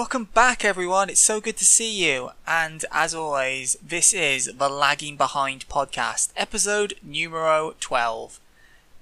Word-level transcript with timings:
Welcome 0.00 0.28
back, 0.32 0.64
everyone. 0.64 1.10
It's 1.10 1.20
so 1.20 1.42
good 1.42 1.58
to 1.58 1.64
see 1.66 1.92
you. 1.92 2.30
And 2.46 2.86
as 2.90 3.14
always, 3.14 3.76
this 3.86 4.14
is 4.14 4.46
the 4.56 4.70
Lagging 4.70 5.18
Behind 5.18 5.68
podcast, 5.68 6.30
episode 6.38 6.94
numero 7.02 7.74
12. 7.80 8.40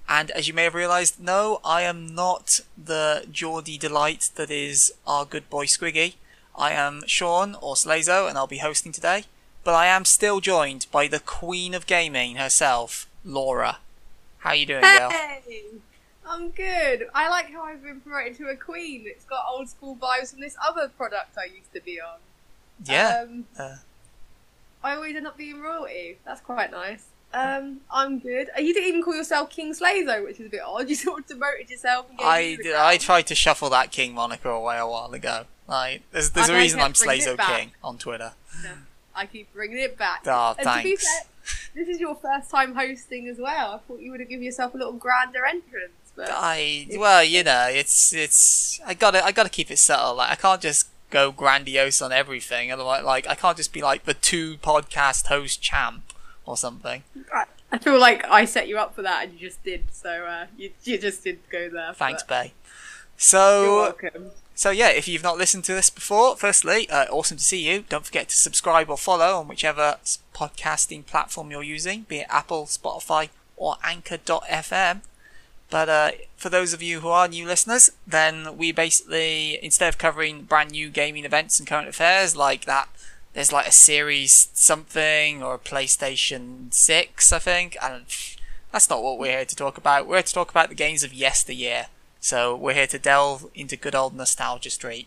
And 0.09 0.33
as 0.33 0.49
you 0.49 0.55
may 0.55 0.65
have 0.65 0.75
realised, 0.75 1.21
no, 1.21 1.61
I 1.65 1.83
am 1.83 2.17
not 2.17 2.63
the 2.77 3.25
Geordie 3.31 3.79
delight 3.79 4.31
that 4.35 4.51
is 4.51 4.93
our 5.07 5.25
good 5.25 5.49
boy 5.49 5.67
Squiggy. 5.67 6.15
I 6.57 6.73
am 6.73 7.05
Sean, 7.07 7.55
or 7.55 7.77
Slazo, 7.77 8.29
and 8.29 8.37
I'll 8.37 8.49
be 8.49 8.59
hosting 8.59 8.91
today. 8.91 9.23
But 9.63 9.77
I 9.77 9.87
am 9.87 10.05
still 10.05 10.41
joined 10.41 10.87
by 10.91 11.07
the 11.07 11.21
queen 11.21 11.75
of 11.75 11.87
gaming 11.87 12.35
herself, 12.35 13.07
Laura. 13.25 13.79
How 14.39 14.51
are 14.51 14.57
you 14.57 14.67
doing, 14.67 14.81
girl? 14.81 15.13
I'm 16.29 16.51
good. 16.51 17.07
I 17.15 17.29
like 17.29 17.51
how 17.53 17.63
I've 17.63 17.83
been 17.83 18.01
promoted 18.01 18.37
to 18.39 18.49
a 18.49 18.57
queen. 18.57 19.05
It's 19.07 19.25
got 19.25 19.45
old 19.51 19.69
school 19.69 19.97
vibes 19.97 20.31
from 20.33 20.41
this 20.41 20.57
other 20.67 20.89
product 20.89 21.37
I 21.39 21.45
used 21.47 21.73
to 21.75 21.81
be 21.81 22.01
on. 22.01 22.19
Yeah. 22.85 23.23
Um, 23.23 23.47
Uh, 23.59 23.77
I 24.83 24.95
always 24.95 25.17
end 25.17 25.27
up 25.27 25.37
being 25.37 25.61
royalty. 25.61 26.19
That's 26.25 26.41
quite 26.41 26.71
nice. 26.71 27.07
Um, 27.35 27.81
I'm 27.91 28.19
good. 28.21 28.49
Uh, 28.57 28.61
You 28.61 28.73
didn't 28.73 28.89
even 28.89 29.03
call 29.03 29.15
yourself 29.17 29.51
King 29.51 29.75
Slazo, 29.75 30.25
which 30.25 30.39
is 30.41 30.47
a 30.47 30.51
bit 30.51 30.61
odd. 30.65 30.89
You 30.89 30.95
sort 30.95 31.21
of 31.23 31.27
demoted 31.27 31.69
yourself. 31.71 32.07
And 32.11 32.21
I 32.21 32.57
did. 32.57 32.75
I 32.75 32.97
tried 32.99 33.27
to 33.29 33.35
shuffle 33.35 33.71
that 33.71 33.91
king 33.91 34.15
moniker 34.15 34.49
away 34.51 34.79
a 34.79 34.87
while 34.87 35.13
ago. 35.13 35.45
Like, 35.67 36.03
there's 36.13 36.31
there's 36.31 36.49
a 36.49 36.53
And 36.53 36.63
reason 36.63 36.81
I'm 36.81 36.93
Slazo. 36.95 37.37
King 37.39 37.73
on 37.83 37.99
Twitter. 37.99 38.33
I 39.15 39.27
keep 39.27 39.53
bringing 39.53 39.79
it 39.79 39.99
back. 39.99 40.23
Ah, 40.27 40.55
and 40.59 40.67
to 40.67 40.83
be 40.83 40.97
thanks. 40.97 41.05
fair, 41.05 41.23
this 41.75 41.89
is 41.89 41.99
your 42.01 42.15
first 42.15 42.51
time 42.51 42.75
hosting 42.75 43.27
as 43.29 43.37
well. 43.39 43.73
I 43.75 43.79
thought 43.79 44.01
you 44.01 44.11
would 44.13 44.21
have 44.21 44.29
given 44.29 44.45
yourself 44.45 44.75
a 44.75 44.79
little 44.79 44.93
grander 44.93 45.45
entrance, 45.45 46.08
but 46.19 46.29
I 46.31 46.87
well, 46.97 47.25
you 47.25 47.43
know, 47.45 47.67
it's 47.71 48.13
it's 48.13 48.81
I 48.87 48.95
gotta 48.95 49.25
I 49.25 49.33
gotta 49.33 49.49
keep 49.49 49.71
it 49.71 49.79
subtle. 49.79 50.17
Like 50.17 50.31
I 50.31 50.35
can't 50.35 50.61
just 50.61 50.89
go 51.11 51.33
grandiose 51.33 52.03
on 52.03 52.13
everything. 52.13 52.71
Otherwise, 52.71 53.05
like 53.05 53.27
I 53.27 53.35
can't 53.35 53.57
just 53.57 53.73
be 53.73 53.81
like 53.81 54.05
the 54.05 54.15
two 54.15 54.59
podcast 54.59 55.27
host 55.29 55.63
champ 55.63 56.13
or 56.45 56.57
something. 56.57 57.03
I- 57.35 57.45
I 57.71 57.77
feel 57.77 57.99
like 58.01 58.25
I 58.27 58.47
set 58.47 58.67
you 58.67 58.79
up 58.79 58.95
for 58.95 59.03
that, 59.03 59.25
and 59.25 59.35
you 59.35 59.41
just 59.49 59.63
did. 59.63 59.85
So 59.93 60.09
uh, 60.25 60.47
you 60.57 60.71
you 60.85 60.97
just 60.97 61.23
did 61.23 61.39
go 61.51 61.69
there. 61.69 61.93
Thanks, 61.93 62.23
but 62.23 62.29
Bay. 62.29 62.45
You're 62.45 62.53
So 63.19 63.77
welcome. 63.77 64.31
so 64.55 64.71
yeah, 64.71 64.89
if 64.89 65.07
you've 65.07 65.23
not 65.23 65.37
listened 65.37 65.65
to 65.65 65.75
this 65.75 65.91
before, 65.91 66.35
firstly, 66.37 66.89
uh, 66.89 67.05
awesome 67.11 67.37
to 67.37 67.45
see 67.45 67.69
you. 67.71 67.85
Don't 67.91 68.07
forget 68.07 68.31
to 68.31 68.37
subscribe 68.37 68.89
or 68.89 68.97
follow 68.97 69.37
on 69.39 69.49
whichever 69.49 69.99
podcasting 70.35 71.05
platform 71.05 71.51
you're 71.51 71.63
using, 71.63 72.03
be 72.09 72.21
it 72.21 72.27
Apple, 72.31 72.65
Spotify, 72.65 73.29
or 73.57 73.77
Anchor.fm. 73.85 75.03
But 75.71 75.89
uh, 75.89 76.11
for 76.37 76.49
those 76.49 76.73
of 76.73 76.83
you 76.83 77.01
who 77.01 77.09
are 77.09 77.29
new 77.29 77.47
listeners, 77.47 77.91
then 78.07 78.57
we 78.57 78.73
basically, 78.73 79.63
instead 79.63 79.89
of 79.89 79.99
covering 79.99 80.43
brand 80.43 80.71
new 80.71 80.89
gaming 80.89 81.25
events 81.25 81.59
and 81.59 81.69
current 81.69 81.89
affairs 81.89 82.35
like 82.35 82.65
that, 82.65 82.89
there's 83.35 83.53
like 83.53 83.67
a 83.67 83.73
series 83.73 84.49
something 84.55 85.43
or 85.43 85.55
a 85.55 85.59
PlayStation 85.59 86.73
6, 86.73 87.33
I 87.33 87.39
think. 87.39 87.77
And 87.83 88.07
that's 88.73 88.89
not 88.89 89.03
what 89.03 89.19
we're 89.19 89.37
here 89.37 89.45
to 89.45 89.57
talk 89.57 89.77
about. 89.77 90.07
We're 90.07 90.17
here 90.17 90.23
to 90.23 90.35
talk 90.35 90.51
about 90.51 90.71
the 90.71 90.75
games 90.75 91.05
of 91.05 91.13
yesteryear. 91.13 91.87
So 92.21 92.57
we're 92.57 92.75
here 92.75 92.87
to 92.87 92.99
delve 92.99 93.47
into 93.55 93.77
good 93.77 93.95
old 93.95 94.15
nostalgia 94.15 94.71
street. 94.71 95.07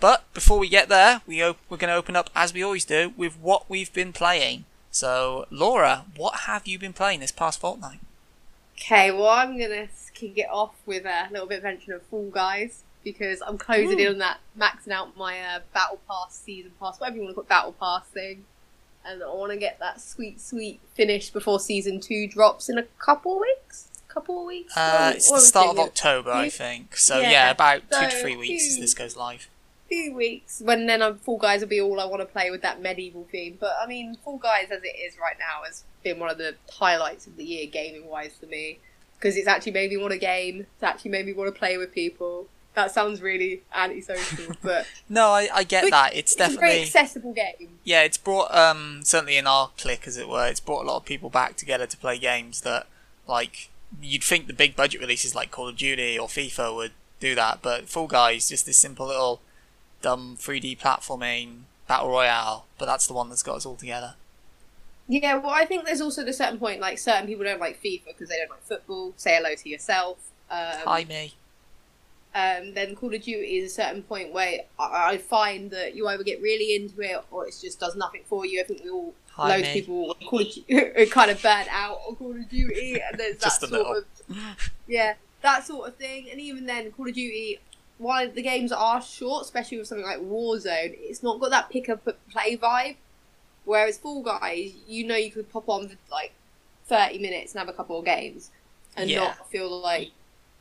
But 0.00 0.32
before 0.32 0.58
we 0.58 0.68
get 0.68 0.88
there, 0.88 1.22
we 1.26 1.42
op- 1.42 1.58
we're 1.68 1.76
going 1.76 1.90
to 1.90 1.96
open 1.96 2.14
up 2.14 2.30
as 2.34 2.54
we 2.54 2.62
always 2.62 2.84
do 2.84 3.12
with 3.16 3.36
what 3.38 3.68
we've 3.68 3.92
been 3.92 4.12
playing. 4.12 4.64
So 4.92 5.46
Laura, 5.50 6.04
what 6.16 6.40
have 6.40 6.68
you 6.68 6.78
been 6.78 6.92
playing 6.92 7.20
this 7.20 7.32
past 7.32 7.60
fortnight? 7.60 7.98
Okay, 8.80 9.10
well, 9.10 9.28
I'm 9.28 9.58
gonna 9.58 9.88
kick 10.14 10.38
it 10.38 10.48
off 10.50 10.74
with 10.86 11.04
a 11.04 11.28
little 11.30 11.46
bit 11.46 11.58
of 11.58 11.64
mention 11.64 11.92
of 11.92 12.02
Fall 12.02 12.30
Guys 12.30 12.84
because 13.04 13.42
I'm 13.42 13.58
closing 13.58 13.98
in 14.00 14.08
on 14.08 14.18
that, 14.18 14.38
maxing 14.58 14.90
out 14.92 15.16
my 15.16 15.40
uh, 15.40 15.60
Battle 15.72 16.00
Pass 16.08 16.38
season 16.44 16.72
pass, 16.80 16.98
whatever 17.00 17.16
you 17.16 17.22
want 17.22 17.32
to 17.32 17.34
call 17.34 17.44
it, 17.44 17.48
Battle 17.48 17.72
Pass 17.72 18.06
thing, 18.06 18.44
and 19.04 19.22
I 19.22 19.26
want 19.28 19.52
to 19.52 19.58
get 19.58 19.78
that 19.80 20.00
sweet, 20.00 20.40
sweet 20.40 20.80
finish 20.94 21.30
before 21.30 21.60
season 21.60 22.00
two 22.00 22.26
drops 22.28 22.68
in 22.68 22.78
a 22.78 22.84
couple 22.98 23.40
weeks. 23.40 23.88
Couple 24.08 24.40
of 24.40 24.46
weeks. 24.46 24.74
Uh, 24.76 25.12
it's 25.14 25.30
the 25.30 25.38
start 25.38 25.76
of 25.76 25.78
October, 25.78 26.30
I 26.30 26.48
think. 26.48 26.96
So 26.96 27.20
Yeah, 27.20 27.30
yeah, 27.30 27.50
about 27.50 27.82
two 27.90 28.08
to 28.08 28.10
three 28.10 28.36
weeks 28.36 28.66
as 28.68 28.78
this 28.78 28.94
goes 28.94 29.16
live. 29.16 29.48
Few 29.88 30.14
weeks 30.14 30.60
when 30.64 30.86
then 30.86 31.02
um, 31.02 31.16
Fall 31.18 31.38
Guys 31.38 31.60
will 31.60 31.68
be 31.68 31.80
all 31.80 32.00
I 32.00 32.04
want 32.04 32.20
to 32.20 32.26
play 32.26 32.50
with 32.50 32.62
that 32.62 32.80
medieval 32.82 33.26
theme. 33.30 33.56
But 33.58 33.74
I 33.82 33.86
mean, 33.86 34.16
Fall 34.24 34.38
Guys 34.38 34.68
as 34.70 34.82
it 34.82 34.96
is 34.98 35.14
right 35.20 35.36
now 35.38 35.64
has 35.64 35.84
been 36.04 36.18
one 36.18 36.30
of 36.30 36.38
the 36.38 36.54
highlights 36.70 37.26
of 37.26 37.36
the 37.36 37.44
year 37.44 37.66
gaming 37.66 38.06
wise 38.06 38.34
for 38.38 38.46
me 38.46 38.78
because 39.18 39.36
it's 39.36 39.48
actually 39.48 39.72
made 39.72 39.90
me 39.90 39.96
want 39.96 40.12
to 40.12 40.18
game. 40.18 40.60
It's 40.60 40.82
actually 40.82 41.10
made 41.10 41.26
me 41.26 41.32
want 41.32 41.52
to 41.52 41.58
play 41.58 41.76
with 41.76 41.92
people. 41.92 42.48
That 42.74 42.92
sounds 42.92 43.20
really 43.20 43.62
antisocial, 43.74 44.54
but 44.62 44.86
No, 45.08 45.30
I, 45.30 45.48
I 45.52 45.64
get 45.64 45.90
that. 45.90 46.14
It's 46.14 46.32
it's 46.32 46.34
a 46.34 46.36
very 46.36 46.50
definitely 46.54 46.82
accessible 46.82 47.32
game. 47.32 47.78
yeah. 47.82 48.02
It's 48.02 48.18
brought 48.18 48.54
um 48.54 49.00
certainly 49.02 49.36
in 49.36 49.46
our 49.46 49.70
clique, 49.78 50.06
as 50.06 50.16
it 50.16 50.28
were, 50.28 50.46
it's 50.46 50.60
brought 50.60 50.84
a 50.84 50.86
lot 50.86 50.98
of 50.98 51.04
people 51.04 51.30
back 51.30 51.56
together 51.56 51.86
to 51.86 51.96
play 51.96 52.18
games 52.18 52.60
that 52.60 52.86
like 53.26 53.70
you'd 54.00 54.22
think 54.22 54.46
the 54.46 54.52
big 54.52 54.76
budget 54.76 55.00
releases 55.00 55.34
like 55.34 55.50
Call 55.50 55.66
of 55.68 55.76
Duty 55.76 56.18
or 56.18 56.28
FIFA 56.28 56.76
would 56.76 56.92
do 57.20 57.34
that, 57.34 57.60
but 57.62 57.88
Fall 57.88 58.06
Guys 58.06 58.48
just 58.48 58.66
this 58.66 58.76
simple 58.76 59.06
little 59.06 59.40
dumb 60.02 60.36
3D 60.38 60.78
platforming 60.78 61.60
battle 61.86 62.08
royale. 62.10 62.66
But 62.78 62.86
that's 62.86 63.06
the 63.06 63.14
one 63.14 63.28
that's 63.28 63.42
got 63.42 63.56
us 63.56 63.66
all 63.66 63.76
together. 63.76 64.14
Yeah, 65.08 65.36
well, 65.36 65.52
I 65.52 65.64
think 65.64 65.86
there's 65.86 66.00
also 66.02 66.24
the 66.24 66.32
certain 66.34 66.58
point 66.58 66.80
like 66.80 66.98
certain 66.98 67.26
people 67.26 67.44
don't 67.44 67.60
like 67.60 67.82
FIFA 67.82 68.06
because 68.08 68.28
they 68.28 68.36
don't 68.36 68.50
like 68.50 68.62
football. 68.62 69.14
Say 69.16 69.36
hello 69.36 69.54
to 69.54 69.68
yourself. 69.68 70.18
Um, 70.50 70.58
Hi 70.84 71.04
me. 71.04 71.34
um, 72.34 72.74
then 72.74 72.94
Call 72.94 73.14
of 73.14 73.22
Duty 73.22 73.58
is 73.58 73.72
a 73.72 73.74
certain 73.74 74.02
point 74.02 74.32
where 74.32 74.60
I, 74.78 75.12
I 75.12 75.16
find 75.18 75.70
that 75.70 75.94
you 75.94 76.06
either 76.08 76.22
get 76.24 76.40
really 76.42 76.74
into 76.74 77.00
it 77.00 77.22
or 77.30 77.46
it 77.46 77.56
just 77.60 77.80
does 77.80 77.96
nothing 77.96 78.22
for 78.26 78.44
you. 78.46 78.60
I 78.60 78.64
think 78.64 78.84
we 78.84 78.90
all, 78.90 79.14
Hi 79.32 79.48
loads 79.48 79.62
me. 79.62 79.68
of 79.80 79.86
people 79.86 80.14
Call 80.26 80.40
of 80.40 80.46
Duty 80.52 81.06
kind 81.10 81.30
of 81.30 81.40
burnt 81.42 81.68
out 81.70 82.00
on 82.06 82.16
Call 82.16 82.32
of 82.32 82.48
Duty, 82.48 83.00
and 83.00 83.18
there's 83.18 83.38
that 83.40 83.62
a 83.62 83.66
sort 83.66 83.72
little. 83.72 83.96
of 83.98 84.04
yeah, 84.86 85.14
that 85.42 85.66
sort 85.66 85.88
of 85.88 85.96
thing. 85.96 86.28
And 86.30 86.38
even 86.40 86.66
then, 86.66 86.90
Call 86.92 87.08
of 87.08 87.14
Duty, 87.14 87.60
while 87.98 88.30
the 88.30 88.42
games 88.42 88.72
are 88.72 89.02
short, 89.02 89.44
especially 89.44 89.78
with 89.78 89.86
something 89.88 90.06
like 90.06 90.18
Warzone, 90.20 90.96
it's 90.98 91.22
not 91.22 91.40
got 91.40 91.50
that 91.50 91.70
pick 91.70 91.88
up 91.88 92.06
and 92.06 92.16
play 92.30 92.56
vibe. 92.56 92.96
Whereas 93.64 93.98
Fall 93.98 94.22
Guys, 94.22 94.72
you 94.86 95.06
know, 95.06 95.16
you 95.16 95.30
could 95.30 95.50
pop 95.50 95.68
on 95.68 95.88
for 95.88 95.96
like 96.10 96.32
thirty 96.86 97.18
minutes 97.18 97.52
and 97.54 97.58
have 97.60 97.68
a 97.68 97.72
couple 97.76 97.98
of 97.98 98.04
games, 98.04 98.50
and 98.96 99.10
Yeah. 99.10 99.18
not 99.20 99.50
feel 99.50 99.70
like 99.80 100.10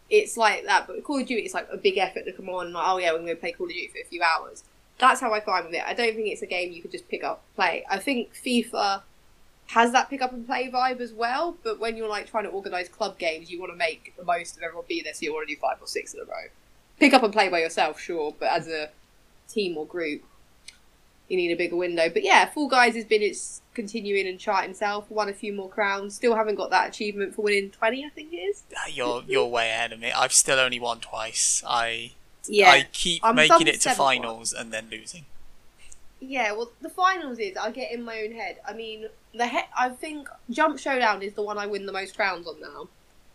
it's 0.10 0.36
like 0.36 0.66
that. 0.66 0.88
But 0.88 1.04
Call 1.04 1.20
of 1.20 1.28
Duty, 1.28 1.44
it's 1.44 1.54
like 1.54 1.68
a 1.72 1.78
big 1.78 1.98
effort 1.98 2.26
to 2.26 2.34
come 2.34 2.50
on. 2.50 2.74
Like, 2.74 2.86
oh 2.88 2.98
yeah, 2.98 3.12
we're 3.12 3.20
going 3.20 3.30
to 3.30 3.36
play 3.36 3.52
Call 3.54 3.68
of 3.68 3.72
Duty 3.74 3.88
for 3.88 4.00
a 4.00 4.06
few 4.06 4.22
hours. 4.24 4.64
That's 5.00 5.22
how 5.22 5.32
I 5.34 5.40
find 5.40 5.66
with 5.66 5.76
it. 5.76 5.84
I 5.86 5.94
don't 5.94 6.16
think 6.16 6.28
it's 6.28 6.42
a 6.42 6.48
game 6.48 6.72
you 6.72 6.82
could 6.82 6.92
just 6.92 7.08
pick 7.08 7.24
up 7.24 7.44
play. 7.56 7.86
I 7.90 7.98
think 8.00 8.34
FIFA 8.34 9.04
has 9.68 9.92
that 9.92 10.10
pick 10.10 10.22
up 10.22 10.34
and 10.34 10.46
play 10.48 10.70
vibe 10.72 11.00
as 11.02 11.14
well. 11.14 11.56
But 11.64 11.80
when 11.80 11.96
you're 11.98 12.08
like 12.10 12.30
trying 12.30 12.46
to 12.46 12.50
organise 12.50 12.90
club 12.90 13.18
games, 13.20 13.50
you 13.52 13.60
want 13.60 13.72
to 13.72 13.78
make 13.78 14.14
the 14.18 14.24
most 14.26 14.58
of 14.58 14.64
everyone 14.64 14.86
being 14.88 15.04
there, 15.04 15.14
so 15.14 15.20
you 15.24 15.34
want 15.34 15.48
to 15.48 15.54
do 15.54 15.60
five 15.62 15.78
or 15.80 15.88
six 15.88 16.14
in 16.14 16.20
a 16.22 16.24
row. 16.24 16.48
Pick 17.00 17.14
up 17.14 17.24
and 17.24 17.32
play 17.34 17.50
by 17.50 17.60
yourself, 17.60 18.00
sure, 18.00 18.34
but 18.40 18.50
as 18.50 18.68
a 18.68 18.90
team 19.48 19.78
or 19.78 19.86
group, 19.86 20.24
you 21.28 21.38
need 21.38 21.52
a 21.52 21.56
bigger 21.58 21.76
window. 21.76 22.10
But 22.10 22.24
yeah, 22.24 22.46
Fall 22.46 22.68
Guys 22.68 22.96
has 22.96 23.06
been 23.06 23.22
its 23.22 23.62
continuing 23.74 24.28
and 24.28 24.40
charting 24.40 24.72
itself. 24.72 25.10
Won 25.12 25.30
a 25.30 25.34
few 25.34 25.54
more 25.54 25.70
crowns. 25.70 26.16
Still 26.16 26.36
haven't 26.36 26.56
got 26.56 26.70
that 26.72 26.90
achievement 26.90 27.36
for 27.36 27.44
winning 27.44 27.70
twenty. 27.70 28.04
I 28.06 28.10
think 28.10 28.34
it 28.34 28.38
is. 28.38 28.64
Ah, 28.76 28.88
You're 28.90 29.24
you're 29.28 29.48
way 29.48 29.70
ahead 29.70 29.92
of 29.94 30.00
me. 30.00 30.12
I've 30.12 30.34
still 30.34 30.60
only 30.60 30.80
won 30.80 31.00
twice. 31.00 31.64
I 31.68 32.14
Yeah, 32.48 32.72
I 32.72 32.88
keep 32.92 33.24
I'm 33.24 33.36
making 33.36 33.68
it 33.68 33.82
to 33.82 33.92
finals 33.92 34.54
and 34.54 34.72
then 34.72 34.88
losing. 34.90 35.26
Yeah, 36.20 36.54
well, 36.54 36.72
the 36.82 36.90
finals 36.90 37.38
is 37.38 37.56
I 37.58 37.70
get 37.70 37.92
in 37.92 38.02
my 38.04 38.24
own 38.24 38.32
head. 38.32 38.58
I 38.68 38.74
mean, 38.74 39.08
the 39.36 39.48
he- 39.48 39.70
I 39.78 39.90
think 39.90 40.28
Jump 40.50 40.80
Showdown 40.80 41.22
is 41.22 41.34
the 41.34 41.44
one 41.44 41.60
I 41.60 41.68
win 41.68 41.86
the 41.86 41.92
most 41.92 42.16
crowns 42.16 42.48
on 42.48 42.60
now, 42.60 42.88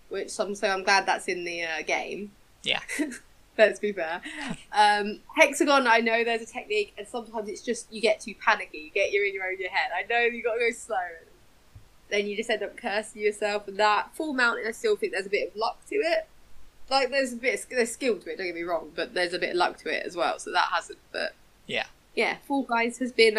which 0.09 0.37
I'm 0.41 0.55
so 0.57 0.69
I'm 0.69 0.83
glad 0.83 1.07
that's 1.07 1.29
in 1.29 1.45
the 1.45 1.63
uh, 1.63 1.83
game. 1.87 2.33
Yeah. 2.65 2.81
Let's 3.59 3.79
be 3.79 3.93
fair. 3.93 4.23
Um, 4.73 5.21
Hexagon, 5.37 5.87
I 5.87 5.99
know 5.99 6.25
there's 6.25 6.43
a 6.43 6.47
technique, 6.47 6.95
and 6.97 7.07
sometimes 7.07 7.49
it's 7.49 7.61
just 7.61 7.93
you 7.93 8.01
get 8.01 8.21
too 8.21 8.35
panicky. 8.43 8.79
You 8.79 8.91
get 8.91 9.13
you're 9.13 9.27
in 9.27 9.35
your 9.35 9.45
own 9.45 9.59
your 9.59 9.71
head. 9.71 9.91
I 9.95 10.07
know 10.09 10.21
you 10.21 10.43
got 10.43 10.55
to 10.55 10.61
go 10.61 10.71
slow. 10.71 10.97
Then 12.11 12.27
you 12.27 12.37
just 12.37 12.51
end 12.51 12.63
up 12.63 12.77
cursing 12.77 13.23
yourself, 13.23 13.69
and 13.69 13.77
that 13.79 14.15
Fall 14.15 14.33
Mountain. 14.33 14.65
I 14.67 14.73
still 14.73 14.97
think 14.97 15.13
there's 15.13 15.27
a 15.27 15.31
bit 15.31 15.49
of 15.51 15.57
luck 15.57 15.79
to 15.91 15.97
it. 15.97 16.29
Like 16.91 17.11
there's 17.11 17.33
a 17.33 17.37
bit 17.37 17.61
of, 17.63 17.69
there's 17.71 17.93
skill 17.93 18.17
to 18.19 18.31
it. 18.31 18.37
Don't 18.39 18.47
get 18.47 18.55
me 18.55 18.63
wrong, 18.63 18.91
but 18.95 19.15
there's 19.15 19.33
a 19.35 19.39
bit 19.39 19.51
of 19.51 19.57
luck 19.57 19.79
to 19.79 19.95
it 19.95 20.05
as 20.05 20.17
well. 20.17 20.39
So 20.39 20.51
that 20.53 20.69
hasn't. 20.73 20.99
But 21.13 21.35
Yeah. 21.67 21.87
yeah, 22.15 22.37
Fall 22.47 22.63
Guys 22.65 22.99
has 22.99 23.13
been 23.13 23.39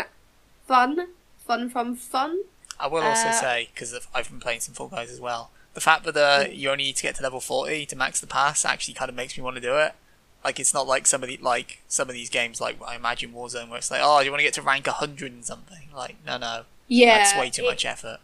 fun, 0.68 1.08
fun, 1.40 1.70
fun, 1.70 1.96
fun. 1.96 2.44
I 2.80 2.88
will 2.88 3.04
also 3.04 3.30
Uh, 3.30 3.32
say 3.32 3.70
because 3.74 3.94
I've 4.14 4.30
been 4.30 4.40
playing 4.40 4.60
some 4.62 4.74
Fall 4.76 4.88
Guys 4.88 5.12
as 5.12 5.20
well. 5.20 5.52
The 5.74 5.82
fact 5.82 6.04
that 6.06 6.16
uh, 6.18 6.48
you 6.52 6.70
only 6.70 6.86
need 6.86 6.96
to 6.98 7.04
get 7.04 7.16
to 7.16 7.24
level 7.24 7.40
forty 7.40 7.86
to 7.88 7.96
max 7.96 8.20
the 8.20 8.28
pass 8.28 8.64
actually 8.66 8.94
kind 8.94 9.10
of 9.10 9.16
makes 9.16 9.38
me 9.38 9.44
want 9.44 9.56
to 9.56 9.62
do 9.62 9.76
it. 9.78 9.94
Like 10.44 10.60
it's 10.60 10.74
not 10.74 10.88
like 10.88 11.08
some 11.08 11.24
of 11.24 11.30
the 11.30 11.38
like 11.42 11.82
some 11.88 12.10
of 12.10 12.16
these 12.16 12.30
games 12.30 12.60
like 12.60 12.78
I 12.86 12.96
imagine 12.96 13.32
Warzone 13.32 13.70
where 13.70 13.78
it's 13.78 13.90
like 13.90 14.02
oh 14.04 14.20
you 14.20 14.30
want 14.30 14.40
to 14.40 14.44
get 14.44 14.54
to 14.56 14.62
rank 14.62 14.88
hundred 14.88 15.32
and 15.32 15.46
something. 15.46 15.90
Like 15.96 16.18
no 16.26 16.38
no 16.38 16.64
Yeah, 16.88 17.18
that's 17.18 17.38
way 17.38 17.50
too 17.50 17.64
it, 17.64 17.70
much 17.70 17.86
effort. 17.86 18.20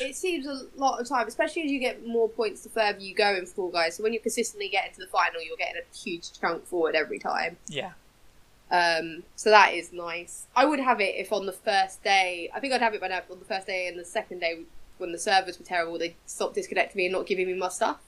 It 0.00 0.14
seems 0.14 0.46
a 0.46 0.66
lot 0.76 1.00
of 1.00 1.08
time, 1.08 1.26
especially 1.26 1.62
as 1.62 1.70
you 1.70 1.80
get 1.80 2.06
more 2.06 2.28
points 2.28 2.62
the 2.62 2.68
further 2.68 3.00
you 3.00 3.14
go 3.14 3.34
in 3.34 3.46
Fall 3.46 3.70
Guys. 3.70 3.96
So 3.96 4.02
when 4.02 4.12
you're 4.12 4.22
consistently 4.22 4.68
getting 4.68 4.92
to 4.94 5.00
the 5.00 5.06
final, 5.06 5.42
you're 5.42 5.56
getting 5.56 5.80
a 5.80 5.96
huge 5.96 6.38
chunk 6.38 6.66
forward 6.66 6.94
every 6.94 7.18
time. 7.18 7.56
Yeah. 7.66 7.92
Um, 8.70 9.24
so 9.34 9.48
that 9.50 9.72
is 9.72 9.92
nice. 9.92 10.46
I 10.54 10.66
would 10.66 10.78
have 10.78 11.00
it 11.00 11.14
if 11.16 11.32
on 11.32 11.46
the 11.46 11.52
first 11.52 12.04
day. 12.04 12.50
I 12.54 12.60
think 12.60 12.74
I'd 12.74 12.82
have 12.82 12.94
it 12.94 13.00
by 13.00 13.08
now. 13.08 13.22
On 13.30 13.38
the 13.38 13.44
first 13.44 13.66
day 13.66 13.88
and 13.88 13.98
the 13.98 14.04
second 14.04 14.40
day, 14.40 14.60
when 14.98 15.12
the 15.12 15.18
servers 15.18 15.58
were 15.58 15.64
terrible, 15.64 15.98
they 15.98 16.14
stopped 16.26 16.54
disconnecting 16.54 16.98
me 16.98 17.06
and 17.06 17.12
not 17.12 17.26
giving 17.26 17.46
me 17.46 17.54
my 17.54 17.68
stuff 17.68 17.98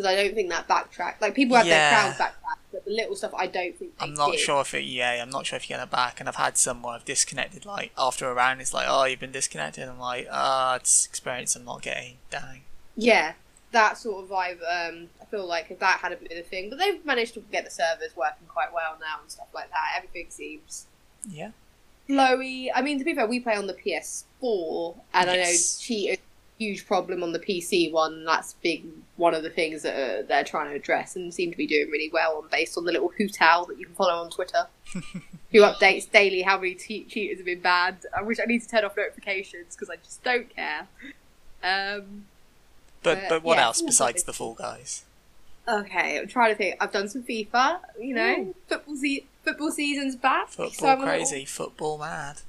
because 0.00 0.12
I 0.12 0.22
don't 0.22 0.34
think 0.34 0.48
that 0.50 0.66
backtrack. 0.68 1.20
Like 1.20 1.34
people 1.34 1.56
have 1.56 1.66
Yeah. 1.66 1.90
their 1.90 1.98
crowns 2.00 2.16
backtrack, 2.16 2.56
but 2.72 2.84
the 2.84 2.90
little 2.90 3.14
stuff 3.16 3.32
I 3.36 3.46
don't 3.46 3.76
think. 3.76 3.92
I'm 4.00 4.14
not 4.14 4.32
did. 4.32 4.40
sure 4.40 4.62
if 4.62 4.72
it. 4.74 4.84
Yeah, 4.84 5.20
I'm 5.22 5.30
not 5.30 5.46
sure 5.46 5.56
if 5.56 5.68
you 5.68 5.76
get 5.76 5.82
it 5.82 5.90
back. 5.90 6.20
And 6.20 6.28
I've 6.28 6.36
had 6.36 6.56
some 6.56 6.82
where 6.82 6.94
I've 6.94 7.04
disconnected 7.04 7.66
like 7.66 7.92
after 7.98 8.28
a 8.30 8.34
round. 8.34 8.60
It's 8.60 8.72
like, 8.72 8.86
oh, 8.88 9.04
you've 9.04 9.20
been 9.20 9.32
disconnected. 9.32 9.88
I'm 9.88 9.98
like, 9.98 10.26
ah, 10.30 10.76
it's 10.76 11.06
experience 11.06 11.54
I'm 11.56 11.64
not 11.64 11.82
getting. 11.82 12.16
Dang. 12.30 12.62
Yeah, 12.96 13.34
that 13.72 13.98
sort 13.98 14.24
of 14.24 14.30
vibe. 14.30 14.58
Um, 14.68 15.08
I 15.20 15.24
feel 15.26 15.46
like 15.46 15.70
if 15.70 15.78
that 15.80 15.98
had 16.00 16.18
been 16.26 16.38
a 16.38 16.42
thing, 16.42 16.70
but 16.70 16.78
they've 16.78 17.04
managed 17.04 17.34
to 17.34 17.40
get 17.52 17.64
the 17.64 17.70
servers 17.70 18.16
working 18.16 18.46
quite 18.48 18.72
well 18.72 18.96
now 19.00 19.20
and 19.22 19.30
stuff 19.30 19.48
like 19.54 19.70
that. 19.70 19.94
Everything 19.96 20.26
seems 20.30 20.86
Yeah. 21.28 21.50
flowy. 22.08 22.68
I 22.74 22.82
mean, 22.82 22.98
to 22.98 23.04
be 23.04 23.14
fair, 23.14 23.26
we 23.26 23.40
play 23.40 23.54
on 23.56 23.66
the 23.66 23.74
PS4, 23.74 24.96
and 25.14 25.30
I 25.30 25.36
know 25.36 25.42
Yes. 25.42 25.78
cheat 25.78 26.10
is 26.10 26.16
a 26.18 26.20
huge 26.58 26.86
problem 26.86 27.22
on 27.22 27.32
the 27.32 27.38
PC 27.38 27.90
one. 27.92 28.12
and 28.14 28.26
That's 28.28 28.54
big 28.54 28.84
one 29.20 29.34
of 29.34 29.42
the 29.42 29.50
things 29.50 29.82
that 29.82 29.94
uh, 29.94 30.22
they're 30.26 30.44
trying 30.44 30.70
to 30.70 30.74
address, 30.76 31.14
and 31.16 31.32
seem 31.32 31.50
to 31.50 31.56
be 31.56 31.66
doing 31.66 31.88
really 31.90 32.10
well 32.12 32.38
on 32.38 32.48
based 32.50 32.76
on 32.78 32.84
the 32.84 32.92
little 32.92 33.12
hoot 33.18 33.36
owl 33.40 33.66
that 33.66 33.78
you 33.78 33.86
can 33.86 33.94
follow 33.94 34.14
on 34.24 34.30
Twitter, 34.30 34.66
who 35.52 35.58
updates 35.60 36.10
daily 36.10 36.42
how 36.42 36.56
many 36.56 36.74
te- 36.74 37.04
cheaters 37.04 37.38
have 37.38 37.46
been 37.46 37.60
banned. 37.60 38.06
I 38.16 38.22
wish 38.22 38.38
I 38.40 38.46
need 38.46 38.62
to 38.62 38.68
turn 38.68 38.84
off 38.84 38.96
notifications 38.96 39.76
because 39.76 39.90
I 39.90 39.96
just 39.96 40.22
don't 40.24 40.48
care. 40.54 40.88
Um, 41.62 42.24
But 43.02 43.18
Uh, 43.18 43.26
but 43.28 43.42
what 43.42 43.58
yeah, 43.58 43.64
else 43.64 43.82
besides 43.82 44.22
the 44.24 44.32
Fall 44.32 44.54
Guys? 44.54 45.04
Okay, 45.68 46.18
I'm 46.18 46.26
trying 46.26 46.50
to 46.52 46.56
think. 46.56 46.76
I've 46.80 46.92
done 46.92 47.08
some 47.08 47.22
FIFA. 47.22 47.80
You 48.00 48.14
know, 48.14 48.34
Ooh. 48.40 48.54
football 48.68 48.96
se- 48.96 49.24
football 49.44 49.70
season's 49.70 50.16
back. 50.16 50.48
Football 50.48 50.88
I'm 50.88 50.98
a 50.98 51.04
little- 51.04 51.18
crazy, 51.18 51.44
football 51.44 51.98
mad. 51.98 52.40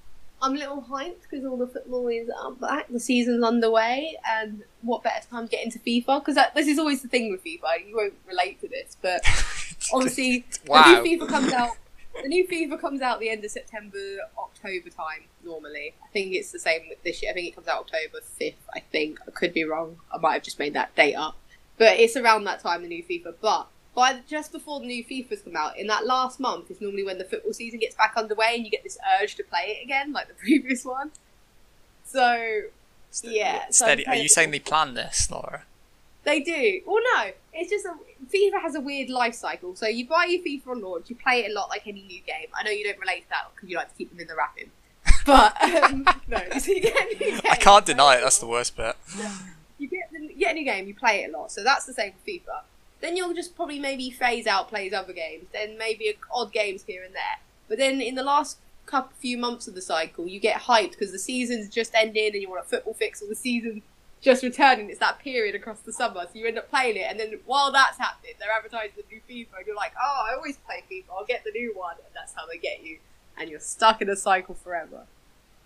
I'm 0.42 0.56
a 0.56 0.60
little 0.60 0.82
hyped 0.82 1.22
because 1.30 1.46
all 1.46 1.58
the 1.58 1.68
football 1.68 2.08
is 2.08 2.30
um, 2.44 2.56
back. 2.56 2.88
The 2.90 3.00
season's 3.00 3.44
underway, 3.44 4.18
and 4.28 4.64
what 4.82 5.04
better 5.04 5.26
time 5.30 5.48
to 5.48 5.52
get 5.52 5.64
into 5.64 5.80
FIFA? 5.80 6.26
Because 6.26 6.38
this 6.56 6.68
is 6.68 6.80
always 6.80 7.02
the 7.02 7.08
thing 7.08 7.32
with 7.32 7.44
FIFA. 7.44 7.88
You 7.88 7.96
won't 7.96 8.14
relate 8.28 8.60
to 8.62 8.68
this, 8.68 8.98
but 9.02 9.22
obviously 9.94 10.46
Wow. 10.66 10.84
the 10.96 11.02
new 11.02 11.20
FIFA 11.20 11.28
comes 11.30 11.54
out. 11.54 11.78
The 12.22 12.28
new 12.28 12.46
FIFA 12.48 12.80
comes 12.82 13.02
out 13.02 13.20
the 13.22 13.30
end 13.30 13.46
of 13.46 13.52
September, 13.52 13.98
October 14.38 14.90
time. 14.90 15.24
Normally, 15.46 15.94
I 16.04 16.08
think 16.12 16.34
it's 16.34 16.52
the 16.52 16.60
same 16.60 16.82
with 16.90 17.02
this 17.04 17.22
year. 17.22 17.32
I 17.32 17.34
think 17.34 17.48
it 17.48 17.56
comes 17.56 17.68
out 17.68 17.80
October 17.82 18.20
fifth. 18.22 18.68
I 18.74 18.80
think 18.82 19.20
I 19.28 19.32
could 19.32 19.54
be 19.54 19.64
wrong. 19.64 19.98
I 20.14 20.18
might 20.18 20.34
have 20.34 20.44
just 20.44 20.60
made 20.60 20.74
that 20.74 20.94
date 20.96 21.16
up, 21.16 21.38
but 21.78 22.00
it's 22.00 22.18
around 22.18 22.44
that 22.46 22.60
time 22.62 22.82
the 22.82 22.90
new 22.90 23.04
FIFA. 23.04 23.36
But 23.40 23.68
by 23.94 24.14
the, 24.14 24.22
just 24.28 24.52
before 24.52 24.80
the 24.80 24.86
new 24.86 25.04
FIFA's 25.04 25.42
come 25.42 25.56
out, 25.56 25.78
in 25.78 25.88
that 25.88 26.06
last 26.06 26.40
month 26.40 26.72
is 26.72 26.80
normally 26.80 27.04
when 27.04 27.18
the 27.18 27.26
football 27.26 27.54
season 27.54 27.80
gets 27.80 27.96
back 27.96 28.14
underway, 28.16 28.56
and 28.56 28.66
you 28.66 28.72
get 28.72 28.84
this 28.84 28.98
urge 29.20 29.36
to 29.36 29.44
play 29.44 29.78
it 29.80 29.84
again, 29.84 30.14
like 30.14 30.28
the 30.28 30.34
previous 30.40 30.86
one. 30.86 31.12
So 32.06 32.64
Yeah, 33.24 33.66
Steady. 33.70 34.08
I'm 34.08 34.14
Are 34.14 34.16
you 34.22 34.30
saying 34.30 34.52
they 34.52 34.60
plan 34.60 34.94
this, 34.94 35.30
Laura? 35.30 35.64
They 36.24 36.40
do. 36.40 36.82
Well, 36.86 37.02
no, 37.16 37.32
it's 37.54 37.70
just 37.72 37.86
a 37.86 37.96
FIFA 38.32 38.62
has 38.62 38.76
a 38.76 38.82
weird 38.82 39.10
life 39.10 39.34
cycle. 39.34 39.76
So 39.76 39.88
you 39.88 40.08
buy 40.08 40.26
your 40.26 40.42
FIFA 40.42 40.76
on 40.76 40.82
launch, 40.82 41.10
you 41.10 41.16
play 41.16 41.44
it 41.44 41.52
a 41.52 41.54
lot 41.54 41.70
like 41.70 41.88
any 41.88 42.04
new 42.04 42.22
game. 42.22 42.48
I 42.54 42.64
know 42.64 42.72
you 42.72 42.84
don't 42.84 43.00
relate 43.00 43.24
to 43.24 43.30
that 43.30 43.52
because 43.56 43.70
you 43.70 43.78
like 43.78 43.90
to 43.90 43.96
keep 43.98 44.12
them 44.12 44.20
in 44.20 44.28
the 44.28 44.36
wrapping, 44.36 44.70
but 45.26 45.62
um, 45.64 46.06
no. 46.28 46.38
So 46.60 46.72
you 46.72 46.82
get 46.82 46.96
a 46.96 47.06
new 47.06 47.42
game. 47.42 47.42
I 47.50 47.56
can't 47.56 47.86
deny 47.86 48.16
it. 48.16 48.22
That's 48.22 48.38
the 48.38 48.48
worst 48.48 48.78
bit. 48.78 48.96
You 49.80 49.88
get 49.88 50.12
the, 50.12 50.20
you 50.20 50.36
get 50.38 50.52
a 50.52 50.54
new 50.54 50.66
game, 50.66 50.88
you 50.88 50.94
play 50.94 51.24
it 51.24 51.34
a 51.34 51.38
lot. 51.38 51.52
So 51.52 51.64
that's 51.64 51.86
the 51.86 51.94
same 51.94 52.14
for 52.14 52.30
FIFA. 52.30 52.62
Then 53.01 53.18
you'll 53.18 53.33
just 53.33 53.56
probably 53.56 53.80
maybe 53.80 54.09
phase 54.12 54.48
out, 54.48 54.69
plays 54.69 54.94
other 54.94 55.13
games. 55.13 55.48
Then 55.51 55.77
maybe 55.77 56.13
odd 56.33 56.51
games 56.51 56.83
here 56.83 57.03
and 57.03 57.13
there. 57.13 57.39
But 57.68 57.77
then 57.77 58.00
in 58.00 58.15
the 58.15 58.24
last 58.24 58.59
couple 58.86 59.12
few 59.18 59.38
months 59.38 59.68
of 59.68 59.75
the 59.75 59.81
cycle, 59.81 60.27
you 60.27 60.39
get 60.39 60.62
hyped 60.62 60.92
because 60.92 61.12
the 61.12 61.19
season's 61.19 61.69
just 61.69 61.95
ended 61.95 62.33
and 62.33 62.42
you 62.42 62.50
want 62.50 62.65
a 62.65 62.68
football 62.68 62.94
fix, 62.94 63.21
or 63.21 63.27
the 63.27 63.36
season 63.36 63.81
just 64.21 64.44
returning. 64.44 64.89
It's 64.89 65.00
that 65.00 65.19
period 65.19 65.56
across 65.56 65.80
the 65.80 65.94
summer, 65.94 66.21
so 66.24 66.30
you 66.33 66.45
end 66.45 66.57
up 66.57 66.69
playing 66.69 66.98
it. 66.98 67.07
And 67.09 67.19
then 67.19 67.39
while 67.45 67.71
that's 67.71 67.98
happening, 67.98 68.33
they're 68.39 68.51
advertising 68.56 68.92
the 68.98 69.03
new 69.09 69.21
FIFA, 69.27 69.57
and 69.57 69.68
you're 69.68 69.75
like, 69.75 69.94
oh, 70.01 70.27
I 70.30 70.36
always 70.36 70.57
play 70.57 70.83
FIFA. 70.92 71.06
I'll 71.12 71.25
get 71.25 71.44
the 71.44 71.51
new 71.51 71.74
one, 71.75 71.95
and 71.95 72.13
that's 72.13 72.33
how 72.36 72.45
they 72.45 72.57
get 72.57 72.83
you, 72.83 73.00
and 73.39 73.50
you're 73.50 73.59
stuck 73.59 74.01
in 74.01 74.09
a 74.09 74.15
cycle 74.15 74.53
forever. 74.53 75.06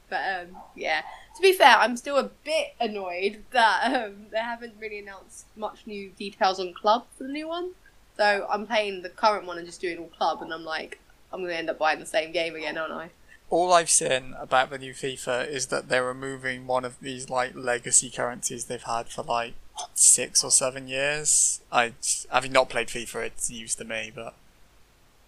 But 0.09 0.21
um, 0.41 0.57
yeah, 0.75 1.01
to 1.35 1.41
be 1.41 1.53
fair, 1.53 1.75
I'm 1.77 1.97
still 1.97 2.17
a 2.17 2.29
bit 2.43 2.75
annoyed 2.79 3.43
that 3.51 3.91
um, 3.93 4.27
they 4.31 4.39
haven't 4.39 4.73
really 4.79 4.99
announced 4.99 5.45
much 5.55 5.79
new 5.85 6.11
details 6.17 6.59
on 6.59 6.73
club 6.73 7.05
for 7.17 7.23
the 7.25 7.33
new 7.33 7.47
one. 7.47 7.71
So 8.17 8.47
I'm 8.49 8.65
playing 8.65 9.01
the 9.01 9.09
current 9.09 9.45
one 9.45 9.57
and 9.57 9.65
just 9.67 9.81
doing 9.81 9.97
all 9.97 10.07
club, 10.07 10.41
and 10.41 10.53
I'm 10.53 10.63
like, 10.63 10.99
I'm 11.33 11.41
gonna 11.41 11.53
end 11.53 11.69
up 11.69 11.77
buying 11.79 11.99
the 11.99 12.05
same 12.05 12.31
game 12.31 12.55
again, 12.55 12.77
aren't 12.77 12.93
I? 12.93 13.09
All 13.49 13.73
I've 13.73 13.89
seen 13.89 14.33
about 14.39 14.69
the 14.69 14.77
new 14.77 14.93
FIFA 14.93 15.47
is 15.47 15.67
that 15.67 15.87
they're 15.89 16.05
removing 16.05 16.65
one 16.65 16.83
of 16.85 16.99
these 16.99 17.29
like 17.29 17.53
legacy 17.55 18.09
currencies 18.09 18.65
they've 18.65 18.81
had 18.81 19.07
for 19.09 19.23
like 19.23 19.53
six 19.93 20.43
or 20.43 20.49
seven 20.51 20.87
years. 20.87 21.61
I 21.71 21.93
having 22.31 22.51
not 22.53 22.69
played 22.69 22.87
FIFA, 22.87 23.25
it's 23.27 23.49
news 23.49 23.75
to 23.75 23.83
me, 23.85 24.11
but 24.15 24.33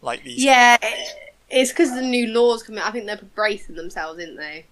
like 0.02 0.24
these. 0.24 0.44
Yeah, 0.44 0.78
it- 0.82 1.34
it's 1.50 1.72
because 1.72 1.92
the 1.92 2.02
new 2.02 2.28
laws 2.28 2.64
come 2.64 2.78
out. 2.78 2.88
I 2.88 2.92
think 2.92 3.06
they're 3.06 3.20
bracing 3.36 3.76
themselves, 3.76 4.20
isn't 4.20 4.38
they? 4.38 4.66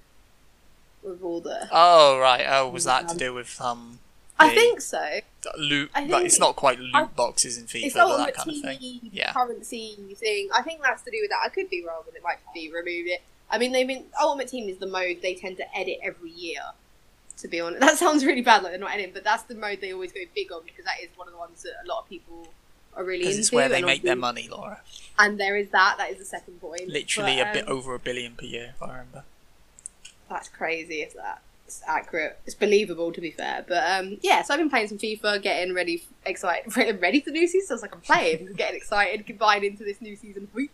With 1.03 1.21
all 1.23 1.39
the, 1.41 1.67
Oh 1.71 2.17
right. 2.19 2.45
Oh, 2.49 2.69
was 2.69 2.85
that 2.85 3.07
to 3.09 3.15
do 3.17 3.33
with 3.33 3.59
um? 3.61 3.99
I 4.37 4.53
think 4.53 4.81
so. 4.81 5.19
loot. 5.57 5.89
Like, 5.95 6.25
it's 6.25 6.39
not 6.39 6.55
quite 6.57 6.79
loot 6.79 6.93
I- 6.93 7.05
boxes 7.05 7.57
in 7.57 7.65
FIFA, 7.65 7.93
but 7.93 8.17
that 8.17 8.33
kind 8.35 8.49
of 8.49 8.61
thing. 8.61 8.99
Yeah. 9.13 9.31
currency 9.31 9.95
thing. 10.15 10.49
I 10.53 10.61
think 10.61 10.81
that's 10.81 11.03
to 11.03 11.11
do 11.11 11.17
with 11.21 11.29
that. 11.29 11.39
I 11.45 11.49
could 11.49 11.69
be 11.69 11.85
wrong, 11.85 12.03
and 12.07 12.15
it 12.17 12.23
might 12.23 12.39
be 12.53 12.69
remove 12.69 13.07
it. 13.07 13.21
I 13.49 13.57
mean, 13.57 13.71
they've 13.71 13.87
been 13.87 14.05
Ultimate 14.19 14.47
Team 14.49 14.67
is 14.67 14.77
the 14.77 14.87
mode 14.87 15.19
they 15.21 15.35
tend 15.35 15.57
to 15.57 15.77
edit 15.77 15.99
every 16.03 16.31
year. 16.31 16.59
To 17.39 17.47
be 17.47 17.61
honest, 17.61 17.79
that 17.81 17.97
sounds 17.97 18.25
really 18.25 18.41
bad, 18.41 18.63
like 18.63 18.71
they're 18.73 18.79
not 18.79 18.91
editing, 18.93 19.13
but 19.13 19.23
that's 19.23 19.43
the 19.43 19.55
mode 19.55 19.79
they 19.81 19.93
always 19.93 20.11
go 20.11 20.21
big 20.33 20.51
on 20.51 20.63
because 20.65 20.85
that 20.85 20.99
is 21.01 21.09
one 21.15 21.27
of 21.27 21.33
the 21.33 21.39
ones 21.39 21.63
that 21.63 21.73
a 21.83 21.87
lot 21.87 21.99
of 22.01 22.09
people 22.09 22.47
are 22.95 23.03
really 23.03 23.25
into. 23.25 23.39
it's 23.39 23.51
where 23.51 23.69
they 23.69 23.81
make 23.81 24.03
their 24.03 24.15
money, 24.15 24.47
Laura. 24.49 24.81
And 25.17 25.39
there 25.39 25.55
is 25.55 25.69
that. 25.69 25.95
That 25.97 26.11
is 26.11 26.19
the 26.19 26.25
second 26.25 26.59
point. 26.59 26.87
Literally 26.87 27.37
But, 27.37 27.49
a 27.49 27.53
bit 27.53 27.67
um, 27.69 27.77
over 27.77 27.95
a 27.95 27.99
billion 27.99 28.35
per 28.35 28.45
year, 28.45 28.73
if 28.75 28.83
I 28.83 28.91
remember. 28.91 29.23
That's 30.29 30.49
crazy 30.49 31.01
if 31.01 31.13
that's 31.13 31.83
accurate. 31.87 32.39
It's 32.45 32.55
believable 32.55 33.11
to 33.11 33.21
be 33.21 33.31
fair. 33.31 33.63
But 33.67 33.83
um, 33.89 34.17
yeah, 34.21 34.41
so 34.41 34.53
I've 34.53 34.59
been 34.59 34.69
playing 34.69 34.87
some 34.87 34.97
FIFA, 34.97 35.41
getting 35.41 35.73
ready, 35.73 36.03
excited, 36.25 36.75
ready 37.01 37.21
for 37.21 37.31
the 37.31 37.39
new 37.39 37.47
season. 37.47 37.77
So 37.77 37.81
like, 37.81 37.93
I'm 37.93 38.01
playing, 38.01 38.53
getting 38.57 38.77
excited, 38.77 39.37
buying 39.37 39.63
into 39.63 39.83
this 39.83 40.01
new 40.01 40.15
season. 40.15 40.47
Whoop. 40.53 40.69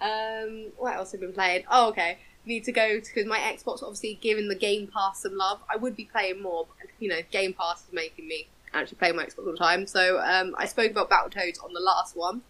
Um, 0.00 0.66
what 0.76 0.94
else 0.94 1.12
have 1.12 1.20
I 1.20 1.26
been 1.26 1.32
playing? 1.34 1.64
Oh, 1.70 1.88
okay. 1.90 2.18
Need 2.46 2.64
to 2.64 2.72
go 2.72 2.96
because 2.98 3.26
my 3.26 3.38
Xbox 3.38 3.82
obviously 3.82 4.18
giving 4.22 4.48
the 4.48 4.54
Game 4.54 4.86
Pass 4.86 5.22
some 5.22 5.36
love. 5.36 5.60
I 5.70 5.76
would 5.76 5.94
be 5.94 6.04
playing 6.04 6.40
more, 6.40 6.66
but 6.66 6.88
you 6.98 7.08
know, 7.08 7.20
Game 7.30 7.52
Pass 7.52 7.80
is 7.86 7.92
making 7.92 8.26
me 8.26 8.46
actually 8.74 8.96
play 8.98 9.12
my 9.12 9.24
Xbox 9.24 9.38
all 9.38 9.52
the 9.52 9.56
time. 9.56 9.86
So 9.86 10.20
um, 10.20 10.54
I 10.58 10.66
spoke 10.66 10.90
about 10.90 11.10
Battletoads 11.10 11.62
on 11.64 11.72
the 11.72 11.80
last 11.80 12.16
one. 12.16 12.42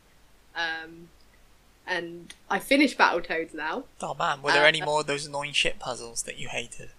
Um, 0.57 1.09
and 1.87 2.35
I 2.51 2.59
finished 2.59 2.99
Battletoads 2.99 3.55
now. 3.55 3.85
Oh 4.03 4.15
man, 4.15 4.43
were 4.43 4.53
there 4.53 4.65
Uh, 4.65 4.69
any 4.69 4.83
more 4.83 5.01
of 5.01 5.07
those 5.07 5.27
annoying 5.27 5.53
shit 5.53 5.79
puzzles 5.79 6.23
that 6.25 6.39
you 6.39 6.49
hated? 6.49 6.91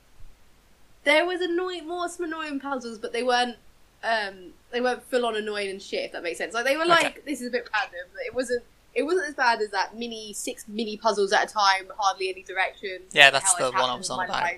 There 1.03 1.25
was 1.25 1.41
annoying, 1.41 1.87
more 1.87 2.09
some 2.09 2.25
annoying 2.25 2.59
puzzles, 2.59 2.97
but 2.97 3.13
they 3.13 3.23
weren't. 3.23 3.57
Um, 4.03 4.53
they 4.71 4.79
weren't 4.81 5.03
full 5.03 5.25
on 5.25 5.35
annoying 5.35 5.69
and 5.69 5.81
shit. 5.81 6.05
If 6.05 6.11
that 6.13 6.23
makes 6.23 6.37
sense. 6.37 6.53
Like 6.53 6.65
they 6.65 6.77
were 6.77 6.85
like, 6.85 7.05
Okay. 7.05 7.19
this 7.25 7.41
is 7.41 7.47
a 7.47 7.51
bit 7.51 7.69
random. 7.73 8.07
But 8.13 8.21
it 8.25 8.33
wasn't. 8.33 8.63
It 8.95 9.03
wasn't 9.03 9.27
as 9.29 9.35
bad 9.35 9.61
as 9.61 9.69
that 9.69 9.95
mini 9.95 10.33
six 10.33 10.67
mini 10.67 10.97
puzzles 10.97 11.31
at 11.31 11.49
a 11.49 11.53
time, 11.53 11.91
hardly 11.97 12.29
any 12.29 12.41
direction. 12.43 13.01
Yeah, 13.11 13.29
that's 13.29 13.53
the 13.55 13.71
one 13.71 13.75
I 13.89 13.95
was 13.95 14.09
on 14.09 14.25
about, 14.25 14.51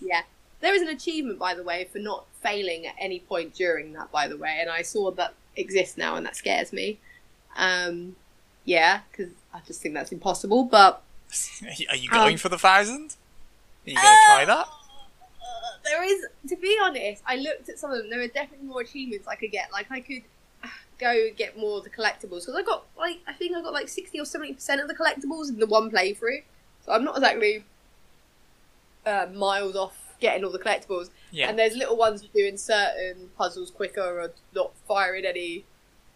Yeah, 0.00 0.22
there 0.60 0.74
is 0.74 0.82
an 0.82 0.88
achievement 0.88 1.38
by 1.38 1.54
the 1.54 1.62
way 1.62 1.88
for 1.90 1.98
not 1.98 2.26
failing 2.42 2.86
at 2.86 2.94
any 2.98 3.20
point 3.20 3.54
during 3.54 3.92
that. 3.94 4.10
By 4.10 4.28
the 4.28 4.36
way, 4.36 4.58
and 4.60 4.70
I 4.70 4.82
saw 4.82 5.10
that 5.12 5.34
exists 5.56 5.96
now, 5.96 6.16
and 6.16 6.24
that 6.26 6.36
scares 6.36 6.72
me. 6.72 6.98
Um, 7.56 8.16
yeah, 8.64 9.00
because 9.10 9.32
I 9.52 9.60
just 9.66 9.80
think 9.80 9.94
that's 9.94 10.12
impossible. 10.12 10.64
But 10.64 11.02
Are 11.90 11.96
you 11.96 12.08
going 12.10 12.34
Um, 12.34 12.38
for 12.38 12.48
the 12.48 12.58
thousand? 12.58 13.16
Are 13.86 13.90
you 13.90 13.96
going 13.96 14.06
to 14.06 14.24
try 14.26 14.44
that? 14.44 14.66
Uh, 14.66 15.78
there 15.84 16.04
is, 16.04 16.26
to 16.48 16.56
be 16.56 16.78
honest, 16.82 17.22
I 17.26 17.36
looked 17.36 17.68
at 17.68 17.78
some 17.78 17.90
of 17.90 17.98
them. 17.98 18.10
There 18.10 18.20
are 18.20 18.28
definitely 18.28 18.66
more 18.68 18.82
achievements 18.82 19.26
I 19.26 19.34
could 19.36 19.50
get. 19.50 19.72
Like 19.72 19.90
I 19.90 20.00
could 20.00 20.22
uh, 20.62 20.68
go 20.98 21.28
get 21.36 21.58
more 21.58 21.78
of 21.78 21.84
the 21.84 21.90
collectibles 21.90 22.42
because 22.46 22.54
I 22.56 22.62
got 22.62 22.84
like 22.98 23.18
I 23.26 23.32
think 23.32 23.56
I 23.56 23.62
got 23.62 23.72
like 23.72 23.88
sixty 23.88 24.20
or 24.20 24.24
seventy 24.26 24.52
percent 24.52 24.80
of 24.80 24.88
the 24.88 24.94
collectibles 24.94 25.48
in 25.48 25.58
the 25.58 25.66
one 25.66 25.90
playthrough. 25.90 26.42
So 26.84 26.92
I'm 26.92 27.04
not 27.04 27.16
exactly 27.16 27.64
uh, 29.06 29.26
miles 29.32 29.74
off 29.76 29.96
getting 30.20 30.44
all 30.44 30.50
the 30.52 30.58
collectibles. 30.58 31.10
Yeah. 31.30 31.48
And 31.48 31.58
there's 31.58 31.74
little 31.76 31.96
ones 31.96 32.22
doing 32.34 32.56
certain 32.56 33.30
puzzles 33.36 33.70
quicker 33.70 34.20
or 34.20 34.32
not 34.54 34.72
firing 34.86 35.24
any 35.24 35.64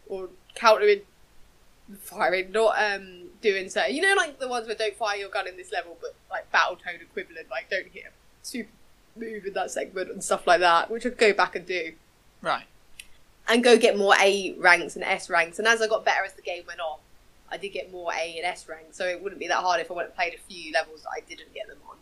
or 0.09 0.29
countering 0.55 1.03
firing, 2.01 2.53
not 2.53 2.81
um 2.81 3.29
doing 3.41 3.69
certain. 3.69 3.95
You 3.95 4.03
know, 4.03 4.15
like 4.17 4.39
the 4.39 4.49
ones 4.49 4.67
where 4.67 4.77
don't 4.77 4.97
fire 4.97 5.17
your 5.17 5.29
gun 5.31 5.47
in 5.47 5.57
this 5.57 5.73
level, 5.73 5.97
but 6.01 6.15
like 6.31 6.51
Battletoad 6.53 7.03
equivalent, 7.03 7.51
like 7.51 7.69
don't 7.71 7.89
hit 7.93 8.05
a 8.07 8.11
super 8.43 8.71
move 9.17 9.45
in 9.47 9.53
that 9.55 9.71
segment 9.71 10.11
and 10.11 10.23
stuff 10.25 10.47
like 10.47 10.61
that, 10.61 10.91
which 10.91 11.07
I'd 11.07 11.19
go 11.19 11.33
back 11.33 11.55
and 11.57 11.65
do 11.67 11.93
Right. 12.43 12.65
and 13.49 13.63
go 13.63 13.77
get 13.79 13.97
more 13.97 14.15
A 14.21 14.55
ranks 14.59 14.97
and 14.97 15.05
S 15.05 15.31
ranks. 15.31 15.59
And 15.59 15.69
as 15.69 15.81
I 15.81 15.87
got 15.89 16.05
better 16.05 16.25
as 16.25 16.33
the 16.35 16.43
game 16.43 16.65
went 16.67 16.81
on, 16.81 16.99
I 17.51 17.57
did 17.57 17.69
get 17.69 17.93
more 17.93 18.13
A 18.13 18.37
and 18.37 18.45
S 18.45 18.69
ranks, 18.69 18.97
so 18.97 19.07
it 19.07 19.23
wouldn't 19.23 19.39
be 19.39 19.49
that 19.49 19.59
hard 19.59 19.81
if 19.81 19.91
I 19.91 19.95
went 19.95 20.09
and 20.09 20.17
played 20.17 20.35
a 20.35 20.39
few 20.53 20.73
levels 20.73 21.03
that 21.03 21.11
I 21.17 21.21
didn't 21.21 21.55
get 21.55 21.69
them 21.69 21.79
on. 21.89 21.97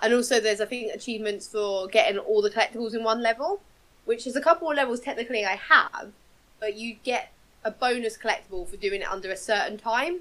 And 0.00 0.14
also, 0.14 0.40
there's 0.40 0.60
I 0.60 0.66
think 0.66 0.92
achievements 0.94 1.48
for 1.48 1.86
getting 1.88 2.18
all 2.18 2.40
the 2.42 2.50
collectibles 2.50 2.94
in 2.94 3.02
one 3.02 3.22
level, 3.22 3.60
which 4.04 4.26
is 4.26 4.36
a 4.36 4.40
couple 4.40 4.70
of 4.70 4.76
levels 4.76 5.00
technically 5.00 5.44
I 5.44 5.56
have, 5.56 6.12
but 6.60 6.76
you 6.76 6.96
get 7.02 7.32
a 7.64 7.70
bonus 7.70 8.16
collectible 8.16 8.68
for 8.68 8.76
doing 8.76 9.00
it 9.02 9.08
under 9.10 9.30
a 9.30 9.36
certain 9.36 9.76
time. 9.78 10.20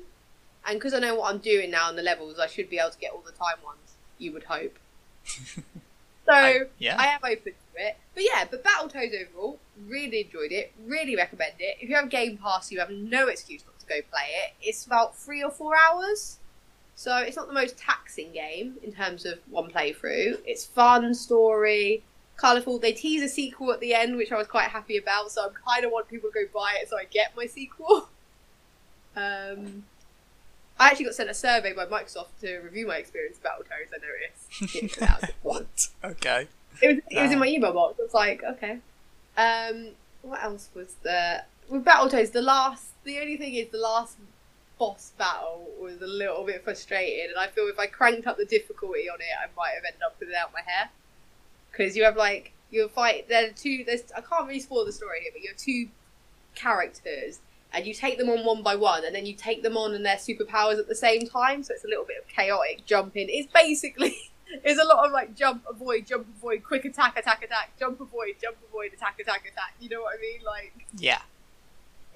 And 0.66 0.78
because 0.80 0.94
I 0.94 1.00
know 1.00 1.16
what 1.16 1.32
I'm 1.34 1.38
doing 1.40 1.72
now 1.72 1.90
in 1.90 1.96
the 1.96 2.02
levels, 2.02 2.40
I 2.40 2.48
should 2.48 2.70
be 2.70 2.78
able 2.80 2.90
to 2.92 2.98
get 2.98 3.12
all 3.12 3.22
the 3.26 3.32
time 3.32 3.58
ones. 3.64 3.94
You 4.18 4.34
would 4.34 4.44
hope. 4.46 4.78
so 5.26 6.34
I- 6.34 6.62
yeah. 6.80 6.96
I 7.00 7.08
am 7.08 7.20
open 7.24 7.54
to 7.54 7.82
it. 7.88 7.98
But 8.16 8.24
yeah, 8.24 8.46
but 8.50 8.64
Battletoads 8.64 9.14
overall, 9.30 9.60
really 9.88 10.22
enjoyed 10.22 10.52
it. 10.52 10.74
Really 10.86 11.16
recommend 11.16 11.54
it. 11.60 11.78
If 11.80 11.88
you 11.90 11.96
have 11.96 12.10
Game 12.10 12.38
Pass, 12.38 12.72
you 12.72 12.80
have 12.80 12.90
no 12.90 13.28
excuse 13.28 13.64
not 13.66 13.80
to 13.80 13.86
go 13.86 13.96
play 14.12 14.28
it. 14.44 14.54
It's 14.62 14.86
about 14.86 15.16
three 15.16 15.44
or 15.44 15.52
four 15.52 15.74
hours. 15.78 16.40
So 16.98 17.16
it's 17.18 17.36
not 17.36 17.48
the 17.48 17.54
most 17.54 17.78
taxing 17.78 18.32
game 18.32 18.78
in 18.82 18.92
terms 18.92 19.24
of 19.24 19.38
one 19.52 19.70
playthrough. 19.70 20.40
It's 20.48 20.66
fun, 20.66 21.14
story, 21.14 22.04
colourful. 22.38 22.80
They 22.80 22.92
tease 22.92 23.22
a 23.22 23.30
sequel 23.30 23.72
at 23.72 23.80
the 23.80 23.94
end, 23.94 24.18
which 24.18 24.32
I 24.32 24.36
was 24.36 24.48
quite 24.48 24.70
happy 24.70 24.98
about. 24.98 25.32
So 25.32 25.44
I 25.44 25.50
kind 25.74 25.86
of 25.86 25.92
want 25.92 26.10
people 26.10 26.32
to 26.32 26.34
go 26.34 26.52
buy 26.52 26.80
it 26.82 26.90
so 26.90 26.98
I 26.98 27.06
get 27.06 27.38
my 27.38 27.46
sequel. 27.46 28.10
Um, 29.16 29.86
I 30.80 30.90
actually 30.90 31.06
got 31.06 31.16
sent 31.16 31.32
a 31.32 31.34
survey 31.34 31.74
by 31.74 31.88
Microsoft 31.88 32.40
to 32.42 32.60
review 32.60 32.86
my 32.86 32.98
experience 32.98 33.38
with 33.42 33.52
Battletoads. 33.52 33.90
I 33.92 34.70
noticed. 34.70 35.00
Get 35.00 35.24
it 35.30 35.36
what? 35.42 35.88
Okay. 36.04 36.48
It 36.84 36.88
was, 36.88 36.98
it 37.10 37.20
was 37.24 37.32
in 37.32 37.40
my 37.40 37.48
email 37.48 37.74
box. 37.74 38.00
I 38.00 38.04
was 38.04 38.14
like, 38.14 38.44
okay. 38.44 38.78
Um, 39.36 39.88
what 40.22 40.44
else 40.44 40.70
was 40.76 40.98
there? 41.02 41.46
With 41.68 41.84
Battletoads, 41.84 42.32
the 42.32 42.44
last, 42.44 42.90
the 43.06 43.18
only 43.20 43.38
thing 43.38 43.56
is 43.56 43.70
the 43.70 43.80
last 43.80 44.18
boss 44.78 45.14
battle 45.18 45.70
was 45.80 46.02
a 46.02 46.08
little 46.08 46.44
bit 46.46 46.64
frustrating, 46.64 47.30
and 47.30 47.40
I 47.40 47.48
feel 47.48 47.68
if 47.68 47.80
I 47.80 47.88
cranked 47.88 48.28
up 48.28 48.38
the 48.38 48.46
difficulty 48.46 49.10
on 49.10 49.20
it, 49.20 49.34
I 49.42 49.48
might 49.56 49.74
have 49.76 49.84
ended 49.86 50.02
up 50.06 50.16
with 50.20 50.30
it 50.30 50.36
out 50.36 50.52
my 50.54 50.62
hair. 50.66 50.90
Because 51.72 51.96
you 51.96 52.04
have 52.04 52.16
like 52.16 52.54
you 52.70 52.88
fight. 52.88 53.30
There 53.30 53.48
are 53.48 53.52
two. 53.52 53.84
There's 53.86 54.04
I 54.16 54.22
can't 54.22 54.48
really 54.48 54.60
spoil 54.60 54.86
the 54.86 54.92
story 54.92 55.22
here, 55.22 55.32
but 55.34 55.42
you 55.42 55.50
have 55.50 55.58
two 55.58 55.90
characters, 56.56 57.40
and 57.74 57.86
you 57.86 57.94
take 57.94 58.18
them 58.18 58.30
on 58.30 58.46
one 58.46 58.64
by 58.64 58.76
one, 58.76 59.06
and 59.06 59.14
then 59.16 59.26
you 59.26 59.34
take 59.34 59.64
them 59.64 59.78
on 59.78 59.94
and 59.94 60.06
their 60.06 60.18
superpowers 60.18 60.80
at 60.80 60.88
the 60.88 60.96
same 60.96 61.28
time. 61.28 61.64
So 61.64 61.74
it's 61.74 61.86
a 61.86 61.88
little 61.88 62.06
bit 62.06 62.18
of 62.18 62.28
chaotic 62.28 62.86
jumping. 62.86 63.28
It's 63.30 63.52
basically 63.52 64.16
it's 64.64 64.82
a 64.82 64.86
lot 64.86 65.06
of 65.06 65.12
like 65.12 65.36
jump, 65.36 65.64
avoid, 65.70 66.06
jump, 66.06 66.28
avoid, 66.38 66.64
quick 66.64 66.86
attack, 66.86 67.18
attack, 67.18 67.44
attack, 67.44 67.72
jump, 67.80 68.00
avoid, 68.02 68.36
jump, 68.42 68.58
avoid, 68.68 68.94
attack, 68.94 69.20
attack, 69.20 69.42
attack. 69.42 69.74
You 69.80 69.90
know 69.90 70.02
what 70.02 70.18
I 70.18 70.22
mean? 70.22 70.42
Like 70.46 70.88
Yeah. 70.98 71.22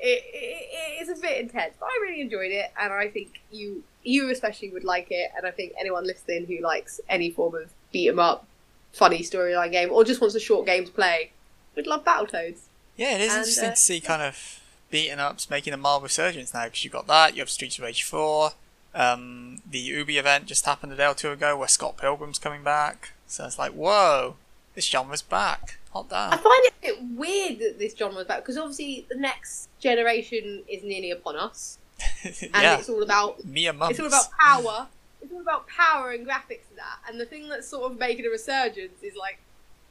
It, 0.01 0.24
it, 0.34 1.08
it's 1.08 1.20
a 1.20 1.22
bit 1.22 1.39
intense, 1.39 1.75
but 1.79 1.86
I 1.86 2.00
really 2.01 2.22
enjoyed 2.22 2.51
it, 2.51 2.72
and 2.79 2.91
I 2.91 3.08
think 3.10 3.39
you 3.51 3.84
you 4.03 4.29
especially 4.31 4.70
would 4.72 4.84
like 4.84 5.08
it, 5.12 5.31
and 5.38 5.46
I 5.46 5.51
think 5.51 5.74
anyone 5.79 6.05
listening 6.05 6.46
who 6.48 6.60
likes 6.60 7.00
any 7.08 7.29
form 7.29 7.55
of 7.55 7.72
beat 7.91 8.10
'em 8.10 8.20
up, 8.20 8.48
funny 8.91 9.20
storyline 9.20 9.72
game, 9.72 9.91
or 9.91 10.03
just 10.03 10.22
wants 10.22 10.36
a 10.36 10.39
short 10.39 10.65
game 10.65 10.86
to 10.86 10.91
play, 10.91 11.31
would 11.75 11.88
love 11.88 12.03
Battletoads. 12.03 12.62
Yeah, 12.98 13.15
it 13.15 13.22
is 13.22 13.31
And, 13.31 13.39
interesting 13.39 13.70
uh, 13.70 13.72
to 13.72 13.75
see 13.77 14.01
kind 14.01 14.22
of 14.22 14.60
beating 14.89 15.20
ups 15.20 15.50
making 15.50 15.74
a 15.74 15.77
mild 15.77 16.03
resurgence 16.03 16.53
now 16.53 16.65
because 16.65 16.84
you've 16.84 16.93
got 16.93 17.08
that, 17.08 17.36
you 17.36 17.41
have 17.41 17.50
Streets 17.50 17.77
of 17.77 17.86
Rage 17.86 18.03
4, 18.03 18.51
um, 18.93 19.62
the 19.70 19.79
Ubi 19.79 20.17
event 20.17 20.48
just 20.48 20.65
happened 20.65 20.91
a 20.91 20.96
day 20.98 21.08
or 21.08 21.13
two 21.13 21.31
ago 21.31 21.55
where 21.58 21.67
Scott 21.67 21.98
Pilgrim's 21.98 22.39
coming 22.39 22.63
back. 22.63 23.13
So 23.27 23.46
it's 23.46 23.58
like, 23.58 23.72
whoa, 23.72 24.36
this 24.75 24.89
genre's 24.89 25.22
back. 25.22 25.77
Hot 25.93 26.07
I 26.12 26.38
find 26.38 26.43
it 26.45 26.74
a 26.81 26.81
bit 26.81 27.03
weird 27.17 27.60
that 27.60 27.77
this 27.77 27.93
genre's 27.98 28.25
back 28.25 28.39
because 28.39 28.57
obviously 28.57 29.05
the 29.10 29.17
next 29.17 29.67
generation 29.79 30.63
is 30.69 30.83
nearly 30.83 31.12
upon 31.12 31.36
us, 31.36 31.77
and 32.24 32.50
yeah, 32.53 32.77
it's 32.77 32.88
all 32.88 33.03
about 33.03 33.43
me 33.43 33.67
and 33.67 33.77
Mums. 33.77 33.91
It's 33.91 34.00
all 34.00 34.07
about 34.07 34.31
power. 34.39 34.88
It's 35.21 35.33
all 35.33 35.41
about 35.41 35.67
power 35.67 36.12
and 36.12 36.25
graphics 36.25 36.69
and 36.69 36.77
that. 36.77 37.00
And 37.10 37.19
the 37.19 37.25
thing 37.25 37.50
that's 37.50 37.67
sort 37.67 37.91
of 37.91 38.00
making 38.00 38.25
a 38.25 38.29
resurgence 38.29 39.03
is 39.03 39.15
like 39.17 39.39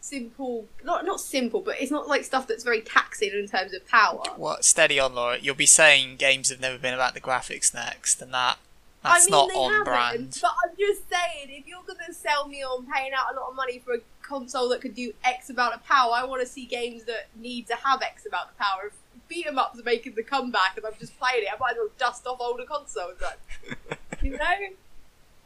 simple, 0.01 0.67
not 0.83 1.05
not 1.05 1.21
simple, 1.21 1.61
but 1.61 1.77
it's 1.79 1.91
not 1.91 2.09
like 2.09 2.25
stuff 2.25 2.47
that's 2.47 2.65
very 2.65 2.81
taxing 2.81 3.33
in 3.33 3.47
terms 3.47 3.75
of 3.75 3.87
power. 3.87 4.23
What 4.37 4.65
steady 4.65 4.99
on, 4.99 5.15
Laura. 5.15 5.39
You'll 5.39 5.55
be 5.55 5.67
saying 5.67 6.17
games 6.17 6.49
have 6.49 6.61
never 6.61 6.79
been 6.79 6.95
about 6.95 7.13
the 7.13 7.21
graphics 7.21 7.75
next, 7.75 8.23
and 8.23 8.33
that 8.33 8.57
that's 9.03 9.25
I 9.25 9.27
mean, 9.27 9.31
not 9.31 9.49
they 9.51 9.55
on 9.55 9.71
haven't, 9.71 9.85
brand. 9.85 10.39
But 10.41 10.53
I'm 10.65 10.77
just 10.79 11.03
saying, 11.09 11.49
if 11.51 11.67
you're 11.67 11.83
gonna 11.87 12.13
sell 12.13 12.49
me 12.49 12.63
on 12.63 12.87
paying 12.87 13.13
out 13.13 13.35
a 13.35 13.39
lot 13.39 13.51
of 13.51 13.57
money 13.57 13.79
for 13.79 13.95
a 13.95 13.99
console 14.31 14.69
that 14.71 14.81
could 14.81 14.95
do 14.95 15.13
X 15.25 15.51
amount 15.51 15.75
of 15.75 15.85
power, 15.85 16.13
I 16.15 16.25
want 16.25 16.41
to 16.43 16.47
see 16.47 16.65
games 16.65 17.05
that 17.05 17.29
need 17.37 17.67
to 17.69 17.75
have 17.77 18.01
X 18.03 18.27
amount 18.27 18.51
of 18.51 18.59
power. 18.59 18.87
If 18.87 18.95
beat 19.29 19.47
'em 19.47 19.59
ups 19.59 19.79
are 19.81 19.83
making 19.83 20.15
the 20.15 20.23
comeback, 20.23 20.77
and 20.77 20.87
I'm 20.87 20.95
just 20.99 21.19
playing 21.19 21.43
it, 21.45 21.49
I 21.55 21.59
might 21.59 21.73
as 21.73 21.77
well 21.79 21.91
dust 21.99 22.27
off 22.27 22.39
older 22.41 22.65
consoles. 22.65 23.17
Then. 23.21 23.77
you 24.23 24.37
know. 24.39 24.59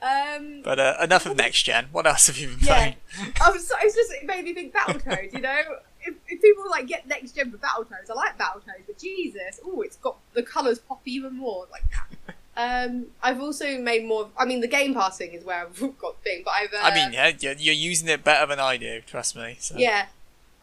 Um, 0.03 0.61
But 0.63 0.79
uh, 0.79 0.97
enough 1.03 1.25
of 1.25 1.37
next 1.37 1.63
gen. 1.63 1.87
What 1.93 2.07
else 2.07 2.27
have 2.27 2.37
you 2.37 2.49
been 2.49 2.59
Yeah. 2.61 2.75
playing? 2.77 2.97
I 3.41 3.51
was, 3.51 3.73
it's 3.83 3.95
just 3.95 4.13
it 4.13 4.27
made 4.27 4.45
me 4.45 4.53
think 4.53 4.75
Battletoads. 4.75 5.33
You 5.33 5.41
know, 5.41 5.61
if, 6.03 6.15
if 6.29 6.43
people 6.43 6.65
like 6.71 6.87
get 6.87 7.07
next 7.07 7.33
gen 7.33 7.51
for 7.51 7.57
Battletoads, 7.59 8.11
I 8.11 8.15
like 8.15 8.37
Battletoads, 8.39 8.85
but 8.87 8.99
Jesus, 8.99 9.61
oh, 9.65 9.81
it's 9.81 9.97
got 9.97 10.17
the 10.35 10.43
colours 10.43 10.79
pop 10.79 11.01
even 11.07 11.35
more 11.37 11.67
like 11.71 11.85
that. 11.93 12.14
Um, 12.57 13.07
I've 13.23 13.41
also 13.41 13.79
made 13.79 14.05
more. 14.05 14.29
I 14.39 14.45
mean, 14.45 14.61
the 14.61 14.69
Game 14.69 14.95
passing 14.95 15.33
is 15.33 15.45
where 15.45 15.63
I've 15.67 15.79
got 15.99 16.23
thing, 16.23 16.43
but 16.45 16.53
I've. 16.53 16.73
Uh, 16.73 16.79
I 16.83 16.95
mean, 16.95 17.13
yeah, 17.13 17.33
you're, 17.41 17.55
you're 17.55 17.75
using 17.75 18.09
it 18.09 18.23
better 18.23 18.47
than 18.47 18.61
I 18.61 18.77
do. 18.77 19.01
Trust 19.07 19.35
me. 19.37 19.57
So. 19.59 19.77
yeah, 19.77 20.07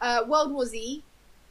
uh, 0.02 0.24
World 0.28 0.52
War 0.54 0.66
Z. 0.66 1.04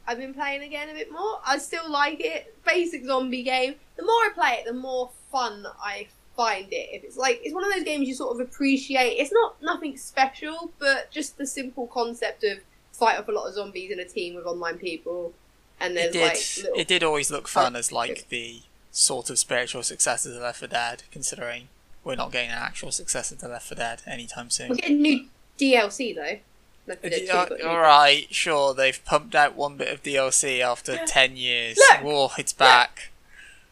I've 0.07 0.17
been 0.17 0.33
playing 0.33 0.63
again 0.63 0.89
a 0.89 0.93
bit 0.93 1.11
more. 1.11 1.39
I 1.45 1.57
still 1.59 1.89
like 1.89 2.19
it. 2.19 2.55
Basic 2.65 3.05
zombie 3.05 3.43
game. 3.43 3.75
The 3.97 4.03
more 4.03 4.15
I 4.15 4.29
play 4.33 4.53
it, 4.59 4.65
the 4.65 4.73
more 4.73 5.11
fun 5.31 5.65
I 5.81 6.07
find 6.35 6.65
it. 6.71 6.89
If 6.91 7.03
it's 7.03 7.17
like 7.17 7.39
it's 7.43 7.53
one 7.53 7.63
of 7.63 7.71
those 7.71 7.83
games 7.83 8.07
you 8.07 8.15
sort 8.15 8.33
of 8.33 8.39
appreciate. 8.45 9.11
It's 9.17 9.31
not 9.31 9.61
nothing 9.61 9.95
special, 9.97 10.71
but 10.79 11.11
just 11.11 11.37
the 11.37 11.45
simple 11.45 11.85
concept 11.85 12.43
of 12.43 12.59
fight 12.93 13.19
off 13.19 13.27
a 13.27 13.31
lot 13.31 13.47
of 13.47 13.53
zombies 13.53 13.91
in 13.91 13.99
a 13.99 14.05
team 14.05 14.33
with 14.35 14.45
online 14.47 14.79
people, 14.79 15.33
and 15.79 15.93
It 15.93 16.11
there's 16.11 16.13
did. 16.13 16.23
like 16.23 16.65
little 16.65 16.79
It 16.81 16.87
did 16.87 17.03
always 17.03 17.29
look 17.31 17.47
fun 17.47 17.75
Oh, 17.75 17.79
as 17.79 17.91
like 17.91 18.27
the 18.29 18.61
sort 18.91 19.29
of 19.29 19.39
spiritual 19.39 19.83
successor 19.83 20.33
to 20.33 20.39
Left 20.39 20.59
4 20.59 20.67
Dead, 20.67 21.03
considering 21.11 21.69
we're 22.03 22.15
not 22.15 22.31
getting 22.31 22.49
an 22.51 22.57
actual 22.57 22.91
successor 22.91 23.35
to 23.37 23.47
Left 23.47 23.67
4 23.67 23.75
Dead 23.77 24.01
anytime 24.07 24.49
soon. 24.49 24.69
We're 24.69 24.75
getting 24.75 25.01
new 25.01 25.27
DLC 25.59 26.13
though. 26.15 26.39
Left 26.87 27.01
4 27.01 27.09
Dead 27.09 27.19
2 27.21 27.27
got 27.27 27.51
new- 27.51 27.65
Alright, 27.65 28.33
sure, 28.33 28.73
they've 28.73 29.03
pumped 29.05 29.35
out 29.35 29.55
one 29.55 29.77
bit 29.77 29.87
of 29.89 30.03
DLC 30.03 30.59
after 30.61 30.97
10 31.05 31.37
years. 31.37 31.77
Look! 31.77 32.01
Whoa, 32.03 32.31
it's 32.37 32.53
back. 32.53 33.09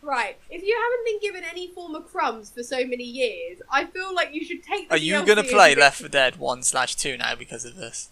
Right. 0.01 0.37
If 0.49 0.63
you 0.63 0.79
haven't 0.81 1.05
been 1.05 1.19
given 1.19 1.43
any 1.49 1.67
form 1.67 1.93
of 1.93 2.09
crumbs 2.09 2.49
for 2.51 2.63
so 2.63 2.85
many 2.85 3.03
years, 3.03 3.59
I 3.69 3.83
feel 3.83 4.13
like 4.15 4.33
you 4.33 4.45
should 4.45 4.63
take. 4.63 4.87
The 4.87 4.95
Are 4.95 4.97
you 4.97 5.25
gonna 5.25 5.43
play 5.43 5.75
Left 5.75 5.99
4 5.99 6.07
Dead 6.07 6.37
1 6.37 6.63
slash 6.63 6.95
2 6.95 7.17
now 7.17 7.35
because 7.35 7.65
of 7.65 7.75
this? 7.75 8.09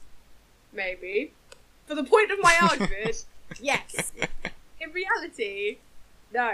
Maybe. 0.73 1.31
For 1.87 1.95
the 1.95 2.03
point 2.03 2.29
of 2.31 2.39
my 2.41 2.55
argument, 2.61 3.23
yes. 3.61 4.11
In 4.81 4.91
reality, 4.91 5.77
no. 6.33 6.51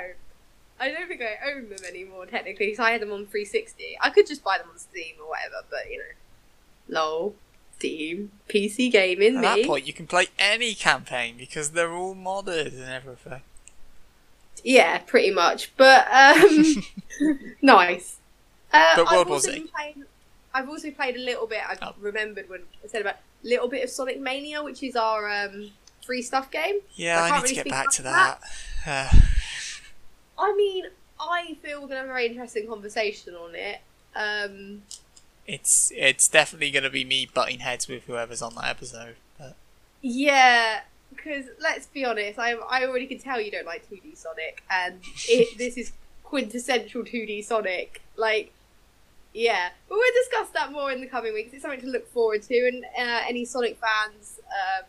I 0.84 0.92
don't 0.92 1.08
think 1.08 1.22
I 1.22 1.52
own 1.52 1.70
them 1.70 1.80
anymore, 1.88 2.26
technically, 2.26 2.68
because 2.68 2.80
I 2.80 2.92
had 2.92 3.02
them 3.02 3.12
on 3.12 3.26
360. 3.26 3.98
I 4.02 4.10
could 4.10 4.28
just 4.28 4.44
buy 4.44 4.58
them 4.58 4.68
on 4.72 4.78
Steam 4.78 5.16
or 5.22 5.30
whatever, 5.30 5.66
but 5.70 5.90
you 5.90 5.98
know. 6.00 7.00
Lol. 7.00 7.36
Steam. 7.78 8.32
PC 8.50 8.92
gaming, 8.92 9.38
At 9.38 9.56
me. 9.56 9.62
that 9.62 9.68
point, 9.68 9.88
you 9.88 9.94
can 9.94 10.08
play 10.08 10.28
any 10.40 10.74
campaign 10.74 11.36
because 11.38 11.72
they're 11.72 11.92
all 11.94 12.16
modded 12.16 12.74
and 12.74 12.84
everything. 12.90 13.42
Yeah, 14.64 15.00
pretty 15.00 15.32
much. 15.32 15.76
But, 15.76 16.08
um. 16.12 16.76
nice. 17.62 18.18
Uh, 18.72 18.96
But 18.96 19.08
I've 19.08 19.12
World 19.16 19.28
War 19.28 19.36
also 19.36 19.52
Z. 19.52 19.68
playing- 19.76 20.06
I've 20.54 20.70
also 20.70 20.92
played 20.92 21.16
a 21.16 21.20
little 21.20 21.48
bit. 21.48 21.62
I 21.68 21.76
Oh. 21.82 21.94
remembered 22.00 22.48
when 22.48 22.62
I 22.84 22.88
said 22.88 23.02
about 23.02 23.16
a 23.16 23.48
little 23.48 23.68
bit 23.68 23.84
of 23.84 23.90
Sonic 23.90 24.20
Mania, 24.20 24.64
which 24.64 24.84
is 24.84 24.96
our 24.96 25.28
um, 25.30 25.72
free 26.06 26.22
stuff 26.22 26.52
game. 26.52 26.76
Yeah, 26.96 27.22
I 27.24 27.30
I, 27.30 27.42
need 27.42 27.48
to 27.48 27.56
get 27.56 27.70
back 27.70 27.90
to 27.92 28.02
that. 28.04 28.40
Uh, 28.86 29.10
I 30.38 30.56
mean, 30.56 30.86
I 31.20 31.58
feel 31.62 31.82
we're 31.82 31.88
gonna 31.88 32.02
have 32.02 32.10
a 32.10 32.14
very 32.14 32.28
interesting 32.28 32.68
conversation 32.68 33.36
on 33.36 33.56
it. 33.56 33.82
Um, 34.16 34.84
it's 35.48 35.92
it's 35.96 36.28
definitely 36.28 36.72
going 36.72 36.84
to 36.84 36.90
be 36.90 37.04
me 37.04 37.30
butting 37.32 37.60
heads 37.60 37.88
with 37.88 38.04
whoever's 38.06 38.42
on 38.42 38.56
that 38.56 38.66
episode. 38.66 39.16
But 39.38 39.56
yeah, 40.02 40.82
because 41.10 41.46
let's 41.60 41.88
be 41.88 42.06
honest, 42.06 42.40
I 42.40 42.54
I 42.54 42.86
already 42.86 43.08
can 43.08 43.20
tell 43.20 43.42
you 43.42 43.52
don't 43.52 43.66
like 43.66 43.90
2D 43.90 44.18
Sonic, 44.18 44.64
and 44.70 45.00
it, 45.28 45.58
this 45.58 45.78
is 45.78 45.92
quintessential 46.24 47.04
2D 47.04 47.44
Sonic. 47.44 48.02
Like, 48.16 48.54
yeah, 49.34 49.70
but 49.90 49.96
we'll 49.96 50.24
discuss 50.24 50.50
that 50.52 50.72
more 50.72 50.92
in 50.92 51.02
the 51.02 51.08
coming 51.08 51.34
weeks. 51.34 51.54
It's 51.54 51.62
something 51.62 51.82
to 51.82 51.88
look 51.88 52.08
forward 52.10 52.44
to, 52.44 52.68
and 52.68 52.86
uh, 52.98 53.22
any 53.28 53.44
Sonic 53.46 53.78
fans, 53.78 54.40
um, 54.48 54.86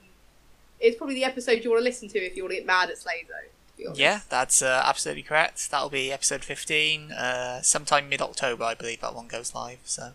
it's 0.78 0.96
probably 0.96 1.16
the 1.16 1.24
episode 1.24 1.64
you 1.64 1.70
want 1.70 1.80
to 1.80 1.84
listen 1.84 2.08
to 2.08 2.18
if 2.18 2.36
you 2.36 2.44
want 2.44 2.52
to 2.52 2.58
get 2.58 2.66
mad 2.66 2.90
at 2.90 2.96
Slazo. 2.96 3.48
To 3.76 3.82
be 3.82 3.86
honest. 3.86 4.00
yeah, 4.00 4.20
that's 4.28 4.62
uh, 4.62 4.82
absolutely 4.84 5.22
correct. 5.22 5.70
That'll 5.70 5.90
be 5.90 6.12
episode 6.12 6.44
15, 6.44 7.12
uh, 7.12 7.62
sometime 7.62 8.08
mid 8.08 8.20
October, 8.20 8.64
I 8.64 8.74
believe 8.74 9.00
that 9.00 9.14
one 9.14 9.28
goes 9.28 9.54
live. 9.54 9.80
So 9.84 10.12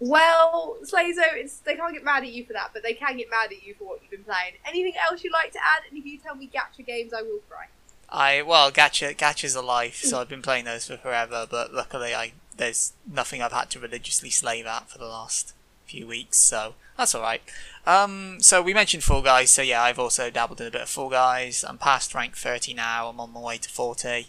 Well, 0.00 0.76
Slazo, 0.82 1.22
it's 1.34 1.58
they 1.58 1.76
can't 1.76 1.92
get 1.92 2.04
mad 2.04 2.24
at 2.24 2.32
you 2.32 2.44
for 2.44 2.52
that, 2.52 2.70
but 2.72 2.82
they 2.82 2.94
can 2.94 3.16
get 3.16 3.30
mad 3.30 3.52
at 3.52 3.64
you 3.64 3.74
for 3.74 3.84
what 3.84 4.00
you've 4.02 4.10
been 4.10 4.24
playing. 4.24 4.54
Anything 4.66 4.94
else 5.08 5.22
you'd 5.24 5.32
like 5.32 5.52
to 5.52 5.58
add? 5.58 5.82
And 5.88 5.98
if 5.98 6.04
you 6.04 6.18
tell 6.18 6.34
me 6.34 6.48
gacha 6.52 6.84
games, 6.84 7.12
I 7.12 7.22
will 7.22 7.40
cry. 7.48 7.66
I 8.08 8.42
well, 8.42 8.70
gacha 8.70 9.16
gacha's 9.16 9.54
a 9.54 9.62
life, 9.62 9.96
so 9.96 10.18
I've 10.20 10.28
been 10.28 10.42
playing 10.42 10.64
those 10.64 10.86
for 10.86 10.96
forever. 10.96 11.46
But 11.50 11.72
luckily, 11.72 12.14
I 12.14 12.32
there's 12.56 12.92
nothing 13.10 13.42
I've 13.42 13.52
had 13.52 13.70
to 13.70 13.80
religiously 13.80 14.30
slave 14.30 14.66
at 14.66 14.88
for 14.88 14.98
the 14.98 15.06
last 15.06 15.54
few 15.94 16.06
weeks, 16.08 16.38
so 16.38 16.74
that's 16.96 17.14
all 17.14 17.22
right. 17.22 17.42
Um, 17.86 18.38
so 18.40 18.62
we 18.62 18.74
mentioned 18.74 19.04
Fall 19.04 19.22
Guys, 19.22 19.50
so 19.50 19.62
yeah, 19.62 19.82
I've 19.82 19.98
also 19.98 20.30
dabbled 20.30 20.60
in 20.60 20.66
a 20.66 20.70
bit 20.70 20.82
of 20.82 20.88
Fall 20.88 21.10
Guys. 21.10 21.64
I'm 21.66 21.78
past 21.78 22.14
rank 22.14 22.36
30 22.36 22.74
now. 22.74 23.08
I'm 23.08 23.20
on 23.20 23.32
my 23.32 23.40
way 23.40 23.58
to 23.58 23.68
40. 23.68 24.28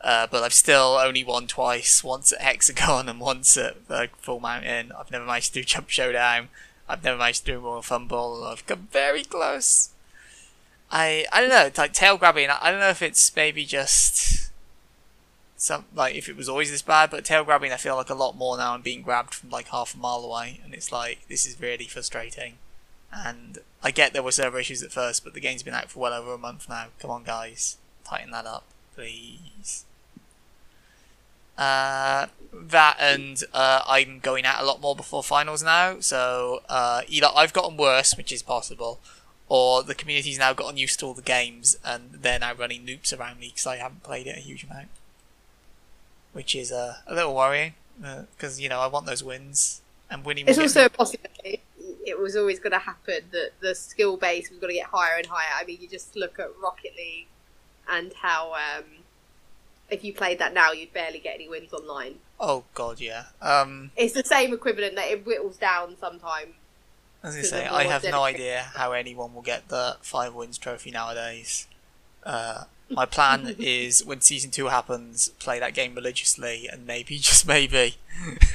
Uh, 0.00 0.26
but 0.30 0.42
I've 0.42 0.52
still 0.52 0.98
only 1.00 1.24
won 1.24 1.46
twice, 1.46 2.04
once 2.04 2.32
at 2.32 2.40
Hexagon 2.40 3.08
and 3.08 3.20
once 3.20 3.56
at 3.56 3.76
uh, 3.90 4.06
Fall 4.18 4.40
Mountain. 4.40 4.92
I've 4.98 5.10
never 5.10 5.24
managed 5.24 5.54
to 5.54 5.60
do 5.60 5.64
Jump 5.64 5.90
Showdown. 5.90 6.48
I've 6.88 7.02
never 7.02 7.18
managed 7.18 7.44
to 7.46 7.52
do 7.52 7.58
Royal 7.58 7.82
Fumble. 7.82 8.44
I've 8.44 8.66
come 8.66 8.88
very 8.92 9.24
close. 9.24 9.90
I 10.90 11.26
I 11.32 11.40
don't 11.40 11.50
know. 11.50 11.70
Like 11.76 11.92
tail 11.92 12.16
grabbing. 12.16 12.48
I 12.48 12.70
don't 12.70 12.78
know 12.78 12.90
if 12.90 13.02
it's 13.02 13.34
maybe 13.34 13.64
just 13.64 14.35
some 15.56 15.86
like 15.94 16.14
if 16.14 16.28
it 16.28 16.36
was 16.36 16.48
always 16.48 16.70
this 16.70 16.82
bad, 16.82 17.10
but 17.10 17.24
tail 17.24 17.44
grabbing 17.44 17.72
I 17.72 17.76
feel 17.76 17.96
like 17.96 18.10
a 18.10 18.14
lot 18.14 18.36
more 18.36 18.56
now. 18.56 18.74
I'm 18.74 18.82
being 18.82 19.02
grabbed 19.02 19.34
from 19.34 19.50
like 19.50 19.68
half 19.68 19.94
a 19.94 19.98
mile 19.98 20.20
away, 20.20 20.60
and 20.64 20.74
it's 20.74 20.92
like 20.92 21.20
this 21.28 21.46
is 21.46 21.60
really 21.60 21.86
frustrating. 21.86 22.54
And 23.12 23.58
I 23.82 23.90
get 23.90 24.12
there 24.12 24.22
were 24.22 24.32
server 24.32 24.58
issues 24.58 24.82
at 24.82 24.92
first, 24.92 25.24
but 25.24 25.32
the 25.32 25.40
game's 25.40 25.62
been 25.62 25.74
out 25.74 25.90
for 25.90 26.00
well 26.00 26.12
over 26.12 26.34
a 26.34 26.38
month 26.38 26.68
now. 26.68 26.86
Come 26.98 27.10
on, 27.10 27.24
guys, 27.24 27.78
tighten 28.04 28.30
that 28.32 28.46
up, 28.46 28.64
please. 28.94 29.84
Uh, 31.56 32.26
that 32.52 32.96
and 33.00 33.42
uh, 33.54 33.82
I'm 33.86 34.18
going 34.18 34.44
out 34.44 34.62
a 34.62 34.66
lot 34.66 34.80
more 34.80 34.94
before 34.94 35.22
finals 35.22 35.62
now, 35.62 36.00
so 36.00 36.62
uh, 36.68 37.02
either 37.08 37.28
I've 37.34 37.54
gotten 37.54 37.78
worse, 37.78 38.14
which 38.16 38.30
is 38.30 38.42
possible, 38.42 39.00
or 39.48 39.82
the 39.82 39.94
community's 39.94 40.38
now 40.38 40.52
gotten 40.52 40.76
used 40.76 41.00
to 41.00 41.06
all 41.06 41.14
the 41.14 41.22
games 41.22 41.78
and 41.84 42.10
they're 42.12 42.38
now 42.38 42.54
running 42.54 42.84
loops 42.84 43.12
around 43.12 43.38
me 43.40 43.48
because 43.48 43.66
I 43.66 43.76
haven't 43.76 44.02
played 44.02 44.26
it 44.26 44.36
a 44.36 44.40
huge 44.40 44.64
amount, 44.64 44.88
which 46.36 46.54
is 46.54 46.70
uh, 46.70 46.96
a 47.06 47.14
little 47.14 47.34
worrying 47.34 47.74
because 48.36 48.60
you 48.60 48.68
know 48.68 48.80
I 48.80 48.86
want 48.86 49.06
those 49.06 49.24
wins 49.24 49.80
and 50.10 50.24
winning. 50.24 50.46
It's 50.46 50.58
also 50.58 50.80
me- 50.80 50.86
a 50.86 50.90
possibility. 50.90 51.62
It 52.04 52.20
was 52.20 52.36
always 52.36 52.60
going 52.60 52.72
to 52.72 52.78
happen 52.78 53.20
that 53.32 53.50
the 53.60 53.74
skill 53.74 54.16
base 54.16 54.50
was 54.50 54.60
going 54.60 54.72
to 54.72 54.78
get 54.78 54.86
higher 54.86 55.16
and 55.16 55.26
higher. 55.26 55.60
I 55.60 55.64
mean, 55.64 55.78
you 55.80 55.88
just 55.88 56.14
look 56.14 56.38
at 56.38 56.50
Rocket 56.62 56.94
League 56.96 57.26
and 57.88 58.12
how 58.12 58.52
um, 58.52 58.84
if 59.90 60.04
you 60.04 60.12
played 60.12 60.38
that 60.38 60.54
now, 60.54 60.70
you'd 60.72 60.92
barely 60.92 61.18
get 61.18 61.34
any 61.34 61.48
wins 61.48 61.72
online. 61.72 62.16
Oh 62.38 62.64
god, 62.74 63.00
yeah. 63.00 63.24
Um, 63.42 63.90
it's 63.96 64.14
the 64.14 64.24
same 64.24 64.52
equivalent 64.52 64.94
that 64.96 65.10
it 65.10 65.24
whittles 65.24 65.56
down 65.56 65.96
sometimes 65.98 66.54
as 67.26 67.36
I 67.36 67.42
say, 67.42 67.66
I 67.66 67.84
have 67.84 68.04
no 68.04 68.22
idea 68.22 68.70
how 68.74 68.92
anyone 68.92 69.34
will 69.34 69.42
get 69.42 69.68
the 69.68 69.96
five 70.00 70.34
wins 70.34 70.58
trophy 70.58 70.92
nowadays. 70.92 71.66
Uh, 72.22 72.64
my 72.90 73.04
plan 73.04 73.56
is 73.58 74.04
when 74.04 74.20
season 74.20 74.50
two 74.50 74.66
happens, 74.66 75.28
play 75.38 75.58
that 75.58 75.74
game 75.74 75.94
religiously, 75.94 76.68
and 76.70 76.86
maybe 76.86 77.18
just 77.18 77.46
maybe 77.46 77.96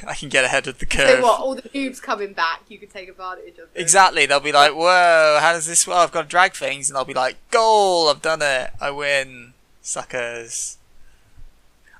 I 0.06 0.14
can 0.14 0.28
get 0.28 0.44
ahead 0.44 0.66
of 0.66 0.78
the 0.78 0.86
curve. 0.86 1.18
So 1.18 1.22
what? 1.22 1.40
All 1.40 1.54
the 1.54 1.62
noobs 1.62 2.00
coming 2.00 2.32
back, 2.32 2.62
you 2.68 2.78
can 2.78 2.88
take 2.88 3.08
advantage 3.08 3.50
of. 3.52 3.56
Them. 3.56 3.68
Exactly. 3.74 4.26
They'll 4.26 4.40
be 4.40 4.52
like, 4.52 4.72
"Whoa, 4.72 5.38
how 5.40 5.52
does 5.52 5.66
this? 5.66 5.86
Well, 5.86 5.98
I've 5.98 6.12
got 6.12 6.22
to 6.22 6.28
drag 6.28 6.54
things," 6.54 6.88
and 6.88 6.96
I'll 6.96 7.04
be 7.04 7.14
like, 7.14 7.36
"Goal! 7.50 8.08
I've 8.08 8.22
done 8.22 8.42
it! 8.42 8.70
I 8.80 8.90
win, 8.90 9.54
suckers!" 9.82 10.78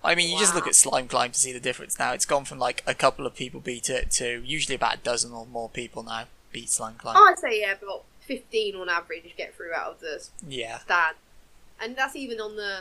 I 0.04 0.16
mean, 0.16 0.28
you 0.28 0.34
wow. 0.34 0.40
just 0.40 0.54
look 0.54 0.66
at 0.66 0.74
Slime 0.74 1.06
Climb 1.06 1.30
to 1.30 1.38
see 1.38 1.52
the 1.52 1.60
difference 1.60 1.96
now. 1.98 2.12
It's 2.12 2.26
gone 2.26 2.44
from 2.44 2.58
like 2.58 2.82
a 2.86 2.94
couple 2.94 3.24
of 3.24 3.36
people 3.36 3.60
beat 3.60 3.88
it 3.88 4.10
to 4.12 4.42
usually 4.44 4.74
about 4.74 4.96
a 4.96 4.98
dozen 4.98 5.32
or 5.32 5.46
more 5.46 5.68
people 5.68 6.02
now 6.02 6.24
beat 6.52 6.70
Slime 6.70 6.94
Climb? 6.94 7.16
I'd 7.16 7.38
say 7.38 7.60
yeah, 7.60 7.72
about 7.72 8.04
fifteen 8.20 8.76
on 8.76 8.88
average 8.88 9.34
get 9.36 9.54
through 9.56 9.74
out 9.74 9.92
of 9.92 10.00
the 10.00 10.24
yeah 10.46 10.78
stand, 10.80 11.16
and 11.82 11.96
that's 11.96 12.16
even 12.16 12.40
on 12.40 12.56
the. 12.56 12.80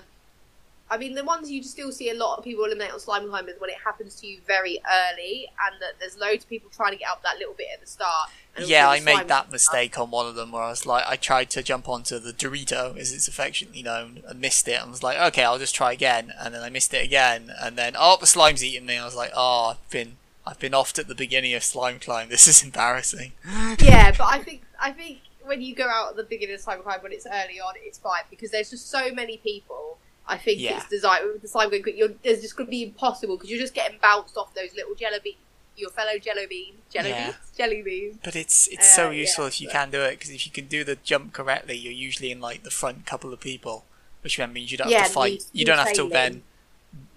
I 0.89 0.97
mean, 0.97 1.15
the 1.15 1.23
ones 1.23 1.49
you 1.49 1.63
still 1.63 1.93
see 1.93 2.09
a 2.09 2.13
lot 2.13 2.37
of 2.37 2.43
people 2.43 2.65
eliminate 2.65 2.91
on 2.91 2.99
slime 2.99 3.29
climb 3.29 3.47
is 3.47 3.57
when 3.61 3.69
it 3.69 3.77
happens 3.81 4.15
to 4.19 4.27
you 4.27 4.39
very 4.45 4.77
early, 4.85 5.47
and 5.65 5.81
that 5.81 5.93
there's 5.99 6.17
loads 6.17 6.43
of 6.43 6.49
people 6.49 6.69
trying 6.69 6.91
to 6.91 6.97
get 6.97 7.09
up 7.09 7.23
that 7.23 7.37
little 7.37 7.53
bit 7.53 7.67
at 7.73 7.79
the 7.79 7.87
start. 7.87 8.29
Yeah, 8.59 8.89
I 8.89 8.99
made 8.99 9.29
that 9.29 9.49
mistake 9.49 9.97
on 9.97 10.11
one 10.11 10.25
of 10.25 10.35
them 10.35 10.51
where 10.51 10.63
I 10.63 10.69
was 10.69 10.85
like, 10.85 11.05
I 11.07 11.15
tried 11.15 11.49
to 11.51 11.63
jump 11.63 11.87
onto 11.87 12.19
the 12.19 12.33
Dorito, 12.33 12.97
as 12.97 13.13
it's 13.13 13.29
affectionately 13.29 13.81
known, 13.81 14.21
and 14.27 14.41
missed 14.41 14.67
it. 14.67 14.81
And 14.81 14.91
was 14.91 15.01
like, 15.01 15.17
okay, 15.17 15.45
I'll 15.45 15.57
just 15.57 15.73
try 15.73 15.93
again, 15.93 16.33
and 16.37 16.53
then 16.53 16.61
I 16.61 16.69
missed 16.69 16.93
it 16.93 17.05
again, 17.05 17.53
and 17.61 17.77
then 17.77 17.95
oh, 17.97 18.17
the 18.19 18.27
slime's 18.27 18.63
eating 18.63 18.85
me. 18.85 18.97
I 18.97 19.05
was 19.05 19.15
like, 19.15 19.31
oh, 19.33 19.71
I've 19.71 19.89
been 19.89 20.17
I've 20.45 20.59
been 20.59 20.73
offed 20.73 20.99
at 20.99 21.07
the 21.07 21.15
beginning 21.15 21.53
of 21.53 21.63
Slime 21.63 21.99
Climb. 21.99 22.29
This 22.29 22.47
is 22.47 22.63
embarrassing. 22.65 23.31
yeah, 23.79 24.11
but 24.11 24.27
I 24.27 24.39
think 24.43 24.63
I 24.81 24.91
think 24.91 25.19
when 25.51 25.61
you 25.61 25.75
go 25.75 25.85
out 25.85 26.11
at 26.11 26.15
the 26.15 26.23
beginning 26.23 26.55
of 26.55 26.61
Climb 26.63 26.79
when 27.01 27.11
it's 27.11 27.27
early 27.27 27.59
on, 27.59 27.73
it's 27.83 27.97
fine 27.97 28.23
because 28.29 28.51
there's 28.51 28.69
just 28.69 28.89
so 28.89 29.11
many 29.13 29.35
people. 29.35 29.97
I 30.25 30.37
think 30.37 30.61
yeah. 30.61 30.77
it's 30.77 30.87
designed 30.87 31.25
with 31.25 31.41
the 31.41 31.49
going 31.49 31.83
quick. 31.83 31.97
You're, 31.97 32.11
it's 32.23 32.41
just 32.41 32.55
going 32.55 32.67
to 32.67 32.71
be 32.71 32.83
impossible 32.83 33.35
because 33.35 33.49
you're 33.49 33.59
just 33.59 33.73
getting 33.73 33.99
bounced 34.01 34.37
off 34.37 34.53
those 34.53 34.73
little 34.73 34.95
jello 34.95 35.17
beans, 35.21 35.35
your 35.75 35.89
fellow 35.89 36.17
jello 36.19 36.47
beans, 36.47 36.77
jello 36.89 37.09
yeah. 37.09 37.25
beans, 37.25 37.51
jelly 37.57 37.81
beans. 37.81 38.17
But 38.23 38.37
it's 38.37 38.69
it's 38.69 38.93
uh, 38.93 38.95
so 38.95 39.09
useful 39.09 39.43
yeah, 39.43 39.49
if 39.49 39.61
you 39.61 39.67
can 39.67 39.91
do 39.91 40.01
it 40.03 40.11
because 40.11 40.29
if 40.29 40.45
you 40.45 40.53
can 40.53 40.67
do 40.67 40.85
the 40.85 40.95
jump 40.95 41.33
correctly, 41.33 41.75
you're 41.75 41.91
usually 41.91 42.31
in 42.31 42.39
like 42.39 42.63
the 42.63 42.71
front 42.71 43.05
couple 43.05 43.33
of 43.33 43.41
people, 43.41 43.83
which 44.21 44.37
then 44.37 44.53
means 44.53 44.71
you 44.71 44.77
don't 44.77 44.89
have 44.89 45.07
to 45.07 45.11
fight. 45.11 45.43
You 45.51 45.65
don't 45.65 45.79
have 45.79 45.93
to 45.95 46.07
then 46.07 46.43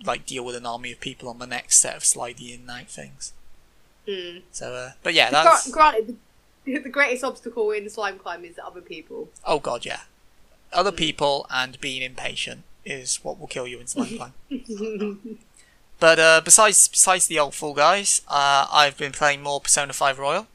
like 0.05 0.27
deal 0.27 0.45
with 0.45 0.57
an 0.57 0.67
army 0.67 0.91
of 0.91 0.99
people 0.99 1.29
on 1.29 1.39
the 1.39 1.47
next 1.47 1.79
set 1.79 1.95
of 1.97 2.05
sliding 2.05 2.49
in 2.49 2.67
night 2.67 2.89
things. 2.89 3.33
Mm. 4.09 4.43
So, 4.51 4.75
uh, 4.75 4.91
but 5.05 5.15
yeah, 5.15 5.31
that's 5.31 5.71
granted. 5.71 6.17
The, 6.83 6.89
greatest 6.89 7.23
obstacle 7.23 7.71
in 7.73 7.91
slime 7.91 8.19
climb 8.19 8.45
is 8.45 8.59
other 8.65 8.81
people. 8.81 9.29
Oh 9.45 9.59
god, 9.59 9.85
yeah, 9.85 10.01
other 10.73 10.93
people 10.93 11.47
and 11.51 11.79
being 11.81 12.01
impatient 12.01 12.63
is 12.85 13.17
what 13.23 13.39
will 13.39 13.47
kill 13.47 13.67
you 13.67 13.81
in 13.81 13.87
slime 13.87 14.17
climb. 14.49 15.39
but 16.01 16.19
uh, 16.19 16.41
besides 16.43 16.89
besides 16.89 17.27
the 17.27 17.39
old 17.39 17.55
Fall 17.55 17.75
Guys, 17.75 18.23
uh, 18.29 18.67
I've 18.73 18.97
been 18.97 19.13
playing 19.13 19.43
more 19.43 19.61
Persona 19.61 19.93
5 19.93 20.19
Royal. 20.19 20.47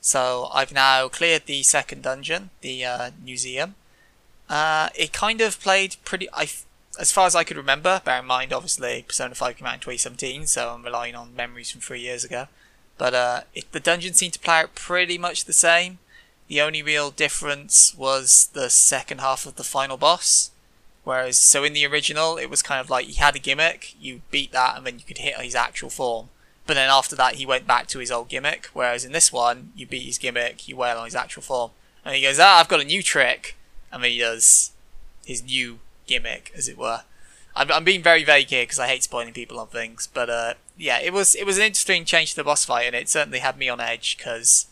So 0.00 0.48
I've 0.52 0.72
now 0.72 1.08
cleared 1.08 1.44
the 1.44 1.62
second 1.62 2.02
dungeon, 2.02 2.50
the 2.62 2.84
uh, 2.84 3.10
museum. 3.22 3.74
Uh, 4.48 4.88
it 4.94 5.12
kind 5.12 5.42
of 5.42 5.60
played 5.60 5.96
pretty. 6.04 6.26
I 6.32 6.48
as 6.98 7.12
far 7.12 7.26
as 7.26 7.34
I 7.34 7.44
could 7.44 7.56
remember, 7.56 8.00
bear 8.04 8.18
in 8.18 8.26
mind, 8.26 8.52
obviously, 8.52 9.04
Persona 9.06 9.34
5 9.34 9.56
came 9.56 9.66
out 9.66 9.74
in 9.74 9.80
2017, 9.80 10.46
so 10.46 10.70
I'm 10.74 10.84
relying 10.84 11.14
on 11.14 11.34
memories 11.36 11.70
from 11.70 11.80
three 11.80 12.00
years 12.00 12.24
ago. 12.24 12.48
But 13.00 13.14
uh, 13.14 13.40
it, 13.54 13.72
the 13.72 13.80
dungeon 13.80 14.12
seemed 14.12 14.34
to 14.34 14.38
play 14.38 14.56
out 14.56 14.74
pretty 14.74 15.16
much 15.16 15.46
the 15.46 15.54
same. 15.54 16.00
The 16.48 16.60
only 16.60 16.82
real 16.82 17.10
difference 17.10 17.94
was 17.96 18.50
the 18.52 18.68
second 18.68 19.22
half 19.22 19.46
of 19.46 19.56
the 19.56 19.64
final 19.64 19.96
boss. 19.96 20.50
Whereas, 21.02 21.38
so 21.38 21.64
in 21.64 21.72
the 21.72 21.86
original, 21.86 22.36
it 22.36 22.50
was 22.50 22.60
kind 22.60 22.78
of 22.78 22.90
like 22.90 23.06
he 23.06 23.14
had 23.14 23.34
a 23.34 23.38
gimmick, 23.38 23.94
you 23.98 24.20
beat 24.30 24.52
that, 24.52 24.76
and 24.76 24.86
then 24.86 24.98
you 24.98 25.04
could 25.06 25.16
hit 25.16 25.34
his 25.36 25.54
actual 25.54 25.88
form. 25.88 26.28
But 26.66 26.74
then 26.74 26.90
after 26.90 27.16
that, 27.16 27.36
he 27.36 27.46
went 27.46 27.66
back 27.66 27.86
to 27.86 28.00
his 28.00 28.10
old 28.10 28.28
gimmick. 28.28 28.68
Whereas 28.74 29.06
in 29.06 29.12
this 29.12 29.32
one, 29.32 29.72
you 29.74 29.86
beat 29.86 30.04
his 30.04 30.18
gimmick, 30.18 30.68
you 30.68 30.76
wail 30.76 30.98
on 30.98 31.06
his 31.06 31.14
actual 31.14 31.42
form. 31.42 31.70
And 32.04 32.14
he 32.14 32.20
goes, 32.20 32.38
ah, 32.38 32.58
I've 32.58 32.68
got 32.68 32.82
a 32.82 32.84
new 32.84 33.02
trick. 33.02 33.56
And 33.90 34.04
then 34.04 34.10
he 34.10 34.18
does 34.18 34.72
his 35.24 35.42
new 35.42 35.78
gimmick, 36.06 36.52
as 36.54 36.68
it 36.68 36.76
were. 36.76 37.04
I'm, 37.54 37.70
I'm 37.70 37.84
being 37.84 38.02
very 38.02 38.24
vague 38.24 38.48
here 38.48 38.62
because 38.62 38.78
I 38.78 38.88
hate 38.88 39.02
spoiling 39.02 39.32
people 39.32 39.58
on 39.58 39.68
things, 39.68 40.08
but 40.12 40.30
uh, 40.30 40.54
yeah, 40.76 41.00
it 41.00 41.12
was 41.12 41.34
it 41.34 41.44
was 41.44 41.58
an 41.58 41.64
interesting 41.64 42.04
change 42.04 42.30
to 42.30 42.36
the 42.36 42.44
boss 42.44 42.64
fight, 42.64 42.86
and 42.86 42.96
it 42.96 43.08
certainly 43.08 43.40
had 43.40 43.58
me 43.58 43.68
on 43.68 43.80
edge 43.80 44.16
because 44.16 44.66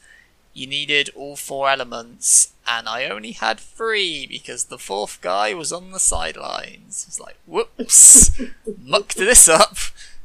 you 0.55 0.67
needed 0.67 1.11
all 1.15 1.37
four 1.37 1.69
elements, 1.69 2.53
and 2.67 2.89
I 2.89 3.07
only 3.07 3.33
had 3.33 3.61
three 3.61 4.27
because 4.27 4.65
the 4.65 4.79
fourth 4.79 5.21
guy 5.21 5.55
was 5.55 5.73
on 5.73 5.93
the 5.93 6.01
sidelines. 6.01 7.05
It's 7.07 7.21
like, 7.21 7.37
whoops, 7.47 8.41
mucked 8.83 9.17
this 9.17 9.49
up. 9.49 9.77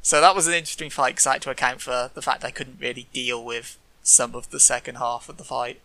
So 0.01 0.19
that 0.19 0.35
was 0.35 0.47
an 0.47 0.53
interesting 0.53 0.89
fight 0.89 1.15
because 1.15 1.27
I 1.27 1.33
had 1.33 1.41
to 1.43 1.49
account 1.49 1.81
for 1.81 2.11
the 2.13 2.21
fact 2.21 2.43
I 2.43 2.51
couldn't 2.51 2.81
really 2.81 3.07
deal 3.13 3.43
with 3.43 3.77
some 4.01 4.35
of 4.35 4.49
the 4.49 4.59
second 4.59 4.95
half 4.95 5.29
of 5.29 5.37
the 5.37 5.43
fight. 5.45 5.79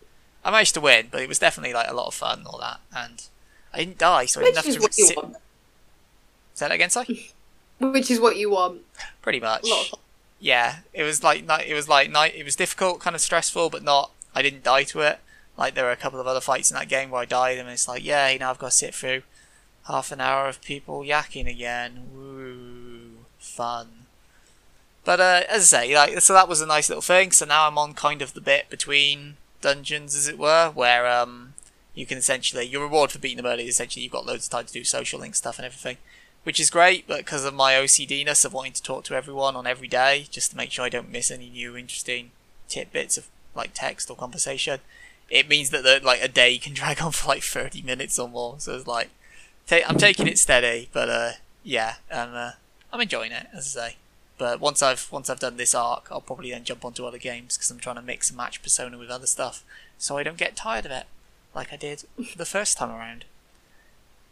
I 0.44 0.50
managed 0.50 0.74
to 0.74 0.80
win, 0.80 1.08
but 1.10 1.22
it 1.22 1.28
was 1.28 1.38
definitely 1.38 1.74
like 1.74 1.88
a 1.88 1.94
lot 1.94 2.08
of 2.08 2.14
fun 2.14 2.38
and 2.38 2.46
all 2.46 2.58
that, 2.58 2.80
and 2.94 3.26
I 3.72 3.78
didn't 3.78 3.98
die, 3.98 4.26
so 4.26 4.40
I 4.40 4.44
didn't 4.44 4.56
have 4.56 4.64
to 4.64 4.92
sit. 4.92 5.18
Say 6.58 6.66
that 6.66 6.74
again, 6.74 6.90
sorry. 6.90 7.30
Which 7.78 8.10
is 8.10 8.18
what 8.18 8.36
you 8.36 8.50
want. 8.50 8.80
Pretty 9.22 9.38
much. 9.38 9.64
Yeah, 10.40 10.78
it 10.92 11.04
was 11.04 11.22
like 11.22 11.48
it 11.48 11.72
was 11.72 11.88
like 11.88 12.10
night. 12.10 12.34
It 12.34 12.44
was 12.44 12.56
difficult, 12.56 12.98
kind 12.98 13.14
of 13.14 13.22
stressful, 13.22 13.70
but 13.70 13.84
not. 13.84 14.10
I 14.34 14.42
didn't 14.42 14.64
die 14.64 14.82
to 14.84 15.02
it. 15.02 15.20
Like 15.56 15.76
there 15.76 15.84
were 15.84 15.92
a 15.92 15.96
couple 15.96 16.18
of 16.18 16.26
other 16.26 16.40
fights 16.40 16.68
in 16.68 16.74
that 16.74 16.88
game 16.88 17.10
where 17.10 17.22
I 17.22 17.26
died, 17.26 17.58
and 17.58 17.68
it's 17.68 17.86
like, 17.86 18.04
yeah, 18.04 18.36
now 18.40 18.50
I've 18.50 18.58
got 18.58 18.72
to 18.72 18.76
sit 18.76 18.92
through 18.92 19.22
half 19.86 20.10
an 20.10 20.20
hour 20.20 20.48
of 20.48 20.60
people 20.60 21.02
yakking 21.02 21.48
again. 21.48 22.08
Woo, 22.12 23.24
fun. 23.38 24.06
But 25.04 25.20
uh, 25.20 25.42
as 25.48 25.72
I 25.72 25.86
say, 25.86 25.94
like 25.94 26.20
so 26.20 26.32
that 26.32 26.48
was 26.48 26.60
a 26.60 26.66
nice 26.66 26.88
little 26.88 27.02
thing. 27.02 27.30
So 27.30 27.46
now 27.46 27.68
I'm 27.68 27.78
on 27.78 27.94
kind 27.94 28.20
of 28.20 28.34
the 28.34 28.40
bit 28.40 28.68
between 28.68 29.36
dungeons, 29.60 30.16
as 30.16 30.26
it 30.26 30.40
were, 30.40 30.72
where 30.74 31.06
um 31.06 31.54
you 31.94 32.04
can 32.04 32.18
essentially 32.18 32.64
your 32.64 32.82
reward 32.82 33.12
for 33.12 33.20
beating 33.20 33.36
them 33.36 33.46
early 33.46 33.68
is 33.68 33.74
essentially 33.74 34.02
you've 34.02 34.10
got 34.10 34.26
loads 34.26 34.46
of 34.46 34.50
time 34.50 34.66
to 34.66 34.72
do 34.72 34.82
social 34.82 35.20
link 35.20 35.36
stuff 35.36 35.58
and 35.58 35.66
everything 35.66 35.98
which 36.48 36.58
is 36.58 36.70
great, 36.70 37.06
but 37.06 37.18
because 37.18 37.44
of 37.44 37.52
my 37.52 37.74
OCDness 37.74 38.42
of 38.42 38.54
wanting 38.54 38.72
to 38.72 38.82
talk 38.82 39.04
to 39.04 39.14
everyone 39.14 39.54
on 39.54 39.66
every 39.66 39.86
day, 39.86 40.24
just 40.30 40.50
to 40.50 40.56
make 40.56 40.72
sure 40.72 40.82
I 40.82 40.88
don't 40.88 41.12
miss 41.12 41.30
any 41.30 41.50
new 41.50 41.76
interesting 41.76 42.30
tidbits 42.70 43.18
of 43.18 43.28
like 43.54 43.72
text 43.74 44.08
or 44.08 44.16
conversation, 44.16 44.80
it 45.28 45.46
means 45.46 45.68
that 45.68 45.82
the, 45.82 46.00
like 46.02 46.22
a 46.22 46.26
day 46.26 46.56
can 46.56 46.72
drag 46.80 47.02
on 47.02 47.12
for 47.12 47.28
like 47.28 47.42
30 47.42 47.82
minutes 47.82 48.18
or 48.18 48.30
more. 48.30 48.54
So 48.60 48.74
it's 48.74 48.86
like 48.86 49.10
I'm 49.70 49.98
taking 49.98 50.26
it 50.26 50.38
steady, 50.38 50.88
but 50.90 51.10
uh, 51.10 51.32
yeah, 51.64 51.96
I'm 52.10 52.34
uh, 52.34 52.52
I'm 52.94 53.02
enjoying 53.02 53.32
it 53.32 53.48
as 53.52 53.76
I 53.76 53.90
say. 53.90 53.96
But 54.38 54.58
once 54.58 54.82
I've 54.82 55.06
once 55.12 55.28
I've 55.28 55.40
done 55.40 55.58
this 55.58 55.74
arc, 55.74 56.08
I'll 56.10 56.22
probably 56.22 56.52
then 56.52 56.64
jump 56.64 56.82
onto 56.82 57.04
other 57.04 57.18
games 57.18 57.58
because 57.58 57.70
I'm 57.70 57.78
trying 57.78 57.96
to 57.96 58.02
mix 58.02 58.30
and 58.30 58.38
match 58.38 58.62
Persona 58.62 58.96
with 58.96 59.10
other 59.10 59.26
stuff, 59.26 59.64
so 59.98 60.16
I 60.16 60.22
don't 60.22 60.38
get 60.38 60.56
tired 60.56 60.86
of 60.86 60.92
it 60.92 61.04
like 61.54 61.74
I 61.74 61.76
did 61.76 62.04
the 62.38 62.46
first 62.46 62.78
time 62.78 62.90
around. 62.90 63.26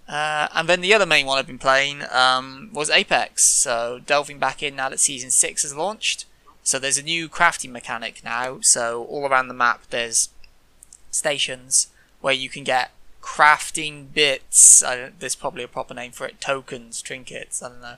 Uh, 0.09 0.49
and 0.55 0.69
then 0.69 0.81
the 0.81 0.95
other 0.95 1.07
main 1.07 1.27
one 1.27 1.39
I've 1.39 1.47
been 1.47 1.59
playing 1.59 2.03
um, 2.13 2.71
was 2.73 2.91
Apex. 2.91 3.43
So 3.43 4.01
delving 4.05 4.39
back 4.39 4.63
in 4.63 4.77
now 4.77 4.89
that 4.89 5.01
season 5.01 5.31
six 5.31 5.63
has 5.63 5.75
launched. 5.75 6.27
So 6.63 6.79
there's 6.79 6.99
a 6.99 7.03
new 7.03 7.29
crafting 7.29 7.71
mechanic 7.71 8.23
now. 8.25 8.61
So 8.61 9.05
all 9.05 9.27
around 9.27 9.49
the 9.49 9.55
map 9.55 9.83
there's 9.91 10.31
stations 11.11 11.89
where 12.21 12.35
you 12.35 12.49
can 12.49 12.65
get 12.65 12.91
crafting 13.21 14.13
bits. 14.13 14.83
There's 15.19 15.35
probably 15.35 15.65
a 15.65 15.69
proper 15.69 15.95
name 15.95 16.13
for 16.13 16.27
it. 16.27 16.41
Tokens, 16.41 17.03
trinkets. 17.03 17.63
I 17.63 17.69
don't 17.69 17.83
know. 17.83 17.97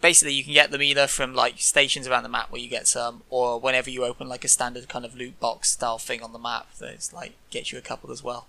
Basically, 0.00 0.34
you 0.34 0.42
can 0.42 0.52
get 0.52 0.72
them 0.72 0.82
either 0.82 1.06
from 1.06 1.32
like 1.32 1.60
stations 1.60 2.08
around 2.08 2.24
the 2.24 2.28
map 2.28 2.50
where 2.50 2.60
you 2.60 2.68
get 2.68 2.88
some, 2.88 3.22
or 3.30 3.60
whenever 3.60 3.88
you 3.88 4.04
open 4.04 4.28
like 4.28 4.44
a 4.44 4.48
standard 4.48 4.88
kind 4.88 5.04
of 5.04 5.14
loot 5.14 5.38
box 5.38 5.70
style 5.70 5.98
thing 5.98 6.22
on 6.22 6.32
the 6.32 6.40
map, 6.40 6.66
there's 6.80 7.12
like 7.12 7.34
gets 7.50 7.70
you 7.70 7.78
a 7.78 7.82
couple 7.82 8.10
as 8.10 8.24
well. 8.24 8.46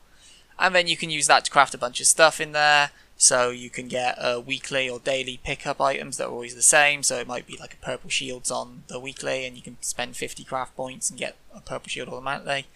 And 0.60 0.74
then 0.74 0.88
you 0.88 0.98
can 0.98 1.10
use 1.10 1.28
that 1.28 1.46
to 1.46 1.52
craft 1.52 1.74
a 1.74 1.78
bunch 1.78 2.00
of 2.00 2.08
stuff 2.08 2.40
in 2.40 2.52
there. 2.52 2.92
So 3.16 3.52
you 3.52 3.70
can 3.70 3.88
get 3.88 4.18
uh, 4.18 4.42
weekly 4.46 4.90
or 4.90 5.00
daily 5.00 5.40
pickup 5.44 5.80
items 5.80 6.18
that 6.18 6.28
are 6.28 6.32
always 6.32 6.56
the 6.56 6.62
same. 6.62 7.04
So 7.04 7.18
it 7.20 7.28
might 7.28 7.48
be 7.48 7.58
like 7.58 7.74
a 7.74 7.86
purple 7.86 8.10
shields 8.10 8.52
on 8.52 8.84
the 8.88 9.00
weekly, 9.00 9.46
and 9.46 9.56
you 9.56 9.62
can 9.62 9.78
spend 9.82 10.18
50 10.18 10.44
craft 10.44 10.76
points 10.76 11.10
and 11.10 11.20
get 11.20 11.36
a 11.56 11.62
purple 11.62 11.90
shield 11.90 12.10
automatically. 12.10 12.68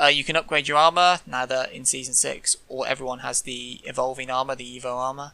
Uh, 0.00 0.06
you 0.06 0.22
can 0.22 0.36
upgrade 0.36 0.68
your 0.68 0.76
armor 0.76 1.18
now 1.26 1.44
that 1.44 1.72
in 1.72 1.84
season 1.84 2.14
six, 2.14 2.56
or 2.68 2.86
everyone 2.86 3.20
has 3.20 3.42
the 3.42 3.80
evolving 3.84 4.30
armor, 4.30 4.54
the 4.54 4.78
Evo 4.78 4.94
armor, 4.94 5.32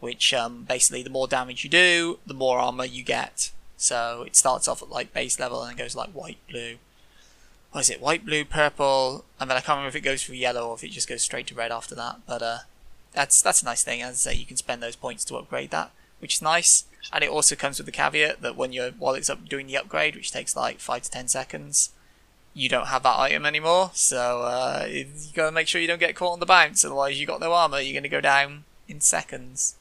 which 0.00 0.34
um, 0.34 0.64
basically 0.64 1.02
the 1.02 1.10
more 1.10 1.28
damage 1.28 1.62
you 1.62 1.70
do, 1.70 2.18
the 2.26 2.34
more 2.34 2.58
armor 2.58 2.84
you 2.84 3.04
get. 3.04 3.52
So 3.76 4.24
it 4.26 4.34
starts 4.34 4.66
off 4.66 4.82
at 4.82 4.90
like 4.90 5.12
base 5.12 5.38
level 5.38 5.62
and 5.62 5.78
goes 5.78 5.94
like 5.94 6.10
white, 6.10 6.38
blue. 6.50 6.78
What 7.74 7.80
is 7.80 7.90
it? 7.90 8.00
White, 8.00 8.24
blue, 8.24 8.44
purple, 8.44 9.24
and 9.40 9.50
then 9.50 9.56
I 9.56 9.60
can't 9.60 9.78
remember 9.78 9.88
if 9.88 9.96
it 9.96 10.02
goes 10.02 10.22
through 10.22 10.36
yellow 10.36 10.68
or 10.68 10.76
if 10.76 10.84
it 10.84 10.92
just 10.92 11.08
goes 11.08 11.22
straight 11.22 11.48
to 11.48 11.56
red 11.56 11.72
after 11.72 11.96
that. 11.96 12.20
But 12.24 12.40
uh, 12.40 12.58
that's 13.12 13.42
that's 13.42 13.62
a 13.62 13.64
nice 13.64 13.82
thing. 13.82 14.00
As 14.00 14.24
I 14.24 14.30
say, 14.30 14.38
you 14.38 14.46
can 14.46 14.56
spend 14.56 14.80
those 14.80 14.94
points 14.94 15.24
to 15.24 15.36
upgrade 15.36 15.72
that, 15.72 15.90
which 16.20 16.36
is 16.36 16.42
nice. 16.42 16.84
And 17.12 17.24
it 17.24 17.30
also 17.30 17.56
comes 17.56 17.78
with 17.78 17.86
the 17.86 17.90
caveat 17.90 18.42
that 18.42 18.54
when 18.54 18.72
you're 18.72 18.92
while 18.92 19.14
it's 19.14 19.28
up 19.28 19.48
doing 19.48 19.66
the 19.66 19.76
upgrade, 19.76 20.14
which 20.14 20.30
takes 20.30 20.54
like 20.54 20.78
five 20.78 21.02
to 21.02 21.10
ten 21.10 21.26
seconds, 21.26 21.90
you 22.54 22.68
don't 22.68 22.86
have 22.86 23.02
that 23.02 23.18
item 23.18 23.44
anymore. 23.44 23.90
So 23.92 24.42
uh, 24.42 24.86
you 24.88 25.08
gotta 25.34 25.50
make 25.50 25.66
sure 25.66 25.80
you 25.80 25.88
don't 25.88 25.98
get 25.98 26.14
caught 26.14 26.34
on 26.34 26.38
the 26.38 26.46
bounce. 26.46 26.84
Otherwise, 26.84 27.18
you 27.18 27.26
got 27.26 27.40
no 27.40 27.52
armor. 27.52 27.80
You're 27.80 28.00
gonna 28.00 28.08
go 28.08 28.20
down 28.20 28.62
in 28.86 29.00
seconds. 29.00 29.74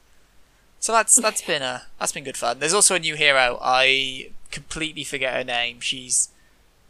So 0.80 0.94
that's 0.94 1.16
that's 1.16 1.44
been 1.44 1.62
a 1.62 1.84
that's 2.00 2.12
been 2.12 2.24
good 2.24 2.38
fun. 2.38 2.58
There's 2.58 2.74
also 2.74 2.96
a 2.96 3.00
new 3.00 3.14
hero. 3.14 3.60
I 3.62 4.32
completely 4.50 5.04
forget 5.04 5.36
her 5.36 5.44
name. 5.44 5.80
She's 5.80 6.30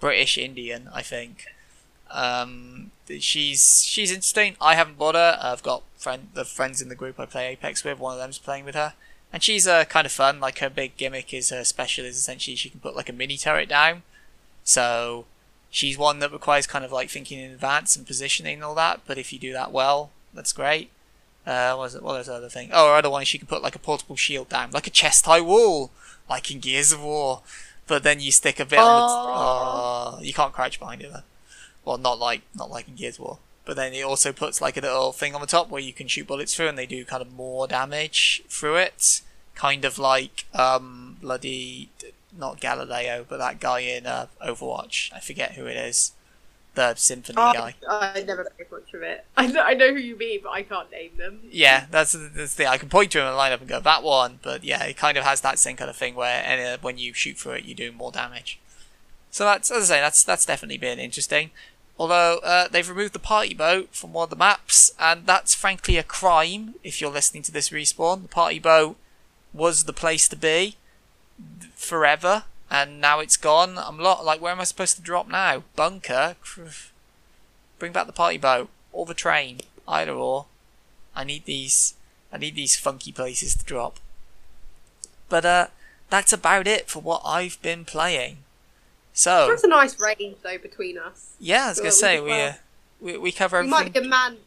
British 0.03 0.37
Indian, 0.37 0.89
I 0.93 1.01
think. 1.01 1.45
Um, 2.11 2.91
she's 3.19 3.85
she's 3.85 4.11
interesting. 4.11 4.57
I 4.59 4.75
haven't 4.75 4.97
bought 4.97 5.15
her. 5.15 5.39
I've 5.41 5.63
got 5.63 5.83
friend 5.95 6.27
the 6.33 6.43
friends 6.43 6.81
in 6.81 6.89
the 6.89 6.95
group 6.95 7.21
I 7.21 7.25
play 7.25 7.47
Apex 7.47 7.85
with. 7.85 7.99
One 7.99 8.15
of 8.15 8.19
them's 8.19 8.37
playing 8.37 8.65
with 8.65 8.75
her, 8.75 8.95
and 9.31 9.41
she's 9.41 9.65
uh, 9.65 9.85
kind 9.85 10.05
of 10.05 10.11
fun. 10.11 10.41
Like 10.41 10.59
her 10.59 10.69
big 10.69 10.97
gimmick 10.97 11.33
is 11.33 11.51
her 11.51 11.63
special 11.63 12.03
is 12.03 12.17
essentially 12.17 12.57
she 12.57 12.69
can 12.69 12.81
put 12.81 12.97
like 12.97 13.07
a 13.07 13.13
mini 13.13 13.37
turret 13.37 13.69
down. 13.69 14.03
So 14.65 15.23
she's 15.69 15.97
one 15.97 16.19
that 16.19 16.33
requires 16.33 16.67
kind 16.67 16.83
of 16.83 16.91
like 16.91 17.09
thinking 17.09 17.39
in 17.39 17.51
advance 17.51 17.95
and 17.95 18.05
positioning 18.05 18.55
and 18.55 18.63
all 18.65 18.75
that. 18.75 18.99
But 19.07 19.17
if 19.17 19.31
you 19.31 19.39
do 19.39 19.53
that 19.53 19.71
well, 19.71 20.11
that's 20.33 20.51
great. 20.51 20.89
Uh, 21.47 21.75
what 21.75 21.83
was 21.83 21.95
it? 21.95 22.03
What 22.03 22.25
the 22.25 22.33
other 22.33 22.49
thing? 22.49 22.71
Oh, 22.73 22.89
her 22.89 22.97
other 22.97 23.09
one 23.09 23.21
is 23.21 23.29
she 23.29 23.37
can 23.37 23.47
put 23.47 23.63
like 23.63 23.77
a 23.77 23.79
portable 23.79 24.17
shield 24.17 24.49
down, 24.49 24.71
like 24.71 24.85
a 24.85 24.97
chest 25.01 25.27
high 25.27 25.39
wall, 25.39 25.91
like 26.29 26.51
in 26.51 26.59
Gears 26.59 26.91
of 26.91 27.01
War. 27.01 27.41
But 27.87 28.03
then 28.03 28.19
you 28.19 28.31
stick 28.31 28.59
a 28.59 28.65
bit 28.65 28.79
on 28.79 28.85
the. 28.85 29.13
Oh. 29.13 30.15
Oh, 30.17 30.21
you 30.21 30.33
can't 30.33 30.53
crouch 30.53 30.79
behind 30.79 31.01
it 31.01 31.11
then. 31.11 31.23
Well, 31.85 31.97
not 31.97 32.19
like 32.19 32.41
not 32.55 32.69
like 32.69 32.87
in 32.87 32.95
Gears 32.95 33.19
War. 33.19 33.39
But 33.65 33.75
then 33.75 33.93
it 33.93 34.03
also 34.03 34.33
puts 34.33 34.61
like 34.61 34.77
a 34.77 34.81
little 34.81 35.11
thing 35.11 35.35
on 35.35 35.41
the 35.41 35.47
top 35.47 35.69
where 35.69 35.81
you 35.81 35.93
can 35.93 36.07
shoot 36.07 36.27
bullets 36.27 36.55
through, 36.55 36.67
and 36.67 36.77
they 36.77 36.85
do 36.85 37.05
kind 37.05 37.21
of 37.21 37.33
more 37.33 37.67
damage 37.67 38.43
through 38.47 38.75
it. 38.77 39.21
Kind 39.55 39.85
of 39.85 39.99
like 39.99 40.45
um 40.53 41.17
bloody 41.21 41.89
not 42.37 42.59
Galileo, 42.59 43.25
but 43.27 43.37
that 43.37 43.59
guy 43.59 43.79
in 43.79 44.05
uh, 44.05 44.27
Overwatch. 44.45 45.13
I 45.13 45.19
forget 45.19 45.53
who 45.53 45.65
it 45.65 45.77
is. 45.77 46.13
The 46.75 46.95
symphony 46.95 47.35
guy. 47.35 47.75
I, 47.87 48.13
I 48.15 48.23
never 48.23 48.45
played 48.45 48.71
much 48.71 48.93
of 48.93 49.03
it. 49.03 49.25
I 49.37 49.45
know, 49.47 49.61
I 49.61 49.73
know 49.75 49.93
who 49.93 49.99
you 49.99 50.17
mean, 50.17 50.39
but 50.43 50.49
I 50.49 50.63
can't 50.63 50.89
name 50.91 51.11
them. 51.17 51.41
Yeah, 51.51 51.85
that's, 51.91 52.13
that's 52.13 52.33
the 52.33 52.47
thing. 52.47 52.67
I 52.67 52.77
can 52.77 52.89
point 52.89 53.11
to 53.11 53.19
him 53.19 53.27
and 53.27 53.37
line 53.37 53.51
up 53.51 53.59
and 53.59 53.69
go 53.69 53.79
that 53.79 54.01
one, 54.01 54.39
but 54.41 54.63
yeah, 54.63 54.83
it 54.83 54.97
kind 54.97 55.15
of 55.17 55.23
has 55.23 55.41
that 55.41 55.59
same 55.59 55.75
kind 55.75 55.89
of 55.89 55.95
thing 55.95 56.15
where 56.15 56.43
uh, 56.73 56.77
when 56.81 56.97
you 56.97 57.13
shoot 57.13 57.37
through 57.37 57.53
it, 57.53 57.65
you 57.65 57.75
do 57.75 57.91
more 57.91 58.11
damage. 58.11 58.59
So 59.29 59.45
that's 59.45 59.71
as 59.71 59.89
I 59.89 59.95
say, 59.95 60.01
that's 60.01 60.23
that's 60.23 60.45
definitely 60.45 60.77
been 60.77 60.99
interesting. 60.99 61.49
Although 61.97 62.39
uh, 62.43 62.67
they've 62.67 62.87
removed 62.87 63.13
the 63.13 63.19
party 63.19 63.53
boat 63.53 63.89
from 63.95 64.13
one 64.13 64.25
of 64.25 64.29
the 64.29 64.35
maps, 64.35 64.93
and 64.99 65.25
that's 65.25 65.55
frankly 65.55 65.97
a 65.97 66.03
crime. 66.03 66.75
If 66.83 67.01
you're 67.01 67.11
listening 67.11 67.43
to 67.43 67.51
this 67.51 67.69
respawn, 67.69 68.21
the 68.21 68.27
party 68.27 68.59
boat 68.59 68.95
was 69.53 69.83
the 69.83 69.93
place 69.93 70.27
to 70.29 70.35
be 70.35 70.77
forever, 71.75 72.43
and 72.73 72.99
now 72.99 73.19
it's 73.19 73.37
gone. 73.37 73.77
I'm 73.77 73.99
lot 73.99 74.25
like, 74.25 74.41
where 74.41 74.51
am 74.51 74.59
I 74.59 74.63
supposed 74.63 74.95
to 74.95 75.01
drop 75.01 75.29
now? 75.29 75.63
Bunker. 75.75 76.35
Bring 77.79 77.91
back 77.91 78.07
the 78.07 78.13
party 78.13 78.39
boat 78.39 78.69
or 78.91 79.05
the 79.05 79.13
train, 79.13 79.61
either 79.87 80.13
or. 80.13 80.47
I 81.15 81.23
need 81.23 81.45
these. 81.45 81.93
I 82.31 82.37
need 82.39 82.55
these 82.55 82.75
funky 82.75 83.11
places 83.11 83.55
to 83.55 83.63
drop. 83.63 83.99
But 85.29 85.45
uh, 85.45 85.67
that's 86.09 86.33
about 86.33 86.65
it 86.65 86.89
for 86.89 86.99
what 86.99 87.21
I've 87.23 87.61
been 87.61 87.85
playing. 87.85 88.37
So 89.13 89.47
That's 89.47 89.63
a 89.63 89.67
nice 89.67 89.99
range 89.99 90.37
though 90.41 90.57
between 90.57 90.97
us. 90.97 91.35
yeah, 91.39 91.65
I 91.65 91.67
was 91.69 91.77
So 91.77 91.83
gonna 91.83 91.91
say 91.91 92.19
we 92.19 92.31
uh, 92.31 92.35
uh, 92.35 92.53
we, 92.99 93.17
we 93.19 93.31
cover 93.31 93.61
We 93.61 93.67
might 93.67 93.93
be 93.93 93.99
a 93.99 94.03
man. 94.03 94.37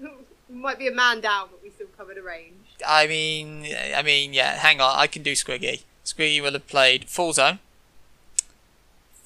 We 0.48 0.54
might 0.54 0.78
be 0.78 0.86
a 0.86 0.92
man 0.92 1.20
down, 1.20 1.48
but 1.50 1.60
we 1.60 1.70
still 1.70 1.88
covered 1.98 2.18
a 2.18 2.22
range. 2.22 2.54
I 2.86 3.08
mean, 3.08 3.66
I 3.96 4.02
mean, 4.02 4.32
yeah. 4.32 4.54
Hang 4.54 4.80
on, 4.80 4.96
I 4.96 5.08
can 5.08 5.24
do 5.24 5.32
Squiggy. 5.32 5.82
Squiggy 6.06 6.40
will 6.40 6.52
have 6.52 6.66
played 6.66 7.04
Full 7.10 7.32
Zone. 7.34 7.58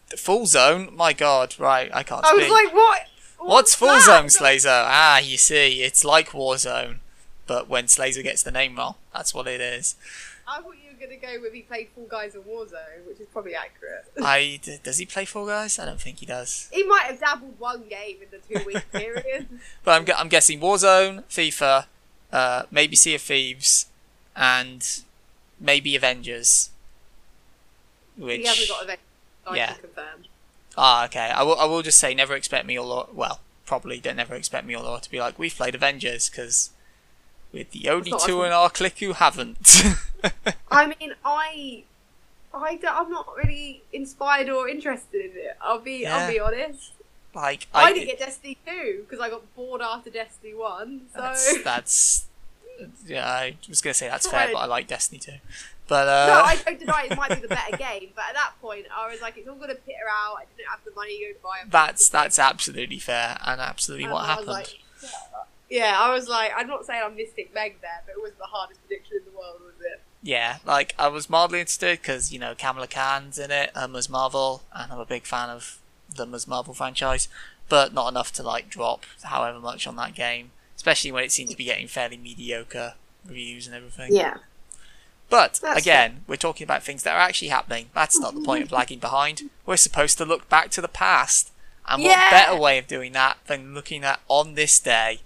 The 0.08 0.16
Full 0.16 0.46
Zone, 0.46 0.88
my 0.96 1.12
God! 1.12 1.54
Right, 1.58 1.88
I 1.94 2.02
can't 2.02 2.24
I 2.24 2.32
was 2.32 2.48
like, 2.48 2.74
what? 2.74 3.02
What's 3.38 3.74
Full 3.76 3.88
that? 3.88 4.02
Zone, 4.02 4.28
Slazer? 4.30 4.68
Ah, 4.70 5.18
you 5.18 5.36
see, 5.36 5.82
it's 5.82 6.04
like 6.04 6.30
Warzone, 6.30 6.96
but 7.46 7.68
when 7.68 7.86
Slazer 7.86 8.22
gets 8.22 8.42
the 8.42 8.50
name 8.50 8.76
wrong, 8.76 8.96
that's 9.14 9.32
what 9.32 9.46
it 9.46 9.60
is. 9.60 9.94
I 10.48 10.60
thought 10.60 10.74
you 10.84 10.90
were 10.92 11.06
gonna 11.06 11.16
go 11.20 11.40
with 11.40 11.52
he 11.52 11.62
played 11.62 11.88
Full 11.94 12.06
Guys 12.06 12.34
in 12.34 12.42
Warzone, 12.42 13.06
which 13.06 13.20
is 13.20 13.28
probably 13.32 13.54
accurate. 13.54 14.04
I 14.22 14.58
d- 14.60 14.78
does 14.82 14.98
he 14.98 15.06
play 15.06 15.24
Fall 15.26 15.46
Guys? 15.46 15.78
I 15.78 15.84
don't 15.86 16.00
think 16.00 16.18
he 16.18 16.26
does. 16.26 16.68
he 16.72 16.82
might 16.84 17.04
have 17.04 17.20
dabbled 17.20 17.54
one 17.60 17.84
game 17.88 18.16
in 18.22 18.28
the 18.30 18.38
two 18.58 18.66
week 18.66 18.82
period. 18.92 19.46
But 19.84 19.92
I'm, 19.92 20.04
gu- 20.04 20.14
I'm 20.18 20.28
guessing 20.28 20.58
Warzone, 20.60 21.22
FIFA, 21.30 21.86
uh, 22.32 22.62
maybe 22.70 22.96
Sea 22.96 23.14
of 23.14 23.22
Thieves, 23.22 23.86
and 24.34 25.02
maybe 25.60 25.94
Avengers. 25.94 26.70
Which 28.16 28.40
He 28.40 28.46
hasn't 28.46 28.68
got 28.68 28.82
a 28.82 28.86
venue, 28.86 29.00
I 29.46 29.56
Yeah. 29.56 29.72
can 29.74 29.80
confirm. 29.82 30.24
Ah, 30.76 31.04
okay. 31.06 31.30
I 31.30 31.42
will. 31.42 31.58
I 31.58 31.64
will 31.64 31.82
just 31.82 31.98
say, 31.98 32.14
never 32.14 32.34
expect 32.34 32.66
me 32.66 32.78
or 32.78 32.84
Laura. 32.86 33.06
Well, 33.12 33.40
probably 33.66 34.00
don't 34.00 34.16
never 34.16 34.34
expect 34.34 34.66
me 34.66 34.74
or 34.74 34.82
Laura 34.82 35.00
to 35.00 35.10
be 35.10 35.20
like, 35.20 35.38
we've 35.38 35.54
played 35.54 35.74
Avengers 35.74 36.28
because 36.30 36.70
we're 37.52 37.66
the 37.70 37.88
only 37.88 38.12
two 38.24 38.42
in 38.42 38.52
our 38.52 38.70
clique 38.70 38.98
who 38.98 39.12
haven't. 39.12 39.82
I 40.70 40.86
mean, 40.86 41.14
I, 41.24 41.82
I 42.54 42.76
don't, 42.76 42.94
I'm 42.96 43.10
not 43.10 43.28
really 43.36 43.82
inspired 43.92 44.48
or 44.48 44.68
interested 44.68 45.24
in 45.24 45.30
it. 45.36 45.56
I'll 45.60 45.80
be, 45.80 45.98
Yeah. 46.02 46.16
I'll 46.18 46.30
be 46.30 46.38
honest. 46.40 46.92
like, 47.34 47.66
I, 47.74 47.84
I, 47.84 47.92
didn't 47.92 48.08
get 48.08 48.18
Destiny 48.18 48.56
2 48.66 49.04
because 49.08 49.20
I 49.20 49.30
got 49.30 49.42
bored 49.56 49.80
after 49.82 50.10
Destiny 50.10 50.54
1. 50.54 51.00
So 51.14 51.20
that's, 51.20 51.62
that's 51.64 52.26
yeah. 53.06 53.26
I 53.26 53.56
was 53.68 53.80
gonna 53.80 53.94
say 53.94 54.08
that's 54.08 54.26
fair, 54.28 54.48
but 54.52 54.58
I 54.58 54.66
like 54.66 54.86
Destiny 54.88 55.18
too. 55.18 55.38
But 55.88 56.04
no, 56.06 56.12
uh, 56.40 56.42
I 56.44 56.56
don't 56.56 56.78
deny 56.78 57.08
it 57.10 57.16
might 57.16 57.30
be 57.30 57.40
the 57.46 57.48
better 57.48 57.76
game, 57.76 58.10
but 58.14 58.24
at 58.28 58.34
that 58.34 58.52
point, 58.60 58.86
I 58.96 59.10
was 59.10 59.20
like, 59.20 59.36
it's 59.36 59.48
all 59.48 59.56
gonna 59.56 59.74
peter 59.74 59.98
out. 60.08 60.36
I 60.38 60.44
didn't 60.56 60.68
have 60.68 60.80
the 60.84 60.92
money 60.94 61.18
to 61.18 61.32
go 61.34 61.38
buy 61.48 61.66
a 61.66 61.68
that's 61.70 62.08
that's 62.08 62.38
absolutely 62.38 62.98
fair 63.00 63.36
and 63.44 63.60
absolutely 63.60 64.04
And 64.04 64.12
what 64.12 64.22
I 64.24 64.26
happened. 64.28 64.46
like, 64.48 64.78
yeah, 65.68 65.96
I 65.98 66.12
was 66.12 66.28
like, 66.28 66.52
I'm 66.56 66.66
not 66.66 66.84
saying 66.84 67.02
I'm 67.04 67.16
Mystic 67.16 67.52
Meg 67.54 67.80
there, 67.80 68.02
but 68.06 68.12
it 68.12 68.22
was 68.22 68.32
the 68.38 68.44
hardest 68.44 68.80
prediction 68.86 69.18
in 69.18 69.32
the 69.32 69.38
world, 69.38 69.60
was 69.60 69.74
it? 69.84 70.00
Yeah, 70.22 70.58
like 70.66 70.94
I 70.98 71.08
was 71.08 71.30
mildly 71.30 71.60
interested 71.60 72.00
because 72.00 72.32
you 72.32 72.38
know 72.38 72.54
Kamala 72.56 72.86
Khan's 72.86 73.38
in 73.38 73.50
it, 73.50 73.70
um, 73.74 73.92
Ms. 73.92 74.08
Marvel, 74.08 74.62
and 74.74 74.92
I'm 74.92 74.98
a 74.98 75.06
big 75.06 75.24
fan 75.24 75.48
of 75.48 75.78
the 76.14 76.26
Ms. 76.26 76.46
Marvel 76.46 76.74
franchise, 76.74 77.28
but 77.68 77.94
not 77.94 78.08
enough 78.08 78.32
to 78.34 78.42
like 78.42 78.68
drop 78.68 79.06
however 79.22 79.58
much 79.58 79.86
on 79.86 79.96
that 79.96 80.14
game, 80.14 80.50
especially 80.80 81.12
when 81.12 81.22
it 81.22 81.30
seemed 81.30 81.50
to 81.50 81.56
be 81.58 81.64
getting 81.64 81.86
fairly 81.86 82.16
mediocre 82.16 82.94
reviews 83.26 83.66
and 83.66 83.76
everything. 83.76 84.16
Yeah. 84.16 84.38
But 85.28 85.60
That's 85.60 85.78
again, 85.78 86.24
we're 86.26 86.36
talking 86.36 86.64
about 86.64 86.82
things 86.82 87.02
that 87.02 87.14
are 87.14 87.20
actually 87.20 87.48
happening. 87.48 87.90
That's 87.94 88.18
not 88.18 88.34
the 88.34 88.40
point 88.40 88.62
of 88.62 88.72
lagging 88.72 88.98
behind. 88.98 89.50
We're 89.66 89.76
supposed 89.76 90.16
to 90.16 90.24
look 90.24 90.48
back 90.48 90.70
to 90.70 90.80
the 90.80 90.88
past, 90.88 91.52
and 91.86 92.02
what 92.02 92.30
better 92.30 92.58
way 92.58 92.78
of 92.78 92.86
doing 92.86 93.12
that 93.12 93.36
than 93.46 93.74
looking 93.74 94.04
at 94.04 94.20
on 94.26 94.54
this 94.54 94.80
day? 94.80 95.20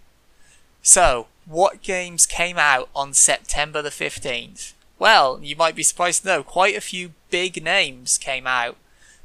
So, 0.83 1.29
what 1.47 1.83
games 1.83 2.27
came 2.27 2.59
out 2.59 2.89
on 2.93 3.15
September 3.15 3.81
the 3.81 3.91
15th? 3.91 4.73
Well, 4.99 5.39
you 5.41 5.55
might 5.55 5.77
be 5.77 5.85
surprised 5.85 6.23
to 6.23 6.29
know 6.29 6.43
quite 6.43 6.75
a 6.75 6.81
few 6.81 7.13
big 7.31 7.63
names 7.63 8.19
came 8.19 8.49
out. 8.49 8.77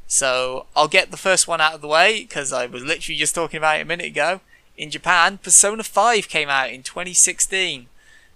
So 0.06 0.68
I'll 0.76 0.88
get 0.88 1.10
the 1.10 1.18
first 1.18 1.48
one 1.48 1.60
out 1.60 1.74
of 1.74 1.82
the 1.82 1.88
way 1.88 2.22
because 2.22 2.54
I 2.54 2.68
was 2.68 2.84
literally 2.84 3.18
just 3.18 3.34
talking 3.34 3.58
about 3.58 3.80
it 3.80 3.82
a 3.82 3.86
minute 3.86 4.06
ago. 4.06 4.42
In 4.80 4.90
Japan, 4.90 5.40
Persona 5.40 5.84
5 5.84 6.30
came 6.30 6.48
out 6.48 6.70
in 6.70 6.84
2016. 6.84 7.88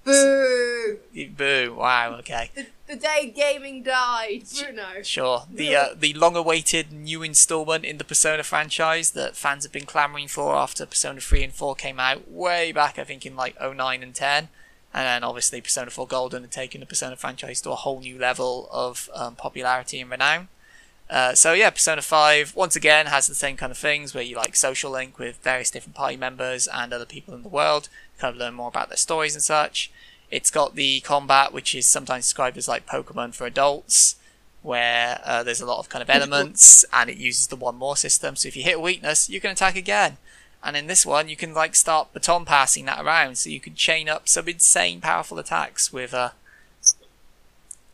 Boo! 0.03 0.99
Boo! 1.38 1.75
Wow. 1.79 2.15
Okay. 2.19 2.51
The, 2.53 2.65
the 2.86 2.95
day 2.97 3.34
gaming 3.34 3.82
died. 3.82 4.43
Bruno. 4.60 5.01
Sure. 5.03 5.43
The 5.49 5.73
uh, 5.73 5.88
the 5.97 6.13
long-awaited 6.13 6.91
new 6.91 7.23
installment 7.23 7.86
in 7.86 7.97
the 7.97 8.03
Persona 8.03 8.43
franchise 8.43 9.12
that 9.12 9.38
fans 9.38 9.63
have 9.63 9.71
been 9.71 9.86
clamoring 9.86 10.27
for 10.27 10.53
after 10.53 10.86
Persona 10.86 11.21
3 11.21 11.45
and 11.45 11.53
4 11.53 11.75
came 11.75 11.97
out 11.97 12.29
way 12.29 12.73
back, 12.73 12.99
I 12.99 13.06
think 13.06 13.25
in 13.25 13.38
like 13.38 13.56
09 13.62 14.03
and 14.03 14.13
10. 14.13 14.49
And 14.93 15.06
then 15.06 15.23
obviously 15.23 15.62
Persona 15.62 15.91
4 15.91 16.06
Golden 16.08 16.41
had 16.41 16.51
taken 16.51 16.82
the 16.82 16.86
Persona 16.86 17.15
franchise 17.15 17.62
to 17.62 17.71
a 17.71 17.75
whole 17.75 18.01
new 18.01 18.19
level 18.19 18.67
of 18.69 19.10
um, 19.15 19.38
popularity 19.38 20.01
and 20.01 20.12
renown. 20.12 20.49
Uh, 21.09 21.35
so 21.35 21.53
yeah, 21.53 21.69
Persona 21.69 22.01
5 22.01 22.55
once 22.55 22.75
again 22.75 23.07
has 23.07 23.27
the 23.27 23.35
same 23.35 23.57
kind 23.57 23.71
of 23.71 23.77
things 23.77 24.13
where 24.13 24.23
you 24.23 24.35
like 24.35 24.55
social 24.55 24.91
link 24.91 25.19
with 25.19 25.37
various 25.37 25.69
different 25.69 25.95
party 25.95 26.17
members 26.17 26.67
and 26.67 26.93
other 26.93 27.05
people 27.05 27.33
in 27.33 27.43
the 27.43 27.49
world, 27.49 27.89
kind 28.17 28.33
of 28.33 28.39
learn 28.39 28.53
more 28.53 28.69
about 28.69 28.89
their 28.89 28.97
stories 28.97 29.35
and 29.35 29.43
such. 29.43 29.91
It's 30.31 30.49
got 30.49 30.75
the 30.75 31.01
combat, 31.01 31.53
which 31.53 31.75
is 31.75 31.85
sometimes 31.85 32.25
described 32.25 32.57
as 32.57 32.67
like 32.67 32.87
Pokemon 32.87 33.35
for 33.35 33.45
adults, 33.45 34.15
where 34.63 35.21
uh, 35.23 35.43
there's 35.43 35.61
a 35.61 35.65
lot 35.65 35.79
of 35.79 35.89
kind 35.89 36.01
of 36.01 36.09
elements, 36.09 36.83
and 36.91 37.09
it 37.09 37.17
uses 37.17 37.47
the 37.47 37.55
one 37.55 37.75
more 37.75 37.95
system. 37.95 38.35
So 38.35 38.47
if 38.47 38.55
you 38.57 38.63
hit 38.63 38.77
a 38.77 38.79
weakness, 38.79 39.29
you 39.29 39.39
can 39.39 39.51
attack 39.51 39.75
again. 39.75 40.17
And 40.63 40.77
in 40.77 40.87
this 40.87 41.05
one, 41.05 41.27
you 41.27 41.35
can 41.35 41.53
like 41.53 41.75
start 41.75 42.13
baton 42.13 42.45
passing 42.45 42.85
that 42.85 43.03
around, 43.03 43.37
so 43.37 43.49
you 43.49 43.59
can 43.59 43.75
chain 43.75 44.07
up 44.07 44.27
some 44.27 44.47
insane 44.47 45.01
powerful 45.01 45.37
attacks 45.37 45.91
with 45.91 46.13
uh, 46.13 46.29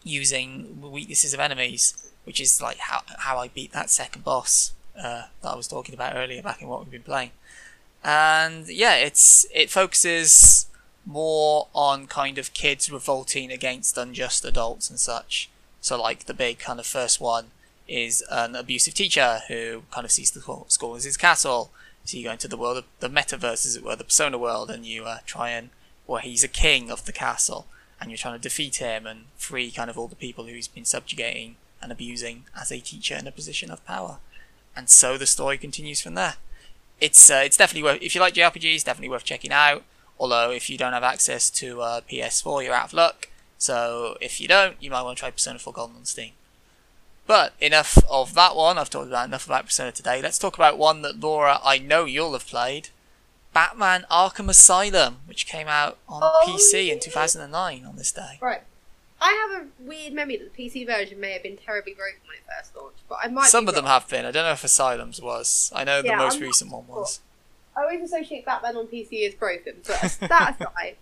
using 0.03 0.79
weaknesses 0.79 1.33
of 1.33 1.39
enemies, 1.39 2.11
which 2.29 2.39
is 2.39 2.61
like 2.61 2.77
how 2.77 3.01
how 3.17 3.39
I 3.39 3.47
beat 3.47 3.71
that 3.71 3.89
second 3.89 4.23
boss 4.23 4.73
uh, 4.95 5.23
that 5.41 5.49
I 5.49 5.55
was 5.55 5.67
talking 5.67 5.95
about 5.95 6.15
earlier 6.15 6.43
back 6.43 6.61
in 6.61 6.67
what 6.67 6.79
we've 6.79 6.91
been 6.91 7.01
playing. 7.01 7.31
And 8.03 8.67
yeah, 8.67 8.97
it's 8.97 9.47
it 9.51 9.71
focuses 9.71 10.67
more 11.07 11.69
on 11.73 12.05
kind 12.05 12.37
of 12.37 12.53
kids 12.53 12.91
revolting 12.91 13.51
against 13.51 13.97
unjust 13.97 14.45
adults 14.45 14.91
and 14.91 14.99
such. 14.99 15.49
So, 15.81 15.99
like 15.99 16.25
the 16.25 16.35
big 16.35 16.59
kind 16.59 16.79
of 16.79 16.85
first 16.85 17.19
one 17.19 17.45
is 17.87 18.23
an 18.29 18.55
abusive 18.55 18.93
teacher 18.93 19.39
who 19.47 19.81
kind 19.89 20.05
of 20.05 20.11
sees 20.11 20.29
the 20.29 20.65
school 20.67 20.95
as 20.95 21.05
his 21.05 21.17
castle. 21.17 21.71
So 22.05 22.15
you 22.15 22.25
go 22.25 22.31
into 22.33 22.47
the 22.47 22.57
world 22.57 22.77
of 22.77 22.85
the 22.99 23.09
metaverse, 23.09 23.65
as 23.65 23.75
it 23.75 23.83
were, 23.83 23.95
the 23.95 24.03
Persona 24.03 24.37
world, 24.37 24.69
and 24.69 24.85
you 24.85 25.05
uh, 25.05 25.17
try 25.25 25.49
and 25.49 25.71
well, 26.05 26.21
he's 26.21 26.43
a 26.43 26.47
king 26.47 26.91
of 26.91 27.05
the 27.05 27.11
castle, 27.11 27.65
and 27.99 28.11
you're 28.11 28.19
trying 28.19 28.37
to 28.37 28.49
defeat 28.49 28.75
him 28.75 29.07
and 29.07 29.21
free 29.35 29.71
kind 29.71 29.89
of 29.89 29.97
all 29.97 30.07
the 30.07 30.15
people 30.15 30.45
who 30.45 30.53
he's 30.53 30.67
been 30.67 30.85
subjugating 30.85 31.55
and 31.81 31.91
abusing 31.91 32.45
as 32.59 32.71
a 32.71 32.79
teacher 32.79 33.15
in 33.15 33.27
a 33.27 33.31
position 33.31 33.71
of 33.71 33.85
power. 33.85 34.17
And 34.75 34.89
so 34.89 35.17
the 35.17 35.25
story 35.25 35.57
continues 35.57 36.01
from 36.01 36.15
there. 36.15 36.35
It's 37.01 37.29
uh, 37.29 37.41
it's 37.45 37.57
definitely 37.57 37.83
worth 37.83 38.01
if 38.01 38.13
you 38.15 38.21
like 38.21 38.33
JRPGs, 38.33 38.83
definitely 38.83 39.09
worth 39.09 39.23
checking 39.23 39.51
out. 39.51 39.83
Although 40.19 40.51
if 40.51 40.69
you 40.69 40.77
don't 40.77 40.93
have 40.93 41.03
access 41.03 41.49
to 41.51 41.81
uh, 41.81 42.01
PS4, 42.01 42.63
you're 42.63 42.73
out 42.73 42.87
of 42.87 42.93
luck. 42.93 43.29
So 43.57 44.17
if 44.21 44.39
you 44.41 44.47
don't, 44.47 44.75
you 44.81 44.89
might 44.91 45.01
want 45.03 45.17
to 45.17 45.19
try 45.21 45.31
Persona 45.31 45.59
4 45.59 45.73
Golden 45.73 45.95
on 45.97 46.05
Steam. 46.05 46.31
But 47.25 47.53
enough 47.61 47.97
of 48.09 48.33
that 48.33 48.55
one. 48.55 48.77
I've 48.77 48.89
talked 48.89 49.07
about 49.07 49.27
enough 49.27 49.45
about 49.45 49.65
Persona 49.65 49.91
today. 49.91 50.21
Let's 50.21 50.39
talk 50.39 50.55
about 50.55 50.77
one 50.77 51.01
that 51.03 51.19
Laura, 51.19 51.59
I 51.63 51.77
know 51.77 52.05
you'll 52.05 52.33
have 52.33 52.47
played. 52.47 52.89
Batman 53.53 54.05
Arkham 54.11 54.49
Asylum, 54.49 55.17
which 55.25 55.45
came 55.47 55.67
out 55.67 55.97
on 56.07 56.21
Oh, 56.23 56.43
PC 56.47 56.91
in 56.91 56.99
2009 56.99 57.85
on 57.85 57.95
this 57.95 58.11
day. 58.11 58.39
Right. 58.41 58.61
I 59.21 59.49
have 59.51 59.61
a 59.63 59.67
weird 59.83 60.13
memory 60.13 60.37
that 60.37 60.55
the 60.55 60.63
PC 60.63 60.85
version 60.85 61.19
may 61.19 61.33
have 61.33 61.43
been 61.43 61.57
terribly 61.57 61.93
broken 61.93 62.19
when 62.25 62.37
it 62.37 62.43
first 62.47 62.75
launched, 62.75 63.01
but 63.09 63.19
I 63.21 63.27
might. 63.27 63.47
Some 63.47 63.67
of 63.67 63.75
them 63.75 63.85
have 63.85 64.07
been. 64.07 64.25
I 64.25 64.31
don't 64.31 64.45
know 64.45 64.51
if 64.51 64.63
Asylum's 64.63 65.21
was. 65.21 65.71
I 65.75 65.83
know 65.83 66.01
the 66.01 66.15
most 66.15 66.37
I'm 66.37 66.43
recent 66.43 66.71
one 66.71 66.87
was. 66.87 67.19
I 67.77 67.83
always 67.83 68.01
associate 68.01 68.45
Batman 68.45 68.75
on 68.77 68.87
PC 68.87 69.27
as 69.27 69.35
broken, 69.35 69.75
but 69.85 70.17
that 70.21 70.55
aside, 70.59 70.95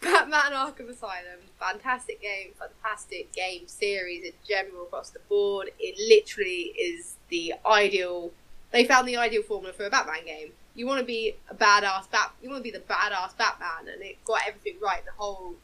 Batman 0.00 0.52
Arkham 0.52 0.88
Asylum, 0.88 1.40
fantastic 1.58 2.20
game, 2.20 2.52
fantastic 2.58 3.32
game 3.32 3.66
series 3.66 4.24
in 4.24 4.32
general 4.46 4.84
across 4.84 5.10
the 5.10 5.18
board. 5.28 5.70
It 5.78 5.96
literally 5.98 6.72
is 6.78 7.16
the 7.30 7.54
ideal. 7.66 8.32
They 8.70 8.84
found 8.84 9.08
the 9.08 9.16
ideal 9.16 9.42
formula 9.42 9.72
for 9.72 9.86
a 9.86 9.90
Batman 9.90 10.24
game. 10.26 10.52
You 10.74 10.86
want 10.86 11.00
to 11.00 11.06
be 11.06 11.36
a 11.50 11.54
badass 11.54 12.10
Bat. 12.10 12.32
You 12.42 12.50
want 12.50 12.64
to 12.64 12.70
be 12.70 12.76
the 12.76 12.84
badass 12.84 13.36
Batman, 13.36 13.92
and 13.92 14.02
it 14.02 14.22
got 14.24 14.40
everything 14.46 14.74
right. 14.82 15.04
The 15.04 15.12
whole, 15.16 15.54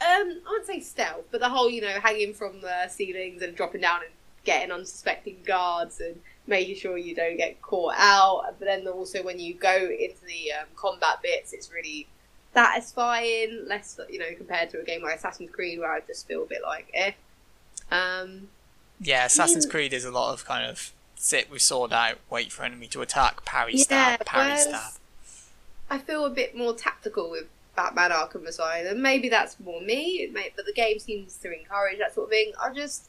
um, 0.00 0.40
I 0.46 0.50
wouldn't 0.50 0.66
say 0.66 0.80
stealth, 0.80 1.24
but 1.30 1.40
the 1.40 1.48
whole, 1.48 1.70
you 1.70 1.80
know, 1.80 1.98
hanging 2.02 2.34
from 2.34 2.60
the 2.60 2.88
ceilings 2.88 3.42
and 3.42 3.56
dropping 3.56 3.80
down 3.80 4.00
and 4.02 4.12
getting 4.44 4.70
unsuspecting 4.70 5.38
guards 5.44 6.00
and 6.00 6.20
making 6.46 6.76
sure 6.76 6.96
you 6.98 7.14
don't 7.14 7.36
get 7.36 7.60
caught 7.62 7.94
out. 7.96 8.54
But 8.58 8.66
then 8.66 8.86
also 8.86 9.22
when 9.22 9.38
you 9.40 9.54
go 9.54 9.74
into 9.74 10.24
the 10.26 10.52
um, 10.52 10.66
combat 10.76 11.22
bits, 11.22 11.52
it's 11.52 11.72
really 11.72 12.06
satisfying. 12.52 13.64
Less, 13.66 13.98
you 14.10 14.18
know, 14.18 14.34
compared 14.36 14.70
to 14.70 14.80
a 14.80 14.84
game 14.84 15.02
like 15.02 15.16
Assassin's 15.16 15.50
Creed 15.50 15.78
where 15.78 15.92
I 15.92 16.00
just 16.00 16.26
feel 16.28 16.42
a 16.42 16.46
bit 16.46 16.62
like 16.62 16.90
eh. 16.94 17.12
Um, 17.90 18.48
Yeah, 19.00 19.26
Assassin's 19.26 19.66
Mm. 19.66 19.70
Creed 19.70 19.92
is 19.92 20.04
a 20.04 20.10
lot 20.10 20.32
of 20.32 20.44
kind 20.44 20.68
of 20.68 20.92
sit 21.16 21.50
with 21.50 21.62
sword 21.62 21.92
out, 21.92 22.18
wait 22.30 22.52
for 22.52 22.64
enemy 22.64 22.86
to 22.88 23.00
attack, 23.02 23.44
parry 23.44 23.74
Yeah, 23.74 23.84
stab, 23.84 24.26
parry 24.26 24.58
stab. 24.58 24.92
I 25.88 25.98
feel 25.98 26.24
a 26.24 26.30
bit 26.30 26.56
more 26.56 26.74
tactical 26.74 27.30
with 27.30 27.46
Batman 27.76 28.10
Arkham 28.10 28.46
Asylum. 28.46 29.00
Maybe 29.02 29.28
that's 29.28 29.60
more 29.60 29.80
me, 29.80 30.22
it 30.22 30.32
may, 30.32 30.50
but 30.56 30.64
the 30.66 30.72
game 30.72 30.98
seems 30.98 31.36
to 31.38 31.52
encourage 31.56 31.98
that 31.98 32.14
sort 32.14 32.24
of 32.26 32.30
thing. 32.30 32.52
I 32.60 32.72
just, 32.72 33.08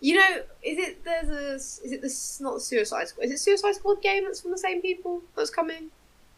you 0.00 0.16
know, 0.16 0.42
is 0.62 0.78
it 0.78 1.04
there's 1.04 1.28
a 1.28 1.54
is 1.54 1.92
it 1.92 2.02
this 2.02 2.40
not 2.40 2.54
the 2.54 2.60
Suicide 2.60 3.08
Squad? 3.08 3.24
Is 3.24 3.30
it 3.32 3.38
Suicide 3.40 3.74
Squad 3.74 4.02
game 4.02 4.24
that's 4.24 4.40
from 4.40 4.50
the 4.50 4.58
same 4.58 4.80
people 4.82 5.22
that's 5.36 5.50
coming? 5.50 5.90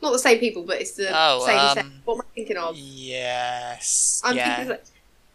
Not 0.03 0.13
the 0.13 0.19
same 0.19 0.39
people, 0.39 0.63
but 0.63 0.81
it's 0.81 0.93
the 0.93 1.09
Oh, 1.11 1.45
same. 1.47 1.59
um, 1.59 1.75
set. 1.75 1.87
What 2.05 2.15
am 2.17 2.21
I 2.21 2.25
thinking 2.35 2.57
of? 2.59 2.77
Yes. 2.77 4.21
I'm 4.25 4.37
yeah. 4.37 4.77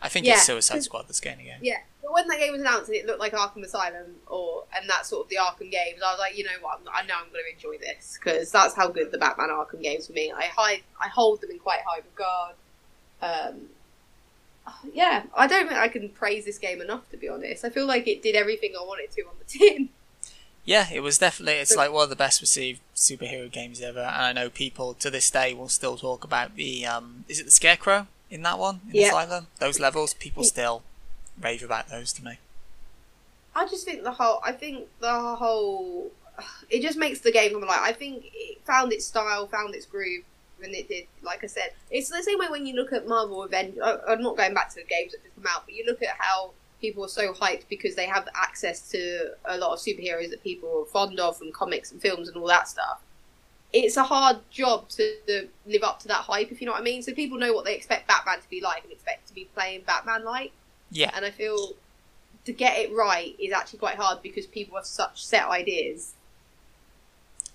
I 0.03 0.09
think 0.09 0.25
yeah, 0.25 0.33
it's 0.33 0.43
Suicide 0.45 0.83
Squad 0.83 1.07
that's 1.07 1.19
getting 1.19 1.41
again. 1.41 1.59
yeah. 1.61 1.77
But 2.01 2.13
when 2.13 2.27
that 2.27 2.39
game 2.39 2.51
was 2.53 2.61
announced 2.61 2.87
and 2.89 2.97
it 2.97 3.05
looked 3.05 3.19
like 3.19 3.33
Arkham 3.33 3.63
Asylum 3.63 4.15
or 4.27 4.63
and 4.75 4.89
that 4.89 5.05
sort 5.05 5.25
of 5.25 5.29
the 5.29 5.35
Arkham 5.37 5.71
games, 5.71 6.01
I 6.05 6.11
was 6.11 6.19
like, 6.19 6.37
you 6.37 6.43
know 6.43 6.51
what, 6.61 6.81
I 6.91 7.05
know 7.05 7.13
I'm 7.17 7.31
going 7.31 7.43
to 7.47 7.53
enjoy 7.53 7.77
this 7.77 8.17
because 8.19 8.51
that's 8.51 8.75
how 8.75 8.87
good 8.89 9.11
the 9.11 9.17
Batman 9.17 9.49
Arkham 9.49 9.81
games 9.81 10.07
for 10.07 10.13
me. 10.13 10.31
I 10.35 10.45
high, 10.45 10.81
I 10.99 11.07
hold 11.09 11.41
them 11.41 11.51
in 11.51 11.59
quite 11.59 11.79
high 11.85 12.01
regard. 12.11 12.55
Um, 13.21 13.61
yeah, 14.93 15.23
I 15.37 15.47
don't 15.47 15.67
think 15.67 15.79
I 15.79 15.87
can 15.87 16.09
praise 16.09 16.45
this 16.45 16.57
game 16.57 16.81
enough 16.81 17.09
to 17.11 17.17
be 17.17 17.29
honest. 17.29 17.63
I 17.63 17.69
feel 17.69 17.85
like 17.85 18.07
it 18.07 18.23
did 18.23 18.35
everything 18.35 18.73
I 18.79 18.83
wanted 18.83 19.11
to 19.11 19.21
on 19.23 19.35
the 19.39 19.45
tin. 19.59 19.89
Yeah, 20.63 20.87
it 20.93 20.99
was 20.99 21.17
definitely. 21.17 21.59
It's 21.59 21.75
like 21.75 21.91
one 21.91 22.03
of 22.03 22.09
the 22.09 22.15
best 22.15 22.39
received 22.39 22.81
superhero 22.95 23.51
games 23.51 23.81
ever, 23.81 23.99
and 24.01 24.23
I 24.25 24.31
know 24.31 24.49
people 24.49 24.93
to 24.95 25.09
this 25.09 25.29
day 25.31 25.55
will 25.55 25.69
still 25.69 25.97
talk 25.97 26.23
about 26.23 26.55
the. 26.55 26.85
Um, 26.85 27.25
is 27.27 27.39
it 27.39 27.45
the 27.45 27.51
Scarecrow 27.51 28.05
in 28.29 28.43
that 28.43 28.59
one 28.59 28.81
in 28.89 29.01
Yeah. 29.01 29.07
Asylum? 29.07 29.47
Those 29.59 29.79
levels, 29.79 30.13
people 30.13 30.43
still 30.43 30.83
rave 31.41 31.63
about 31.63 31.89
those 31.89 32.13
to 32.13 32.23
me. 32.23 32.37
I 33.55 33.67
just 33.67 33.85
think 33.85 34.03
the 34.03 34.11
whole. 34.11 34.39
I 34.43 34.51
think 34.51 34.87
the 34.99 35.35
whole. 35.35 36.11
It 36.69 36.81
just 36.81 36.97
makes 36.97 37.19
the 37.19 37.31
game 37.31 37.51
come 37.51 37.63
alive. 37.63 37.81
I 37.81 37.91
think 37.91 38.31
it 38.33 38.61
found 38.65 38.93
its 38.93 39.05
style, 39.05 39.45
found 39.47 39.75
its 39.75 39.85
groove, 39.85 40.23
and 40.63 40.73
it 40.73 40.87
did. 40.87 41.05
Like 41.21 41.43
I 41.43 41.47
said, 41.47 41.71
it's 41.89 42.09
the 42.09 42.23
same 42.23 42.39
way 42.39 42.47
when 42.49 42.65
you 42.65 42.75
look 42.75 42.93
at 42.93 43.07
Marvel 43.07 43.43
Avengers. 43.43 43.83
I'm 44.07 44.21
not 44.21 44.37
going 44.37 44.53
back 44.53 44.69
to 44.69 44.75
the 44.75 44.83
games 44.83 45.11
that 45.11 45.23
just 45.23 45.35
come 45.35 45.45
out, 45.49 45.63
but 45.65 45.75
you 45.75 45.83
look 45.85 46.01
at 46.01 46.15
how 46.17 46.51
people 46.79 47.03
are 47.03 47.09
so 47.09 47.33
hyped 47.33 47.63
because 47.69 47.95
they 47.95 48.07
have 48.07 48.27
access 48.35 48.89
to 48.89 49.31
a 49.45 49.57
lot 49.57 49.73
of 49.73 49.79
superheroes 49.79 50.29
that 50.31 50.43
people 50.43 50.81
are 50.81 50.85
fond 50.85 51.19
of 51.19 51.37
from 51.37 51.51
comics 51.51 51.91
and 51.91 52.01
films 52.01 52.27
and 52.27 52.37
all 52.37 52.47
that 52.47 52.67
stuff. 52.67 53.01
It's 53.73 53.97
a 53.97 54.03
hard 54.03 54.37
job 54.49 54.89
to 54.89 55.47
live 55.65 55.83
up 55.83 55.99
to 55.99 56.07
that 56.07 56.17
hype, 56.17 56.51
if 56.51 56.59
you 56.59 56.65
know 56.65 56.73
what 56.73 56.81
I 56.81 56.83
mean. 56.83 57.03
So 57.03 57.13
people 57.13 57.37
know 57.37 57.53
what 57.53 57.65
they 57.65 57.75
expect 57.75 58.07
Batman 58.07 58.41
to 58.41 58.49
be 58.49 58.61
like 58.61 58.83
and 58.83 58.91
expect 58.91 59.27
to 59.27 59.33
be 59.33 59.45
playing 59.53 59.83
Batman 59.85 60.25
like 60.25 60.51
Yeah, 60.91 61.11
and 61.15 61.25
I 61.25 61.31
feel 61.31 61.73
to 62.45 62.53
get 62.53 62.77
it 62.77 62.93
right 62.93 63.35
is 63.39 63.53
actually 63.53 63.79
quite 63.79 63.95
hard 63.95 64.21
because 64.21 64.45
people 64.47 64.75
have 64.75 64.85
such 64.85 65.23
set 65.23 65.47
ideas. 65.47 66.13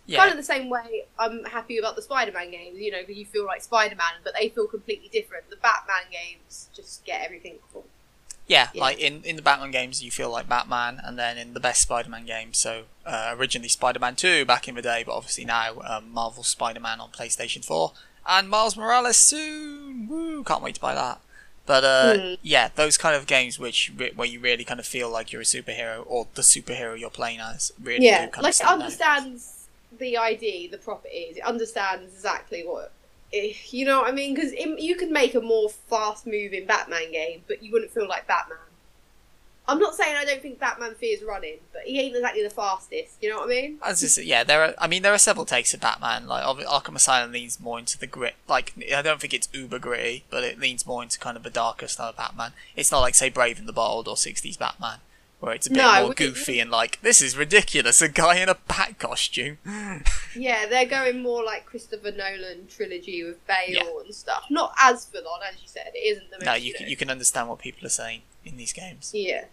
yeah, 0.06 0.18
Kind 0.18 0.30
of 0.30 0.36
the 0.36 0.44
same 0.44 0.70
way 0.70 1.04
I'm 1.18 1.44
happy 1.44 1.76
about 1.78 1.96
the 1.96 2.02
Spider-Man 2.02 2.50
games, 2.50 2.78
you 2.78 2.92
know, 2.92 3.00
because 3.00 3.16
you 3.16 3.26
feel 3.26 3.44
like 3.44 3.62
Spider-Man, 3.62 4.22
but 4.22 4.32
they 4.38 4.48
feel 4.48 4.66
completely 4.66 5.08
different. 5.08 5.50
The 5.50 5.56
Batman 5.56 6.10
games 6.12 6.68
just 6.74 7.04
get 7.04 7.22
everything 7.24 7.56
cool. 7.72 7.84
yeah. 8.46 8.68
yeah. 8.72 8.80
Like 8.80 8.98
in 9.00 9.22
in 9.24 9.34
the 9.36 9.42
Batman 9.42 9.72
games, 9.72 10.02
you 10.04 10.10
feel 10.10 10.30
like 10.30 10.48
Batman, 10.48 11.00
and 11.02 11.18
then 11.18 11.36
in 11.36 11.52
the 11.52 11.60
best 11.60 11.82
Spider-Man 11.82 12.24
games, 12.24 12.56
so 12.58 12.84
uh, 13.04 13.34
originally 13.36 13.68
Spider-Man 13.68 14.14
Two 14.14 14.44
back 14.44 14.68
in 14.68 14.76
the 14.76 14.82
day, 14.82 15.02
but 15.04 15.14
obviously 15.14 15.44
now 15.44 15.80
um, 15.84 16.12
Marvel 16.12 16.44
Spider-Man 16.44 17.00
on 17.00 17.10
PlayStation 17.10 17.64
Four, 17.64 17.92
and 18.24 18.48
Miles 18.48 18.76
Morales 18.76 19.16
soon. 19.16 20.06
Woo! 20.08 20.44
Can't 20.44 20.62
wait 20.62 20.76
to 20.76 20.80
buy 20.80 20.94
that. 20.94 21.20
But 21.66 21.84
uh, 21.84 22.18
Hmm. 22.18 22.34
yeah, 22.42 22.70
those 22.74 22.96
kind 22.96 23.16
of 23.16 23.26
games 23.26 23.58
which 23.58 23.92
where 24.14 24.28
you 24.28 24.40
really 24.40 24.64
kind 24.64 24.80
of 24.80 24.86
feel 24.86 25.10
like 25.10 25.32
you're 25.32 25.42
a 25.42 25.44
superhero 25.44 26.04
or 26.06 26.28
the 26.34 26.42
superhero 26.42 26.98
you're 26.98 27.10
playing 27.10 27.40
as 27.40 27.72
really 27.82 28.04
yeah, 28.04 28.12
do 28.12 28.28
kind 28.28 28.44
like 28.44 28.50
of 28.50 28.54
it 28.54 28.56
stand 28.56 28.82
out. 28.82 28.94
understands 28.94 29.66
the 29.98 30.16
ID, 30.18 30.68
the 30.68 30.78
properties. 30.78 31.36
It 31.36 31.44
understands 31.44 32.12
exactly 32.14 32.62
what 32.64 32.92
eh, 33.32 33.52
you 33.70 33.84
know 33.84 34.00
what 34.00 34.08
I 34.08 34.12
mean? 34.12 34.34
Because 34.34 34.52
you 34.52 34.96
could 34.96 35.10
make 35.10 35.34
a 35.34 35.40
more 35.40 35.68
fast-moving 35.70 36.66
Batman 36.66 37.12
game, 37.12 37.42
but 37.48 37.62
you 37.62 37.72
wouldn't 37.72 37.90
feel 37.92 38.08
like 38.08 38.26
Batman. 38.26 38.58
I'm 39.68 39.78
not 39.80 39.94
saying 39.96 40.14
I 40.16 40.24
don't 40.24 40.40
think 40.40 40.60
Batman 40.60 40.94
fears 40.94 41.22
running, 41.22 41.56
but 41.72 41.82
he 41.82 41.98
ain't 42.00 42.14
exactly 42.14 42.42
the 42.42 42.50
fastest. 42.50 43.14
You 43.20 43.30
know 43.30 43.38
what 43.38 43.46
I 43.46 43.48
mean? 43.48 43.78
As 43.84 44.00
just, 44.00 44.22
yeah, 44.22 44.44
there 44.44 44.62
are. 44.62 44.74
I 44.78 44.86
mean, 44.86 45.02
there 45.02 45.12
are 45.12 45.18
several 45.18 45.44
takes 45.44 45.74
of 45.74 45.80
Batman. 45.80 46.26
Like 46.28 46.44
Arkham 46.44 46.94
Asylum 46.94 47.32
leans 47.32 47.58
more 47.58 47.78
into 47.78 47.98
the 47.98 48.06
grit. 48.06 48.34
Like 48.48 48.74
I 48.94 49.02
don't 49.02 49.20
think 49.20 49.34
it's 49.34 49.48
uber 49.52 49.78
gritty, 49.78 50.24
but 50.30 50.44
it 50.44 50.58
leans 50.60 50.86
more 50.86 51.02
into 51.02 51.18
kind 51.18 51.36
of 51.36 51.44
a 51.44 51.50
darker 51.50 51.88
style 51.88 52.10
of 52.10 52.16
Batman. 52.16 52.52
It's 52.76 52.92
not 52.92 53.00
like 53.00 53.14
say 53.16 53.28
Brave 53.28 53.58
and 53.58 53.68
the 53.68 53.72
Bold 53.72 54.06
or 54.06 54.14
'60s 54.14 54.56
Batman, 54.56 54.98
where 55.40 55.52
it's 55.54 55.66
a 55.66 55.70
bit 55.70 55.78
No, 55.78 56.04
more 56.06 56.14
goofy 56.14 56.60
and 56.60 56.70
like 56.70 57.00
this 57.02 57.20
is 57.20 57.36
ridiculous. 57.36 58.00
A 58.00 58.08
guy 58.08 58.36
in 58.38 58.48
a 58.48 58.54
bat 58.54 58.98
costume. 58.98 59.58
Yeah, 60.38 60.66
they're 60.66 60.84
going 60.84 61.22
more 61.22 61.42
like 61.42 61.64
Christopher 61.64 62.12
Nolan 62.12 62.66
trilogy 62.68 63.24
with 63.24 63.44
Bale 63.46 63.56
Yeah. 63.68 63.82
and 64.04 64.14
stuff. 64.14 64.44
Not 64.50 64.74
as 64.78 65.06
full 65.06 65.26
on, 65.26 65.40
as 65.50 65.54
you 65.62 65.66
said. 65.66 65.92
It 65.94 65.98
isn't 66.00 66.30
the 66.30 66.36
most. 66.36 66.44
no, 66.44 66.52
you 66.52 66.74
can, 66.74 66.88
you 66.90 66.94
can 66.96 67.08
understand 67.08 67.48
what 67.48 67.58
people 67.58 67.86
are 67.86 67.90
saying 67.90 68.20
in 68.44 68.58
these 68.58 68.74
games. 68.74 69.12
Yeah. 69.14 69.44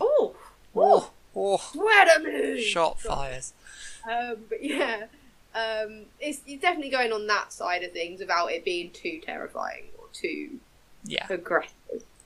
Oh, 0.00 0.34
Oh, 0.76 1.10
oh, 1.34 1.72
a 1.74 2.20
minute. 2.20 2.60
shot 2.62 3.00
fires. 3.00 3.52
Um, 4.08 4.36
but 4.48 4.62
yeah, 4.62 5.06
um, 5.54 6.02
it's 6.20 6.40
you're 6.46 6.60
definitely 6.60 6.90
going 6.90 7.12
on 7.12 7.26
that 7.26 7.52
side 7.52 7.82
of 7.82 7.92
things 7.92 8.20
without 8.20 8.52
it 8.52 8.64
being 8.64 8.90
too 8.90 9.20
terrifying 9.24 9.84
or 9.98 10.04
too 10.12 10.60
Yeah. 11.04 11.26
aggressive. 11.30 11.72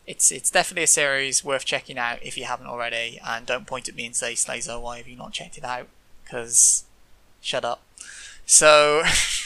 it's 0.07 0.31
it's 0.33 0.51
definitely 0.51 0.83
a 0.83 0.87
series 0.89 1.45
worth 1.45 1.65
checking 1.65 1.97
out 1.99 2.19
if 2.23 2.37
you 2.37 2.45
haven't 2.45 2.67
already. 2.67 3.19
And 3.25 3.47
don't 3.47 3.67
point 3.67 3.89
at 3.89 3.95
me 3.95 4.07
and 4.07 4.15
say, 4.17 4.35
Slazer, 4.35 4.79
why 4.79 4.99
have 4.99 5.09
you 5.09 5.17
not 5.17 5.33
checked 5.33 5.57
it 5.59 5.65
out? 5.65 5.87
Because 6.25 6.85
shut 7.41 7.65
up. 7.65 7.83
So, 8.45 9.03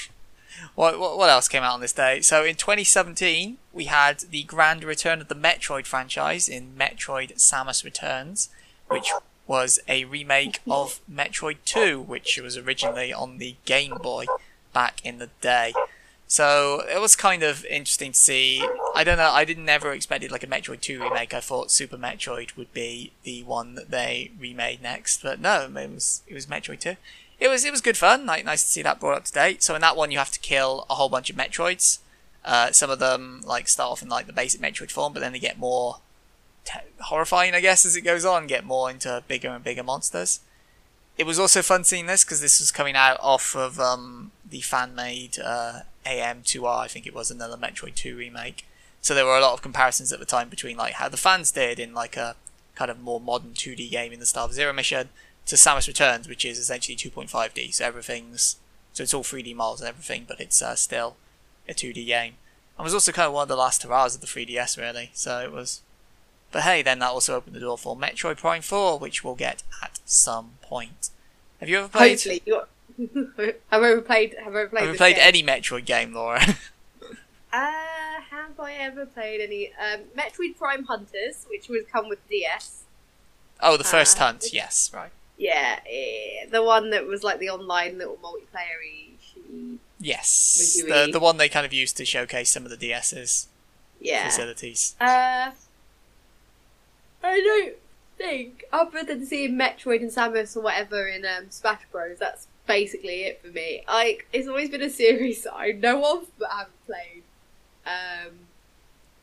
what, 0.75 0.99
what 0.99 1.31
else 1.31 1.49
came 1.49 1.63
out 1.63 1.75
on 1.75 1.81
this 1.81 1.93
day? 1.93 2.21
So 2.21 2.45
in 2.45 2.55
2017, 2.55 3.59
we 3.73 3.85
had 3.85 4.21
the 4.31 4.43
grand 4.45 4.85
return 4.85 5.21
of 5.21 5.29
the 5.29 5.35
Metroid 5.35 5.87
franchise 5.87 6.49
in 6.49 6.75
Metroid: 6.79 7.35
Samus 7.35 7.85
Returns, 7.85 8.49
which 8.89 9.11
was 9.47 9.79
a 9.89 10.05
remake 10.05 10.61
of 10.69 11.01
Metroid 11.11 11.59
2, 11.65 12.01
which 12.01 12.39
was 12.43 12.57
originally 12.57 13.13
on 13.13 13.39
the 13.39 13.57
Game 13.65 13.95
Boy 14.03 14.27
back 14.73 15.05
in 15.05 15.19
the 15.19 15.31
day. 15.41 15.73
So 16.29 16.83
it 16.93 17.01
was 17.01 17.15
kind 17.15 17.43
of 17.43 17.65
interesting 17.67 18.13
to 18.13 18.19
see. 18.19 18.67
I 18.95 19.05
don't 19.05 19.17
know. 19.17 19.31
I 19.31 19.45
didn't 19.45 19.65
never 19.65 19.93
expected 19.93 20.33
like 20.33 20.43
a 20.43 20.49
Metroid 20.49 20.81
2 20.81 21.01
remake. 21.01 21.33
I 21.33 21.41
thought 21.41 21.71
Super 21.71 21.97
Metroid 21.97 22.57
would 22.57 22.73
be 22.73 23.13
the 23.23 23.45
one 23.45 23.77
that 23.77 23.91
they 23.91 24.33
remade 24.39 24.83
next, 24.83 25.23
but 25.23 25.41
no, 25.41 25.71
it 25.77 25.91
was 25.91 26.23
it 26.27 26.35
was 26.35 26.47
Metroid 26.47 26.81
2. 26.81 26.97
It 27.39 27.49
was 27.49 27.65
it 27.65 27.71
was 27.71 27.81
good 27.81 27.97
fun. 27.97 28.27
Like 28.27 28.45
nice 28.45 28.63
to 28.63 28.69
see 28.69 28.83
that 28.83 29.01
brought 29.01 29.17
up 29.17 29.25
to 29.25 29.33
date. 29.33 29.63
So 29.63 29.75
in 29.75 29.81
that 29.83 29.97
one, 29.97 30.11
you 30.11 30.19
have 30.19 30.33
to 30.33 30.41
kill 30.41 30.87
a 30.89 30.95
whole 30.95 31.09
bunch 31.09 31.31
of 31.31 31.37
Metroids. 31.37 31.99
Uh, 32.45 32.71
some 32.73 32.91
of 32.91 32.99
them 32.99 33.43
like 33.45 33.69
start 33.69 33.91
off 33.91 34.03
in 34.03 34.09
like 34.09 34.27
the 34.27 34.33
basic 34.33 34.61
Metroid 34.61 34.91
form, 34.91 35.13
but 35.13 35.21
then 35.21 35.33
they 35.33 35.39
get 35.39 35.59
more 35.59 35.99
te- 36.65 36.79
horrifying, 37.01 37.55
I 37.55 37.61
guess, 37.61 37.85
as 37.85 37.97
it 37.97 38.03
goes 38.03 38.25
on. 38.25 38.47
Get 38.47 38.65
more 38.65 38.91
into 38.91 39.23
bigger 39.27 39.49
and 39.49 39.65
bigger 39.65 39.83
monsters. 39.83 40.41
It 41.19 41.25
was 41.25 41.39
also 41.39 41.63
fun 41.63 41.85
seeing 41.85 42.07
this 42.07 42.25
because 42.25 42.41
this 42.41 42.61
was 42.61 42.71
coming 42.71 42.95
out 42.95 43.19
off 43.21 43.57
of 43.57 43.81
um, 43.81 44.33
the 44.49 44.61
fan-made 44.61 45.39
uh, 45.43 45.81
AM2R, 46.05 46.79
I 46.79 46.89
think 46.89 47.07
it 47.07 47.15
was 47.15 47.31
another 47.31 47.57
Metroid 47.57 47.95
2 47.95 48.17
remake. 48.17 48.67
So 49.01 49.15
there 49.15 49.25
were 49.25 49.37
a 49.37 49.41
lot 49.41 49.55
of 49.55 49.63
comparisons 49.63 50.13
at 50.13 50.19
the 50.19 50.27
time 50.27 50.49
between 50.49 50.77
like 50.77 50.95
how 50.95 51.09
the 51.09 51.17
fans 51.17 51.51
did 51.51 51.79
in 51.79 51.95
like 51.95 52.17
a 52.17 52.37
kind 52.75 52.91
of 52.91 53.01
more 53.01 53.21
modern 53.21 53.53
2D 53.53 53.91
game 53.91 54.13
in 54.13 54.21
the 54.21 54.27
style 54.27 54.45
of 54.45 54.53
Zero 54.53 54.73
Mission 54.73 55.09
to 55.47 55.57
Samus 55.57 55.87
Returns, 55.89 56.29
which 56.29 56.45
is 56.45 56.59
essentially 56.59 56.97
2.5D. 56.97 57.73
So 57.75 57.85
everything's 57.85 58.57
so 58.93 59.03
it's 59.03 59.13
all 59.15 59.23
3D 59.23 59.55
models 59.55 59.81
and 59.81 59.89
everything, 59.89 60.25
but 60.27 60.41
it's 60.41 60.61
uh, 60.63 60.75
still 60.75 61.17
a 61.69 61.75
2D 61.75 62.07
game. 62.07 62.35
And 62.79 62.85
was 62.85 62.95
also 62.95 63.13
kind 63.13 63.27
of 63.27 63.33
one 63.35 63.43
of 63.43 63.49
the 63.49 63.57
last 63.57 63.83
hurrahs 63.83 64.15
of 64.15 64.21
the 64.21 64.27
3DS, 64.27 64.79
really. 64.79 65.11
So 65.13 65.41
it 65.41 65.53
was. 65.53 65.83
But 66.53 66.63
hey, 66.63 66.83
then 66.83 66.99
that 67.01 67.11
also 67.11 67.35
opened 67.37 67.57
the 67.57 67.61
door 67.61 67.77
for 67.77 67.97
Metroid 67.97 68.39
Prime 68.39 68.63
4, 68.63 68.99
which 68.99 69.23
we'll 69.25 69.35
get 69.35 69.63
at 69.83 69.99
some 70.05 70.53
point. 70.63 71.11
Have 71.61 71.69
you 71.69 71.79
ever 71.79 71.89
played? 71.89 72.21
Hopefully, 72.23 72.43
have 73.71 73.83
I 73.83 73.91
ever 73.91 74.01
played? 74.01 74.35
Have 74.43 74.55
I 74.55 74.61
ever 74.61 74.69
played? 74.69 74.83
Have 74.85 74.93
you 74.93 74.97
played 74.99 75.17
game? 75.17 75.25
any 75.27 75.43
Metroid 75.43 75.85
game, 75.85 76.13
Laura? 76.13 76.43
Uh, 77.53 78.21
have 78.31 78.59
I 78.61 78.73
ever 78.75 79.07
played 79.07 79.41
any? 79.41 79.73
Um, 79.81 80.01
Metroid 80.17 80.59
Prime 80.59 80.85
Hunters, 80.85 81.47
which 81.49 81.69
would 81.69 81.91
come 81.91 82.09
with 82.09 82.19
DS. 82.29 82.83
oh, 83.63 83.77
the 83.79 83.85
first 83.85 84.21
Uh, 84.21 84.25
hunt. 84.27 84.53
Yes, 84.53 84.91
right. 84.93 85.11
Yeah, 85.39 85.81
the 86.51 86.63
one 86.63 86.91
that 86.91 87.07
was 87.07 87.23
like 87.23 87.39
the 87.39 87.51
online 87.51 87.99
little 87.99 88.17
multiplayer. 88.17 89.11
Yes, 89.99 90.81
the 90.87 91.09
the 91.11 91.21
one 91.21 91.37
they 91.37 91.49
kind 91.49 91.65
of 91.67 91.73
used 91.73 91.97
to 91.99 92.05
showcase 92.05 92.51
some 92.51 92.65
of 92.65 92.71
the 92.71 92.77
DS's 92.77 93.49
Yeah. 94.01 94.25
facilities. 94.27 94.95
Uh, 95.01 95.51
I 97.23 97.41
don't 97.41 97.77
think, 98.19 98.65
other 98.73 99.03
than 99.03 99.25
seeing 99.27 99.55
Metroid 99.57 100.01
and 100.01 100.11
Samus 100.11 100.57
or 100.57 100.61
whatever 100.61 101.07
in 101.09 101.25
um, 101.25 101.51
Smash 101.51 101.83
Bros, 101.91 102.19
that's 102.19 102.47
basically 102.67 103.25
it 103.25 103.41
for 103.43 103.49
me. 103.49 103.83
Like, 103.89 104.27
it's 104.33 104.49
always 104.49 104.71
been 104.71 104.83
a 104.83 104.91
series 104.91 105.43
that 105.45 105.55
I 105.55 105.73
know 105.73 106.19
of 106.19 106.27
but 106.39 106.51
haven't 106.51 106.87
played. 106.87 107.23
Um, 107.87 108.33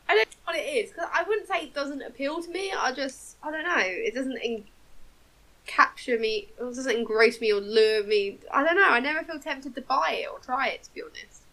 I 0.09 0.15
don't 0.15 0.27
know 0.29 0.37
what 0.45 0.55
it 0.57 0.61
is, 0.67 0.91
because 0.91 1.09
I 1.13 1.23
wouldn't 1.23 1.47
say 1.47 1.63
it 1.63 1.73
doesn't 1.73 2.01
appeal 2.01 2.41
to 2.43 2.49
me, 2.49 2.71
I 2.77 2.91
just, 2.93 3.37
I 3.43 3.51
don't 3.51 3.63
know, 3.63 3.75
it 3.77 4.13
doesn't 4.13 4.37
en- 4.43 4.65
capture 5.65 6.19
me, 6.19 6.49
or 6.59 6.67
doesn't 6.67 6.95
engross 6.95 7.39
me 7.39 7.51
or 7.51 7.61
lure 7.61 8.03
me. 8.03 8.39
I 8.51 8.63
don't 8.63 8.75
know, 8.75 8.89
I 8.89 8.99
never 8.99 9.23
feel 9.23 9.39
tempted 9.39 9.75
to 9.75 9.81
buy 9.81 10.19
it 10.23 10.29
or 10.31 10.39
try 10.39 10.69
it, 10.69 10.83
to 10.83 10.93
be 10.93 11.01
honest. 11.01 11.43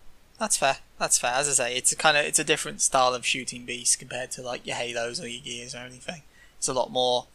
That's 0.41 0.57
fair. 0.57 0.79
That's 0.99 1.19
fair. 1.19 1.33
As 1.33 1.49
I 1.49 1.53
say, 1.53 1.77
it's 1.77 1.93
a 1.93 1.97
kind 1.97 2.17
of 2.17 2.25
it's 2.25 2.39
a 2.39 2.45
different 2.45 2.81
style 2.81 3.13
of 3.13 3.27
shooting 3.27 3.67
beast 3.67 3.99
compared 3.99 4.31
to 4.33 4.43
like 4.43 4.67
your 4.67 4.77
Halos 4.77 5.21
or 5.21 5.29
your 5.29 5.43
Gears 5.43 5.75
or 5.75 5.79
anything. 5.79 6.23
It's 6.57 6.67
a 6.67 6.73
lot 6.73 6.91
more, 6.91 7.27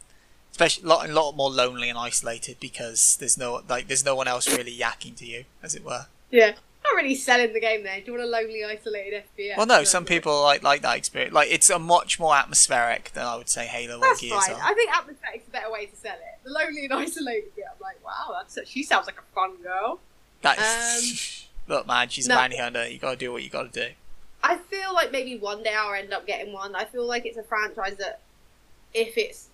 especially 0.50 0.84
a 0.84 0.88
lot, 0.88 1.08
a 1.08 1.12
lot 1.12 1.36
more 1.36 1.48
lonely 1.48 1.88
and 1.88 1.96
isolated 1.96 2.58
because 2.58 3.16
there's 3.18 3.38
no 3.38 3.62
like 3.68 3.86
there's 3.86 4.04
no 4.04 4.16
one 4.16 4.26
else 4.26 4.48
really 4.48 4.76
yakking 4.76 5.16
to 5.18 5.24
you, 5.24 5.44
as 5.62 5.76
it 5.76 5.84
were. 5.84 6.06
Yeah. 6.32 6.54
Not 6.92 7.02
really 7.02 7.14
selling 7.14 7.52
the 7.52 7.60
game 7.60 7.82
there. 7.82 8.00
Do 8.00 8.06
you 8.06 8.12
want 8.12 8.24
a 8.24 8.26
lonely, 8.30 8.64
isolated 8.64 9.24
FPS? 9.36 9.56
Well, 9.56 9.66
no, 9.66 9.82
some 9.84 10.04
people 10.04 10.42
like 10.42 10.62
like 10.62 10.82
that 10.82 10.96
experience. 10.96 11.34
Like 11.34 11.50
it's 11.50 11.68
a 11.70 11.78
much 11.78 12.18
more 12.20 12.34
atmospheric 12.36 13.12
than 13.14 13.24
I 13.24 13.36
would 13.36 13.48
say 13.48 13.66
Halo 13.66 13.96
or 13.96 14.00
That's 14.00 14.20
Gears 14.20 14.46
fine. 14.46 14.54
are. 14.54 14.62
I 14.62 14.74
think 14.74 14.90
atmospheric's 14.94 15.48
a 15.48 15.50
better 15.50 15.70
way 15.70 15.86
to 15.86 15.96
sell 15.96 16.14
it. 16.14 16.44
The 16.44 16.50
lonely 16.50 16.84
and 16.84 16.92
isolated 16.94 17.54
bit, 17.56 17.64
I'm 17.68 17.80
like, 17.80 18.04
wow, 18.04 18.34
that's 18.38 18.58
she 18.68 18.82
sounds 18.82 19.06
like 19.06 19.18
a 19.18 19.34
fun 19.34 19.56
girl. 19.62 20.00
That 20.42 20.58
Um, 20.58 21.02
look, 21.68 21.86
man, 21.86 22.08
she's 22.08 22.28
no. 22.28 22.34
a 22.34 22.38
bounty 22.38 22.58
hunter. 22.58 22.88
You 22.88 22.98
gotta 22.98 23.16
do 23.16 23.32
what 23.32 23.42
you 23.42 23.50
gotta 23.50 23.68
do. 23.70 23.88
I 24.42 24.58
feel 24.58 24.94
like 24.94 25.10
maybe 25.10 25.36
one 25.38 25.62
day 25.62 25.74
I'll 25.76 25.92
end 25.94 26.12
up 26.12 26.26
getting 26.26 26.52
one. 26.52 26.76
I 26.76 26.84
feel 26.84 27.04
like 27.06 27.26
it's 27.26 27.36
a 27.36 27.42
franchise 27.42 27.96
that, 27.96 28.20
if 28.94 29.18
it's 29.18 29.48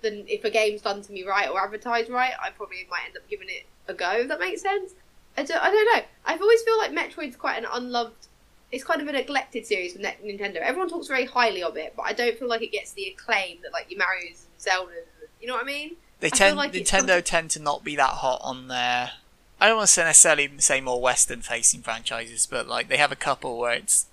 then 0.00 0.24
if 0.28 0.44
a 0.44 0.50
game's 0.50 0.82
done 0.82 1.02
to 1.02 1.12
me 1.12 1.24
right 1.24 1.48
or 1.50 1.60
advertised 1.60 2.08
right, 2.08 2.32
I 2.40 2.50
probably 2.50 2.86
might 2.88 3.02
end 3.06 3.16
up 3.16 3.28
giving 3.28 3.48
it 3.48 3.66
a 3.88 3.94
go. 3.94 4.12
If 4.12 4.28
that 4.28 4.38
makes 4.38 4.62
sense. 4.62 4.92
I 5.38 5.44
don't, 5.44 5.62
I 5.62 5.70
don't 5.70 5.96
know. 5.96 6.02
I've 6.24 6.40
always 6.42 6.62
feel 6.62 6.76
like 6.78 6.90
Metroid's 6.90 7.36
quite 7.36 7.58
an 7.58 7.66
unloved. 7.72 8.26
It's 8.72 8.84
kind 8.84 9.00
of 9.00 9.08
a 9.08 9.12
neglected 9.12 9.64
series 9.66 9.92
from 9.92 10.02
Nintendo. 10.02 10.56
Everyone 10.56 10.88
talks 10.88 11.06
very 11.06 11.24
highly 11.24 11.62
of 11.62 11.76
it, 11.76 11.94
but 11.96 12.02
I 12.02 12.12
don't 12.12 12.36
feel 12.38 12.48
like 12.48 12.60
it 12.62 12.72
gets 12.72 12.92
the 12.92 13.06
acclaim 13.06 13.58
that 13.62 13.72
like 13.72 13.90
your 13.90 13.98
Mario's 13.98 14.46
and 14.52 14.60
Zelda's. 14.60 15.06
You 15.40 15.46
know 15.46 15.54
what 15.54 15.62
I 15.62 15.66
mean? 15.66 15.96
They 16.20 16.30
tend 16.30 16.56
like 16.56 16.72
Nintendo 16.72 17.22
tend 17.24 17.50
to 17.52 17.62
not 17.62 17.84
be 17.84 17.94
that 17.96 18.10
hot 18.10 18.40
on 18.42 18.68
their. 18.68 19.12
I 19.60 19.68
don't 19.68 19.76
want 19.76 19.86
to 19.88 19.92
say 19.92 20.04
necessarily 20.04 20.50
say 20.58 20.80
more 20.80 21.00
Western 21.00 21.40
facing 21.42 21.82
franchises, 21.82 22.46
but 22.46 22.66
like 22.66 22.88
they 22.88 22.96
have 22.96 23.12
a 23.12 23.16
couple 23.16 23.58
where 23.58 23.72
it's 23.72 24.06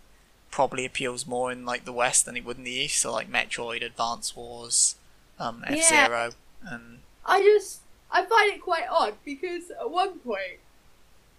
probably 0.51 0.85
appeals 0.85 1.25
more 1.25 1.51
in 1.51 1.65
like 1.65 1.85
the 1.85 1.91
West 1.91 2.25
than 2.25 2.37
it 2.37 2.45
would 2.45 2.57
in 2.57 2.63
the 2.63 2.71
East. 2.71 3.01
So 3.01 3.11
like 3.11 3.29
Metroid, 3.29 3.83
Advance 3.83 4.35
Wars, 4.35 4.95
um, 5.39 5.63
F 5.65 5.83
Zero, 5.83 6.31
yeah. 6.63 6.75
and 6.75 6.99
I 7.25 7.41
just 7.41 7.79
I 8.11 8.23
find 8.23 8.53
it 8.53 8.61
quite 8.61 8.85
odd 8.89 9.15
because 9.25 9.71
at 9.71 9.89
one 9.89 10.19
point, 10.19 10.59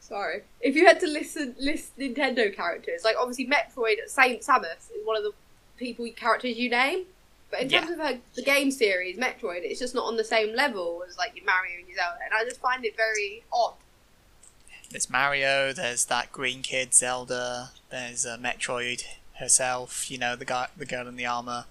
sorry, 0.06 0.42
if 0.60 0.74
you 0.76 0.86
had 0.86 1.00
to 1.00 1.06
listen 1.06 1.54
list 1.58 1.98
Nintendo 1.98 2.54
characters, 2.54 3.02
like 3.04 3.16
obviously 3.18 3.46
Metroid, 3.46 3.98
at 4.02 4.10
Saint 4.10 4.42
Samus 4.42 4.90
is 4.94 5.04
one 5.04 5.16
of 5.16 5.22
the 5.22 5.32
people 5.76 6.08
characters 6.16 6.56
you 6.56 6.70
name, 6.70 7.04
but 7.50 7.60
in 7.60 7.70
Yeah. 7.70 7.80
terms 7.80 7.92
of 7.92 7.98
her, 7.98 8.18
the 8.34 8.42
game 8.42 8.70
series, 8.70 9.16
Metroid, 9.18 9.62
it's 9.62 9.78
just 9.80 9.94
not 9.94 10.04
on 10.04 10.16
the 10.16 10.24
same 10.24 10.54
level 10.54 11.02
as 11.08 11.16
like 11.18 11.34
your 11.36 11.44
Mario 11.44 11.78
and 11.78 11.88
your 11.88 11.96
Zelda, 11.96 12.18
and 12.24 12.32
I 12.34 12.44
just 12.44 12.60
find 12.60 12.84
it 12.84 12.96
very 12.96 13.44
odd. 13.52 13.74
there's 14.90 15.10
Mario. 15.10 15.72
There's 15.72 16.04
that 16.06 16.30
green 16.30 16.62
kid 16.62 16.94
Zelda. 16.94 17.70
There's 17.90 18.24
uh, 18.24 18.36
Metroid 18.38 19.02
herself. 19.40 20.08
You 20.10 20.16
know 20.18 20.36
the 20.36 20.44
guy, 20.44 20.68
the 20.76 20.86
girl 20.86 21.08
in 21.08 21.16
the 21.16 21.26
armor. 21.26 21.64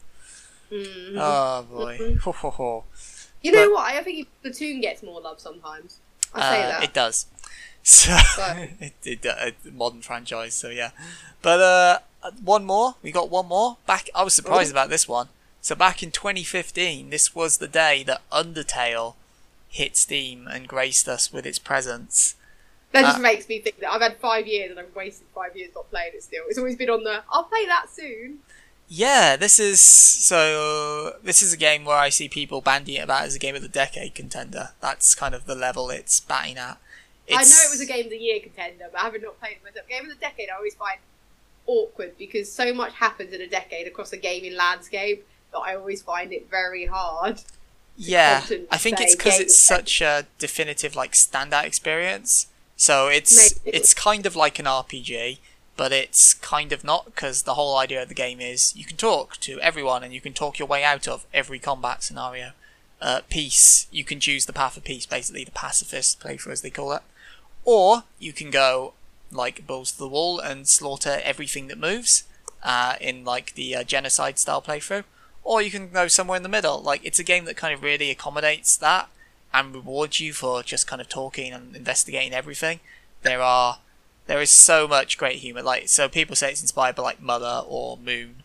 Mhm. 0.71 1.15
Oh 1.17 1.63
boy. 1.63 1.97
Mhm. 1.97 2.19
Ho, 2.23 2.31
ho, 2.33 2.49
ho. 2.49 2.83
you 3.41 3.51
know 3.53 3.67
but- 3.69 3.73
what? 3.75 3.93
I 3.95 4.03
think 4.03 4.27
Platoon 4.41 4.81
gets 4.81 5.01
more 5.01 5.21
love 5.21 5.39
sometimes. 5.39 5.97
I 6.33 6.41
say 6.41 6.63
Uh, 6.63 6.67
that. 6.67 6.83
It 6.83 6.93
does. 6.93 7.27
So 7.88 8.17
it, 8.81 8.93
it, 9.03 9.25
uh, 9.25 9.51
modern 9.71 10.01
franchise. 10.01 10.55
So 10.55 10.69
yeah, 10.69 10.89
but 11.43 11.59
uh, 11.61 11.99
one 12.43 12.65
more. 12.65 12.95
We 13.03 13.11
got 13.11 13.29
one 13.29 13.47
more. 13.47 13.77
Back. 13.86 14.09
I 14.15 14.23
was 14.23 14.33
surprised 14.33 14.71
Oh. 14.71 14.73
about 14.73 14.89
this 14.89 15.07
one. 15.07 15.29
So 15.61 15.75
back 15.75 16.01
in 16.03 16.09
2015, 16.11 17.11
this 17.11 17.36
was 17.36 17.57
the 17.57 17.67
day 17.67 18.03
that 18.03 18.21
Undertale 18.31 19.13
hit 19.69 19.95
Steam 19.97 20.47
and 20.47 20.67
graced 20.67 21.07
us 21.07 21.31
with 21.31 21.45
its 21.45 21.59
presence. 21.59 22.36
That 22.91 23.01
just 23.03 23.17
Uh, 23.17 23.21
makes 23.21 23.47
me 23.47 23.59
think 23.59 23.79
that 23.79 23.91
I've 23.91 24.01
had 24.01 24.17
five 24.17 24.47
years 24.47 24.71
and 24.71 24.79
I've 24.79 24.95
wasted 24.95 25.27
five 25.36 25.55
years 25.55 25.71
not 25.75 25.89
playing 25.91 26.13
it 26.15 26.23
still. 26.23 26.43
It's 26.47 26.57
always 26.57 26.75
been 26.75 26.89
on 26.89 27.03
the, 27.03 27.23
I'll 27.31 27.43
play 27.43 27.65
that 27.67 27.88
soon. 27.93 28.39
Yeah, 28.88 29.36
this 29.36 29.59
is 29.59 29.81
so. 29.81 31.17
This 31.23 31.41
is 31.41 31.51
a 31.53 31.57
game 31.57 31.86
where 31.86 31.97
I 31.97 32.09
see 32.09 32.29
people 32.29 32.61
bandying 32.61 33.01
about 33.01 33.23
as 33.23 33.36
a 33.36 33.39
game 33.39 33.55
of 33.55 33.61
the 33.63 33.67
decade 33.67 34.13
contender. 34.15 34.69
That's 34.79 35.15
kind 35.15 35.33
of 35.36 35.45
the 35.45 35.55
level 35.55 35.89
it's 35.89 36.19
batting 36.19 36.57
at. 36.57 36.77
I 37.32 37.43
know 37.43 37.61
it 37.65 37.71
was 37.71 37.82
a 37.82 37.86
game 37.86 38.05
of 38.05 38.11
the 38.11 38.17
year 38.17 38.39
contender, 38.39 38.86
but 38.91 39.01
having 39.01 39.21
not 39.21 39.39
played 39.39 39.53
it 39.53 39.63
myself, 39.63 39.88
game 39.88 40.03
of 40.03 40.09
the 40.09 40.15
decade 40.15 40.49
I 40.49 40.57
always 40.57 40.76
find 40.76 40.99
awkward 41.65 42.17
because 42.17 42.51
so 42.51 42.73
much 42.73 42.93
happens 42.93 43.34
in 43.34 43.41
a 43.41 43.47
decade 43.47 43.88
across 43.88 44.13
a 44.13 44.17
gaming 44.17 44.55
landscape 44.55 45.26
that 45.51 45.59
I 45.59 45.76
always 45.76 46.01
find 46.01 46.32
it 46.34 46.49
very 46.49 46.86
hard. 46.86 47.41
Yeah, 47.97 48.41
I 48.69 48.78
think 48.78 48.99
it's 48.99 49.15
because 49.15 49.39
it's 49.39 49.57
such 49.57 50.01
a 50.01 50.26
definitive 50.38 50.95
like 50.95 51.13
standout 51.13 51.63
experience. 51.65 52.47
So 52.76 53.07
it's 53.07 53.63
Maybe. 53.63 53.78
it's 53.78 53.93
kind 53.93 54.26
of 54.26 54.36
like 54.36 54.59
an 54.59 54.65
RPG, 54.65 55.38
but 55.78 55.93
it's 55.93 56.34
kind 56.34 56.73
of 56.73 56.84
not 56.84 57.05
because 57.05 57.43
the 57.43 57.53
whole 57.53 57.78
idea 57.78 58.01
of 58.01 58.09
the 58.09 58.15
game 58.15 58.41
is 58.41 58.76
you 58.76 58.84
can 58.84 58.97
talk 58.97 59.38
to 59.38 59.59
everyone 59.61 60.03
and 60.03 60.13
you 60.13 60.19
can 60.19 60.34
talk 60.34 60.59
your 60.59 60.67
way 60.67 60.84
out 60.84 61.07
of 61.07 61.26
every 61.34 61.57
combat 61.57 62.03
scenario. 62.03 62.51
Uh, 63.01 63.21
peace, 63.30 63.88
you 63.91 64.03
can 64.03 64.19
choose 64.19 64.45
the 64.45 64.53
path 64.53 64.76
of 64.76 64.84
peace, 64.84 65.05
basically 65.05 65.43
the 65.43 65.51
pacifist 65.51 66.19
playthrough 66.19 66.51
as 66.51 66.61
they 66.61 66.69
call 66.69 66.93
it, 66.93 67.01
or 67.66 68.03
you 68.20 68.32
can 68.32 68.49
go 68.49 68.93
like 69.32 69.68
balls 69.68 69.91
to 69.91 69.97
the 69.97 70.07
wall 70.07 70.39
and 70.39 70.68
slaughter 70.68 71.20
everything 71.24 71.68
that 71.68 71.78
moves 71.78 72.24
uh, 72.63 72.95
in 73.01 73.26
like 73.26 73.53
the 73.55 73.76
uh, 73.76 73.84
genocide 73.84 74.39
style 74.39 74.61
playthrough 74.61 75.03
or 75.45 75.61
you 75.61 75.72
can 75.72 75.89
go 75.89 76.07
somewhere 76.07 76.36
in 76.36 76.43
the 76.43 76.49
middle. 76.49 76.82
Like 76.82 77.01
it's 77.05 77.20
a 77.20 77.24
game 77.24 77.45
that 77.45 77.55
kind 77.55 77.74
of 77.74 77.84
really 77.84 78.09
accommodates 78.09 78.76
that 78.78 79.07
and 79.53 79.74
rewards 79.74 80.20
you 80.20 80.34
for 80.34 80.63
just 80.63 80.88
kind 80.88 81.01
of 81.01 81.07
talking 81.07 81.53
and 81.53 81.76
investigating 81.76 82.34
everything. 82.34 82.82
There 83.22 83.41
are 83.41 83.78
there 84.26 84.41
is 84.41 84.49
so 84.49 84.88
much 84.88 85.18
great 85.18 85.38
humor. 85.38 85.61
Like 85.61 85.88
so 85.88 86.09
people 86.09 86.36
say 86.36 86.51
it's 86.51 86.61
inspired 86.61 86.95
by 86.95 87.03
like 87.03 87.22
Mother 87.22 87.63
or 87.66 87.95
Moon. 87.97 88.38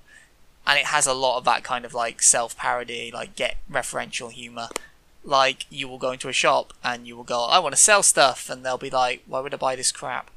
And 0.66 0.78
it 0.78 0.86
has 0.86 1.06
a 1.06 1.14
lot 1.14 1.38
of 1.38 1.44
that 1.46 1.64
kind 1.64 1.86
of 1.86 1.94
like 1.94 2.22
self 2.22 2.56
parody, 2.56 3.10
like 3.12 3.34
get 3.34 3.56
referential 3.72 4.30
humor. 4.30 4.68
Like 5.22 5.66
you 5.70 5.86
will 5.88 5.98
go 5.98 6.12
into 6.12 6.28
a 6.28 6.32
shop 6.32 6.72
and 6.82 7.06
you 7.06 7.16
will 7.16 7.24
go, 7.24 7.44
I 7.44 7.58
want 7.58 7.74
to 7.74 7.80
sell 7.80 8.02
stuff 8.02 8.48
and 8.48 8.64
they'll 8.64 8.78
be 8.78 8.90
like, 8.90 9.22
Why 9.26 9.40
would 9.40 9.54
I 9.54 9.58
buy 9.58 9.76
this 9.76 9.92
crap? 9.92 10.30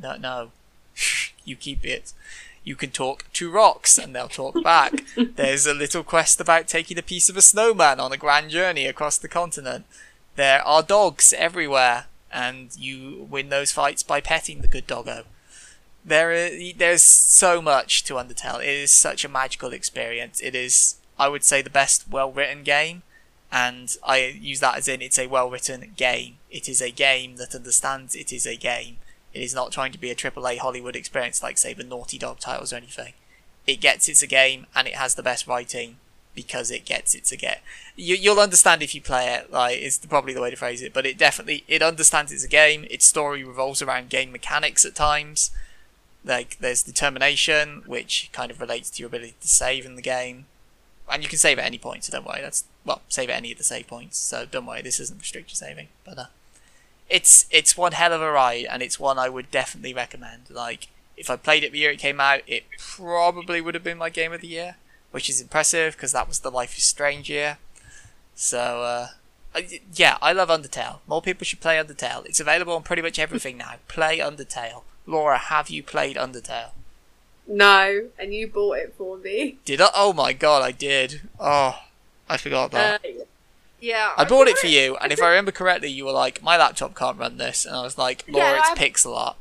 No 0.00 0.16
no. 0.16 0.50
you 1.44 1.56
keep 1.56 1.84
it 1.84 2.12
you 2.66 2.74
can 2.74 2.90
talk 2.90 3.24
to 3.32 3.48
rocks 3.48 3.96
and 3.96 4.14
they'll 4.14 4.28
talk 4.28 4.60
back. 4.62 5.04
There's 5.16 5.66
a 5.66 5.72
little 5.72 6.02
quest 6.02 6.40
about 6.40 6.66
taking 6.66 6.98
a 6.98 7.02
piece 7.02 7.28
of 7.28 7.36
a 7.36 7.42
snowman 7.42 8.00
on 8.00 8.12
a 8.12 8.16
grand 8.16 8.50
journey 8.50 8.86
across 8.86 9.16
the 9.16 9.28
continent. 9.28 9.86
There 10.34 10.66
are 10.66 10.82
dogs 10.82 11.32
everywhere, 11.32 12.06
and 12.32 12.76
you 12.76 13.28
win 13.30 13.50
those 13.50 13.70
fights 13.70 14.02
by 14.02 14.20
petting 14.20 14.60
the 14.60 14.66
good 14.66 14.88
doggo. 14.88 15.22
There 16.04 16.32
is, 16.32 16.74
there's 16.76 17.04
so 17.04 17.62
much 17.62 18.02
to 18.04 18.14
Undertale. 18.14 18.60
It 18.60 18.68
is 18.68 18.90
such 18.90 19.24
a 19.24 19.28
magical 19.28 19.72
experience. 19.72 20.40
It 20.40 20.56
is, 20.56 20.96
I 21.20 21.28
would 21.28 21.44
say, 21.44 21.62
the 21.62 21.70
best 21.70 22.08
well 22.10 22.32
written 22.32 22.64
game, 22.64 23.02
and 23.56 23.96
I 24.04 24.38
use 24.38 24.60
that 24.60 24.76
as 24.76 24.86
in 24.86 25.00
it's 25.00 25.18
a 25.18 25.28
well 25.28 25.48
written 25.48 25.94
game. 25.96 26.36
It 26.50 26.68
is 26.68 26.82
a 26.82 26.90
game 26.90 27.36
that 27.36 27.54
understands 27.54 28.14
it 28.14 28.30
is 28.30 28.44
a 28.44 28.54
game. 28.54 28.98
It 29.32 29.40
is 29.40 29.54
not 29.54 29.72
trying 29.72 29.92
to 29.92 29.98
be 29.98 30.10
a 30.10 30.14
AAA 30.14 30.58
Hollywood 30.58 30.94
experience 30.94 31.42
like, 31.42 31.56
say, 31.56 31.72
the 31.72 31.82
Naughty 31.82 32.18
Dog 32.18 32.38
titles 32.38 32.74
or 32.74 32.76
anything. 32.76 33.14
It 33.66 33.80
gets 33.80 34.10
it's 34.10 34.22
a 34.22 34.26
game, 34.26 34.66
and 34.74 34.86
it 34.86 34.96
has 34.96 35.14
the 35.14 35.22
best 35.22 35.46
writing 35.46 35.96
because 36.34 36.70
it 36.70 36.84
gets 36.84 37.14
it's 37.14 37.32
a 37.32 37.36
get. 37.36 37.62
You, 37.96 38.14
you'll 38.14 38.40
understand 38.40 38.82
if 38.82 38.94
you 38.94 39.00
play 39.00 39.32
it. 39.34 39.50
Like, 39.50 39.78
is 39.78 39.98
probably 40.06 40.34
the 40.34 40.42
way 40.42 40.50
to 40.50 40.56
phrase 40.56 40.82
it. 40.82 40.92
But 40.92 41.06
it 41.06 41.16
definitely 41.16 41.64
it 41.66 41.80
understands 41.80 42.32
it's 42.32 42.44
a 42.44 42.48
game. 42.48 42.84
Its 42.90 43.06
story 43.06 43.42
revolves 43.42 43.80
around 43.80 44.10
game 44.10 44.32
mechanics 44.32 44.84
at 44.84 44.94
times. 44.94 45.50
Like, 46.22 46.58
there's 46.58 46.82
determination, 46.82 47.84
which 47.86 48.28
kind 48.32 48.50
of 48.50 48.60
relates 48.60 48.90
to 48.90 49.00
your 49.00 49.08
ability 49.08 49.36
to 49.40 49.48
save 49.48 49.86
in 49.86 49.96
the 49.96 50.02
game, 50.02 50.44
and 51.10 51.22
you 51.22 51.28
can 51.28 51.38
save 51.38 51.58
at 51.58 51.64
any 51.64 51.78
point. 51.78 52.04
So 52.04 52.12
don't 52.12 52.26
worry. 52.26 52.40
That's 52.42 52.64
well, 52.84 53.02
save 53.08 53.30
at 53.30 53.36
any 53.36 53.52
of 53.52 53.58
the 53.58 53.64
save 53.64 53.86
points. 53.86 54.18
So 54.18 54.46
don't 54.46 54.66
worry. 54.66 54.82
This 54.82 55.00
isn't 55.00 55.20
restricted 55.20 55.56
saving, 55.56 55.88
but. 56.04 56.18
Uh, 56.18 56.24
it's 57.08 57.46
it's 57.50 57.76
one 57.76 57.92
hell 57.92 58.12
of 58.12 58.20
a 58.20 58.30
ride, 58.32 58.64
and 58.64 58.82
it's 58.82 58.98
one 58.98 59.18
I 59.18 59.28
would 59.28 59.50
definitely 59.50 59.94
recommend. 59.94 60.50
Like, 60.50 60.88
if 61.16 61.30
I 61.30 61.36
played 61.36 61.62
it 61.62 61.72
the 61.72 61.78
year 61.78 61.92
it 61.92 61.98
came 62.00 62.20
out, 62.20 62.40
it 62.46 62.64
probably 62.78 63.60
would 63.60 63.74
have 63.74 63.84
been 63.84 63.98
my 63.98 64.10
game 64.10 64.32
of 64.32 64.40
the 64.40 64.48
year, 64.48 64.76
which 65.12 65.30
is 65.30 65.40
impressive 65.40 65.94
because 65.94 66.12
that 66.12 66.26
was 66.28 66.40
the 66.40 66.50
Life 66.50 66.76
is 66.76 66.82
Strange 66.84 67.30
year. 67.30 67.58
So, 68.34 68.82
uh, 68.82 69.08
I- 69.54 69.80
yeah, 69.94 70.18
I 70.20 70.32
love 70.32 70.48
Undertale. 70.48 70.98
More 71.06 71.22
people 71.22 71.44
should 71.44 71.60
play 71.60 71.76
Undertale. 71.76 72.26
It's 72.26 72.40
available 72.40 72.74
on 72.74 72.82
pretty 72.82 73.02
much 73.02 73.18
everything 73.18 73.56
now. 73.56 73.74
Play 73.88 74.18
Undertale. 74.18 74.82
Laura, 75.06 75.38
have 75.38 75.70
you 75.70 75.82
played 75.84 76.16
Undertale? 76.16 76.70
No, 77.48 78.08
and 78.18 78.34
you 78.34 78.48
bought 78.48 78.78
it 78.78 78.94
for 78.98 79.16
me. 79.18 79.58
Did 79.64 79.80
I? 79.80 79.90
Oh 79.94 80.12
my 80.12 80.32
god, 80.32 80.62
I 80.62 80.72
did. 80.72 81.22
Oh, 81.38 81.78
I 82.28 82.36
forgot 82.36 82.72
that. 82.72 83.04
Uh, 83.04 83.08
yeah, 83.80 84.12
I 84.16 84.24
bought 84.24 84.48
it 84.48 84.58
for 84.58 84.66
you, 84.66 84.96
and 84.96 85.12
if 85.12 85.22
I 85.22 85.28
remember 85.30 85.52
correctly, 85.52 85.88
you 85.90 86.04
were 86.04 86.12
like, 86.12 86.42
"My 86.42 86.56
laptop 86.56 86.94
can't 86.96 87.18
run 87.18 87.36
this," 87.38 87.64
and 87.64 87.76
I 87.76 87.82
was 87.82 87.96
like, 87.98 88.24
"Laura, 88.28 88.46
Yeah, 88.52 88.58
it's 88.58 88.68
I'm- 88.68 88.76
pixel 88.76 89.16
art." 89.16 89.36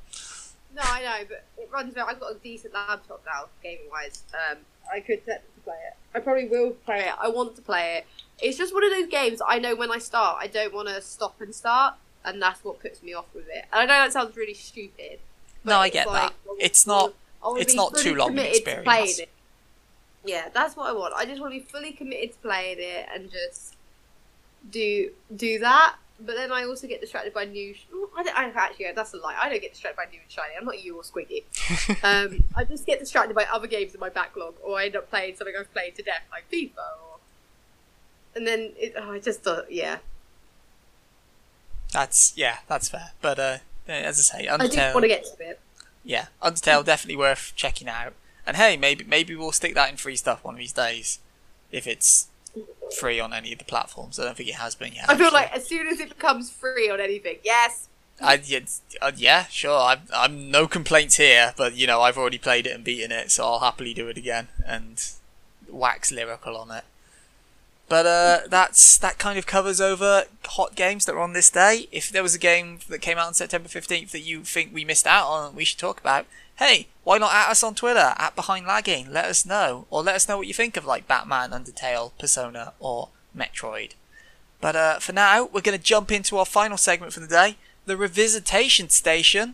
No, 0.76 0.82
I 0.84 1.02
know, 1.02 1.26
but 1.30 1.46
it 1.58 1.70
runs 1.72 1.96
well. 1.96 2.06
I've 2.10 2.20
got 2.20 2.32
a 2.34 2.36
decent 2.36 2.74
laptop 2.74 3.24
now, 3.26 3.46
gaming 3.64 3.86
wise. 3.90 4.24
Um, 4.34 4.58
I 4.94 5.00
could 5.00 5.26
technically 5.26 5.62
play 5.64 5.76
it. 5.88 5.96
I 6.14 6.20
probably 6.20 6.48
will 6.50 6.72
play 6.72 7.00
it. 7.00 7.14
I 7.20 7.30
want 7.30 7.56
to 7.56 7.62
play 7.62 7.96
it. 7.98 8.06
It's 8.42 8.58
just 8.58 8.74
one 8.74 8.84
of 8.84 8.92
those 8.92 9.08
games 9.08 9.42
I 9.48 9.58
know 9.58 9.74
when 9.74 9.90
I 9.90 9.98
start, 10.00 10.38
I 10.42 10.48
don't 10.48 10.74
want 10.74 10.90
to 10.90 11.02
stop 11.02 11.40
and 11.40 11.56
start, 11.56 11.96
and 12.26 12.42
that's 12.42 12.62
what 12.66 12.82
puts 12.82 13.02
me 13.02 13.14
off 13.14 13.28
with 13.34 13.48
it. 13.48 13.64
And 13.72 13.84
I 13.84 13.86
know 13.86 14.04
that 14.04 14.12
sounds 14.12 14.36
really 14.36 14.54
stupid. 14.54 15.20
No, 15.64 15.78
I 15.80 15.88
get 15.90 16.08
like, 16.08 16.24
that. 16.24 16.34
I 16.46 16.56
It's 16.60 16.86
not- 16.86 17.14
I 17.46 17.60
it's 17.60 17.76
not 17.76 17.96
too 17.96 18.16
long 18.16 18.38
an 18.38 18.46
experience. 18.46 19.22
Yeah, 20.26 20.50
that's 20.54 20.76
what 20.76 20.90
I 20.90 20.94
want. 20.94 21.14
I 21.16 21.26
just 21.26 21.40
want 21.40 21.54
to 21.54 21.60
be 21.60 21.66
fully 21.66 21.92
committed 21.92 22.32
to 22.32 22.38
playing 22.40 22.78
it 22.80 23.08
and 23.14 23.32
just 23.32 23.76
do 24.72 25.12
do 25.36 25.60
that. 25.60 25.96
But 26.20 26.36
then 26.36 26.52
I 26.52 26.64
also 26.64 26.88
get 26.88 27.02
distracted 27.02 27.34
by 27.34 27.46
new. 27.46 27.74
Sh- 27.74 27.86
I, 28.18 28.24
don't, 28.24 28.38
I 28.38 28.46
actually 28.56 28.88
that's 28.96 29.14
a 29.14 29.18
lie. 29.18 29.36
I 29.40 29.50
don't 29.50 29.62
get 29.62 29.74
distracted 29.74 29.98
by 29.98 30.06
new 30.10 30.20
and 30.22 30.32
shiny. 30.32 30.54
I'm 30.58 30.66
not 30.66 30.82
you 30.82 30.96
or 30.96 31.04
Squiggy. 31.04 31.44
um, 32.04 32.44
I 32.56 32.64
just 32.64 32.86
get 32.86 33.00
distracted 33.00 33.36
by 33.36 33.46
other 33.52 33.68
games 33.68 33.94
in 33.94 34.00
my 34.00 34.10
backlog, 34.10 34.56
or 34.64 34.80
I 34.80 34.86
end 34.86 34.96
up 34.96 35.10
playing 35.10 35.36
something 35.36 35.54
I've 35.60 35.72
played 35.74 35.96
to 35.96 36.04
death, 36.04 36.24
like 36.32 36.50
FIFA. 36.50 36.78
Or... 36.78 37.20
And 38.36 38.48
then 38.48 38.72
it, 38.78 38.94
oh, 38.98 39.12
I 39.12 39.20
just 39.20 39.46
uh, 39.46 39.64
yeah. 39.70 39.98
That's 41.92 42.34
yeah, 42.38 42.60
that's 42.68 42.88
fair. 42.88 43.12
But 43.22 43.38
uh, 43.38 43.58
as 43.88 44.18
I 44.18 44.40
say, 44.40 44.48
I 44.48 44.58
do 44.58 44.68
Undertale. 44.68 44.94
want 44.94 45.04
to 45.04 45.10
get 45.10 45.26
to 45.26 45.50
it. 45.50 45.60
Yeah, 46.06 46.28
Undertale 46.42 46.86
definitely 46.86 47.18
worth 47.18 47.52
checking 47.56 47.90
out. 47.90 48.14
And 48.48 48.56
hey, 48.56 48.78
maybe 48.78 49.04
maybe 49.04 49.36
we'll 49.36 49.52
stick 49.52 49.74
that 49.74 49.90
in 49.90 49.98
free 49.98 50.16
stuff 50.16 50.44
one 50.44 50.54
of 50.54 50.60
these 50.60 50.72
days, 50.72 51.20
if 51.72 51.88
it's 51.88 52.28
free 52.98 53.20
on 53.20 53.34
any 53.34 53.52
of 53.52 53.60
the 53.60 53.66
platforms. 53.66 54.20
I 54.20 54.26
don't 54.26 54.38
think 54.38 54.50
it 54.50 54.56
has 54.56 54.76
been 54.76 54.94
yet. 54.94 55.06
I 55.10 55.16
feel 55.16 55.26
actually. 55.26 55.40
like 55.40 55.54
as 55.54 55.68
soon 55.68 55.88
as 55.88 56.00
it 56.00 56.10
becomes 56.10 56.52
free 56.52 56.90
on 56.90 57.02
anything, 57.02 57.38
yes. 57.44 57.90
I, 58.22 58.40
yeah, 58.46 58.60
uh, 59.02 59.12
yeah, 59.16 59.46
sure. 59.48 59.78
I'm, 59.78 60.02
I'm 60.14 60.50
no 60.50 60.68
complaints 60.68 61.18
here, 61.18 61.54
but 61.58 61.76
you 61.76 61.88
know 61.88 62.02
I've 62.02 62.18
already 62.18 62.38
played 62.38 62.68
it 62.68 62.72
and 62.72 62.84
beaten 62.84 63.12
it, 63.12 63.32
so 63.32 63.44
I'll 63.44 63.60
happily 63.60 63.94
do 63.94 64.08
it 64.08 64.18
again 64.18 64.48
and 64.66 65.04
wax 65.68 66.12
lyrical 66.12 66.56
on 66.56 66.72
it. 66.72 66.84
But 67.88 68.06
uh, 68.06 68.40
that's 68.50 68.98
that 68.98 69.20
kind 69.20 69.38
of 69.38 69.46
covers 69.46 69.80
over 69.80 70.24
hot 70.46 70.76
games 70.76 71.06
that 71.06 71.14
were 71.14 71.22
on 71.22 71.34
this 71.34 71.52
day. 71.52 71.88
If 71.92 72.10
there 72.10 72.24
was 72.24 72.34
a 72.34 72.40
game 72.40 72.80
that 72.90 73.02
came 73.02 73.18
out 73.18 73.28
on 73.28 73.34
September 73.36 73.70
fifteenth 73.70 74.12
that 74.12 74.22
you 74.22 74.44
think 74.44 74.74
we 74.74 74.84
missed 74.84 75.06
out 75.06 75.28
on, 75.28 75.56
we 75.56 75.66
should 75.66 75.80
talk 75.80 76.00
about. 76.00 76.26
Hey, 76.58 76.88
why 77.04 77.18
not 77.18 77.34
at 77.34 77.50
us 77.50 77.64
on 77.64 77.76
Twitter 77.76 78.14
at 78.18 78.36
Behind 78.36 78.66
Lagging? 78.66 79.12
Let 79.12 79.26
us 79.26 79.46
know, 79.46 79.86
or 79.90 80.02
let 80.02 80.16
us 80.16 80.28
know 80.28 80.38
what 80.38 80.48
you 80.48 80.54
think 80.54 80.78
of 80.78 80.86
like 80.86 81.08
Batman, 81.08 81.52
Undertale, 81.52 82.14
Persona, 82.18 82.74
or 82.80 83.10
Metroid. 83.38 83.92
But 84.62 84.76
uh, 84.76 85.00
for 85.00 85.12
now, 85.12 85.44
we're 85.46 85.62
going 85.62 85.78
to 85.78 85.84
jump 85.84 86.12
into 86.12 86.38
our 86.38 86.46
final 86.46 86.78
segment 86.78 87.14
for 87.14 87.20
the 87.20 87.28
day 87.28 87.58
the 87.86 87.96
Revisitation 87.96 88.90
Station. 88.90 89.54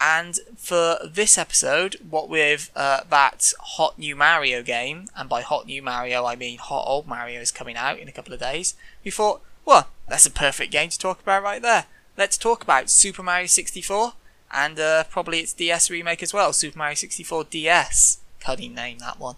And 0.00 0.38
for 0.56 0.98
this 1.04 1.36
episode, 1.36 1.96
what 2.08 2.28
with 2.28 2.70
uh, 2.76 3.00
that 3.10 3.52
hot 3.60 3.98
new 3.98 4.14
Mario 4.14 4.62
game, 4.62 5.08
and 5.16 5.28
by 5.28 5.42
hot 5.42 5.66
new 5.66 5.82
Mario 5.82 6.24
I 6.24 6.36
mean 6.36 6.58
hot 6.58 6.84
old 6.86 7.06
Mario 7.06 7.40
is 7.40 7.50
coming 7.50 7.76
out 7.76 7.98
in 7.98 8.08
a 8.08 8.12
couple 8.12 8.32
of 8.32 8.40
days, 8.40 8.74
we 9.04 9.10
thought, 9.10 9.40
well, 9.64 9.88
that's 10.08 10.26
a 10.26 10.30
perfect 10.30 10.70
game 10.70 10.90
to 10.90 10.98
talk 10.98 11.20
about 11.20 11.42
right 11.42 11.62
there. 11.62 11.86
Let's 12.16 12.38
talk 12.38 12.62
about 12.62 12.90
Super 12.90 13.22
Mario 13.22 13.46
64 13.46 14.12
and 14.52 14.78
uh, 14.78 15.04
probably 15.04 15.40
its 15.40 15.52
DS 15.52 15.90
remake 15.90 16.22
as 16.22 16.32
well, 16.32 16.52
Super 16.52 16.78
Mario 16.78 16.94
64 16.94 17.44
DS. 17.44 18.18
Cunning 18.40 18.74
name 18.74 18.98
that 18.98 19.18
one. 19.18 19.36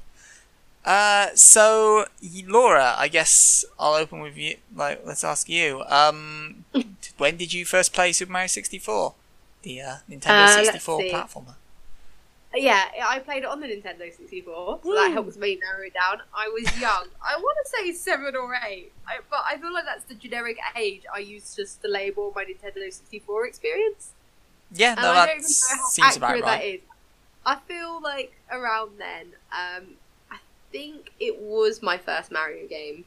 Uh, 0.85 1.29
so 1.35 2.07
Laura, 2.47 2.95
I 2.97 3.09
guess 3.09 3.65
I'll 3.79 3.95
open 3.95 4.21
with 4.21 4.37
you. 4.37 4.57
Like, 4.75 5.03
let's 5.05 5.25
ask 5.25 5.49
you. 5.49 5.83
Um, 5.85 6.65
when 7.19 7.37
did 7.37 7.53
you 7.53 7.65
first 7.65 7.93
play 7.93 8.13
Super 8.13 8.33
Mario 8.33 8.47
64? 8.47 9.15
The 9.63 9.81
uh, 9.83 9.97
Nintendo 10.09 10.45
Uh, 10.45 10.65
64 10.65 11.01
see. 11.03 11.11
platformer. 11.13 11.55
Yeah, 12.53 12.85
I 13.07 13.21
played 13.21 13.45
it 13.45 13.47
on 13.49 13.61
the 13.61 13.69
Nintendo 13.69 14.13
64, 14.13 14.81
so 14.83 14.95
that 14.95 15.13
helps 15.13 15.37
me 15.37 15.57
narrow 15.63 15.85
it 15.87 15.95
down. 15.95 16.21
I 16.35 16.49
was 16.49 16.65
young. 16.81 17.07
I 17.23 17.37
want 17.37 17.57
to 17.65 17.71
say 17.71 17.93
seven 17.93 18.35
or 18.35 18.53
eight, 18.67 18.93
I, 19.07 19.19
but 19.31 19.41
I 19.47 19.57
feel 19.57 19.73
like 19.73 19.85
that's 19.85 20.05
the 20.07 20.17
generic 20.17 20.59
age 20.77 21.03
I 21.15 21.21
use 21.21 21.55
just 21.55 21.81
to 21.83 21.89
label 21.89 22.33
my 22.35 22.45
Nintendo 22.45 22.93
64 22.93 23.47
experience. 23.47 24.15
Yeah, 24.73 24.97
And 24.97 25.01
no, 25.03 25.11
I 25.11 25.15
that 25.15 25.27
don't 25.27 25.39
even 25.39 25.43
know 25.43 25.77
how 25.77 25.89
seems 25.91 26.17
about 26.17 26.41
right. 26.41 26.65
is. 26.65 26.81
I 27.47 27.57
feel 27.57 28.01
like 28.03 28.35
around 28.51 28.99
then, 28.99 29.27
um, 29.53 29.95
I 30.31 30.39
think 30.73 31.11
it 31.21 31.41
was 31.41 31.83
my 31.83 31.99
first 31.99 32.33
Mario 32.33 32.67
game. 32.69 33.05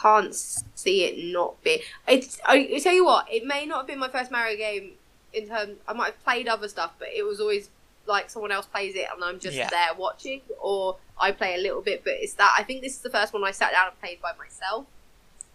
Can't 0.00 0.34
see 0.34 1.04
it 1.04 1.32
not 1.32 1.62
be. 1.62 1.82
It's, 2.06 2.38
I, 2.44 2.68
I 2.74 2.78
tell 2.80 2.92
you 2.94 3.04
what, 3.04 3.32
it 3.32 3.44
may 3.46 3.64
not 3.66 3.78
have 3.78 3.86
been 3.86 3.98
my 3.98 4.08
first 4.08 4.30
Mario 4.30 4.56
game 4.56 4.92
in 5.36 5.48
terms. 5.48 5.76
I 5.86 5.92
might 5.92 6.06
have 6.06 6.24
played 6.24 6.48
other 6.48 6.68
stuff, 6.68 6.92
but 6.98 7.08
it 7.14 7.24
was 7.24 7.38
always 7.40 7.68
like 8.06 8.30
someone 8.30 8.52
else 8.52 8.66
plays 8.66 8.94
it 8.94 9.06
and 9.12 9.22
I'm 9.24 9.38
just 9.40 9.56
Yeah. 9.56 9.68
there 9.68 9.88
watching, 9.96 10.40
or 10.60 10.96
I 11.18 11.32
play 11.32 11.54
a 11.54 11.58
little 11.58 11.82
bit. 11.82 12.02
But 12.04 12.14
it's 12.14 12.34
that 12.34 12.54
I 12.58 12.62
think 12.62 12.82
this 12.82 12.92
is 12.94 13.00
the 13.00 13.10
first 13.10 13.32
one 13.32 13.44
I 13.44 13.50
sat 13.50 13.72
down 13.72 13.88
and 13.88 14.00
played 14.00 14.20
by 14.22 14.32
myself. 14.38 14.86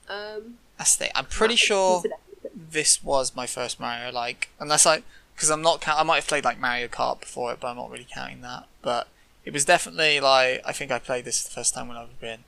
Um, 0.10 0.58
That's 0.78 0.96
the. 0.96 1.16
I'm 1.18 1.26
pretty 1.26 1.56
sure 1.56 2.04
this 2.54 3.04
was 3.04 3.36
my 3.36 3.48
first 3.48 3.80
Mario. 3.80 4.12
Like, 4.12 4.50
unless 4.60 4.86
I, 4.86 5.04
because 5.36 5.50
I'm 5.50 5.62
not. 5.62 5.82
Count, 5.82 6.00
I 6.00 6.04
might 6.04 6.16
have 6.18 6.28
played 6.28 6.44
like 6.44 6.60
Mario 6.60 6.88
Kart 6.88 7.22
before 7.22 7.54
it, 7.54 7.60
but 7.60 7.68
I'm 7.68 7.78
not 7.78 7.90
really 7.90 8.08
counting 8.14 8.42
that. 8.42 8.66
But 8.82 9.08
it 9.46 9.54
was 9.54 9.64
definitely 9.66 10.20
like 10.20 10.62
I 10.66 10.72
think 10.74 10.92
I 10.92 11.00
played 11.00 11.26
this 11.26 11.44
the 11.44 11.52
first 11.52 11.74
time 11.74 11.88
when 11.88 11.98
I 11.98 12.02
was 12.02 12.12
been. 12.20 12.44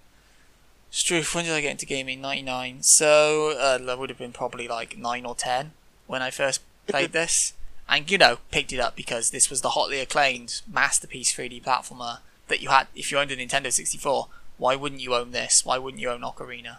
Struth, 0.91 1.34
when 1.34 1.45
did 1.45 1.53
I 1.55 1.61
get 1.61 1.71
into 1.71 1.88
gaming? 1.88 2.21
99. 2.21 2.84
So, 2.84 3.57
uh, 3.57 3.79
that 3.79 3.97
would 3.97 4.09
have 4.09 4.19
been 4.19 4.31
probably 4.31 4.67
like 4.67 4.95
9 4.95 5.25
or 5.25 5.34
10 5.34 5.71
when 6.05 6.21
I 6.21 6.29
first 6.29 6.61
played 6.88 7.11
this. 7.11 7.53
And, 7.89 8.09
you 8.09 8.17
know, 8.17 8.38
picked 8.49 8.71
it 8.71 8.79
up 8.79 8.95
because 8.95 9.31
this 9.31 9.49
was 9.49 9.61
the 9.61 9.71
hotly 9.71 9.99
acclaimed 9.99 10.61
masterpiece 10.71 11.36
3D 11.36 11.61
platformer 11.63 12.19
that 12.47 12.61
you 12.61 12.69
had. 12.69 12.88
If 12.95 13.11
you 13.11 13.19
owned 13.19 13.31
a 13.31 13.36
Nintendo 13.36 13.71
64, 13.71 14.27
why 14.57 14.75
wouldn't 14.75 15.01
you 15.01 15.13
own 15.13 15.31
this? 15.31 15.65
Why 15.65 15.77
wouldn't 15.77 16.01
you 16.01 16.09
own 16.09 16.21
Ocarina? 16.21 16.77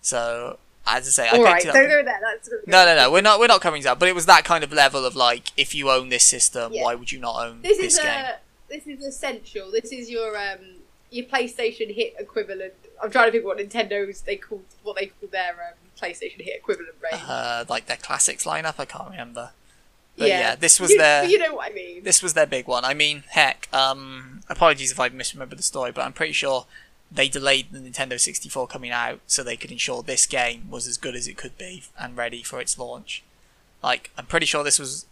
So, 0.00 0.58
as 0.86 1.06
I 1.06 1.10
say, 1.10 1.28
I 1.28 1.32
All 1.32 1.36
picked 1.38 1.46
right, 1.48 1.64
it 1.64 1.68
up. 1.68 1.74
don't 1.74 1.88
go 1.88 2.02
there. 2.02 2.20
That's 2.20 2.48
No, 2.66 2.84
no, 2.86 2.96
no. 2.96 3.10
We're 3.12 3.20
not. 3.20 3.38
We're 3.38 3.46
not 3.46 3.60
covering 3.60 3.82
that. 3.82 3.98
But 3.98 4.08
it 4.08 4.14
was 4.14 4.26
that 4.26 4.44
kind 4.44 4.64
of 4.64 4.72
level 4.72 5.04
of 5.04 5.14
like, 5.14 5.52
if 5.56 5.74
you 5.74 5.90
own 5.90 6.08
this 6.08 6.24
system, 6.24 6.72
Yeah. 6.72 6.82
why 6.84 6.94
would 6.94 7.12
you 7.12 7.20
not 7.20 7.36
own 7.46 7.60
This 7.62 7.78
this, 7.78 7.94
is 7.94 8.00
game? 8.00 8.08
a 8.24 8.36
this 8.68 8.86
is 8.86 9.04
essential. 9.04 9.70
This 9.70 9.92
is 9.92 10.10
your 10.10 10.36
um 10.36 10.58
your 11.10 11.26
PlayStation 11.26 11.94
Hit 11.94 12.14
equivalent. 12.18 12.74
I'm 13.02 13.10
trying 13.10 13.26
to 13.26 13.32
think 13.32 13.44
what 13.44 13.58
Nintendo's 13.58 14.22
they 14.22 14.36
called 14.36 14.64
what 14.82 14.96
they 14.96 15.06
call 15.06 15.28
their 15.30 15.52
um, 15.52 15.87
PlayStation 16.00 16.40
Hit 16.40 16.56
equivalent 16.56 16.94
range. 17.02 17.22
Uh, 17.26 17.64
like 17.68 17.86
their 17.86 17.96
classics 17.96 18.44
lineup. 18.44 18.74
I 18.78 18.84
can't 18.84 19.10
remember. 19.10 19.50
But 20.18 20.28
yeah, 20.28 20.56
this 20.56 20.80
was 20.80 20.90
you, 20.90 20.98
their. 20.98 21.24
You 21.24 21.38
know 21.38 21.54
what 21.54 21.70
I 21.70 21.74
mean? 21.74 22.02
This 22.02 22.22
was 22.22 22.34
their 22.34 22.46
big 22.46 22.66
one. 22.66 22.84
I 22.84 22.92
mean, 22.92 23.22
heck. 23.30 23.68
Um, 23.72 24.40
apologies 24.48 24.90
if 24.90 24.98
I 24.98 25.08
misremember 25.08 25.56
the 25.56 25.62
story, 25.62 25.92
but 25.92 26.04
I'm 26.04 26.12
pretty 26.12 26.32
sure 26.32 26.66
they 27.10 27.28
delayed 27.28 27.72
the 27.72 27.78
Nintendo 27.78 28.20
64 28.20 28.66
coming 28.66 28.90
out 28.90 29.20
so 29.26 29.42
they 29.42 29.56
could 29.56 29.70
ensure 29.70 30.02
this 30.02 30.26
game 30.26 30.68
was 30.70 30.86
as 30.86 30.98
good 30.98 31.14
as 31.14 31.26
it 31.26 31.36
could 31.36 31.56
be 31.56 31.84
and 31.98 32.16
ready 32.16 32.42
for 32.42 32.60
its 32.60 32.78
launch. 32.78 33.22
Like, 33.82 34.10
I'm 34.18 34.26
pretty 34.26 34.46
sure 34.46 34.64
this 34.64 34.78
was. 34.78 35.06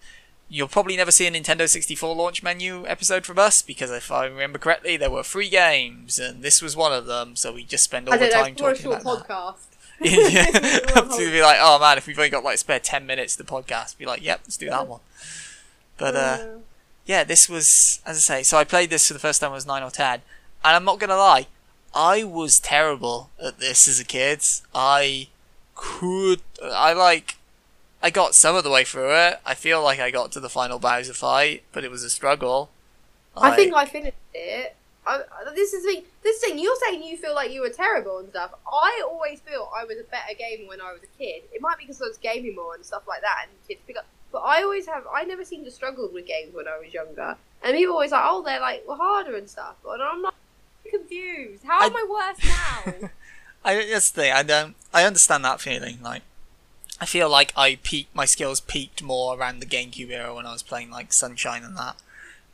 You'll 0.49 0.69
probably 0.69 0.97
never 0.97 1.11
see 1.11 1.27
a 1.27 1.31
Nintendo 1.31 1.69
64 1.69 2.15
launch 2.15 2.41
menu 2.41 2.87
episode 2.87 3.27
from 3.27 3.37
us 3.37 3.63
because 3.63 3.91
if 3.91 4.13
I 4.13 4.27
remember 4.27 4.59
correctly, 4.59 4.97
there 4.97 5.11
were 5.11 5.25
three 5.25 5.49
games 5.49 6.21
and 6.21 6.41
this 6.43 6.63
was 6.63 6.77
one 6.77 6.93
of 6.93 7.07
them. 7.07 7.35
So 7.35 7.53
we 7.53 7.65
just 7.65 7.83
spend 7.83 8.07
all 8.09 8.15
I 8.15 8.19
the 8.19 8.27
know 8.27 8.31
time 8.31 8.53
a 8.53 8.55
talking 8.55 8.83
short 8.83 9.01
about 9.03 9.27
that. 9.27 9.57
yeah, 10.01 10.45
to 10.51 11.31
be 11.31 11.43
like, 11.43 11.59
oh 11.61 11.79
man, 11.79 11.99
if 11.99 12.07
we've 12.07 12.19
only 12.19 12.31
got 12.31 12.45
like 12.45 12.59
spare 12.59 12.81
ten 12.81 13.07
minutes 13.07 13.37
to 13.37 13.43
the 13.43 13.51
podcast, 13.51 13.97
be 13.99 14.07
like, 14.07 14.23
yep, 14.23 14.41
let's 14.45 14.57
do 14.57 14.69
that 14.69 14.87
one. 14.87 15.01
But 15.99 16.17
uh, 16.17 16.47
yeah, 17.07 17.25
this 17.25 17.49
was, 17.49 18.01
as 18.05 18.17
I 18.17 18.21
say, 18.21 18.43
so 18.43 18.59
I 18.59 18.65
played 18.65 18.91
this 18.91 19.07
for 19.07 19.15
the 19.15 19.21
first 19.21 19.41
time 19.41 19.51
when 19.51 19.55
I 19.55 19.57
was 19.57 19.67
nine 19.67 19.83
or 19.83 19.91
ten, 19.91 20.23
and 20.65 20.77
I'm 20.77 20.85
not 20.85 20.99
gonna 20.99 21.17
lie, 21.17 21.47
I 21.95 22.25
was 22.25 22.61
terrible 22.61 23.31
at 23.43 23.59
this 23.59 23.89
as 23.89 23.99
a 23.99 24.05
kid. 24.05 24.43
I 24.75 25.29
could, 25.75 26.43
I 26.63 26.93
like, 26.93 27.37
I 28.03 28.11
got 28.11 28.35
some 28.35 28.55
of 28.55 28.65
the 28.65 28.71
way 28.71 28.85
through 28.85 29.15
it. 29.15 29.41
I 29.47 29.55
feel 29.55 29.83
like 29.83 29.99
I 29.99 30.11
got 30.11 30.31
to 30.33 30.41
the 30.41 30.51
final 30.51 30.79
Bowser 30.79 31.15
fight, 31.15 31.63
but 31.73 31.85
it 31.85 31.91
was 31.91 32.03
a 32.05 32.11
struggle. 32.11 32.71
I 33.37 33.57
think 33.57 33.75
I 33.75 33.87
finished 33.87 34.17
it. 34.35 34.77
I, 35.07 35.23
this 35.55 35.73
is 35.73 35.85
the 35.85 35.93
thing. 35.93 36.03
This 36.23 36.41
thing 36.41 36.59
you're 36.59 36.77
saying 36.85 37.03
you 37.03 37.17
feel 37.17 37.35
like 37.35 37.51
you 37.53 37.61
were 37.61 37.71
terrible 37.71 38.19
and 38.19 38.29
stuff. 38.31 38.53
I 38.67 39.03
always 39.07 39.41
feel 39.41 39.71
I 39.77 39.85
was 39.85 39.99
a 39.99 40.05
better 40.05 40.35
gamer 40.37 40.69
when 40.69 40.81
I 40.81 40.93
was 40.93 41.03
a 41.03 41.19
kid. 41.19 41.43
It 41.53 41.61
might 41.61 41.79
be 41.79 41.85
because 41.85 42.03
I 42.03 42.07
was 42.09 42.17
gaming 42.19 42.57
more 42.57 42.75
and 42.75 42.85
stuff 42.85 43.03
like 43.07 43.21
that, 43.21 43.43
and 43.43 43.51
kids 43.69 43.81
pick 43.87 43.97
up. 43.97 44.07
But 44.33 44.39
I 44.39 44.63
always 44.63 44.87
have. 44.87 45.05
I 45.13 45.25
never 45.25 45.45
seemed 45.45 45.65
to 45.67 45.71
struggle 45.71 46.11
with 46.13 46.27
games 46.27 46.55
when 46.55 46.67
I 46.67 46.79
was 46.79 46.93
younger. 46.93 47.37
And 47.63 47.77
people 47.77 47.95
always 47.95 48.11
like, 48.11 48.25
oh, 48.25 48.43
they're 48.43 48.61
like 48.61 48.85
well, 48.87 48.97
harder 48.97 49.37
and 49.37 49.49
stuff. 49.49 49.77
And 49.89 50.03
I'm 50.03 50.23
like 50.23 50.35
confused. 50.91 51.65
How 51.65 51.81
I- 51.81 51.87
am 51.87 51.97
I 51.97 52.07
worse 52.09 52.45
now? 52.45 53.09
I 53.65 53.75
that's 53.91 54.11
the 54.11 54.23
thing. 54.23 54.33
I 54.33 54.43
don't. 54.43 54.75
I 54.93 55.05
understand 55.05 55.45
that 55.45 55.61
feeling. 55.61 55.99
Like, 56.03 56.23
I 57.01 57.07
feel 57.07 57.29
like 57.29 57.53
I 57.57 57.79
peaked. 57.83 58.15
My 58.15 58.25
skills 58.25 58.61
peaked 58.61 59.03
more 59.03 59.39
around 59.39 59.61
the 59.61 59.67
GameCube 59.67 60.11
era 60.11 60.35
when 60.35 60.47
I 60.47 60.53
was 60.53 60.63
playing 60.63 60.91
like 60.91 61.13
Sunshine 61.13 61.63
and 61.65 61.77
that. 61.77 61.97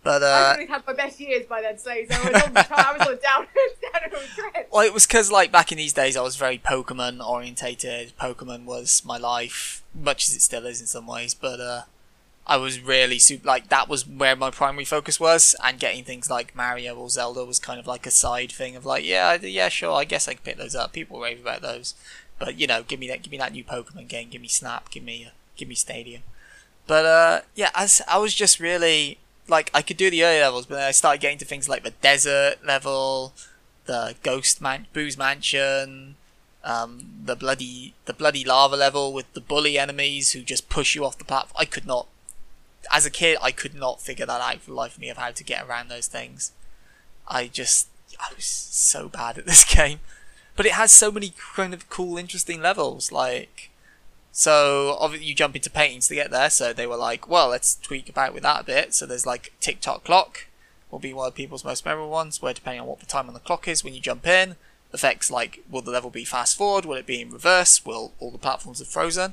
But 0.04 0.24
I 0.24 0.26
uh, 0.26 0.52
always 0.54 0.68
had 0.68 0.86
my 0.86 0.94
best 0.94 1.20
years 1.20 1.46
by 1.46 1.62
then, 1.62 1.78
so 1.78 1.90
I 1.90 2.06
was 2.10 2.42
on 2.42 2.54
the 2.54 2.66
I 2.70 2.96
was 2.98 3.06
on 3.06 3.18
down 3.22 3.46
trend. 4.34 4.66
well, 4.72 4.84
it 4.84 4.92
was 4.92 5.06
because 5.06 5.30
like 5.30 5.52
back 5.52 5.70
in 5.70 5.78
these 5.78 5.92
days, 5.92 6.16
I 6.16 6.22
was 6.22 6.34
very 6.34 6.58
Pokemon 6.58 7.24
orientated. 7.24 8.12
Pokemon 8.20 8.64
was 8.64 9.04
my 9.04 9.16
life, 9.16 9.82
much 9.94 10.26
as 10.28 10.34
it 10.34 10.42
still 10.42 10.66
is 10.66 10.80
in 10.80 10.88
some 10.88 11.06
ways. 11.06 11.34
But 11.34 11.60
uh, 11.60 11.82
I 12.46 12.56
was 12.56 12.80
really 12.80 13.20
super. 13.20 13.46
Like 13.46 13.68
that 13.68 13.88
was 13.88 14.06
where 14.06 14.34
my 14.34 14.50
primary 14.50 14.84
focus 14.84 15.20
was, 15.20 15.54
and 15.62 15.78
getting 15.78 16.02
things 16.02 16.28
like 16.28 16.56
Mario 16.56 16.96
or 16.96 17.08
Zelda 17.08 17.44
was 17.44 17.60
kind 17.60 17.78
of 17.78 17.86
like 17.86 18.04
a 18.04 18.10
side 18.10 18.50
thing 18.50 18.74
of 18.74 18.84
like, 18.84 19.04
yeah, 19.04 19.34
yeah, 19.40 19.68
sure, 19.68 19.94
I 19.94 20.04
guess 20.04 20.26
I 20.26 20.34
can 20.34 20.42
pick 20.42 20.56
those 20.56 20.74
up. 20.74 20.92
People 20.92 21.20
rave 21.20 21.40
about 21.40 21.62
those, 21.62 21.94
but 22.40 22.58
you 22.58 22.66
know, 22.66 22.82
give 22.82 22.98
me 22.98 23.06
that, 23.08 23.22
give 23.22 23.30
me 23.30 23.38
that 23.38 23.52
new 23.52 23.62
Pokemon 23.62 24.08
game, 24.08 24.30
give 24.30 24.42
me 24.42 24.48
Snap, 24.48 24.90
give 24.90 25.04
me, 25.04 25.26
uh, 25.26 25.30
give 25.56 25.68
me 25.68 25.76
Stadium. 25.76 26.22
But 26.88 27.06
uh, 27.06 27.40
yeah, 27.54 27.70
I 27.76 28.18
was 28.18 28.34
just 28.34 28.58
really 28.58 29.18
like 29.48 29.70
I 29.74 29.82
could 29.82 29.96
do 29.96 30.10
the 30.10 30.24
early 30.24 30.40
levels, 30.40 30.66
but 30.66 30.76
then 30.76 30.88
I 30.88 30.92
started 30.92 31.20
getting 31.20 31.38
to 31.38 31.44
things 31.44 31.68
like 31.68 31.82
the 31.82 31.90
desert 31.90 32.64
level, 32.64 33.32
the 33.86 34.14
ghost 34.22 34.60
man- 34.60 34.86
Boo's 34.92 35.18
mansion, 35.18 36.16
um, 36.64 37.06
the 37.24 37.34
bloody 37.36 37.94
the 38.04 38.12
bloody 38.12 38.44
lava 38.44 38.76
level 38.76 39.12
with 39.12 39.32
the 39.34 39.40
bully 39.40 39.78
enemies 39.78 40.32
who 40.32 40.42
just 40.42 40.68
push 40.68 40.94
you 40.94 41.04
off 41.04 41.18
the 41.18 41.24
platform. 41.24 41.56
I 41.58 41.64
could 41.64 41.86
not, 41.86 42.06
as 42.90 43.04
a 43.04 43.10
kid, 43.10 43.38
I 43.42 43.50
could 43.50 43.74
not 43.74 44.00
figure 44.00 44.26
that 44.26 44.40
out 44.40 44.60
for 44.60 44.70
the 44.70 44.76
life 44.76 44.94
of 44.94 45.00
me 45.00 45.08
of 45.08 45.16
how 45.16 45.30
to 45.30 45.44
get 45.44 45.66
around 45.66 45.88
those 45.88 46.06
things. 46.06 46.52
I 47.26 47.48
just 47.48 47.88
I 48.20 48.32
was 48.34 48.44
so 48.44 49.08
bad 49.08 49.38
at 49.38 49.46
this 49.46 49.64
game, 49.76 50.00
but 50.56 50.66
it 50.66 50.72
has 50.72 50.92
so 50.92 51.10
many 51.10 51.34
kind 51.54 51.74
of 51.74 51.90
cool, 51.90 52.16
interesting 52.16 52.60
levels. 52.60 53.10
Like 53.10 53.70
so 54.32 55.12
you 55.20 55.34
jump 55.34 55.54
into 55.54 55.70
paintings 55.70 56.08
to 56.08 56.14
get 56.14 56.30
there. 56.30 56.50
So 56.50 56.72
they 56.72 56.86
were 56.86 56.96
like, 56.96 57.28
well, 57.28 57.48
let's 57.48 57.76
tweak 57.76 58.08
about 58.08 58.32
with 58.34 58.42
that 58.42 58.62
a 58.62 58.64
bit. 58.64 58.94
So 58.94 59.06
there's 59.06 59.26
like 59.26 59.52
tick 59.60 59.80
tock 59.80 60.04
clock 60.04 60.46
will 60.90 60.98
be 60.98 61.14
one 61.14 61.28
of 61.28 61.34
people's 61.34 61.64
most 61.64 61.84
memorable 61.84 62.10
ones, 62.10 62.42
where 62.42 62.52
depending 62.52 62.80
on 62.80 62.86
what 62.86 63.00
the 63.00 63.06
time 63.06 63.26
on 63.28 63.34
the 63.34 63.40
clock 63.40 63.66
is 63.66 63.82
when 63.82 63.94
you 63.94 64.00
jump 64.00 64.26
in, 64.26 64.56
effects 64.92 65.30
like 65.30 65.64
will 65.70 65.80
the 65.80 65.90
level 65.90 66.10
be 66.10 66.24
fast 66.24 66.56
forward, 66.56 66.84
will 66.84 66.96
it 66.96 67.06
be 67.06 67.22
in 67.22 67.30
reverse, 67.30 67.84
will 67.84 68.12
all 68.20 68.30
the 68.30 68.38
platforms 68.38 68.78
have 68.78 68.88
frozen. 68.88 69.32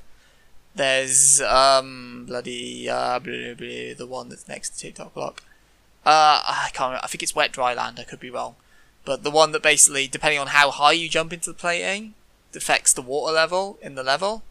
There's 0.76 1.42
um 1.42 2.26
bloody 2.28 2.90
uh 2.90 3.20
blah, 3.20 3.34
blah, 3.34 3.54
blah, 3.56 3.94
the 3.98 4.08
one 4.08 4.30
that's 4.30 4.48
next 4.48 4.70
to 4.70 4.80
tick 4.80 4.96
tock 4.96 5.14
clock. 5.14 5.44
Uh, 6.06 6.42
I 6.46 6.70
can't. 6.74 6.92
Remember. 6.92 7.04
I 7.04 7.08
think 7.08 7.24
it's 7.24 7.36
wet 7.36 7.52
dry 7.52 7.74
land. 7.74 8.00
I 8.00 8.04
could 8.04 8.22
be 8.22 8.30
wrong, 8.30 8.56
but 9.04 9.24
the 9.24 9.32
one 9.32 9.52
that 9.52 9.62
basically, 9.62 10.08
depending 10.08 10.40
on 10.40 10.48
how 10.48 10.72
high 10.72 10.94
you 10.94 11.10
jump 11.10 11.34
into 11.34 11.50
the 11.50 11.58
plating, 11.58 12.14
affects 12.56 12.94
the 12.94 13.02
water 13.02 13.34
level 13.34 13.78
in 13.82 13.96
the 13.96 14.04
level. 14.04 14.44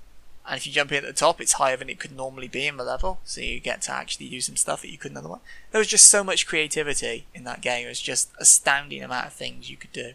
And 0.48 0.56
if 0.56 0.66
you 0.66 0.72
jump 0.72 0.90
in 0.92 0.98
at 0.98 1.04
the 1.04 1.12
top, 1.12 1.40
it's 1.40 1.54
higher 1.54 1.76
than 1.76 1.90
it 1.90 1.98
could 2.00 2.16
normally 2.16 2.48
be 2.48 2.66
in 2.66 2.78
the 2.78 2.84
level, 2.84 3.20
so 3.24 3.40
you 3.42 3.60
get 3.60 3.82
to 3.82 3.92
actually 3.92 4.28
do 4.30 4.40
some 4.40 4.56
stuff 4.56 4.80
that 4.82 4.90
you 4.90 4.96
couldn't 4.96 5.18
otherwise. 5.18 5.40
There 5.70 5.78
was 5.78 5.88
just 5.88 6.08
so 6.08 6.24
much 6.24 6.46
creativity 6.46 7.26
in 7.34 7.44
that 7.44 7.60
game. 7.60 7.84
It 7.86 7.90
was 7.90 8.00
just 8.00 8.30
astounding 8.38 9.02
amount 9.02 9.26
of 9.26 9.32
things 9.34 9.68
you 9.70 9.76
could 9.76 9.92
do. 9.92 10.12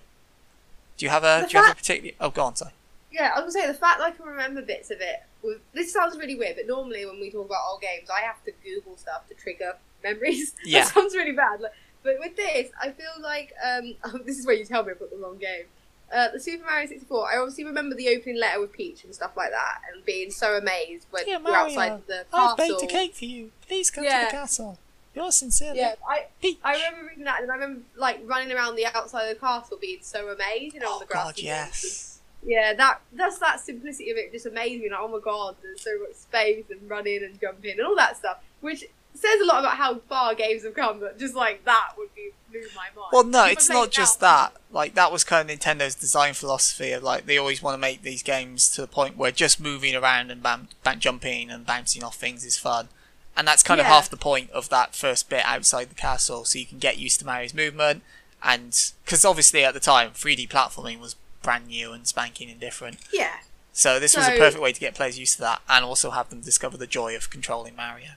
Do 0.97 1.05
you 1.05 1.09
have 1.09 1.23
a? 1.23 1.41
The 1.41 1.47
Do 1.47 1.57
you 1.57 1.63
have 1.63 1.73
a 1.73 1.75
particular? 1.75 2.13
Oh, 2.19 2.29
go 2.31 2.43
on, 2.43 2.55
sorry. 2.55 2.71
Yeah, 3.11 3.31
I 3.35 3.41
was 3.41 3.53
gonna 3.53 3.65
say 3.65 3.71
the 3.71 3.77
fact 3.77 3.99
that 3.99 4.05
I 4.05 4.11
can 4.11 4.25
remember 4.25 4.63
bits 4.63 4.89
of 4.89 4.99
it. 5.01 5.23
Was, 5.43 5.57
this 5.73 5.93
sounds 5.93 6.17
really 6.17 6.35
weird, 6.35 6.55
but 6.55 6.65
normally 6.67 7.05
when 7.05 7.19
we 7.19 7.29
talk 7.29 7.45
about 7.45 7.59
old 7.69 7.81
games, 7.81 8.09
I 8.09 8.21
have 8.21 8.43
to 8.45 8.51
Google 8.63 8.97
stuff 8.97 9.27
to 9.29 9.35
trigger 9.35 9.77
memories. 10.03 10.55
Yeah. 10.65 10.83
that 10.85 10.93
sounds 10.93 11.15
really 11.15 11.33
bad. 11.33 11.61
Like, 11.61 11.73
but 12.01 12.15
with 12.19 12.35
this, 12.35 12.69
I 12.81 12.89
feel 12.89 13.21
like 13.21 13.53
um, 13.63 13.95
this 14.25 14.39
is 14.39 14.45
where 14.47 14.55
you 14.55 14.65
tell 14.65 14.83
me 14.83 14.91
I've 14.91 14.99
put 14.99 15.11
the 15.11 15.17
wrong 15.17 15.37
game. 15.37 15.65
Uh, 16.13 16.29
the 16.31 16.39
Super 16.39 16.63
Mario 16.65 16.87
64. 16.87 17.33
I 17.33 17.37
obviously 17.37 17.63
remember 17.65 17.95
the 17.95 18.09
opening 18.09 18.39
letter 18.39 18.61
with 18.61 18.71
Peach 18.71 19.03
and 19.03 19.13
stuff 19.15 19.31
like 19.35 19.49
that, 19.51 19.79
and 19.93 20.05
being 20.05 20.29
so 20.29 20.55
amazed 20.57 21.07
when 21.09 21.23
Yeah, 21.27 21.39
you're 21.39 21.55
outside 21.55 21.75
Mario, 21.89 22.01
the 22.07 22.25
I've 22.31 22.57
castle. 22.57 22.77
baked 22.79 22.83
a 22.83 22.87
cake 22.87 23.15
for 23.15 23.25
you. 23.25 23.51
Please 23.67 23.89
come 23.89 24.03
to 24.03 24.09
the 24.09 24.31
castle. 24.31 24.77
Yours 25.15 25.35
sincerely, 25.35 25.79
Yeah, 25.79 25.95
I 26.07 26.25
Peach. 26.41 26.57
I 26.63 26.73
remember 26.75 27.07
reading 27.09 27.23
that, 27.25 27.41
and 27.41 27.51
I 27.51 27.55
remember 27.55 27.81
like 27.97 28.21
running 28.25 28.51
around 28.55 28.75
the 28.75 28.85
outside 28.87 29.23
of 29.29 29.35
the 29.35 29.39
castle, 29.39 29.77
being 29.79 29.99
so 30.01 30.27
amazed, 30.29 30.73
you 30.73 30.79
know, 30.81 30.87
on 30.89 30.95
Oh 30.95 30.99
the 30.99 31.05
grass. 31.05 31.25
God, 31.25 31.39
yes. 31.39 32.19
Yeah, 32.45 32.73
that 32.73 32.99
that's 33.13 33.37
that 33.39 33.59
simplicity 33.59 34.09
of 34.11 34.17
it 34.17 34.31
just 34.31 34.45
amazed 34.45 34.81
me. 34.83 34.89
Like, 34.89 34.99
oh 35.01 35.07
my 35.07 35.19
god, 35.23 35.55
there's 35.61 35.81
so 35.81 35.91
much 35.99 36.15
space 36.15 36.65
and 36.69 36.89
running 36.89 37.23
and 37.23 37.39
jumping 37.39 37.71
and 37.77 37.81
all 37.87 37.95
that 37.95 38.17
stuff. 38.17 38.37
Which 38.61 38.85
says 39.13 39.39
a 39.41 39.45
lot 39.45 39.59
about 39.59 39.77
how 39.77 39.99
far 40.09 40.33
games 40.35 40.63
have 40.63 40.73
come. 40.73 40.99
But 40.99 41.17
just 41.19 41.35
like 41.35 41.63
that 41.65 41.91
would 41.97 42.13
be 42.15 42.31
blew 42.53 42.69
my 42.75 42.87
mind. 42.95 43.09
Well, 43.11 43.23
no, 43.23 43.45
it's 43.45 43.69
not 43.69 43.91
just 43.91 44.19
that. 44.21 44.53
Like 44.71 44.95
that 44.95 45.11
was 45.11 45.23
kind 45.23 45.49
of 45.49 45.59
Nintendo's 45.59 45.95
design 45.95 46.33
philosophy 46.33 46.91
of 46.91 47.03
like 47.03 47.25
they 47.25 47.37
always 47.37 47.61
want 47.61 47.73
to 47.73 47.79
make 47.79 48.01
these 48.01 48.23
games 48.23 48.69
to 48.69 48.81
the 48.81 48.87
point 48.87 49.17
where 49.17 49.31
just 49.31 49.59
moving 49.59 49.95
around 49.95 50.31
and 50.31 50.41
bam, 50.41 50.69
bam, 50.83 50.99
jumping 50.99 51.49
and 51.49 51.65
bouncing 51.65 52.03
off 52.03 52.15
things 52.15 52.45
is 52.45 52.57
fun. 52.57 52.87
And 53.35 53.47
that's 53.47 53.63
kind 53.63 53.81
of 53.81 53.87
half 53.87 54.09
the 54.09 54.17
point 54.17 54.51
of 54.51 54.69
that 54.69 54.95
first 54.95 55.27
bit 55.27 55.43
outside 55.43 55.89
the 55.89 55.95
castle, 55.95 56.45
so 56.45 56.59
you 56.59 56.67
can 56.67 56.77
get 56.77 56.99
used 56.99 57.19
to 57.19 57.25
Mario's 57.25 57.53
movement. 57.53 58.03
And 58.43 58.79
because 59.03 59.25
obviously 59.25 59.63
at 59.65 59.73
the 59.73 59.79
time, 59.79 60.11
3D 60.11 60.49
platforming 60.49 60.99
was 60.99 61.15
brand 61.41 61.67
new 61.67 61.93
and 61.93 62.05
spanking 62.05 62.51
and 62.51 62.59
different. 62.59 62.99
Yeah, 63.11 63.37
So 63.71 63.99
this 63.99 64.15
was 64.15 64.27
a 64.27 64.37
perfect 64.37 64.61
way 64.61 64.71
to 64.71 64.79
get 64.79 64.93
players 64.93 65.17
used 65.17 65.33
to 65.35 65.41
that, 65.41 65.61
and 65.67 65.83
also 65.83 66.11
have 66.11 66.29
them 66.29 66.41
discover 66.41 66.77
the 66.77 66.85
joy 66.85 67.15
of 67.15 67.31
controlling 67.31 67.75
Mario. 67.75 68.09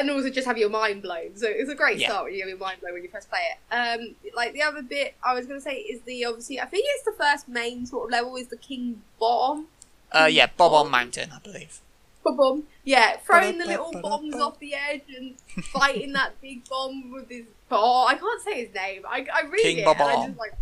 And 0.00 0.10
also 0.10 0.30
just 0.30 0.46
have 0.46 0.58
your 0.58 0.70
mind 0.70 1.02
blown. 1.02 1.36
So 1.36 1.46
it's 1.48 1.70
a 1.70 1.74
great 1.74 1.98
Yeah. 1.98 2.08
start 2.08 2.24
when 2.24 2.34
you 2.34 2.40
have 2.40 2.48
your 2.48 2.58
mind 2.58 2.80
blown 2.80 2.94
when 2.94 3.02
you 3.02 3.10
first 3.10 3.28
play 3.30 3.40
it. 3.52 3.74
Um, 3.74 4.14
like 4.34 4.52
the 4.52 4.62
other 4.62 4.82
bit 4.82 5.14
I 5.22 5.34
was 5.34 5.46
gonna 5.46 5.60
say 5.60 5.76
is 5.76 6.00
the 6.02 6.24
obviously 6.24 6.60
I 6.60 6.66
think 6.66 6.84
it's 6.88 7.04
the 7.04 7.12
first 7.12 7.48
main 7.48 7.86
sort 7.86 8.06
of 8.06 8.10
level 8.10 8.36
is 8.36 8.48
the 8.48 8.56
King 8.56 9.02
Bomb. 9.20 9.68
Uh, 10.12 10.28
yeah, 10.30 10.46
Bob-omb. 10.56 10.90
Mountain, 10.90 11.30
I 11.32 11.38
believe. 11.40 11.80
Bob-omb. 12.24 12.62
Yeah, 12.84 13.16
throwing 13.18 13.58
the 13.58 13.66
little 13.66 13.92
bombs 14.00 14.34
off 14.36 14.58
the 14.60 14.74
edge 14.74 15.02
and 15.16 15.34
fighting 15.64 16.12
that 16.12 16.40
big 16.40 16.68
bomb 16.68 17.10
with 17.10 17.28
his. 17.28 17.46
Oh, 17.70 18.06
I 18.06 18.14
can't 18.14 18.42
say 18.42 18.64
his 18.66 18.74
name. 18.74 19.02
I, 19.08 19.26
I 19.32 19.42
read 19.42 19.60
King 19.62 19.78
it 19.78 19.86
and 19.86 20.00
I 20.02 20.26
just 20.26 20.38
like 20.38 20.52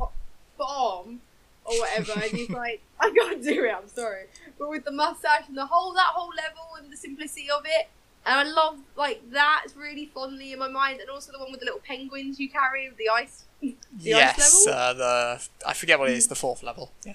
bomb 0.56 1.20
or 1.64 1.74
whatever, 1.78 2.12
and 2.14 2.22
he's 2.32 2.50
like, 2.50 2.80
I 2.98 3.10
can't 3.10 3.42
do 3.42 3.64
it. 3.64 3.74
I'm 3.74 3.88
sorry, 3.88 4.24
but 4.58 4.68
with 4.68 4.84
the 4.84 4.90
mustache 4.92 5.44
and 5.48 5.56
the 5.56 5.66
whole 5.66 5.92
that 5.94 6.12
whole 6.14 6.32
level 6.34 6.76
and 6.78 6.92
the 6.92 6.96
simplicity 6.96 7.48
of 7.50 7.62
it, 7.66 7.88
and 8.26 8.34
I 8.40 8.42
love 8.52 8.78
like 8.96 9.22
that's 9.30 9.74
really 9.76 10.06
fondly 10.06 10.52
in 10.52 10.58
my 10.58 10.68
mind, 10.68 11.00
and 11.00 11.10
also 11.10 11.32
the 11.32 11.38
one 11.38 11.50
with 11.50 11.60
the 11.60 11.66
little 11.66 11.80
penguins 11.80 12.38
you 12.40 12.48
carry 12.48 12.88
with 12.88 12.98
the 12.98 13.08
ice. 13.08 13.44
the 13.60 13.74
ice 13.74 13.76
yes, 13.98 14.66
level. 14.66 14.78
uh, 14.80 14.92
the 14.94 15.48
I 15.66 15.72
forget 15.74 15.98
what 15.98 16.10
it 16.10 16.16
is, 16.16 16.28
the 16.28 16.34
fourth 16.34 16.62
level. 16.62 16.92
Yeah. 17.04 17.14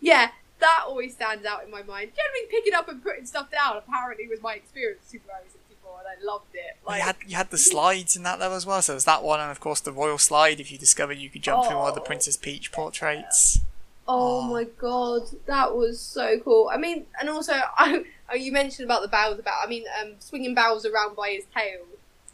Yeah, 0.00 0.30
that 0.60 0.84
always 0.86 1.14
stands 1.14 1.46
out 1.46 1.64
in 1.64 1.70
my 1.70 1.82
mind. 1.82 2.12
Generally, 2.14 2.46
picking 2.50 2.74
up 2.74 2.88
and 2.88 3.02
putting 3.02 3.24
stuff 3.26 3.50
down 3.50 3.76
apparently 3.78 4.28
was 4.28 4.42
my 4.42 4.54
experience 4.54 5.00
with 5.02 5.10
Super 5.10 5.28
Mario 5.28 5.46
64, 5.50 5.98
and 6.00 6.08
I 6.08 6.24
loved 6.26 6.46
it. 6.54 6.76
Like, 6.86 6.98
you 6.98 7.02
had 7.04 7.16
you 7.28 7.36
had 7.36 7.50
the 7.50 7.58
slides 7.58 8.14
in 8.16 8.22
that 8.24 8.38
level 8.38 8.56
as 8.56 8.66
well. 8.66 8.82
So 8.82 8.92
there's 8.92 9.04
that 9.06 9.22
one, 9.22 9.40
and 9.40 9.50
of 9.50 9.60
course 9.60 9.80
the 9.80 9.92
royal 9.92 10.18
slide. 10.18 10.60
If 10.60 10.70
you 10.70 10.76
discovered 10.78 11.14
you 11.18 11.30
could 11.30 11.42
jump 11.42 11.66
through 11.66 11.76
one 11.78 11.88
of 11.88 11.94
the 11.94 12.00
Oh. 12.02 12.04
Princess 12.04 12.36
Peach 12.36 12.70
portraits. 12.70 13.60
oh 14.06 14.40
Oh. 14.40 14.42
my 14.42 14.64
god, 14.64 15.22
that 15.46 15.74
was 15.74 15.98
so 16.00 16.38
cool. 16.40 16.70
I 16.72 16.76
mean, 16.76 17.06
and 17.18 17.30
also, 17.30 17.54
I, 17.78 18.04
oh, 18.30 18.34
you 18.34 18.52
mentioned 18.52 18.84
about 18.86 19.02
the 19.02 19.08
Bowser 19.08 19.40
about. 19.40 19.64
I 19.64 19.68
mean, 19.68 19.84
um, 20.00 20.12
swinging 20.18 20.54
Bowser 20.54 20.90
around 20.92 21.16
by 21.16 21.30
his 21.30 21.44
tail. 21.54 21.80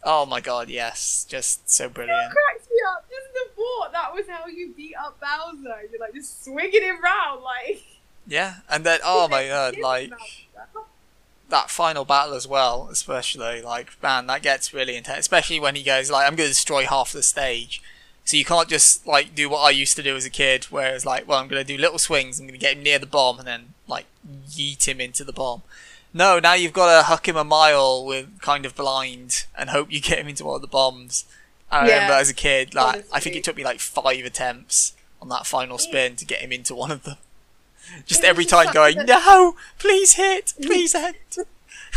Oh 0.03 0.25
my 0.25 0.41
god, 0.41 0.69
yes, 0.71 1.27
just 1.29 1.69
so 1.71 1.85
That 1.85 1.95
brilliant. 1.95 2.33
cracks 2.33 2.67
me 2.71 2.77
up. 2.89 3.05
Just 3.11 3.33
the 3.35 3.51
thought 3.55 3.93
that 3.93 4.15
was 4.15 4.27
how 4.29 4.47
you 4.47 4.73
beat 4.77 4.95
up 4.97 5.19
Bowser. 5.21 5.83
You're 5.91 6.01
like 6.01 6.15
just 6.15 6.45
swinging 6.45 6.83
him 6.83 7.03
round 7.03 7.43
like. 7.43 7.83
Yeah, 8.27 8.57
and 8.69 8.85
then 8.85 9.01
oh 9.05 9.29
my 9.29 9.47
god, 9.49 9.77
like 9.79 10.11
that 11.49 11.71
final 11.71 12.05
battle 12.05 12.35
as 12.35 12.47
well, 12.47 12.89
especially 12.91 13.61
like 13.63 14.01
man, 14.03 14.27
that 14.29 14.43
gets 14.43 14.73
really 14.73 14.97
intense. 14.97 15.19
Especially 15.21 15.61
when 15.61 15.75
he 15.75 15.83
goes 15.83 16.11
like, 16.11 16.27
"I'm 16.27 16.37
going 16.37 16.49
to 16.49 16.55
destroy 16.55 16.85
half 16.87 17.13
the 17.13 17.23
stage." 17.23 17.83
So 18.25 18.37
you 18.37 18.45
can't 18.45 18.69
just 18.69 19.07
like 19.07 19.35
do 19.35 19.49
what 19.49 19.59
I 19.61 19.71
used 19.71 19.97
to 19.97 20.03
do 20.03 20.15
as 20.15 20.25
a 20.25 20.31
kid, 20.31 20.65
where 20.65 20.95
it's 20.95 21.05
like, 21.05 21.27
"Well, 21.27 21.39
I'm 21.39 21.49
going 21.49 21.65
to 21.65 21.77
do 21.77 21.81
little 21.81 21.99
swings. 21.99 22.39
I'm 22.39 22.47
going 22.47 22.59
to 22.59 22.65
get 22.65 22.77
him 22.77 22.83
near 22.85 22.99
the 22.99 23.07
bomb 23.07 23.39
and 23.39 23.49
then 23.49 23.75
like 23.91 24.07
yeet 24.49 24.89
him 24.89 25.01
into 25.01 25.25
the 25.25 25.33
bomb." 25.33 25.63
No, 26.13 26.39
now 26.41 26.55
you've 26.55 26.73
got 26.73 26.97
to 26.97 27.03
huck 27.05 27.29
him 27.29 27.37
a 27.37 27.45
mile 27.45 28.05
with 28.05 28.41
kind 28.41 28.65
of 28.67 28.75
blind 28.75 29.47
and 29.57 29.71
hope 29.71 29.93
you 29.93 30.01
get 30.01 30.19
him 30.19 30.27
into 30.29 30.45
one 30.45 30.57
of 30.57 30.61
the 30.63 30.67
bombs. 30.67 31.25
I 31.71 31.87
Yeah, 31.87 31.95
remember 31.95 32.15
as 32.15 32.29
a 32.31 32.35
kid, 32.35 32.75
like 32.75 33.05
I 33.13 33.21
think 33.21 33.37
it 33.37 33.45
took 33.45 33.57
me 33.57 33.65
like 33.65 33.79
five 33.79 34.25
attempts 34.25 34.95
on 35.23 35.29
that 35.29 35.47
final 35.47 35.79
spin 35.79 36.17
to 36.17 36.25
get 36.25 36.41
him 36.41 36.51
into 36.51 36.75
one 36.75 36.91
of 36.91 37.05
them. 37.05 37.17
Just 38.07 38.25
every 38.25 38.45
time 38.45 38.73
going, 38.73 39.05
no, 39.07 39.57
please 39.79 40.15
hit, 40.15 40.55
please 40.63 40.93
hit. 40.93 41.17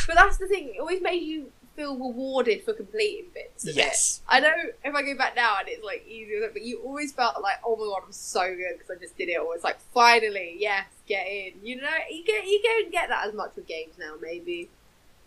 But 0.07 0.15
that's 0.15 0.37
the 0.37 0.47
thing. 0.47 0.73
It 0.75 0.79
always 0.79 1.01
made 1.01 1.21
you 1.23 1.51
feel 1.75 1.95
rewarded 1.95 2.63
for 2.63 2.73
completing 2.73 3.25
bits. 3.33 3.67
Of 3.67 3.75
Yes. 3.75 4.21
It. 4.21 4.35
I 4.35 4.39
know 4.39 4.53
if 4.83 4.95
I 4.95 5.01
go 5.01 5.15
back 5.17 5.35
now 5.35 5.57
and 5.59 5.67
it's 5.67 5.83
like 5.83 6.05
easier, 6.07 6.49
but 6.51 6.61
you 6.61 6.79
always 6.83 7.11
felt 7.11 7.41
like, 7.41 7.57
oh 7.65 7.75
my 7.75 7.85
god, 7.85 8.03
I'm 8.05 8.11
so 8.11 8.55
good 8.55 8.77
because 8.77 8.95
I 8.95 8.99
just 8.99 9.17
did 9.17 9.29
it. 9.29 9.39
Or 9.39 9.55
it's 9.55 9.63
like, 9.63 9.79
finally, 9.93 10.55
yes, 10.59 10.85
get 11.07 11.25
in. 11.27 11.53
You 11.63 11.81
know, 11.81 11.89
you 12.09 12.23
get 12.23 12.45
you 12.45 12.61
don't 12.63 12.91
get 12.91 13.09
that 13.09 13.27
as 13.27 13.33
much 13.33 13.55
with 13.55 13.67
games 13.67 13.93
now. 13.97 14.13
Maybe. 14.21 14.69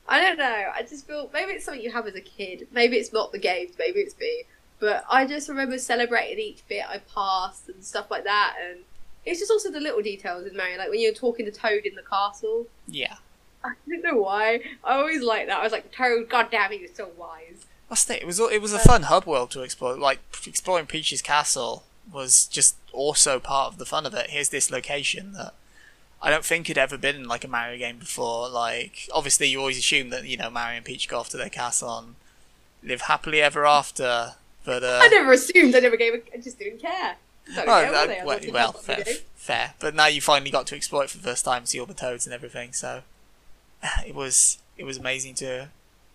I 0.08 0.20
don't 0.20 0.38
know. 0.38 0.70
I 0.74 0.82
just 0.82 1.06
feel 1.06 1.28
maybe 1.32 1.52
it's 1.52 1.64
something 1.64 1.82
you 1.82 1.90
have 1.90 2.06
as 2.06 2.14
a 2.14 2.20
kid. 2.20 2.68
Maybe 2.72 2.96
it's 2.96 3.12
not 3.12 3.32
the 3.32 3.38
games. 3.38 3.72
Maybe 3.78 4.00
it's 4.00 4.18
me. 4.18 4.44
But 4.78 5.04
I 5.10 5.26
just 5.26 5.48
remember 5.48 5.78
celebrating 5.78 6.38
each 6.38 6.66
bit 6.68 6.84
I 6.88 6.98
passed 6.98 7.68
and 7.68 7.82
stuff 7.82 8.10
like 8.10 8.24
that. 8.24 8.56
And 8.62 8.80
it's 9.24 9.40
just 9.40 9.50
also 9.50 9.70
the 9.70 9.80
little 9.80 10.02
details 10.02 10.46
in 10.46 10.56
Mario, 10.56 10.78
like 10.78 10.90
when 10.90 11.00
you're 11.00 11.14
talking 11.14 11.46
to 11.46 11.52
Toad 11.52 11.84
in 11.84 11.94
the 11.94 12.02
castle. 12.02 12.66
Yeah. 12.86 13.16
I 13.66 13.90
don't 13.90 14.02
know 14.02 14.20
why. 14.20 14.60
I 14.84 14.96
always 14.96 15.22
like 15.22 15.46
that. 15.46 15.58
I 15.58 15.62
was 15.62 15.72
like, 15.72 15.92
Toad, 15.92 16.28
God 16.28 16.48
damn 16.50 16.72
it, 16.72 16.80
you're 16.80 16.90
so 16.94 17.10
wise. 17.16 17.66
That's 17.88 18.04
thing. 18.04 18.18
It 18.20 18.26
was 18.26 18.40
it 18.40 18.60
was 18.60 18.72
a 18.72 18.78
fun 18.80 19.02
hub 19.02 19.26
world 19.26 19.50
to 19.52 19.62
explore. 19.62 19.96
Like 19.96 20.18
exploring 20.46 20.86
Peach's 20.86 21.22
castle 21.22 21.84
was 22.12 22.46
just 22.46 22.76
also 22.92 23.38
part 23.38 23.72
of 23.72 23.78
the 23.78 23.86
fun 23.86 24.06
of 24.06 24.14
it. 24.14 24.30
Here's 24.30 24.48
this 24.48 24.70
location 24.70 25.32
that 25.34 25.54
I 26.20 26.30
don't 26.30 26.44
think 26.44 26.66
had 26.66 26.78
ever 26.78 26.98
been 26.98 27.16
in 27.16 27.28
like 27.28 27.44
a 27.44 27.48
Mario 27.48 27.78
game 27.78 27.98
before. 27.98 28.48
Like 28.48 29.08
obviously 29.14 29.46
you 29.48 29.60
always 29.60 29.78
assume 29.78 30.10
that 30.10 30.26
you 30.26 30.36
know 30.36 30.50
Mario 30.50 30.78
and 30.78 30.84
Peach 30.84 31.08
go 31.08 31.18
off 31.20 31.28
to 31.30 31.36
their 31.36 31.48
castle 31.48 31.98
and 31.98 32.14
live 32.82 33.02
happily 33.02 33.40
ever 33.40 33.64
after. 33.64 34.34
But 34.64 34.82
uh, 34.82 35.00
I 35.02 35.08
never 35.08 35.32
assumed. 35.32 35.76
I 35.76 35.78
never 35.78 35.96
gave. 35.96 36.14
A, 36.14 36.22
I 36.34 36.38
just 36.38 36.58
didn't 36.58 36.80
care. 36.80 37.16
Oh, 37.50 37.54
care, 37.54 37.92
that- 37.92 37.92
were 37.92 38.06
they? 38.08 38.20
I 38.20 38.24
well, 38.24 38.52
well, 38.52 38.72
fair, 38.72 38.96
what 38.96 39.06
we 39.06 39.12
do. 39.12 39.18
fair. 39.36 39.74
But 39.78 39.94
now 39.94 40.06
you 40.06 40.20
finally 40.20 40.50
got 40.50 40.66
to 40.66 40.74
explore 40.74 41.04
it 41.04 41.10
for 41.10 41.18
the 41.18 41.22
first 41.22 41.44
time, 41.44 41.66
see 41.66 41.78
all 41.78 41.86
the 41.86 41.94
toads 41.94 42.26
and 42.26 42.34
everything. 42.34 42.72
So 42.72 43.02
it 44.06 44.14
was 44.14 44.58
it 44.76 44.84
was 44.84 44.98
amazing 44.98 45.34
to 45.36 45.68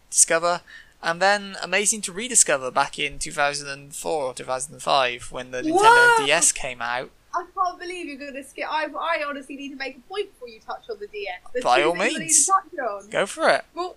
discover, 0.10 0.62
and 1.02 1.22
then 1.22 1.56
amazing 1.62 2.02
to 2.02 2.12
rediscover 2.12 2.72
back 2.72 3.00
in 3.00 3.20
2004 3.20 4.24
or 4.24 4.34
2005 4.34 5.32
when 5.32 5.52
the 5.52 5.62
Nintendo 5.62 6.18
Whoa! 6.20 6.26
DS 6.26 6.52
came 6.52 6.82
out. 6.82 7.10
I 7.34 7.46
can't 7.56 7.80
believe 7.80 8.08
you're 8.08 8.18
going 8.18 8.34
to 8.34 8.44
skip. 8.44 8.66
I, 8.70 8.88
I 8.88 9.24
honestly 9.26 9.56
need 9.56 9.70
to 9.70 9.78
make 9.78 9.96
a 9.96 10.02
point 10.02 10.34
before 10.34 10.50
you 10.50 10.60
touch 10.60 10.90
on 10.90 11.00
the 11.00 11.08
DS. 11.08 11.40
There's 11.54 11.64
By 11.64 11.82
all 11.82 11.94
things 11.94 12.04
I 12.04 12.08
need 12.10 12.20
means. 12.20 12.46
to 12.46 12.52
touch 12.52 12.80
on. 12.80 13.10
Go 13.10 13.26
for 13.26 13.50
it. 13.50 13.64
Well, 13.74 13.96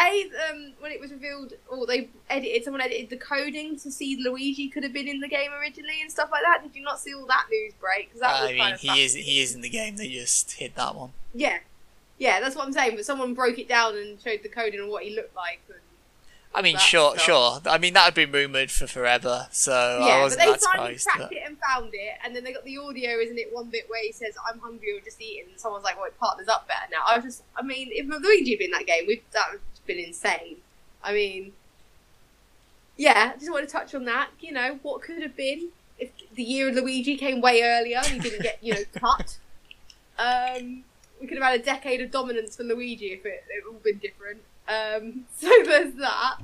a 0.00 0.30
um, 0.50 0.72
when 0.80 0.90
it 0.90 1.00
was 1.00 1.12
revealed, 1.12 1.52
or 1.68 1.86
they 1.86 2.08
edited, 2.28 2.64
someone 2.64 2.80
edited 2.80 3.10
the 3.10 3.16
coding 3.16 3.78
to 3.80 3.90
see 3.90 4.16
Luigi 4.16 4.68
could 4.68 4.82
have 4.82 4.92
been 4.92 5.06
in 5.06 5.20
the 5.20 5.28
game 5.28 5.52
originally 5.52 6.00
and 6.00 6.10
stuff 6.10 6.30
like 6.32 6.42
that. 6.42 6.62
Did 6.62 6.74
you 6.74 6.82
not 6.82 6.98
see 6.98 7.14
all 7.14 7.26
that 7.26 7.46
news 7.50 7.72
break? 7.80 8.08
Because 8.08 8.20
that 8.20 8.40
was 8.42 8.50
I 8.50 8.56
kind 8.56 8.58
mean, 8.58 8.74
of 8.74 8.80
he 8.80 9.04
is 9.04 9.14
he 9.14 9.40
is 9.40 9.54
in 9.54 9.60
the 9.60 9.68
game. 9.68 9.96
They 9.96 10.08
just 10.08 10.52
hid 10.52 10.74
that 10.76 10.94
one. 10.94 11.12
Yeah, 11.34 11.58
yeah, 12.18 12.40
that's 12.40 12.56
what 12.56 12.66
I'm 12.66 12.72
saying. 12.72 12.96
But 12.96 13.04
someone 13.04 13.34
broke 13.34 13.58
it 13.58 13.68
down 13.68 13.96
and 13.96 14.20
showed 14.20 14.40
the 14.42 14.48
coding 14.48 14.80
and 14.80 14.88
what 14.90 15.04
he 15.04 15.14
looked 15.14 15.34
like. 15.36 15.60
And, 15.68 15.78
I 16.54 16.60
mean, 16.60 16.76
sure, 16.76 17.16
stuff. 17.16 17.24
sure. 17.24 17.60
I 17.66 17.78
mean, 17.78 17.94
that 17.94 18.04
had 18.04 18.14
been 18.14 18.30
rumored 18.30 18.70
for 18.70 18.86
forever, 18.86 19.48
so 19.50 20.00
yeah, 20.02 20.16
but 20.16 20.22
wasn't 20.22 20.40
they 20.42 20.50
that 20.50 20.60
finally 20.60 20.98
surprised. 20.98 21.06
cracked 21.06 21.30
But 21.30 21.38
it 21.38 21.42
and 21.46 21.56
found 21.58 21.90
it, 21.94 22.14
and 22.24 22.36
then 22.36 22.44
they 22.44 22.52
got 22.52 22.64
the 22.64 22.76
audio, 22.78 23.18
isn't 23.18 23.38
it? 23.38 23.52
One 23.52 23.70
bit 23.70 23.88
where 23.88 24.02
he 24.02 24.12
says, 24.12 24.34
"I'm 24.46 24.58
hungry" 24.58 24.96
or 24.96 25.00
"just 25.00 25.20
eating," 25.20 25.50
and 25.50 25.58
someone's 25.58 25.84
like, 25.84 25.96
"Well, 25.96 26.06
it 26.06 26.18
partners 26.18 26.48
up 26.48 26.68
better 26.68 26.86
now." 26.90 27.04
I 27.06 27.16
was 27.16 27.24
just, 27.24 27.42
I 27.56 27.62
mean, 27.62 27.88
if 27.90 28.06
Luigi 28.06 28.50
had 28.50 28.58
been 28.58 28.66
in 28.66 28.72
that 28.72 28.86
game, 28.86 29.04
we've 29.06 29.22
that 29.32 29.52
would 29.52 29.60
have 29.60 29.86
been 29.86 29.98
insane. 29.98 30.58
I 31.02 31.14
mean, 31.14 31.52
yeah, 32.96 33.32
I 33.34 33.38
just 33.38 33.50
want 33.50 33.66
to 33.66 33.72
touch 33.72 33.94
on 33.94 34.04
that. 34.04 34.28
You 34.38 34.52
know, 34.52 34.78
what 34.82 35.00
could 35.00 35.22
have 35.22 35.36
been 35.36 35.70
if 35.98 36.10
the 36.34 36.42
year 36.42 36.68
of 36.68 36.74
Luigi 36.74 37.16
came 37.16 37.40
way 37.40 37.62
earlier 37.62 37.98
and 37.98 38.06
he 38.06 38.18
didn't 38.18 38.42
get, 38.42 38.58
you 38.60 38.74
know, 38.74 38.82
cut. 38.94 39.38
Um, 40.18 40.84
we 41.22 41.28
could 41.28 41.38
have 41.38 41.50
had 41.52 41.60
a 41.60 41.62
decade 41.64 42.00
of 42.02 42.10
dominance 42.10 42.56
for 42.56 42.64
Luigi 42.64 43.06
if 43.12 43.24
it, 43.24 43.44
it 43.48 43.64
all 43.66 43.78
been 43.82 43.98
different. 43.98 44.40
Um, 44.68 45.24
so 45.38 45.48
there's 45.64 45.94
that. 45.94 46.38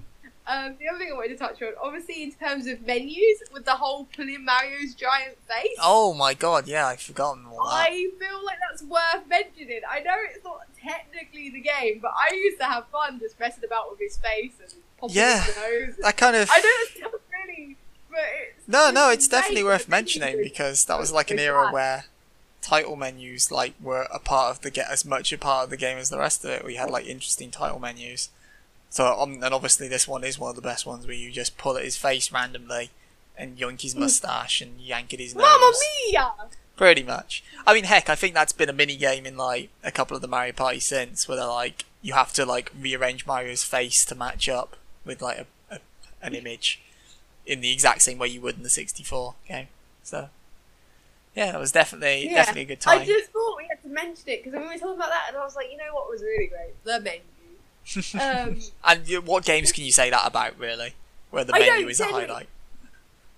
Um, 0.51 0.76
the 0.81 0.89
other 0.89 0.99
thing 0.99 1.11
I 1.12 1.14
wanted 1.14 1.29
to 1.29 1.37
touch 1.37 1.61
on, 1.61 1.72
obviously, 1.83 2.22
in 2.22 2.33
terms 2.33 2.66
of 2.68 2.81
menus, 2.87 3.43
with 3.53 3.66
the 3.66 3.72
whole 3.74 4.07
pulling 4.16 4.47
Mario's 4.47 4.95
giant 4.95 5.37
face. 5.47 5.76
oh 5.83 6.14
my 6.14 6.33
god, 6.33 6.66
yeah, 6.66 6.87
I've 6.87 7.03
forgotten 7.03 7.45
all 7.45 7.68
that. 7.68 7.87
I 7.91 8.09
feel 8.18 8.45
like 8.47 8.57
that's 8.70 8.83
worth 8.83 9.29
mentioning. 9.29 9.83
I 9.87 10.01
know 10.01 10.14
it's 10.31 10.43
not 10.43 10.61
technically 10.83 11.51
the 11.51 11.61
game, 11.61 11.99
but 12.01 12.12
I 12.16 12.35
used 12.35 12.59
to 12.61 12.64
have 12.64 12.87
fun 12.89 13.18
just 13.20 13.39
messing 13.39 13.64
about 13.64 13.91
with 13.91 14.01
his 14.01 14.16
face 14.16 14.53
and 14.62 14.72
popping 14.99 15.16
Yeah. 15.16 15.43
his 15.45 15.57
nose. 15.57 15.95
Yeah, 15.99 16.05
That 16.07 16.16
kind 16.16 16.37
of 16.37 16.49
I 16.51 16.59
know 16.61 16.62
it's 16.64 17.01
not 17.03 17.12
really, 17.47 17.76
but 18.11 18.18
it's 18.49 18.66
No, 18.68 18.91
no, 18.91 19.11
it's 19.11 19.29
definitely 19.29 19.64
worth 19.64 19.87
mentioning 19.87 20.39
because 20.43 20.87
that 20.87 20.99
was 20.99 21.12
like 21.12 21.31
an 21.31 21.39
era 21.39 21.66
bad. 21.66 21.72
where 21.74 22.05
title 22.68 22.96
menus 22.96 23.50
like 23.50 23.72
were 23.80 24.06
a 24.12 24.18
part 24.18 24.50
of 24.50 24.60
the 24.60 24.70
get 24.70 24.90
as 24.90 25.02
much 25.02 25.32
a 25.32 25.38
part 25.38 25.64
of 25.64 25.70
the 25.70 25.76
game 25.76 25.96
as 25.96 26.10
the 26.10 26.18
rest 26.18 26.44
of 26.44 26.50
it. 26.50 26.64
We 26.64 26.74
had 26.74 26.90
like 26.90 27.06
interesting 27.06 27.50
title 27.50 27.78
menus. 27.78 28.28
So 28.90 29.18
um, 29.18 29.42
and 29.42 29.54
obviously 29.54 29.88
this 29.88 30.06
one 30.06 30.22
is 30.22 30.38
one 30.38 30.50
of 30.50 30.56
the 30.56 30.62
best 30.62 30.84
ones 30.84 31.06
where 31.06 31.16
you 31.16 31.30
just 31.30 31.56
pull 31.56 31.78
at 31.78 31.84
his 31.84 31.96
face 31.96 32.30
randomly 32.30 32.90
and 33.38 33.58
yank 33.58 33.80
his 33.80 33.94
mustache 33.94 34.60
and 34.60 34.78
yank 34.80 35.14
at 35.14 35.20
his 35.20 35.34
nose. 35.34 35.44
Mamma 35.44 35.72
mia! 36.10 36.32
Pretty 36.76 37.02
much. 37.02 37.42
I 37.66 37.72
mean, 37.72 37.84
heck, 37.84 38.10
I 38.10 38.14
think 38.14 38.34
that's 38.34 38.52
been 38.52 38.68
a 38.68 38.74
mini 38.74 38.96
game 38.96 39.24
in 39.24 39.38
like 39.38 39.70
a 39.82 39.90
couple 39.90 40.14
of 40.14 40.20
the 40.20 40.28
Mario 40.28 40.52
Party 40.52 40.78
since, 40.78 41.26
where 41.26 41.38
they're 41.38 41.46
like 41.46 41.86
you 42.02 42.12
have 42.12 42.34
to 42.34 42.44
like 42.44 42.70
rearrange 42.78 43.26
Mario's 43.26 43.64
face 43.64 44.04
to 44.04 44.14
match 44.14 44.46
up 44.46 44.76
with 45.06 45.22
like 45.22 45.38
a, 45.38 45.46
a 45.74 45.78
an 46.20 46.34
image 46.34 46.82
in 47.46 47.62
the 47.62 47.72
exact 47.72 48.02
same 48.02 48.18
way 48.18 48.28
you 48.28 48.42
would 48.42 48.58
in 48.58 48.62
the 48.62 48.68
64 48.68 49.36
game. 49.48 49.68
So 50.02 50.28
yeah, 51.35 51.55
it 51.57 51.59
was 51.59 51.72
definitely 51.72 52.26
Yeah. 52.29 52.35
definitely 52.37 52.62
a 52.62 52.66
good 52.66 52.81
time. 52.81 53.01
I 53.01 53.05
just 53.07 53.31
thought 53.31 53.57
we 53.57 53.66
had 53.68 53.81
to 53.83 53.89
mention 53.89 54.29
it 54.29 54.45
because 54.45 54.59
we 54.59 54.64
were 54.66 54.72
talking 54.74 54.97
about 54.97 55.11
that, 55.11 55.26
and 55.29 55.37
I 55.37 55.45
was 55.45 55.57
like, 55.57 55.70
you 55.70 55.76
know 55.76 55.93
what 55.95 56.09
was 56.11 56.22
really 56.22 56.47
great? 56.47 56.74
The 56.85 57.01
menu. 57.01 57.20
Um, 58.20 58.61
and 58.85 59.26
what 59.26 59.45
games 59.47 59.72
can 59.72 59.85
you 59.85 59.93
say 59.93 60.11
that 60.11 60.26
about 60.26 60.59
really? 60.59 60.95
Where 61.31 61.45
the 61.45 61.55
I 61.55 61.61
menu 61.61 61.89
is 61.89 62.01
a 62.01 62.05
highlight. 62.05 62.49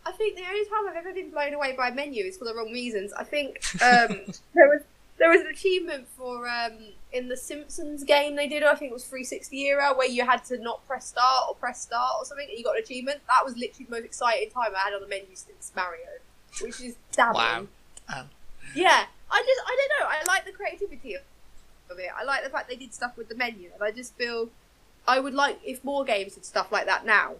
I 0.04 0.12
think 0.12 0.36
the 0.36 0.44
only 0.44 0.64
time 0.64 0.88
I've 0.88 0.96
ever 0.96 1.12
been 1.12 1.30
blown 1.30 1.54
away 1.54 1.74
by 1.76 1.88
a 1.88 1.94
menu 1.94 2.24
is 2.24 2.36
for 2.36 2.46
the 2.46 2.54
wrong 2.54 2.72
reasons. 2.72 3.12
I 3.12 3.22
think 3.24 3.60
um, 3.74 4.22
there 4.54 4.68
was 4.68 4.82
there 5.18 5.30
was 5.30 5.42
an 5.42 5.48
achievement 5.48 6.08
for 6.16 6.48
um, 6.48 6.72
in 7.12 7.28
the 7.28 7.36
Simpsons 7.36 8.02
game 8.04 8.34
they 8.36 8.48
did. 8.48 8.62
I 8.64 8.74
think 8.74 8.90
it 8.90 8.94
was 8.94 9.04
360 9.04 9.60
era 9.66 9.92
where 9.94 10.08
you 10.08 10.24
had 10.24 10.44
to 10.46 10.58
not 10.58 10.84
press 10.86 11.06
start 11.06 11.44
or 11.48 11.54
press 11.54 11.82
start 11.82 12.14
or 12.18 12.24
something, 12.24 12.48
and 12.48 12.58
you 12.58 12.64
got 12.64 12.76
an 12.76 12.82
achievement. 12.82 13.20
That 13.28 13.44
was 13.44 13.54
literally 13.56 13.84
the 13.84 13.90
most 13.90 14.04
exciting 14.04 14.50
time 14.50 14.72
I 14.74 14.80
had 14.80 14.94
on 14.94 15.02
the 15.02 15.06
menu 15.08 15.34
since 15.34 15.70
Mario, 15.76 16.06
which 16.60 16.80
is 16.80 16.96
damning. 17.12 17.34
Wow. 17.34 17.66
Um, 18.14 18.28
Yeah, 18.74 19.04
I 19.30 19.42
just 19.46 19.60
I 19.66 19.76
don't 19.78 20.00
know. 20.00 20.06
I 20.08 20.24
like 20.26 20.44
the 20.44 20.52
creativity 20.52 21.14
of 21.14 21.22
of 21.90 21.98
it. 21.98 22.08
I 22.16 22.24
like 22.24 22.44
the 22.44 22.50
fact 22.50 22.68
they 22.68 22.76
did 22.76 22.94
stuff 22.94 23.16
with 23.16 23.28
the 23.28 23.34
menu, 23.34 23.70
and 23.74 23.82
I 23.82 23.90
just 23.90 24.14
feel 24.16 24.48
I 25.08 25.18
would 25.18 25.34
like 25.34 25.58
if 25.64 25.82
more 25.84 26.04
games 26.04 26.34
did 26.34 26.44
stuff 26.44 26.70
like 26.72 26.86
that 26.86 27.04
now. 27.04 27.34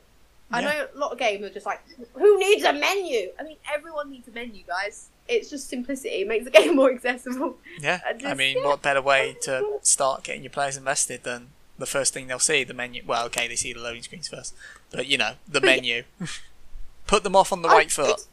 I 0.53 0.63
know 0.63 0.89
a 0.93 0.99
lot 0.99 1.13
of 1.13 1.19
games 1.19 1.45
are 1.45 1.51
just 1.51 1.65
like, 1.65 1.81
who 2.15 2.37
needs 2.41 2.65
a 2.65 2.73
menu? 2.73 3.31
I 3.39 3.45
mean, 3.45 3.59
everyone 3.73 4.11
needs 4.11 4.27
a 4.27 4.33
menu, 4.33 4.65
guys. 4.67 5.07
It's 5.29 5.49
just 5.49 5.69
simplicity. 5.69 6.23
It 6.23 6.27
makes 6.27 6.45
the 6.45 6.51
game 6.59 6.75
more 6.75 6.91
accessible. 6.93 7.57
yeah, 7.81 8.01
I 8.05 8.31
I 8.31 8.35
mean, 8.35 8.57
yeah. 8.57 8.65
what 8.67 8.83
better 8.83 9.01
way 9.01 9.37
to 9.43 9.79
start 9.83 10.25
getting 10.25 10.43
your 10.43 10.51
players 10.51 10.77
invested 10.77 11.23
than 11.23 11.51
the 11.79 11.87
first 11.87 12.13
thing 12.13 12.27
they'll 12.27 12.41
see 12.41 12.65
the 12.65 12.75
menu? 12.75 13.05
Well, 13.07 13.27
okay, 13.27 13.47
they 13.47 13.55
see 13.55 13.73
the 13.73 13.79
loading 13.79 14.03
screens 14.03 14.27
first, 14.27 14.53
but 14.91 15.07
you 15.07 15.17
know 15.19 15.35
the 15.47 15.61
But 15.61 15.69
yeah- 15.69 15.77
menu. 15.77 16.03
Put 17.07 17.23
them 17.23 17.37
off 17.37 17.53
on 17.53 17.63
the 17.63 17.69
I- 17.69 17.73
right 17.75 17.93
foot. 17.93 18.27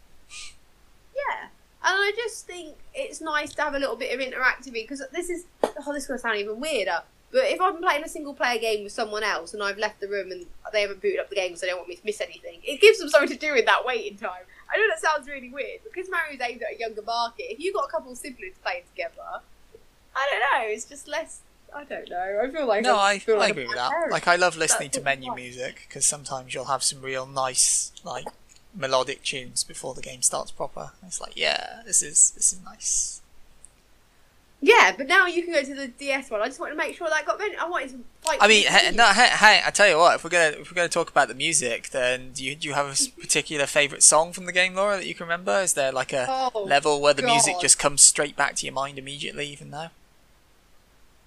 Yeah, 1.15 1.47
I 1.89 2.11
just 2.15 2.45
think 2.45 2.75
it's 2.93 3.21
nice 3.21 3.53
to 3.55 3.61
have 3.61 3.73
a 3.75 3.79
little 3.79 3.95
bit 3.95 4.13
of 4.13 4.19
interactivity 4.19 4.83
because 4.83 5.01
this 5.13 5.29
is 5.29 5.45
oh, 5.63 5.93
this 5.93 6.03
is 6.03 6.07
gonna 6.07 6.19
sound 6.19 6.38
even 6.38 6.59
weirder. 6.59 7.01
But 7.31 7.45
if 7.45 7.59
I'm 7.59 7.77
playing 7.77 8.03
a 8.03 8.07
single 8.07 8.33
player 8.33 8.57
game 8.59 8.83
with 8.83 8.93
someone 8.93 9.21
else 9.23 9.53
and 9.53 9.61
I've 9.61 9.77
left 9.77 9.99
the 9.99 10.07
room 10.07 10.31
and 10.31 10.45
they 10.71 10.81
haven't 10.81 11.01
booted 11.01 11.19
up 11.19 11.29
the 11.29 11.35
game 11.35 11.49
because 11.49 11.61
they 11.61 11.67
don't 11.67 11.77
want 11.77 11.89
me 11.89 11.95
to 11.95 12.01
miss 12.05 12.21
anything, 12.21 12.59
it 12.63 12.79
gives 12.79 12.99
them 12.99 13.09
something 13.09 13.29
to 13.29 13.35
do 13.38 13.53
in 13.53 13.65
that 13.65 13.85
waiting 13.85 14.17
time. 14.17 14.43
I 14.73 14.77
know 14.77 14.83
that 14.89 14.99
sounds 15.01 15.27
really 15.27 15.49
weird 15.49 15.79
because 15.83 16.09
Mario's 16.09 16.39
aimed 16.41 16.61
at 16.63 16.73
a 16.75 16.79
younger 16.79 17.01
market. 17.01 17.43
If 17.51 17.59
you've 17.59 17.75
got 17.75 17.85
a 17.88 17.91
couple 17.91 18.11
of 18.11 18.17
siblings 18.17 18.55
playing 18.63 18.83
together, 18.89 19.41
I 20.15 20.29
don't 20.31 20.39
know. 20.39 20.67
It's 20.73 20.85
just 20.85 21.07
less. 21.07 21.41
I 21.75 21.83
don't 21.83 22.09
know. 22.09 22.41
I 22.43 22.49
feel 22.49 22.65
like 22.65 22.83
No, 22.83 22.95
I, 22.97 23.11
I, 23.13 23.19
feel 23.19 23.35
I 23.35 23.39
like 23.39 23.51
agree 23.51 23.67
with 23.67 23.75
that. 23.75 23.91
parent. 23.91 24.11
Like, 24.11 24.27
I 24.27 24.38
love 24.38 24.55
listening 24.55 24.89
to 24.91 24.99
That's 25.01 25.05
what 25.17 25.19
menu 25.19 25.31
I- 25.33 25.35
music 25.35 25.85
because 25.88 26.05
sometimes 26.05 26.53
you'll 26.53 26.65
have 26.65 26.81
some 26.81 27.01
real 27.01 27.25
nice, 27.25 27.91
like, 28.05 28.25
melodic 28.74 29.24
tunes 29.24 29.63
before 29.63 29.93
the 29.93 30.01
game 30.01 30.22
starts 30.22 30.51
proper. 30.51 30.91
It's 31.05 31.20
like, 31.22 31.34
yeah, 31.36 31.82
this 31.86 32.01
is 32.03 32.32
this 32.32 32.53
is 32.53 32.59
nice. 32.63 33.22
Yeah, 34.59 34.91
but 34.97 35.05
now 35.05 35.28
you 35.28 35.43
can 35.43 35.53
go 35.53 35.61
to 35.61 35.76
the 35.76 35.88
DS 35.88 36.32
one. 36.32 36.41
I 36.41 36.47
just 36.47 36.59
wanted 36.59 36.72
to 36.72 36.78
make 36.78 36.95
sure 36.95 37.07
that 37.07 37.26
got. 37.28 37.39
I 37.59 37.70
wanted 37.70 37.89
to 37.89 37.99
fight. 38.24 38.39
I 38.41 38.47
mean, 38.47 38.65
hey, 38.65 38.91
no, 38.91 39.05
hey, 39.05 39.28
hey, 39.28 39.61
I 39.63 39.70
tell 39.70 39.88
you 39.88 39.97
what, 39.99 40.15
if 40.15 40.24
we're 40.24 40.32
gonna 40.32 40.57
if 40.59 40.72
we're 40.72 40.76
gonna 40.76 40.89
talk 40.89 41.11
about 41.11 41.28
the 41.28 41.36
music, 41.36 41.89
then 41.91 42.32
do 42.34 42.43
you 42.43 42.55
do 42.55 42.68
you 42.68 42.74
have 42.74 42.88
a 42.88 43.22
particular 43.22 43.68
favorite 43.68 44.01
song 44.01 44.34
from 44.34 44.45
the 44.47 44.51
game, 44.51 44.74
Laura, 44.74 44.97
that 44.97 45.05
you 45.05 45.13
can 45.13 45.26
remember? 45.26 45.59
Is 45.59 45.74
there 45.74 45.91
like 45.91 46.11
a 46.11 46.26
Oh, 46.28 46.63
level 46.63 46.99
where 47.01 47.13
the 47.13 47.22
music 47.22 47.59
just 47.61 47.78
comes 47.78 48.01
straight 48.01 48.36
back 48.36 48.55
to 48.55 48.65
your 48.65 48.74
mind 48.74 48.97
immediately, 48.97 49.47
even 49.47 49.70
now? 49.70 49.91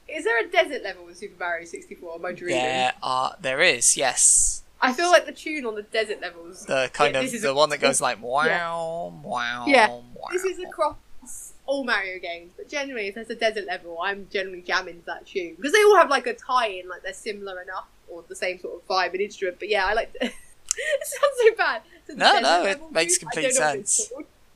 Is 0.09 0.25
there 0.25 0.45
a 0.45 0.49
desert 0.49 0.83
level 0.83 1.07
in 1.07 1.15
Super 1.15 1.39
Mario 1.39 1.65
64? 1.67 2.17
Am 2.17 2.25
I 2.25 2.33
dreaming? 2.33 2.63
There 2.65 2.93
are, 3.01 3.37
there 3.41 3.61
is, 3.61 3.97
yes, 3.97 4.60
I 4.83 4.93
feel 4.93 5.11
like 5.11 5.27
the 5.27 5.33
tune 5.33 5.67
on 5.67 5.75
the 5.75 5.83
desert 5.83 6.21
levels. 6.21 6.65
the 6.67 6.91
kind 6.93 7.15
Yeah, 7.15 7.21
of 7.21 7.25
this 7.27 7.35
is 7.35 7.43
the 7.43 7.51
a- 7.51 7.55
one 7.55 7.69
that 7.71 7.79
goes 7.81 8.01
like 8.01 8.23
wow, 8.23 9.21
wow, 9.23 9.65
Yeah, 9.67 9.89
wow. 9.89 10.03
This 10.33 10.45
is 10.45 10.59
across 10.61 10.97
all 11.67 11.85
Mario 11.85 12.19
games, 12.19 12.53
but 12.57 12.69
generally, 12.69 13.09
if 13.09 13.15
there's 13.15 13.31
a 13.31 13.35
desert 13.35 13.67
level, 13.67 13.99
I'm 14.03 14.27
generally 14.33 14.63
jamming 14.63 15.01
to 15.01 15.07
that 15.07 15.27
tune 15.27 15.55
because 15.57 15.73
they 15.73 15.83
all 15.83 15.97
have 15.97 16.09
like 16.11 16.27
a 16.27 16.35
tie-in, 16.35 16.89
like 16.89 17.03
they're 17.03 17.13
similar 17.13 17.61
enough 17.63 17.87
or 18.09 18.25
the 18.29 18.35
same 18.35 18.59
sort 18.59 18.75
of 18.83 18.89
vibe 18.89 19.13
and 19.13 19.21
instrument. 19.21 19.59
But 19.59 19.69
yeah, 19.69 19.87
I 19.87 19.93
like. 19.95 20.11
it 20.21 20.33
sounds 21.03 21.35
so 21.39 21.55
bad. 21.57 21.83
to 22.07 22.13
the 22.13 22.19
No, 22.19 22.41
no, 22.41 22.65
it 22.65 22.81
makes. 22.91 23.19
Complete 23.19 23.43
don't 23.43 23.55
know 23.55 23.67
what 23.67 23.77
it's 23.79 23.97
sense. 24.09 24.13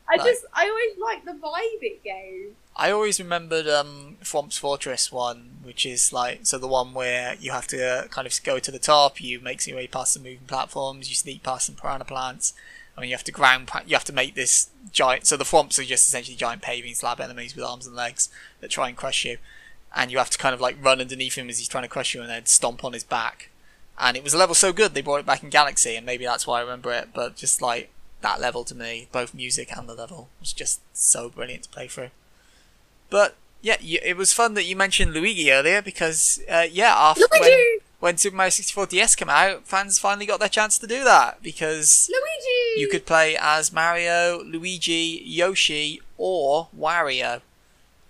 I 0.08 0.16
Like- 0.16 0.26
just, 0.26 0.44
I 0.52 0.68
always 0.68 0.98
like 0.98 1.24
the 1.24 1.32
vibe 1.32 1.82
it 1.82 2.02
gave. 2.02 2.54
I 2.76 2.90
always 2.90 3.20
remembered 3.20 3.68
um, 3.68 4.16
Fortress 4.22 5.12
one, 5.12 5.58
which 5.62 5.86
is 5.86 6.12
like 6.12 6.40
so 6.42 6.58
the 6.58 6.66
one 6.66 6.92
where 6.92 7.36
you 7.38 7.52
have 7.52 7.68
to 7.68 7.86
uh, 7.86 8.06
kind 8.08 8.26
of 8.26 8.42
go 8.42 8.58
to 8.58 8.70
the 8.70 8.80
top. 8.80 9.20
You 9.20 9.38
make 9.38 9.64
your 9.66 9.76
way 9.76 9.86
past 9.86 10.14
some 10.14 10.24
moving 10.24 10.46
platforms. 10.48 11.08
You 11.08 11.14
sneak 11.14 11.44
past 11.44 11.66
some 11.66 11.76
piranha 11.76 12.04
plants. 12.04 12.52
I 12.96 13.00
mean, 13.00 13.10
you 13.10 13.16
have 13.16 13.24
to 13.24 13.32
ground. 13.32 13.70
You 13.86 13.94
have 13.94 14.04
to 14.04 14.12
make 14.12 14.34
this 14.34 14.70
giant. 14.92 15.26
So 15.26 15.36
the 15.36 15.44
Thwomps 15.44 15.78
are 15.78 15.84
just 15.84 16.08
essentially 16.08 16.36
giant 16.36 16.62
paving 16.62 16.94
slab 16.94 17.20
enemies 17.20 17.54
with 17.54 17.64
arms 17.64 17.86
and 17.86 17.94
legs 17.94 18.28
that 18.60 18.70
try 18.70 18.88
and 18.88 18.96
crush 18.96 19.24
you, 19.24 19.38
and 19.94 20.10
you 20.10 20.18
have 20.18 20.30
to 20.30 20.38
kind 20.38 20.54
of 20.54 20.60
like 20.60 20.82
run 20.84 21.00
underneath 21.00 21.36
him 21.36 21.48
as 21.48 21.58
he's 21.58 21.68
trying 21.68 21.84
to 21.84 21.88
crush 21.88 22.12
you, 22.14 22.22
and 22.22 22.30
then 22.30 22.46
stomp 22.46 22.84
on 22.84 22.92
his 22.92 23.04
back. 23.04 23.50
And 23.98 24.16
it 24.16 24.24
was 24.24 24.34
a 24.34 24.38
level 24.38 24.56
so 24.56 24.72
good 24.72 24.94
they 24.94 25.00
brought 25.00 25.20
it 25.20 25.26
back 25.26 25.44
in 25.44 25.50
Galaxy, 25.50 25.94
and 25.94 26.04
maybe 26.04 26.24
that's 26.24 26.46
why 26.46 26.58
I 26.58 26.62
remember 26.62 26.92
it. 26.92 27.10
But 27.14 27.36
just 27.36 27.62
like 27.62 27.90
that 28.20 28.40
level 28.40 28.64
to 28.64 28.74
me, 28.74 29.06
both 29.12 29.32
music 29.32 29.68
and 29.76 29.88
the 29.88 29.94
level 29.94 30.28
was 30.40 30.52
just 30.52 30.80
so 30.92 31.28
brilliant 31.28 31.64
to 31.64 31.68
play 31.68 31.86
through. 31.86 32.10
But 33.10 33.36
yeah, 33.62 33.76
you, 33.80 33.98
it 34.02 34.16
was 34.16 34.32
fun 34.32 34.54
that 34.54 34.64
you 34.64 34.76
mentioned 34.76 35.12
Luigi 35.12 35.50
earlier 35.50 35.80
because 35.80 36.40
uh, 36.50 36.66
yeah, 36.70 36.94
after 36.96 37.24
when, 37.30 37.78
when 38.00 38.16
Super 38.18 38.36
Mario 38.36 38.50
64 38.50 38.86
DS 38.86 39.14
came 39.16 39.30
out, 39.30 39.64
fans 39.64 39.98
finally 39.98 40.26
got 40.26 40.40
their 40.40 40.48
chance 40.48 40.78
to 40.78 40.86
do 40.86 41.02
that 41.04 41.42
because 41.42 42.10
Luigi. 42.12 42.80
you 42.80 42.88
could 42.88 43.06
play 43.06 43.36
as 43.40 43.72
Mario, 43.72 44.42
Luigi, 44.44 45.22
Yoshi, 45.24 46.02
or 46.18 46.68
Wario. 46.78 47.40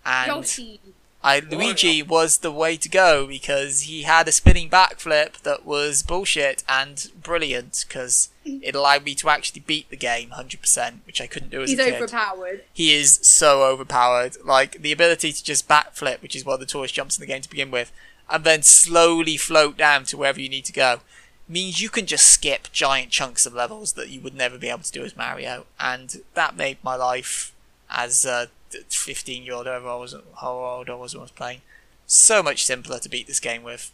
And 0.05 0.29
Yoshi. 0.29 0.81
I 1.25 1.39
Luigi 1.41 2.03
was 2.03 2.39
the 2.39 2.53
way 2.53 2.77
to 2.77 2.89
go 2.89 3.27
because 3.27 3.83
he 3.83 4.03
had 4.03 4.29
a 4.29 4.33
spinning 4.33 4.69
backflip 4.69 5.39
that 5.41 5.65
was 5.65 6.03
bullshit 6.03 6.63
and 6.69 7.11
brilliant 7.21 7.87
because 7.89 8.29
it 8.45 8.75
allowed 8.75 9.05
me 9.05 9.15
to 9.15 9.31
actually 9.31 9.63
beat 9.63 9.89
the 9.89 9.97
game 9.97 10.31
100%, 10.37 10.97
which 11.07 11.23
I 11.23 11.27
couldn't 11.27 11.51
do 11.51 11.63
as 11.63 11.71
He's 11.71 11.79
a 11.79 11.85
kid. 11.85 11.95
He's 11.95 12.03
overpowered. 12.03 12.65
He 12.75 12.93
is 12.93 13.21
so 13.23 13.65
overpowered. 13.65 14.37
Like 14.45 14.83
the 14.83 14.93
ability 14.93 15.33
to 15.33 15.43
just 15.43 15.67
backflip, 15.67 16.21
which 16.21 16.37
is 16.37 16.45
one 16.45 16.55
of 16.55 16.61
the 16.61 16.67
tallest 16.67 16.93
jumps 16.93 17.17
in 17.17 17.23
the 17.23 17.27
game 17.27 17.41
to 17.41 17.49
begin 17.49 17.71
with, 17.71 17.91
and 18.29 18.45
then 18.45 18.63
slowly 18.63 19.39
float 19.39 19.79
down 19.79 20.05
to 20.05 20.19
wherever 20.19 20.39
you 20.39 20.51
need 20.51 20.67
to 20.67 20.75
go, 20.75 21.01
means 21.49 21.81
you 21.81 21.89
can 21.89 22.05
just 22.05 22.27
skip 22.27 22.71
giant 22.71 23.11
chunks 23.11 23.47
of 23.47 23.55
levels 23.55 23.95
that 23.95 24.11
you 24.11 24.21
would 24.21 24.35
never 24.35 24.59
be 24.59 24.69
able 24.69 24.83
to 24.83 24.93
do 24.93 25.03
as 25.03 25.17
Mario. 25.17 25.65
And 25.81 26.23
that 26.35 26.55
made 26.55 26.77
my 26.83 26.97
life 26.97 27.55
as 27.89 28.27
a 28.27 28.49
15 28.71 29.43
year 29.43 29.55
old, 29.55 29.67
however 29.67 29.89
I 29.89 29.97
was, 29.97 30.15
how 30.41 30.53
old 30.53 30.91
I 30.91 30.95
was 30.95 31.15
when 31.15 31.21
I 31.21 31.23
was 31.23 31.31
playing, 31.31 31.61
so 32.07 32.43
much 32.43 32.65
simpler 32.65 32.99
to 32.99 33.09
beat 33.09 33.27
this 33.27 33.41
game 33.41 33.63
with. 33.63 33.93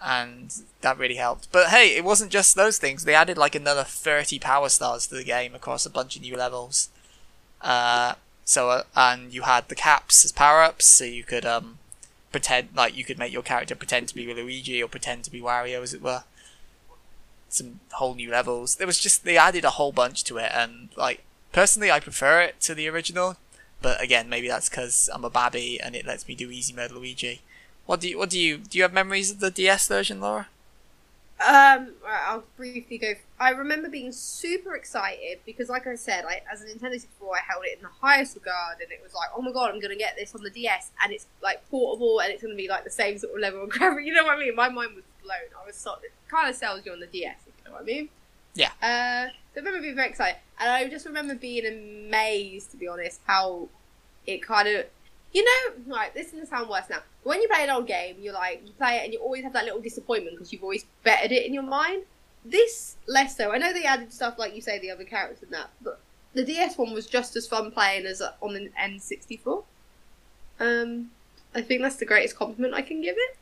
And 0.00 0.54
that 0.80 0.98
really 0.98 1.16
helped. 1.16 1.50
But 1.50 1.68
hey, 1.68 1.96
it 1.96 2.04
wasn't 2.04 2.30
just 2.30 2.54
those 2.54 2.78
things. 2.78 3.04
They 3.04 3.14
added 3.14 3.36
like 3.36 3.54
another 3.54 3.82
30 3.82 4.38
power 4.38 4.68
stars 4.68 5.08
to 5.08 5.16
the 5.16 5.24
game 5.24 5.54
across 5.54 5.84
a 5.84 5.90
bunch 5.90 6.14
of 6.14 6.22
new 6.22 6.36
levels. 6.36 6.88
Uh, 7.60 8.14
so 8.48 8.70
uh, 8.70 8.82
and 8.96 9.34
you 9.34 9.42
had 9.42 9.68
the 9.68 9.74
caps 9.74 10.24
as 10.24 10.32
power 10.32 10.62
ups, 10.62 10.86
so 10.86 11.04
you 11.04 11.22
could 11.22 11.44
um 11.44 11.78
pretend 12.32 12.68
like 12.74 12.96
you 12.96 13.04
could 13.04 13.18
make 13.18 13.32
your 13.32 13.42
character 13.42 13.74
pretend 13.74 14.08
to 14.08 14.14
be 14.14 14.32
Luigi 14.32 14.82
or 14.82 14.88
pretend 14.88 15.24
to 15.24 15.30
be 15.30 15.42
Wario, 15.42 15.82
as 15.82 15.92
it 15.92 16.00
were. 16.00 16.24
Some 17.50 17.80
whole 17.92 18.14
new 18.14 18.30
levels. 18.30 18.76
There 18.76 18.86
was 18.86 18.98
just 18.98 19.24
they 19.24 19.36
added 19.36 19.66
a 19.66 19.70
whole 19.70 19.92
bunch 19.92 20.24
to 20.24 20.38
it, 20.38 20.50
and 20.54 20.88
like 20.96 21.24
personally, 21.52 21.90
I 21.90 22.00
prefer 22.00 22.40
it 22.40 22.58
to 22.62 22.74
the 22.74 22.88
original. 22.88 23.36
But 23.80 24.02
again, 24.02 24.28
maybe 24.28 24.48
that's 24.48 24.68
because 24.68 25.08
I'm 25.12 25.24
a 25.24 25.30
babby 25.30 25.80
and 25.80 25.94
it 25.94 26.06
lets 26.06 26.26
me 26.26 26.34
do 26.34 26.50
easy 26.50 26.72
mode 26.72 26.90
Luigi. 26.90 27.42
What 27.86 28.00
do 28.00 28.08
you 28.08 28.18
what 28.18 28.30
do 28.30 28.38
you 28.38 28.58
do? 28.58 28.78
You 28.78 28.82
have 28.82 28.92
memories 28.92 29.30
of 29.30 29.40
the 29.40 29.50
DS 29.50 29.88
version, 29.88 30.20
Laura? 30.20 30.48
Um, 31.40 31.92
I'll 32.04 32.42
briefly 32.56 32.98
go. 32.98 33.14
I 33.38 33.50
remember 33.50 33.88
being 33.88 34.10
super 34.10 34.74
excited 34.74 35.38
because, 35.46 35.68
like 35.68 35.86
I 35.86 35.94
said, 35.94 36.24
I, 36.24 36.40
as 36.52 36.62
a 36.62 36.66
Nintendo 36.66 36.94
64, 36.94 37.36
I 37.36 37.40
held 37.48 37.64
it 37.64 37.76
in 37.76 37.82
the 37.84 37.90
highest 38.00 38.34
regard, 38.34 38.80
and 38.82 38.90
it 38.90 38.98
was 39.00 39.14
like, 39.14 39.28
oh 39.36 39.40
my 39.40 39.52
god, 39.52 39.70
I'm 39.70 39.80
gonna 39.80 39.94
get 39.94 40.16
this 40.16 40.34
on 40.34 40.42
the 40.42 40.50
DS, 40.50 40.90
and 41.02 41.12
it's 41.12 41.26
like 41.40 41.68
portable, 41.70 42.20
and 42.20 42.32
it's 42.32 42.42
gonna 42.42 42.56
be 42.56 42.68
like 42.68 42.82
the 42.82 42.90
same 42.90 43.18
sort 43.18 43.34
of 43.34 43.40
level 43.40 43.62
of 43.62 43.68
gravity. 43.68 44.04
You 44.08 44.14
know 44.14 44.24
what 44.24 44.36
I 44.36 44.40
mean? 44.40 44.56
My 44.56 44.68
mind 44.68 44.96
was 44.96 45.04
blown. 45.22 45.36
I 45.62 45.64
was 45.64 45.76
sort 45.76 45.98
of, 45.98 46.04
kind 46.28 46.50
of 46.50 46.56
sells 46.56 46.84
you 46.84 46.92
on 46.92 46.98
the 46.98 47.06
DS, 47.06 47.36
you 47.46 47.52
know 47.64 47.72
what 47.72 47.82
I 47.82 47.84
mean? 47.84 48.08
Yeah. 48.54 48.70
Uh, 48.82 49.30
so 49.54 49.60
I 49.60 49.64
remember 49.64 49.80
being 49.80 49.96
very 49.96 50.08
excited, 50.08 50.38
and 50.60 50.70
I 50.70 50.88
just 50.88 51.06
remember 51.06 51.34
being 51.34 51.66
amazed, 51.66 52.70
to 52.72 52.76
be 52.76 52.88
honest, 52.88 53.20
how 53.26 53.68
it 54.26 54.42
kind 54.42 54.68
of 54.68 54.86
you 55.32 55.44
know, 55.44 55.94
right, 55.94 56.12
this 56.14 56.28
is 56.28 56.32
gonna 56.32 56.46
sound 56.46 56.70
worse 56.70 56.88
now. 56.88 57.00
When 57.22 57.40
you 57.42 57.48
play 57.48 57.64
an 57.64 57.70
old 57.70 57.86
game, 57.86 58.16
you're 58.20 58.34
like, 58.34 58.62
you 58.64 58.72
play 58.72 58.96
it 58.96 59.04
and 59.04 59.12
you 59.12 59.20
always 59.20 59.42
have 59.44 59.52
that 59.52 59.64
little 59.64 59.80
disappointment 59.80 60.36
because 60.36 60.52
you've 60.52 60.62
always 60.62 60.86
bettered 61.04 61.32
it 61.32 61.46
in 61.46 61.52
your 61.52 61.62
mind. 61.62 62.04
This, 62.44 62.96
less 63.06 63.36
so. 63.36 63.52
I 63.52 63.58
know 63.58 63.72
they 63.72 63.84
added 63.84 64.12
stuff 64.12 64.38
like 64.38 64.54
you 64.54 64.62
say, 64.62 64.78
the 64.78 64.90
other 64.90 65.04
characters 65.04 65.42
and 65.42 65.52
that, 65.52 65.70
but 65.82 66.00
the 66.32 66.44
DS 66.44 66.78
one 66.78 66.94
was 66.94 67.06
just 67.06 67.36
as 67.36 67.46
fun 67.46 67.70
playing 67.70 68.06
as 68.06 68.22
on 68.40 68.54
the 68.54 68.70
N64. 68.80 69.64
Um, 70.60 71.10
I 71.54 71.60
think 71.60 71.82
that's 71.82 71.96
the 71.96 72.06
greatest 72.06 72.36
compliment 72.36 72.74
I 72.74 72.82
can 72.82 73.02
give 73.02 73.16
it. 73.18 73.36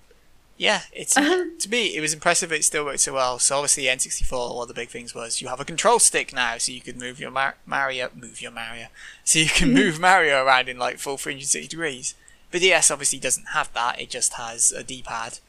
Yeah, 0.57 0.83
it's 0.93 1.17
uh-huh. 1.17 1.45
to 1.59 1.71
me 1.71 1.97
it 1.97 2.01
was 2.01 2.15
impressive. 2.15 2.53
It 2.53 2.65
still 2.65 2.85
worked 2.85 3.01
so 3.01 3.15
well. 3.15 3.39
So 3.39 3.57
obviously 3.57 3.85
N64, 3.85 4.55
one 4.55 4.63
of 4.63 4.69
the 4.69 4.75
big 4.75 4.89
things 4.89 5.15
was 5.15 5.41
you 5.41 5.49
have 5.49 5.61
a 5.61 5.65
control 5.65 5.99
stick 5.99 6.33
now, 6.33 6.59
so 6.59 6.73
you 6.73 6.81
could 6.81 6.97
move 6.97 7.21
your 7.21 7.31
Mar- 7.31 7.57
Mario, 7.67 8.11
move 8.15 8.41
your 8.41 8.53
Mario, 8.53 8.87
so 9.25 9.39
you 9.39 9.47
can 9.47 9.69
mm-hmm. 9.69 9.79
move 9.79 10.01
Mario 10.01 10.45
around 10.45 10.69
in 10.69 10.79
like 10.79 10.99
full 10.99 11.17
360 11.17 11.69
degrees. 11.69 12.15
But 12.51 12.61
DS 12.61 12.91
obviously 12.91 13.19
doesn't 13.19 13.49
have 13.49 13.73
that. 13.75 14.01
It 14.01 14.09
just 14.09 14.35
has 14.35 14.73
a 14.73 14.83
D-pad, 14.83 15.41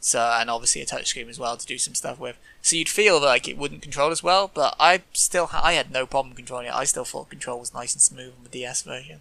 so 0.00 0.20
and 0.20 0.50
obviously 0.50 0.82
a 0.82 0.86
touchscreen 0.86 1.28
as 1.28 1.38
well 1.38 1.56
to 1.56 1.66
do 1.66 1.78
some 1.78 1.94
stuff 1.94 2.20
with. 2.20 2.36
So 2.60 2.76
you'd 2.76 2.88
feel 2.88 3.20
like 3.20 3.48
it 3.48 3.58
wouldn't 3.58 3.82
control 3.82 4.10
as 4.10 4.22
well. 4.22 4.50
But 4.52 4.76
I 4.78 5.02
still 5.12 5.46
ha- 5.46 5.62
I 5.64 5.72
had 5.72 5.90
no 5.90 6.06
problem 6.06 6.36
controlling 6.36 6.66
it. 6.66 6.74
I 6.74 6.84
still 6.84 7.04
thought 7.04 7.30
control 7.30 7.58
was 7.58 7.74
nice 7.74 7.94
and 7.94 8.02
smooth 8.02 8.34
on 8.36 8.44
the 8.44 8.50
DS 8.50 8.82
version. 8.82 9.20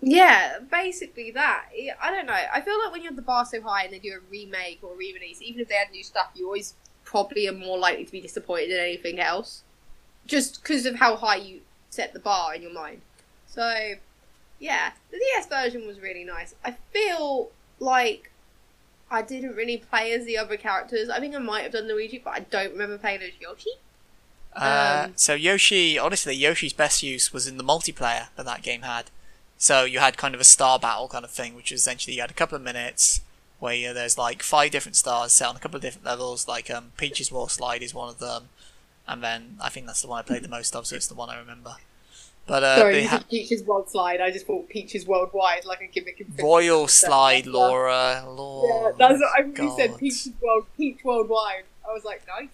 Yeah, 0.00 0.58
basically 0.70 1.30
that. 1.32 1.66
I 2.00 2.10
don't 2.10 2.26
know. 2.26 2.32
I 2.52 2.60
feel 2.60 2.78
like 2.82 2.92
when 2.92 3.02
you 3.02 3.08
have 3.08 3.16
the 3.16 3.22
bar 3.22 3.44
so 3.44 3.60
high 3.62 3.84
and 3.84 3.92
they 3.92 3.98
do 3.98 4.12
a 4.12 4.30
remake 4.30 4.80
or 4.82 4.92
a 4.92 4.96
re-release, 4.96 5.40
even 5.40 5.60
if 5.60 5.68
they 5.68 5.76
add 5.76 5.90
new 5.90 6.04
stuff, 6.04 6.30
you 6.34 6.46
always 6.46 6.74
probably 7.04 7.48
are 7.48 7.52
more 7.52 7.78
likely 7.78 8.04
to 8.04 8.12
be 8.12 8.20
disappointed 8.20 8.70
in 8.70 8.78
anything 8.78 9.18
else, 9.20 9.62
just 10.26 10.62
because 10.62 10.86
of 10.86 10.96
how 10.96 11.16
high 11.16 11.36
you 11.36 11.60
set 11.90 12.12
the 12.12 12.18
bar 12.18 12.54
in 12.54 12.62
your 12.62 12.72
mind. 12.72 13.00
So, 13.46 13.94
yeah, 14.58 14.92
the 15.10 15.18
DS 15.18 15.46
version 15.46 15.86
was 15.86 16.00
really 16.00 16.24
nice. 16.24 16.54
I 16.64 16.72
feel 16.92 17.50
like 17.80 18.30
I 19.10 19.22
didn't 19.22 19.54
really 19.54 19.78
play 19.78 20.12
as 20.12 20.24
the 20.24 20.36
other 20.36 20.56
characters. 20.56 21.08
I 21.08 21.20
think 21.20 21.34
I 21.34 21.38
might 21.38 21.62
have 21.62 21.72
done 21.72 21.88
Luigi, 21.88 22.20
but 22.22 22.34
I 22.34 22.40
don't 22.40 22.72
remember 22.72 22.98
playing 22.98 23.22
as 23.22 23.30
Yoshi. 23.40 23.70
Uh, 24.54 25.04
Um, 25.06 25.12
so 25.16 25.34
Yoshi, 25.34 25.98
honestly, 25.98 26.34
Yoshi's 26.34 26.72
best 26.72 27.02
use 27.02 27.32
was 27.32 27.46
in 27.46 27.56
the 27.56 27.64
multiplayer 27.64 28.28
that 28.36 28.44
that 28.44 28.62
game 28.62 28.82
had. 28.82 29.10
So 29.58 29.84
you 29.84 29.98
had 30.00 30.16
kind 30.16 30.34
of 30.34 30.40
a 30.40 30.44
star 30.44 30.78
battle 30.78 31.08
kind 31.08 31.24
of 31.24 31.30
thing, 31.30 31.54
which 31.54 31.72
is 31.72 31.80
essentially 31.80 32.14
you 32.16 32.20
had 32.20 32.30
a 32.30 32.34
couple 32.34 32.56
of 32.56 32.62
minutes 32.62 33.20
where 33.58 33.74
you, 33.74 33.94
there's 33.94 34.18
like 34.18 34.42
five 34.42 34.70
different 34.70 34.96
stars 34.96 35.32
set 35.32 35.48
on 35.48 35.56
a 35.56 35.58
couple 35.58 35.76
of 35.76 35.82
different 35.82 36.04
levels. 36.04 36.46
Like 36.46 36.70
um, 36.70 36.92
Peach's 36.98 37.32
Wall 37.32 37.48
Slide 37.48 37.82
is 37.82 37.94
one 37.94 38.08
of 38.10 38.18
them, 38.18 38.50
and 39.08 39.22
then 39.22 39.56
I 39.60 39.70
think 39.70 39.86
that's 39.86 40.02
the 40.02 40.08
one 40.08 40.18
I 40.18 40.22
played 40.22 40.42
the 40.42 40.48
most 40.48 40.76
of, 40.76 40.86
so 40.86 40.94
it's 40.96 41.06
the 41.06 41.14
one 41.14 41.30
I 41.30 41.38
remember. 41.38 41.76
But 42.46 42.62
uh, 42.62 42.76
Sorry, 42.76 43.04
ha- 43.04 43.24
Peach's 43.28 43.62
World 43.64 43.90
Slide. 43.90 44.20
I 44.20 44.30
just 44.30 44.46
thought 44.46 44.68
Peach's 44.68 45.04
Worldwide, 45.06 45.64
like 45.64 45.80
a 45.80 45.86
gimmick. 45.88 46.24
Royal 46.40 46.86
Slide, 46.86 47.46
Yeah. 47.46 47.52
Laura, 47.52 48.20
Yeah, 48.22 48.28
Laura. 48.28 48.94
that's 48.96 49.18
what 49.18 49.30
I 49.36 49.40
really 49.40 49.76
said. 49.76 49.98
Peach's 49.98 50.28
World, 50.40 50.66
Peach 50.76 50.98
Worldwide. 51.02 51.64
I 51.88 51.92
was 51.92 52.04
like, 52.04 52.22
nice. 52.28 52.48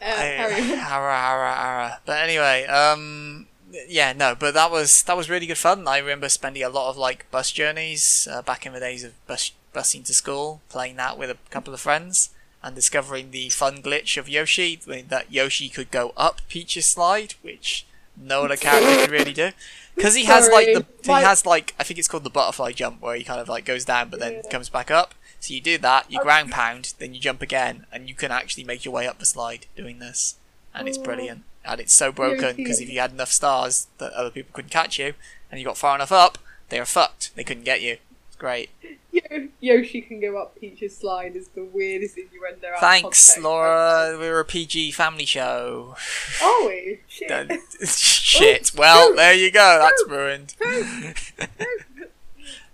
Uh, 0.00 0.04
I- 0.04 0.36
carry 0.36 0.62
on. 0.72 0.78
Ara, 0.78 1.16
ara, 1.16 1.54
ara. 1.54 2.00
But 2.06 2.18
anyway, 2.22 2.66
um, 2.66 3.48
yeah, 3.88 4.12
no, 4.12 4.34
but 4.34 4.54
that 4.54 4.70
was 4.70 5.02
that 5.04 5.16
was 5.16 5.30
really 5.30 5.46
good 5.46 5.58
fun. 5.58 5.86
I 5.86 5.98
remember 5.98 6.28
spending 6.28 6.62
a 6.62 6.68
lot 6.68 6.90
of 6.90 6.96
like 6.96 7.30
bus 7.30 7.52
journeys 7.52 8.28
uh, 8.30 8.42
back 8.42 8.66
in 8.66 8.72
the 8.72 8.80
days 8.80 9.04
of 9.04 9.26
bus 9.26 9.52
busing 9.74 10.04
to 10.06 10.14
school, 10.14 10.60
playing 10.68 10.96
that 10.96 11.18
with 11.18 11.30
a 11.30 11.36
couple 11.50 11.72
of 11.74 11.80
friends, 11.80 12.30
and 12.62 12.74
discovering 12.74 13.30
the 13.30 13.48
fun 13.48 13.82
glitch 13.82 14.16
of 14.16 14.28
Yoshi 14.28 14.76
that 15.08 15.32
Yoshi 15.32 15.68
could 15.68 15.90
go 15.90 16.12
up 16.16 16.40
Peach's 16.48 16.86
slide, 16.86 17.34
which 17.42 17.86
no 18.16 18.44
other 18.44 18.56
character 18.56 19.02
could 19.02 19.10
really 19.10 19.32
do. 19.32 19.50
Because 19.94 20.14
he 20.14 20.24
has 20.24 20.48
like 20.48 20.66
the 20.66 20.86
he 21.02 21.12
has 21.12 21.46
like 21.46 21.74
I 21.78 21.84
think 21.84 21.98
it's 21.98 22.08
called 22.08 22.24
the 22.24 22.30
butterfly 22.30 22.72
jump 22.72 23.00
where 23.00 23.16
he 23.16 23.24
kind 23.24 23.40
of 23.40 23.48
like 23.48 23.64
goes 23.64 23.84
down 23.84 24.08
but 24.08 24.20
then 24.20 24.42
comes 24.50 24.68
back 24.68 24.90
up. 24.90 25.14
So 25.40 25.54
you 25.54 25.60
do 25.60 25.78
that, 25.78 26.10
you 26.12 26.20
ground 26.20 26.50
pound, 26.50 26.92
then 26.98 27.14
you 27.14 27.20
jump 27.20 27.40
again, 27.40 27.86
and 27.90 28.08
you 28.08 28.14
can 28.14 28.30
actually 28.30 28.64
make 28.64 28.84
your 28.84 28.92
way 28.92 29.06
up 29.06 29.18
the 29.18 29.24
slide 29.24 29.66
doing 29.74 29.98
this, 29.98 30.36
and 30.74 30.86
it's 30.86 30.98
brilliant. 30.98 31.44
And 31.64 31.80
it's 31.80 31.92
so 31.92 32.10
broken 32.10 32.56
because 32.56 32.80
if 32.80 32.88
you 32.88 33.00
had 33.00 33.12
enough 33.12 33.30
stars 33.30 33.86
that 33.98 34.12
other 34.12 34.30
people 34.30 34.50
couldn't 34.52 34.70
catch 34.70 34.98
you, 34.98 35.14
and 35.50 35.60
you 35.60 35.66
got 35.66 35.76
far 35.76 35.94
enough 35.94 36.12
up, 36.12 36.38
they 36.68 36.78
were 36.78 36.86
fucked. 36.86 37.34
They 37.36 37.44
couldn't 37.44 37.64
get 37.64 37.82
you. 37.82 37.98
It's 38.28 38.36
great. 38.36 38.70
Yoshi 39.60 40.00
can 40.00 40.20
go 40.20 40.38
up 40.38 40.58
Peach's 40.58 40.96
Slide 40.96 41.36
is 41.36 41.48
the 41.48 41.64
weirdest 41.64 42.16
innuendo. 42.16 42.68
Thanks. 42.80 43.36
Laura. 43.38 44.16
We're 44.18 44.40
a 44.40 44.44
PG 44.44 44.92
family 44.92 45.26
show. 45.26 45.96
Oh, 46.42 46.62
are 46.64 46.68
we? 46.68 47.00
Shit. 47.08 47.60
Shit. 47.86 48.70
Oh, 48.74 48.78
well, 48.78 49.14
there 49.16 49.34
you 49.34 49.50
go. 49.50 49.78
That's 49.80 50.04
ruined. 50.08 50.54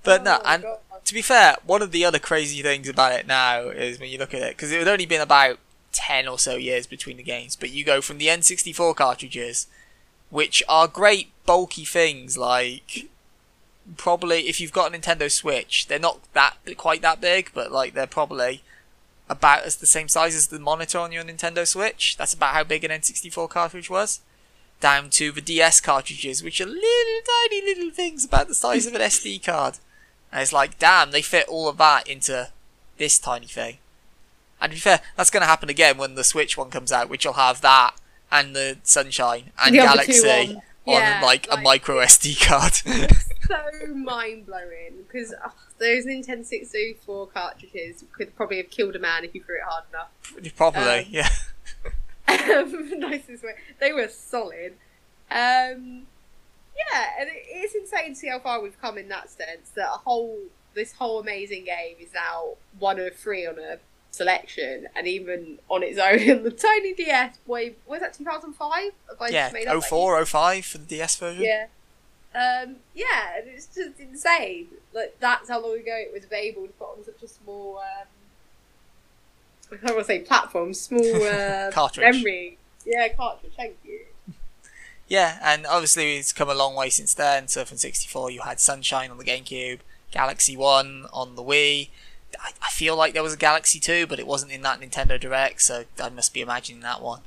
but 0.04 0.20
oh 0.20 0.22
no, 0.22 0.38
Oh 0.38 0.42
my 0.44 0.54
and 0.54 0.62
God. 0.62 0.78
to 1.04 1.14
be 1.14 1.22
fair, 1.22 1.56
one 1.64 1.82
of 1.82 1.90
the 1.90 2.04
other 2.04 2.18
crazy 2.18 2.62
things 2.62 2.88
about 2.88 3.12
it 3.12 3.26
now 3.26 3.68
is 3.68 3.98
when 3.98 4.10
you 4.10 4.18
look 4.18 4.34
at 4.34 4.42
it, 4.42 4.56
because 4.56 4.70
it 4.70 4.78
had 4.78 4.88
only 4.88 5.06
been 5.06 5.20
about 5.20 5.58
10 5.96 6.28
or 6.28 6.38
so 6.38 6.56
years 6.56 6.86
between 6.86 7.16
the 7.16 7.22
games, 7.22 7.56
but 7.56 7.70
you 7.70 7.84
go 7.84 8.00
from 8.00 8.18
the 8.18 8.26
N64 8.26 8.94
cartridges, 8.94 9.66
which 10.30 10.62
are 10.68 10.86
great 10.86 11.30
bulky 11.46 11.84
things, 11.84 12.36
like 12.36 13.08
probably 13.96 14.48
if 14.48 14.60
you've 14.60 14.72
got 14.72 14.94
a 14.94 14.98
Nintendo 14.98 15.30
Switch, 15.30 15.86
they're 15.86 15.98
not 15.98 16.20
that 16.34 16.56
quite 16.76 17.02
that 17.02 17.20
big, 17.20 17.50
but 17.54 17.72
like 17.72 17.94
they're 17.94 18.06
probably 18.06 18.62
about 19.28 19.64
as 19.64 19.76
the 19.76 19.86
same 19.86 20.08
size 20.08 20.34
as 20.34 20.48
the 20.48 20.58
monitor 20.58 20.98
on 20.98 21.12
your 21.12 21.24
Nintendo 21.24 21.66
Switch. 21.66 22.16
That's 22.16 22.34
about 22.34 22.54
how 22.54 22.64
big 22.64 22.84
an 22.84 22.90
N64 22.90 23.48
cartridge 23.48 23.90
was. 23.90 24.20
Down 24.80 25.08
to 25.10 25.32
the 25.32 25.40
DS 25.40 25.80
cartridges, 25.80 26.42
which 26.42 26.60
are 26.60 26.66
little 26.66 27.22
tiny 27.48 27.62
little 27.62 27.90
things 27.90 28.24
about 28.24 28.48
the 28.48 28.54
size 28.54 28.86
of 28.86 28.94
an 28.94 29.00
SD 29.00 29.42
card. 29.42 29.78
And 30.30 30.42
it's 30.42 30.52
like, 30.52 30.78
damn, 30.78 31.12
they 31.12 31.22
fit 31.22 31.48
all 31.48 31.68
of 31.68 31.78
that 31.78 32.06
into 32.06 32.50
this 32.98 33.18
tiny 33.18 33.46
thing. 33.46 33.78
And 34.66 34.72
to 34.72 34.76
be 34.78 34.80
fair, 34.80 35.00
that's 35.16 35.30
going 35.30 35.42
to 35.42 35.46
happen 35.46 35.68
again 35.68 35.96
when 35.96 36.16
the 36.16 36.24
Switch 36.24 36.56
one 36.58 36.70
comes 36.70 36.90
out, 36.90 37.08
which 37.08 37.24
will 37.24 37.34
have 37.34 37.60
that 37.60 37.94
and 38.32 38.56
the 38.56 38.78
Sunshine 38.82 39.52
and 39.62 39.72
The 39.72 39.78
Galaxy 39.78 40.28
on- 40.28 40.62
yeah, 40.84 41.20
like, 41.22 41.46
a 41.52 41.56
micro 41.56 41.98
SD 41.98 42.44
card. 42.44 42.74
so 43.46 43.94
mind 43.94 44.46
blowing 44.46 45.04
because 45.06 45.32
those 45.78 46.04
Nintendo 46.04 46.44
64 46.44 47.28
cartridges 47.28 48.02
could 48.10 48.34
probably 48.34 48.56
have 48.56 48.70
killed 48.70 48.96
a 48.96 48.98
man 48.98 49.24
if 49.24 49.36
you 49.36 49.42
threw 49.44 49.54
it 49.56 49.62
hard 49.68 49.84
enough. 49.90 50.56
Probably, 50.56 50.98
Um, 50.98 51.04
yeah. 51.10 51.28
nicest 52.98 53.44
way. 53.44 53.54
They 53.78 53.92
were 53.92 54.08
solid. 54.08 54.74
Um, 55.30 56.06
yeah, 56.76 57.06
and 57.20 57.28
it, 57.28 57.44
it's 57.46 57.74
insane 57.76 58.10
to 58.10 58.14
see 58.16 58.28
how 58.28 58.40
far 58.40 58.60
we've 58.60 58.80
come 58.80 58.98
in 58.98 59.08
that 59.10 59.30
sense. 59.30 59.70
That 59.76 59.86
a 59.86 59.98
whole 59.98 60.38
this 60.74 60.92
whole 60.92 61.20
amazing 61.20 61.64
game 61.64 61.96
is 62.00 62.12
now 62.12 62.54
one 62.80 62.98
of 62.98 63.14
three 63.14 63.46
on 63.46 63.58
a 63.60 63.78
selection, 64.16 64.88
and 64.96 65.06
even 65.06 65.58
on 65.68 65.82
its 65.82 65.98
own 65.98 66.18
in 66.18 66.42
the 66.44 66.50
tiny 66.50 66.94
DS. 66.94 67.36
Boy, 67.46 67.74
was 67.86 68.00
that 68.00 68.14
2005? 68.14 68.92
Have 69.08 69.20
I 69.20 69.28
Yeah, 69.28 69.50
just 69.50 69.54
made 69.54 69.82
04, 69.82 70.24
05 70.24 70.64
for 70.64 70.78
the 70.78 70.84
DS 70.86 71.16
version. 71.16 71.44
yeah. 71.44 71.66
Um, 72.34 72.76
yeah, 72.94 73.38
and 73.38 73.48
it's 73.48 73.66
just 73.66 73.98
insane. 73.98 74.66
Like 74.92 75.16
that's 75.20 75.48
how 75.48 75.60
long 75.62 75.78
ago 75.78 75.94
it 75.96 76.12
was 76.12 76.24
available 76.24 76.66
to 76.66 76.72
put 76.74 76.88
on 76.98 77.04
such 77.04 77.22
a 77.22 77.28
small 77.28 77.78
um 77.78 78.06
I 79.72 79.76
don't 79.86 79.96
want 79.96 80.06
to 80.06 80.12
say 80.12 80.18
platform, 80.20 80.74
small 80.74 81.22
uh, 81.24 81.70
Cartridge. 81.72 82.14
memory. 82.14 82.58
Yeah, 82.84 83.08
cartridge, 83.08 83.52
thank 83.56 83.76
you. 83.84 84.00
Yeah, 85.08 85.38
and 85.42 85.66
obviously 85.66 86.16
it's 86.18 86.32
come 86.32 86.48
a 86.50 86.54
long 86.54 86.74
way 86.76 86.88
since 86.90 87.14
then. 87.14 87.48
So 87.48 87.64
from 87.64 87.78
64, 87.78 88.30
you 88.30 88.42
had 88.42 88.60
Sunshine 88.60 89.10
on 89.10 89.18
the 89.18 89.24
GameCube, 89.24 89.80
Galaxy 90.12 90.56
1 90.56 91.06
on 91.12 91.34
the 91.36 91.42
Wii. 91.42 91.88
I, 92.40 92.50
I 92.62 92.70
feel 92.70 92.96
like 92.96 93.14
there 93.14 93.22
was 93.22 93.34
a 93.34 93.38
Galaxy 93.38 93.78
2, 93.80 94.06
but 94.06 94.18
it 94.18 94.26
wasn't 94.26 94.52
in 94.52 94.62
that 94.62 94.80
Nintendo 94.80 95.18
Direct, 95.18 95.62
so 95.62 95.84
I 96.02 96.08
must 96.10 96.34
be 96.34 96.40
imagining 96.40 96.82
that 96.82 97.00
one. 97.02 97.20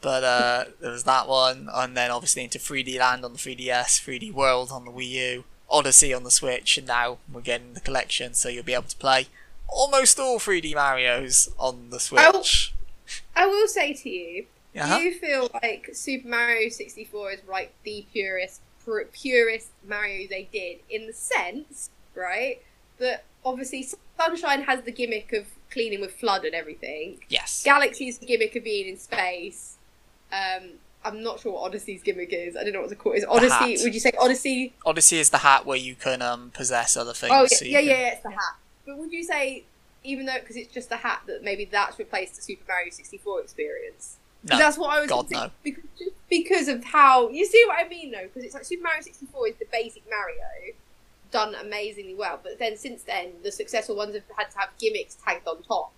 But 0.00 0.24
uh, 0.24 0.64
there 0.80 0.90
was 0.90 1.04
that 1.04 1.28
one, 1.28 1.68
and 1.72 1.96
then 1.96 2.10
obviously 2.10 2.44
into 2.44 2.58
3D 2.58 2.98
Land 2.98 3.24
on 3.24 3.32
the 3.32 3.38
3DS, 3.38 4.02
3D 4.04 4.32
World 4.32 4.70
on 4.72 4.84
the 4.84 4.90
Wii 4.90 5.08
U, 5.10 5.44
Odyssey 5.70 6.14
on 6.14 6.24
the 6.24 6.30
Switch, 6.30 6.78
and 6.78 6.86
now 6.86 7.18
we're 7.32 7.40
getting 7.42 7.74
the 7.74 7.80
collection, 7.80 8.34
so 8.34 8.48
you'll 8.48 8.64
be 8.64 8.74
able 8.74 8.84
to 8.84 8.96
play 8.96 9.26
almost 9.68 10.18
all 10.18 10.38
3D 10.38 10.74
Mario's 10.74 11.50
on 11.58 11.90
the 11.90 12.00
Switch. 12.00 12.74
I 13.36 13.46
will 13.46 13.68
say 13.68 13.92
to 13.92 14.08
you, 14.08 14.46
Uh-huh. 14.76 14.96
you 14.98 15.18
feel 15.18 15.50
like 15.62 15.90
Super 15.92 16.28
Mario 16.28 16.68
64 16.70 17.32
is 17.32 17.40
like 17.48 17.74
the 17.84 18.06
purest, 18.12 18.60
pur- 18.84 19.04
purest 19.12 19.68
Mario 19.86 20.26
they 20.28 20.48
did 20.52 20.78
in 20.88 21.06
the 21.06 21.12
sense, 21.12 21.90
right, 22.14 22.62
that 22.98 23.24
obviously 23.44 23.88
Sunshine 24.18 24.62
has 24.62 24.82
the 24.82 24.92
gimmick 24.92 25.32
of 25.32 25.46
cleaning 25.70 26.00
with 26.00 26.18
FLUDD 26.18 26.46
and 26.46 26.54
everything. 26.54 27.20
Yes. 27.28 27.62
Galaxy's 27.64 28.18
the 28.18 28.26
gimmick 28.26 28.56
of 28.56 28.64
being 28.64 28.88
in 28.88 28.98
space. 28.98 29.76
Um, 30.32 30.70
I'm 31.04 31.22
not 31.22 31.40
sure 31.40 31.52
what 31.52 31.62
Odyssey's 31.62 32.02
gimmick 32.02 32.32
is. 32.32 32.56
I 32.56 32.64
don't 32.64 32.72
know 32.72 32.80
what 32.80 32.90
to 32.90 32.96
call 32.96 33.12
it. 33.12 33.18
Is 33.18 33.24
Odyssey? 33.24 33.82
Would 33.84 33.94
you 33.94 34.00
say 34.00 34.12
Odyssey? 34.20 34.74
Odyssey 34.84 35.18
is 35.18 35.30
the 35.30 35.38
hat 35.38 35.64
where 35.64 35.78
you 35.78 35.94
can 35.94 36.20
um, 36.22 36.50
possess 36.50 36.96
other 36.96 37.14
things. 37.14 37.32
Oh 37.34 37.42
yeah, 37.42 37.46
so 37.48 37.64
yeah, 37.64 37.78
can- 37.78 37.88
yeah, 37.88 38.08
it's 38.08 38.22
the 38.22 38.30
hat. 38.30 38.56
But 38.86 38.98
would 38.98 39.12
you 39.12 39.22
say, 39.22 39.64
even 40.02 40.26
though 40.26 40.38
because 40.40 40.56
it's 40.56 40.72
just 40.72 40.88
the 40.88 40.96
hat, 40.96 41.22
that 41.26 41.44
maybe 41.44 41.64
that's 41.64 41.98
replaced 41.98 42.36
the 42.36 42.42
Super 42.42 42.64
Mario 42.68 42.90
64 42.90 43.42
experience? 43.42 44.16
No, 44.44 44.56
that's 44.56 44.78
what 44.78 44.90
I 44.96 45.00
was 45.00 45.08
God, 45.08 45.28
thinking, 45.28 45.46
no. 45.46 45.50
because, 45.62 45.84
because 46.30 46.68
of 46.68 46.84
how 46.84 47.28
you 47.28 47.44
see 47.44 47.62
what 47.66 47.84
I 47.84 47.88
mean 47.88 48.10
though. 48.10 48.22
Because 48.22 48.44
it's 48.44 48.54
like 48.54 48.64
Super 48.64 48.82
Mario 48.82 49.02
64 49.02 49.48
is 49.48 49.54
the 49.56 49.66
basic 49.70 50.02
Mario, 50.08 50.74
done 51.30 51.54
amazingly 51.54 52.14
well. 52.14 52.40
But 52.42 52.58
then 52.58 52.76
since 52.76 53.02
then, 53.02 53.32
the 53.42 53.52
successful 53.52 53.96
ones 53.96 54.14
have 54.14 54.24
had 54.36 54.50
to 54.52 54.58
have 54.58 54.70
gimmicks 54.78 55.16
tagged 55.24 55.46
on 55.46 55.62
top 55.62 55.92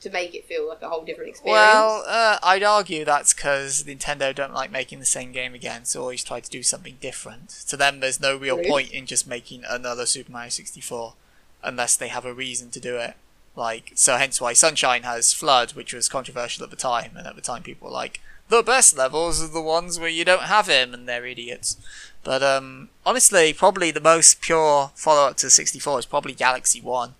to 0.00 0.10
make 0.10 0.34
it 0.34 0.44
feel 0.44 0.68
like 0.68 0.82
a 0.82 0.88
whole 0.88 1.04
different 1.04 1.30
experience. 1.30 1.54
Well, 1.56 2.04
uh, 2.06 2.38
I'd 2.42 2.62
argue 2.62 3.04
that's 3.04 3.32
because 3.32 3.84
Nintendo 3.84 4.34
don't 4.34 4.52
like 4.52 4.70
making 4.70 4.98
the 4.98 5.06
same 5.06 5.32
game 5.32 5.54
again, 5.54 5.84
so 5.84 6.02
always 6.02 6.22
try 6.22 6.40
to 6.40 6.50
do 6.50 6.62
something 6.62 6.98
different. 7.00 7.48
To 7.68 7.76
them, 7.76 8.00
there's 8.00 8.20
no 8.20 8.36
real 8.36 8.56
Really? 8.58 8.68
point 8.68 8.90
in 8.92 9.06
just 9.06 9.26
making 9.26 9.62
another 9.68 10.04
Super 10.04 10.32
Mario 10.32 10.50
64 10.50 11.14
unless 11.62 11.96
they 11.96 12.08
have 12.08 12.26
a 12.26 12.34
reason 12.34 12.70
to 12.72 12.80
do 12.80 12.96
it. 12.98 13.14
Like, 13.56 13.92
so 13.94 14.16
hence 14.16 14.40
why 14.40 14.52
Sunshine 14.52 15.04
has 15.04 15.32
FLUDD, 15.32 15.74
which 15.74 15.94
was 15.94 16.08
controversial 16.08 16.64
at 16.64 16.70
the 16.70 16.76
time, 16.76 17.12
and 17.16 17.26
at 17.26 17.36
the 17.36 17.40
time 17.40 17.62
people 17.62 17.86
were 17.88 17.94
like, 17.94 18.20
the 18.48 18.62
best 18.62 18.96
levels 18.98 19.42
are 19.42 19.48
the 19.48 19.62
ones 19.62 19.98
where 19.98 20.08
you 20.08 20.24
don't 20.24 20.42
have 20.42 20.66
him, 20.68 20.92
and 20.92 21.08
they're 21.08 21.24
idiots. 21.24 21.78
But 22.24 22.42
um, 22.42 22.88
honestly, 23.04 23.52
probably 23.52 23.90
the 23.90 24.00
most 24.00 24.40
pure 24.40 24.90
follow 24.94 25.28
up 25.28 25.36
to 25.38 25.50
64 25.50 26.00
is 26.00 26.06
probably 26.06 26.32
Galaxy 26.32 26.80
1. 26.80 27.14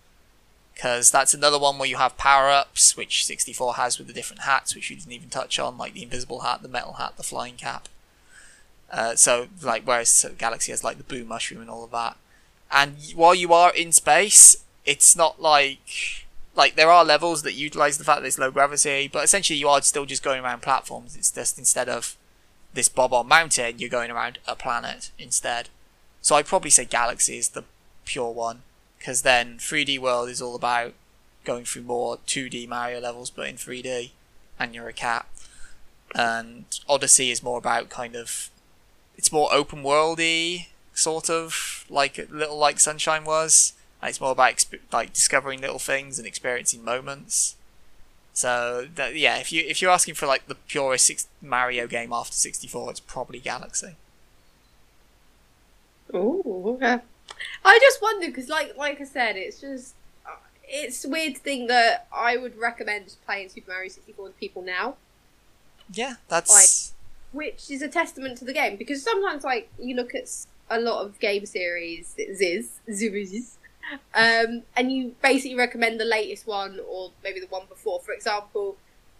Because 0.75 1.13
that's 1.13 1.35
another 1.35 1.59
one 1.59 1.79
where 1.79 1.89
you 1.89 1.99
have 1.99 2.17
power 2.17 2.51
ups, 2.51 2.97
which 2.97 3.25
64 3.25 3.75
has 3.75 3.97
with 3.97 4.09
the 4.09 4.13
different 4.13 4.43
hats, 4.43 4.75
which 4.75 4.91
you 4.91 4.97
didn't 4.97 5.13
even 5.13 5.29
touch 5.29 5.59
on, 5.61 5.79
like 5.79 5.93
the 5.93 6.03
invisible 6.03 6.41
hat, 6.41 6.63
the 6.63 6.69
metal 6.69 6.95
hat, 6.95 7.17
the 7.17 7.23
flying 7.23 7.55
cap. 7.55 7.89
Uh, 8.91 9.15
so, 9.15 9.47
like, 9.63 9.85
whereas 9.85 10.27
Galaxy 10.37 10.73
has 10.73 10.83
like 10.83 10.99
the 10.99 11.05
blue 11.05 11.25
mushroom 11.25 11.61
and 11.61 11.71
all 11.71 11.85
of 11.85 11.93
that. 11.93 12.17
And 12.73 12.97
while 13.15 13.37
you 13.37 13.53
are 13.53 13.73
in 13.73 13.93
space, 13.93 14.65
it's 14.85 15.15
not 15.15 15.41
like 15.41 16.25
like 16.57 16.77
there 16.77 16.91
are 16.91 17.05
levels 17.05 17.43
that 17.43 17.55
utilize 17.55 17.99
the 17.99 18.05
fact 18.05 18.19
that 18.19 18.23
there's 18.23 18.39
low 18.39 18.51
gravity, 18.51 19.09
but 19.09 19.25
essentially 19.25 19.59
you 19.59 19.69
are 19.69 19.83
still 19.83 20.07
just 20.07 20.23
going 20.23 20.43
around 20.43 20.63
platforms. 20.63 21.17
It's 21.17 21.31
just 21.31 21.59
instead 21.59 21.89
of 21.89 22.17
this 22.75 22.89
Bob-omb 22.89 23.27
mountain, 23.27 23.79
you're 23.79 23.89
going 23.89 24.11
around 24.11 24.39
a 24.47 24.55
planet 24.55 25.11
instead. 25.19 25.69
So 26.21 26.37
I'd 26.37 26.47
probably 26.47 26.71
say 26.71 26.85
Galaxy 26.85 27.39
is 27.39 27.51
the 27.51 27.65
pure 28.05 28.31
one, 28.31 28.63
because 28.99 29.23
then 29.23 29.59
3D 29.59 29.99
World 29.99 30.29
is 30.29 30.43
all 30.43 30.55
about 30.55 30.93
going 31.45 31.65
through 31.65 31.83
more 31.83 32.19
2D 32.27 32.69
Mario 32.69 33.01
levels, 33.01 33.31
but 33.31 33.49
in 33.49 33.57
3D, 33.57 34.11
and 34.59 34.75
you're 34.75 34.89
a 34.89 34.93
cat. 34.93 35.27
And 36.15 36.65
Odyssey 36.89 37.31
is 37.31 37.43
more 37.43 37.59
about 37.59 37.89
kind 37.89 38.15
of, 38.17 38.51
it's 39.17 39.33
more 39.33 39.53
open 39.53 39.83
worldy, 39.83 40.67
sort 40.95 41.29
of 41.29 41.85
like 41.91 42.19
little 42.31 42.57
like 42.57 42.79
Sunshine 42.79 43.25
was 43.25 43.73
and 44.01 44.11
it's 44.11 44.21
more 44.21 44.33
about 44.33 44.65
like 44.93 45.13
discovering 45.13 45.61
little 45.61 45.79
things 45.79 46.19
and 46.19 46.27
experiencing 46.27 46.85
moments. 46.85 47.57
So 48.35 48.89
that, 48.97 49.15
yeah, 49.15 49.37
if 49.37 49.53
you 49.53 49.63
if 49.67 49.81
you're 49.81 49.93
asking 49.93 50.15
for 50.17 50.27
like 50.27 50.49
the 50.49 50.57
purest 50.57 51.07
six- 51.07 51.29
Mario 51.41 51.87
game 51.87 52.13
after 52.13 52.35
64, 52.35 52.91
it's 52.91 53.01
probably 53.01 53.39
Galaxy. 53.39 53.95
Oh, 56.13 56.77
okay. 56.77 56.99
I 57.65 57.79
just 57.81 58.03
wonder 58.03 58.27
because, 58.27 58.49
like, 58.49 58.77
like 58.77 59.01
I 59.01 59.05
said, 59.05 59.37
it's 59.37 59.61
just 59.61 59.95
uh, 60.27 60.35
it's 60.65 61.07
weird 61.07 61.37
thing 61.39 61.69
that 61.69 62.09
I 62.13 62.37
would 62.37 62.59
recommend 62.59 63.15
playing 63.25 63.51
Super 63.51 63.71
Mario 63.71 63.89
64 63.89 64.29
to 64.29 64.35
people 64.35 64.63
now. 64.63 64.97
Yeah, 65.93 66.15
that's 66.29 66.93
which 67.33 67.71
is 67.71 67.83
a 67.83 67.89
testament 67.89 68.39
to 68.39 68.45
the 68.45 68.53
game 68.53 68.77
because 68.77 69.03
sometimes, 69.03 69.45
like, 69.45 69.69
you 69.79 69.95
look 69.97 70.15
at 70.15 70.29
a 70.71 70.81
lot 70.81 71.05
of 71.05 71.19
game 71.19 71.47
series, 71.47 72.15
Ziz, 72.35 72.81
Ziz, 72.91 73.57
um, 74.15 74.63
and 74.77 74.93
you 74.93 75.15
basically 75.23 75.57
recommend 75.57 76.01
the 76.01 76.05
latest 76.05 76.47
one 76.47 76.81
or 76.89 77.11
maybe 77.23 77.41
the 77.41 77.47
one 77.47 77.67
before. 77.69 78.01
For 78.01 78.13
example, 78.13 78.77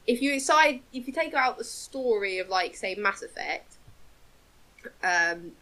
if 0.07 0.21
you 0.21 0.33
decide 0.33 0.81
if 0.93 1.07
you 1.07 1.13
take 1.13 1.35
out 1.35 1.59
the 1.59 1.65
story 1.65 2.39
of 2.39 2.49
like 2.49 2.77
say 2.77 2.95
Mass 2.95 3.23
Effect, 3.23 3.77
um, 5.03 5.53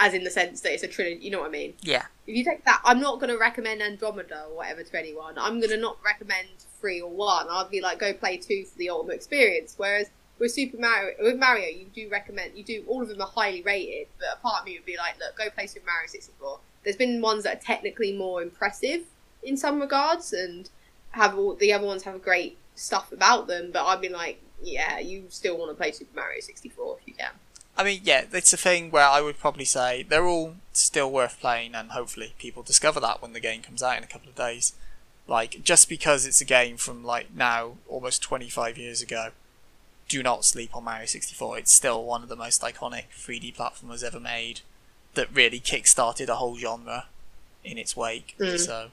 as 0.00 0.14
in 0.14 0.24
the 0.24 0.30
sense 0.30 0.60
that 0.62 0.72
it's 0.72 0.82
a 0.82 0.88
trilogy, 0.88 1.24
you 1.24 1.30
know 1.30 1.40
what 1.40 1.48
I 1.48 1.52
mean? 1.52 1.74
Yeah. 1.82 2.06
If 2.26 2.36
you 2.36 2.44
take 2.44 2.64
that, 2.64 2.80
I'm 2.84 3.00
not 3.00 3.20
going 3.20 3.30
to 3.30 3.38
recommend 3.38 3.82
Andromeda 3.82 4.44
or 4.48 4.56
whatever 4.56 4.82
to 4.82 4.98
anyone. 4.98 5.38
I'm 5.38 5.58
going 5.58 5.70
to 5.70 5.76
not 5.76 5.98
recommend 6.04 6.48
three 6.80 7.00
or 7.00 7.10
one. 7.10 7.46
I'd 7.48 7.70
be 7.70 7.80
like, 7.80 7.98
go 7.98 8.12
play 8.12 8.36
two 8.36 8.64
for 8.64 8.78
the 8.78 8.90
ultimate 8.90 9.14
experience. 9.14 9.74
Whereas 9.76 10.08
with 10.38 10.52
Super 10.52 10.78
Mario, 10.78 11.14
with 11.20 11.38
Mario, 11.38 11.68
you 11.68 11.86
do 11.94 12.08
recommend, 12.08 12.56
you 12.56 12.64
do, 12.64 12.84
all 12.88 13.02
of 13.02 13.08
them 13.08 13.20
are 13.20 13.28
highly 13.28 13.62
rated, 13.62 14.08
but 14.18 14.38
a 14.38 14.40
part 14.40 14.60
of 14.60 14.66
me 14.66 14.76
would 14.76 14.86
be 14.86 14.96
like, 14.96 15.18
look, 15.18 15.36
go 15.36 15.50
play 15.50 15.66
Super 15.66 15.86
Mario 15.86 16.08
64 16.08 16.58
there's 16.84 16.96
been 16.96 17.20
ones 17.20 17.44
that 17.44 17.56
are 17.56 17.60
technically 17.60 18.12
more 18.12 18.42
impressive 18.42 19.02
in 19.42 19.56
some 19.56 19.80
regards 19.80 20.32
and 20.32 20.70
have 21.10 21.36
all 21.36 21.54
the 21.54 21.72
other 21.72 21.86
ones 21.86 22.02
have 22.04 22.22
great 22.22 22.56
stuff 22.74 23.12
about 23.12 23.46
them 23.46 23.70
but 23.72 23.84
i've 23.84 24.00
been 24.00 24.12
like 24.12 24.40
yeah 24.62 24.98
you 24.98 25.24
still 25.28 25.58
want 25.58 25.70
to 25.70 25.74
play 25.74 25.92
super 25.92 26.14
mario 26.14 26.40
64 26.40 26.98
if 27.00 27.08
you 27.08 27.14
can 27.14 27.30
I 27.76 27.84
mean, 27.84 28.00
yeah, 28.04 28.24
it's 28.30 28.52
a 28.52 28.58
thing 28.58 28.90
where 28.90 29.06
I 29.06 29.20
would 29.20 29.38
probably 29.38 29.64
say 29.64 30.02
they're 30.02 30.26
all 30.26 30.56
still 30.72 31.10
worth 31.10 31.40
playing, 31.40 31.74
and 31.74 31.92
hopefully 31.92 32.34
people 32.38 32.62
discover 32.62 33.00
that 33.00 33.22
when 33.22 33.32
the 33.32 33.40
game 33.40 33.62
comes 33.62 33.82
out 33.82 33.96
in 33.96 34.04
a 34.04 34.08
couple 34.08 34.28
of 34.28 34.34
days. 34.34 34.74
Like, 35.26 35.64
just 35.64 35.88
because 35.88 36.26
it's 36.26 36.40
a 36.40 36.44
game 36.44 36.76
from, 36.76 37.02
like, 37.04 37.34
now, 37.34 37.76
almost 37.88 38.22
25 38.22 38.76
years 38.76 39.00
ago, 39.00 39.30
do 40.08 40.22
not 40.22 40.44
sleep 40.44 40.76
on 40.76 40.84
Mario 40.84 41.06
64. 41.06 41.58
It's 41.58 41.72
still 41.72 42.04
one 42.04 42.22
of 42.22 42.28
the 42.28 42.36
most 42.36 42.60
iconic 42.60 43.04
3D 43.16 43.56
platformers 43.56 44.04
ever 44.04 44.20
made 44.20 44.60
that 45.14 45.34
really 45.34 45.60
kick-started 45.60 46.28
a 46.28 46.36
whole 46.36 46.56
genre 46.56 47.06
in 47.64 47.78
its 47.78 47.96
wake. 47.96 48.34
Mm. 48.38 48.58
So, 48.58 48.90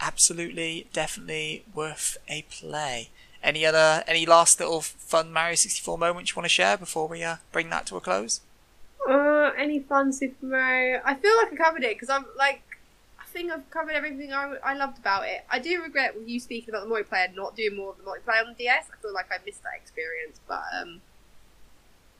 absolutely, 0.00 0.86
definitely 0.92 1.64
worth 1.74 2.18
a 2.28 2.42
play. 2.42 3.10
Any 3.42 3.64
other, 3.64 4.02
any 4.06 4.26
last 4.26 4.58
little 4.60 4.80
fun 4.80 5.32
Mario 5.32 5.54
64 5.54 5.96
moments 5.96 6.30
you 6.30 6.36
want 6.36 6.44
to 6.44 6.50
share 6.50 6.76
before 6.76 7.06
we 7.06 7.22
uh, 7.22 7.36
bring 7.52 7.70
that 7.70 7.86
to 7.86 7.96
a 7.96 8.00
close? 8.00 8.40
Uh, 9.08 9.52
any 9.56 9.80
fun 9.80 10.12
Super 10.12 10.46
Mario? 10.46 11.00
I 11.04 11.14
feel 11.14 11.36
like 11.36 11.52
I 11.52 11.56
covered 11.56 11.84
it 11.84 11.96
because 11.96 12.10
I'm 12.10 12.26
like, 12.36 12.62
I 13.20 13.24
think 13.26 13.52
I've 13.52 13.70
covered 13.70 13.92
everything 13.92 14.32
I, 14.32 14.56
I 14.64 14.74
loved 14.74 14.98
about 14.98 15.26
it. 15.26 15.44
I 15.50 15.60
do 15.60 15.82
regret 15.82 16.14
you 16.26 16.40
speaking 16.40 16.74
about 16.74 16.88
the 16.88 16.94
multiplayer 16.94 17.34
not 17.34 17.56
doing 17.56 17.76
more 17.76 17.90
of 17.90 17.98
the 17.98 18.02
multiplayer 18.02 18.44
on 18.44 18.54
the 18.56 18.64
DS. 18.64 18.86
I 18.92 19.00
feel 19.00 19.14
like 19.14 19.26
I 19.30 19.36
missed 19.46 19.62
that 19.62 19.74
experience, 19.76 20.40
but 20.48 20.62
um, 20.80 21.00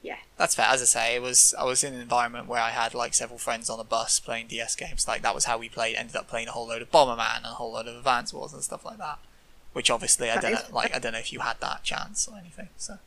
yeah. 0.03 0.17
That's 0.37 0.55
fair. 0.55 0.67
As 0.67 0.81
I 0.81 0.85
say, 0.85 1.17
it 1.17 1.23
was 1.23 1.55
I 1.59 1.65
was 1.65 1.83
in 1.83 1.95
an 1.95 2.01
environment 2.01 2.47
where 2.47 2.61
I 2.61 2.71
had 2.71 2.95
like 2.95 3.15
several 3.15 3.39
friends 3.39 3.69
on 3.69 3.81
a 3.81 3.85
bus 3.85 4.21
playing 4.21 4.47
DS 4.47 4.77
games. 4.77 5.09
Like 5.09 5.23
that 5.23 5.35
was 5.35 5.47
how 5.47 5.59
we 5.59 5.69
played. 5.69 5.97
Ended 5.97 6.17
up 6.17 6.29
playing 6.29 6.49
a 6.49 6.53
whole 6.53 6.69
load 6.69 6.83
of 6.83 6.91
Bomberman 6.91 7.39
and 7.39 7.47
a 7.47 7.51
whole 7.51 7.73
load 7.73 7.89
of 7.89 7.97
Advance 7.97 8.33
Wars 8.33 8.53
and 8.53 8.63
stuff 8.63 8.85
like 8.85 8.99
that. 8.99 9.19
Which 9.73 9.91
obviously 9.91 10.31
I 10.31 10.41
don't 10.41 10.53
know, 10.53 10.61
like 10.73 10.95
I 10.95 10.99
don't 10.99 11.13
know 11.13 11.19
if 11.19 11.33
you 11.33 11.41
had 11.41 11.61
that 11.61 11.83
chance 11.83 12.29
or 12.29 12.39
anything. 12.39 12.69
So. 12.77 12.99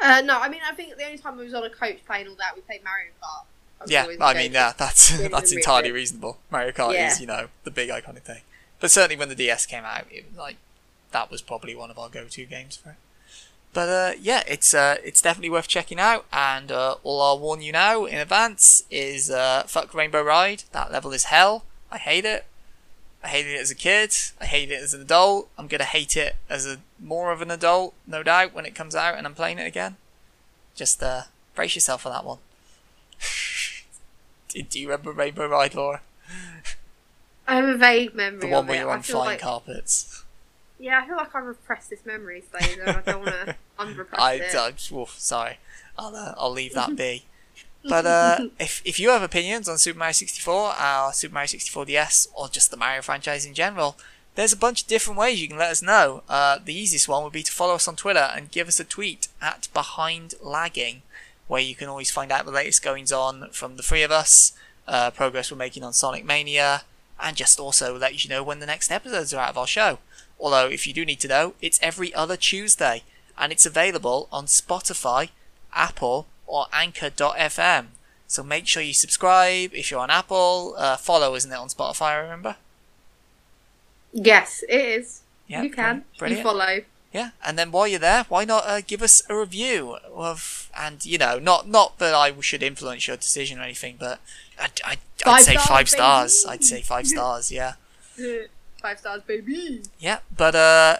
Uh, 0.00 0.22
no, 0.24 0.40
I 0.40 0.48
mean 0.48 0.60
I 0.66 0.74
think 0.74 0.96
the 0.96 1.04
only 1.04 1.18
time 1.18 1.38
I 1.38 1.42
was 1.42 1.54
on 1.54 1.64
a 1.64 1.70
coach 1.70 1.98
playing 2.06 2.28
all 2.28 2.34
that, 2.36 2.54
we 2.54 2.62
played 2.62 2.82
Mario 2.82 3.10
Kart. 3.22 3.44
Yeah, 3.86 4.06
I 4.20 4.32
mean 4.32 4.52
yeah, 4.52 4.72
that's 4.76 5.16
that's 5.28 5.52
entirely 5.52 5.92
reasonable. 5.92 6.38
Mario 6.50 6.72
Kart 6.72 6.94
yeah. 6.94 7.08
is 7.08 7.20
you 7.20 7.26
know 7.26 7.48
the 7.64 7.70
big 7.70 7.90
iconic 7.90 8.22
thing. 8.22 8.40
But 8.80 8.90
certainly 8.90 9.16
when 9.16 9.28
the 9.28 9.34
DS 9.34 9.66
came 9.66 9.84
out, 9.84 10.06
it 10.10 10.24
was 10.30 10.38
like 10.38 10.56
that 11.10 11.30
was 11.30 11.42
probably 11.42 11.74
one 11.74 11.90
of 11.90 11.98
our 11.98 12.08
go-to 12.08 12.44
games 12.46 12.76
for 12.76 12.90
it. 12.90 12.96
But 13.74 13.88
uh, 13.88 14.12
yeah, 14.20 14.44
it's 14.46 14.72
uh, 14.72 14.96
it's 15.04 15.20
definitely 15.20 15.50
worth 15.50 15.68
checking 15.68 15.98
out. 15.98 16.24
And 16.32 16.72
uh, 16.72 16.96
all 17.02 17.20
I'll 17.20 17.38
warn 17.38 17.60
you 17.60 17.72
now 17.72 18.04
in 18.06 18.16
advance 18.16 18.84
is 18.90 19.30
uh, 19.30 19.64
fuck 19.66 19.92
Rainbow 19.92 20.22
Ride. 20.22 20.62
That 20.72 20.92
level 20.92 21.12
is 21.12 21.24
hell. 21.24 21.64
I 21.90 21.98
hate 21.98 22.24
it. 22.24 22.46
I 23.22 23.28
hated 23.28 23.54
it 23.54 23.60
as 23.60 23.70
a 23.70 23.74
kid. 23.74 24.14
I 24.40 24.46
hate 24.46 24.70
it 24.70 24.82
as 24.82 24.94
an 24.94 25.00
adult. 25.00 25.48
I'm 25.58 25.66
gonna 25.66 25.84
hate 25.84 26.16
it 26.16 26.36
as 26.48 26.66
a 26.66 26.78
more 27.00 27.32
of 27.32 27.42
an 27.42 27.50
adult, 27.50 27.94
no 28.06 28.22
doubt, 28.22 28.54
when 28.54 28.64
it 28.64 28.74
comes 28.74 28.94
out 28.94 29.16
and 29.16 29.26
I'm 29.26 29.34
playing 29.34 29.58
it 29.58 29.66
again. 29.66 29.96
Just 30.74 31.02
uh, 31.02 31.22
brace 31.54 31.74
yourself 31.74 32.02
for 32.02 32.10
that 32.10 32.24
one. 32.24 32.38
Do 34.48 34.78
you 34.78 34.88
remember 34.88 35.10
Rainbow 35.10 35.48
Ride, 35.48 35.74
Laura? 35.74 36.00
I 37.48 37.56
have 37.56 37.68
a 37.68 37.76
vague 37.76 38.14
memory. 38.14 38.40
The 38.40 38.46
one 38.48 38.66
where 38.66 38.76
it. 38.76 38.80
you're 38.80 38.90
on 38.90 39.02
flying 39.02 39.30
like... 39.30 39.40
carpets. 39.40 40.23
Yeah, 40.78 41.00
I 41.02 41.06
feel 41.06 41.16
like 41.16 41.34
I 41.34 41.38
repressed 41.38 41.90
this 41.90 42.04
memory, 42.04 42.42
so 42.50 42.58
I 42.58 43.00
don't 43.00 43.20
want 43.20 43.30
to 43.30 43.56
unrepress 43.78 44.20
I, 44.20 44.32
it. 44.34 44.54
I, 44.54 44.72
oh, 44.92 45.06
sorry, 45.16 45.58
I'll 45.98 46.14
uh, 46.14 46.34
I'll 46.36 46.50
leave 46.50 46.74
that 46.74 46.96
be. 46.96 47.24
But 47.86 48.06
uh, 48.06 48.48
if 48.58 48.80
if 48.86 48.98
you 48.98 49.10
have 49.10 49.22
opinions 49.22 49.68
on 49.68 49.76
Super 49.76 49.98
Mario 49.98 50.12
64, 50.12 50.54
our 50.78 51.12
Super 51.12 51.34
Mario 51.34 51.48
64 51.48 51.84
DS, 51.84 52.28
or 52.34 52.48
just 52.48 52.70
the 52.70 52.78
Mario 52.78 53.02
franchise 53.02 53.44
in 53.44 53.52
general, 53.52 53.98
there's 54.36 54.54
a 54.54 54.56
bunch 54.56 54.82
of 54.82 54.88
different 54.88 55.18
ways 55.18 55.40
you 55.40 55.48
can 55.48 55.58
let 55.58 55.70
us 55.70 55.82
know. 55.82 56.22
Uh, 56.26 56.58
the 56.64 56.74
easiest 56.74 57.08
one 57.08 57.22
would 57.22 57.32
be 57.34 57.42
to 57.42 57.52
follow 57.52 57.74
us 57.74 57.86
on 57.86 57.94
Twitter 57.94 58.30
and 58.34 58.50
give 58.50 58.68
us 58.68 58.80
a 58.80 58.84
tweet 58.84 59.28
at 59.42 59.68
Behind 59.74 60.34
Lagging, 60.42 61.02
where 61.46 61.60
you 61.60 61.74
can 61.74 61.88
always 61.88 62.10
find 62.10 62.32
out 62.32 62.46
the 62.46 62.52
latest 62.52 62.82
goings 62.82 63.12
on 63.12 63.50
from 63.50 63.76
the 63.76 63.82
three 63.82 64.02
of 64.02 64.10
us, 64.10 64.54
uh, 64.88 65.10
progress 65.10 65.50
we're 65.50 65.58
making 65.58 65.84
on 65.84 65.92
Sonic 65.92 66.24
Mania, 66.24 66.84
and 67.20 67.36
just 67.36 67.60
also 67.60 67.98
let 67.98 68.24
you 68.24 68.30
know 68.30 68.42
when 68.42 68.60
the 68.60 68.66
next 68.66 68.90
episodes 68.90 69.34
are 69.34 69.40
out 69.40 69.50
of 69.50 69.58
our 69.58 69.66
show. 69.66 69.98
Although, 70.38 70.66
if 70.68 70.86
you 70.86 70.92
do 70.92 71.04
need 71.04 71.20
to 71.20 71.28
know, 71.28 71.54
it's 71.60 71.78
every 71.82 72.12
other 72.14 72.36
Tuesday, 72.36 73.02
and 73.38 73.52
it's 73.52 73.66
available 73.66 74.28
on 74.30 74.46
Spotify, 74.46 75.30
Apple, 75.72 76.26
or 76.46 76.66
Anchor.fm. 76.72 77.86
So 78.26 78.42
make 78.42 78.66
sure 78.66 78.82
you 78.82 78.94
subscribe 78.94 79.74
if 79.74 79.90
you're 79.90 80.00
on 80.00 80.10
Apple. 80.10 80.74
Uh, 80.76 80.96
follow, 80.96 81.34
isn't 81.34 81.52
it, 81.52 81.56
on 81.56 81.68
Spotify? 81.68 82.06
I 82.06 82.16
remember. 82.16 82.56
Yes, 84.12 84.62
it 84.68 84.80
is. 84.80 85.22
Yeah, 85.46 85.62
you 85.62 85.70
can. 85.70 86.04
Brilliant. 86.18 86.38
You 86.38 86.50
follow. 86.50 86.80
Yeah, 87.12 87.30
and 87.44 87.56
then 87.56 87.70
while 87.70 87.86
you're 87.86 88.00
there, 88.00 88.24
why 88.28 88.44
not 88.44 88.64
uh, 88.66 88.80
give 88.80 89.00
us 89.02 89.22
a 89.28 89.36
review 89.36 89.98
of, 90.12 90.68
and 90.76 91.04
you 91.04 91.16
know, 91.16 91.38
not 91.38 91.68
not 91.68 91.98
that 91.98 92.12
I 92.12 92.32
should 92.40 92.62
influence 92.62 93.06
your 93.06 93.16
decision 93.16 93.60
or 93.60 93.62
anything, 93.62 93.96
but 94.00 94.20
I'd, 94.60 94.80
I'd, 94.84 94.98
I'd 95.24 95.42
say 95.42 95.56
five 95.56 95.88
stars. 95.88 96.44
I'd 96.48 96.64
say 96.64 96.80
five 96.80 97.06
stars. 97.14 97.52
Yeah. 97.52 97.74
Five 98.84 98.98
stars, 98.98 99.22
baby. 99.22 99.80
Yeah, 99.98 100.18
but 100.36 100.54
uh, 100.54 100.96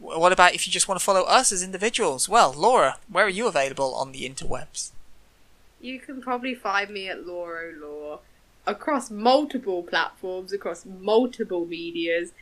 what 0.00 0.32
about 0.32 0.54
if 0.54 0.66
you 0.66 0.72
just 0.72 0.88
want 0.88 0.98
to 0.98 1.04
follow 1.04 1.24
us 1.24 1.52
as 1.52 1.62
individuals? 1.62 2.26
Well, 2.26 2.54
Laura, 2.56 2.96
where 3.06 3.26
are 3.26 3.28
you 3.28 3.46
available 3.46 3.94
on 3.94 4.12
the 4.12 4.26
interwebs? 4.26 4.92
You 5.78 6.00
can 6.00 6.22
probably 6.22 6.54
find 6.54 6.88
me 6.88 7.10
at 7.10 7.26
Laura 7.26 7.70
Law. 7.78 8.20
across 8.66 9.10
multiple 9.10 9.82
platforms, 9.82 10.54
across 10.54 10.86
multiple 10.86 11.66
medias, 11.66 12.32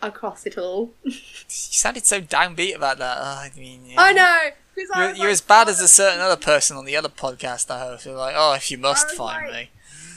across 0.00 0.46
it 0.46 0.56
all. 0.56 0.92
You 1.04 1.12
sounded 1.48 2.06
so 2.06 2.22
downbeat 2.22 2.74
about 2.74 2.96
that. 2.96 3.18
Oh, 3.20 3.42
I 3.44 3.50
mean, 3.54 3.82
yeah. 3.88 4.00
I 4.00 4.12
know. 4.14 4.38
You're, 4.74 4.86
was 5.08 5.18
you're 5.18 5.26
like, 5.26 5.32
as 5.32 5.40
bad 5.42 5.68
as 5.68 5.82
a 5.82 5.88
certain 5.88 6.20
other 6.20 6.36
person 6.36 6.78
on 6.78 6.86
the 6.86 6.96
other 6.96 7.10
podcast 7.10 7.70
I 7.70 7.80
host. 7.80 8.06
You're 8.06 8.16
like, 8.16 8.34
oh, 8.38 8.54
if 8.54 8.70
you 8.70 8.78
must 8.78 9.10
find 9.10 9.48
like- 9.48 9.54
me. 9.54 9.70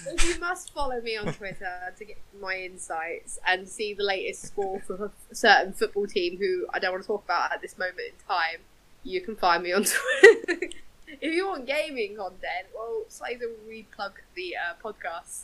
If 0.08 0.24
you 0.26 0.40
must 0.40 0.74
follow 0.74 1.02
me 1.02 1.18
on 1.18 1.34
Twitter 1.34 1.94
to 1.98 2.06
get 2.06 2.18
my 2.40 2.56
insights 2.58 3.40
and 3.46 3.68
see 3.68 3.94
the 3.94 4.04
latest 4.04 4.48
score 4.48 4.80
for 4.82 5.12
a 5.32 5.36
certain 5.36 5.74
football 5.74 6.08
team 6.08 6.38
who 6.38 6.68
I 6.74 6.80
don't 6.80 6.92
want 6.92 7.04
to 7.04 7.08
talk 7.08 7.24
about 7.26 7.52
at 7.52 7.62
this 7.62 7.78
moment 7.78 8.00
in 8.00 8.28
time, 8.28 8.60
you 9.04 9.22
can 9.22 9.36
find 9.36 9.64
me 9.64 9.74
on 9.74 9.84
Twitter. 9.86 10.70
if 11.08 11.34
you 11.34 11.48
want 11.48 11.66
gaming 11.66 12.16
content, 12.16 12.68
well, 12.74 13.04
Slazer 13.08 13.48
will 13.48 13.72
replug 13.72 14.14
the 14.36 14.56
uh, 14.56 14.74
podcast 14.84 15.44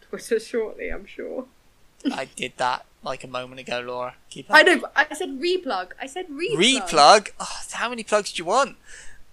Twitter 0.00 0.38
shortly, 0.40 0.88
I'm 0.90 1.06
sure. 1.06 1.46
I 2.12 2.26
did 2.36 2.52
that 2.58 2.86
like 3.02 3.24
a 3.24 3.28
moment 3.28 3.60
ago, 3.60 3.80
Laura. 3.80 4.14
Keep 4.30 4.46
I 4.50 4.62
know, 4.62 4.84
I 4.94 5.12
said 5.14 5.40
replug. 5.40 5.92
I 6.00 6.06
said 6.06 6.28
replug. 6.28 6.56
Replug? 6.56 7.28
Oh, 7.40 7.60
how 7.72 7.88
many 7.88 8.04
plugs 8.04 8.32
do 8.32 8.42
you 8.42 8.44
want? 8.44 8.76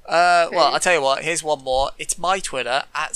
Uh, 0.05 0.49
well, 0.51 0.73
I'll 0.73 0.79
tell 0.79 0.95
you 0.95 1.01
what. 1.01 1.23
Here's 1.23 1.43
one 1.43 1.63
more. 1.63 1.91
It's 1.97 2.17
my 2.17 2.39
Twitter 2.39 2.83
at 2.93 3.15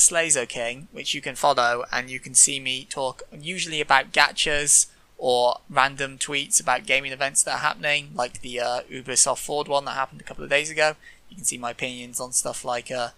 King, 0.50 0.88
which 0.92 1.14
you 1.14 1.22
can 1.22 1.36
follow, 1.36 1.84
and 1.92 2.10
you 2.10 2.20
can 2.20 2.34
see 2.34 2.60
me 2.60 2.86
talk 2.90 3.24
usually 3.38 3.82
about 3.82 4.14
gachas 4.14 4.88
or 5.18 5.60
random 5.70 6.18
tweets 6.18 6.62
about 6.62 6.86
gaming 6.86 7.12
events 7.12 7.44
that 7.44 7.56
are 7.56 7.60
happening, 7.60 8.12
like 8.14 8.42
the 8.42 8.60
uh, 8.60 8.82
Ubisoft 8.92 9.40
Forward 9.40 9.68
one 9.68 9.86
that 9.86 9.92
happened 9.92 10.22
a 10.22 10.24
couple 10.24 10.44
of 10.44 10.50
days 10.50 10.70
ago. 10.70 10.94
You 11.30 11.36
can 11.36 11.46
see 11.46 11.58
my 11.58 11.72
opinions 11.72 12.20
on 12.20 12.32
stuff 12.32 12.64
like 12.64 12.90
uh, 12.92 13.10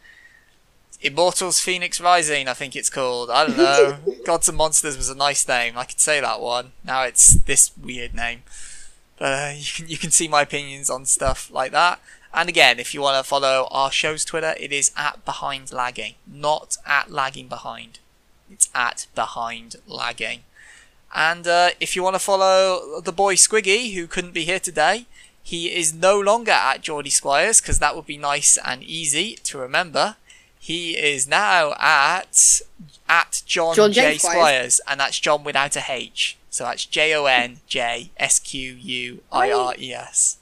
Immortals 1.02 1.60
Fenyx 1.60 2.02
Rising, 2.02 2.48
I 2.48 2.54
think 2.54 2.76
it's 2.76 2.90
called. 2.90 3.30
I 3.30 3.46
don't 3.46 3.58
know. 3.58 3.98
Gods 4.26 4.50
and 4.50 4.58
Monsters 4.58 4.98
was 4.98 5.10
a 5.10 5.16
nice 5.16 5.48
name. 5.48 5.78
I 5.78 5.86
could 5.86 6.00
say 6.00 6.20
that 6.20 6.42
one. 6.42 6.72
Now 6.84 7.04
it's 7.04 7.36
this 7.36 7.72
weird 7.78 8.16
name. 8.16 8.44
But 9.18 9.26
uh, 9.26 9.54
you 9.58 9.66
can 9.76 9.88
you 9.88 9.98
can 9.98 10.12
see 10.12 10.28
my 10.28 10.42
opinions 10.42 10.90
on 10.90 11.06
stuff 11.06 11.52
like 11.52 11.72
that. 11.72 12.00
And 12.34 12.48
again, 12.48 12.80
if 12.80 12.94
you 12.94 13.02
want 13.02 13.24
to 13.24 13.28
follow 13.28 13.68
our 13.72 13.92
show's 13.92 14.24
Twitter, 14.24 14.54
it 14.60 14.72
is 14.72 14.92
at 14.96 15.26
Behind 15.26 15.72
Lagging, 15.72 16.16
not 16.28 16.78
at 16.86 17.12
Lagging 17.12 17.48
Behind. 17.48 18.00
It's 18.52 18.70
at 18.74 19.08
Behind 19.16 19.76
Lagging. 19.88 20.42
And 21.14 21.48
uh, 21.48 21.72
if 21.80 21.96
you 21.96 22.04
want 22.04 22.16
to 22.16 22.20
follow 22.20 23.02
the 23.02 23.12
boy 23.12 23.36
Squiggy, 23.36 23.94
who 23.94 24.06
couldn't 24.06 24.34
be 24.34 24.46
here 24.46 24.60
today, 24.60 25.08
he 25.42 25.76
is 25.76 25.94
no 25.94 26.20
longer 26.20 26.52
at 26.52 26.82
Geordie 26.82 27.10
Squires 27.10 27.60
because 27.60 27.80
that 27.80 27.96
would 27.96 28.06
be 28.06 28.18
nice 28.18 28.58
and 28.64 28.84
easy 28.84 29.36
to 29.44 29.58
remember. 29.58 30.16
He 30.60 30.98
is 30.98 31.28
now 31.28 31.74
at 31.80 32.62
at 33.08 33.42
John, 33.48 33.76
John 33.76 33.92
J. 33.92 34.02
J. 34.02 34.18
Squires. 34.20 34.36
Squires, 34.36 34.82
and 34.88 35.00
that's 35.00 35.20
John 35.20 35.44
without 35.44 35.76
a 35.76 35.84
H. 35.88 36.38
So 36.52 36.66
that's 36.66 36.86
J 36.86 37.16
O 37.16 37.26
N 37.26 37.62
J 37.66 38.12
S 38.18 38.40
Q 38.40 38.74
U 38.74 39.24
I 39.32 39.52
R 39.52 39.74
E 39.80 39.94
S. 39.94 40.38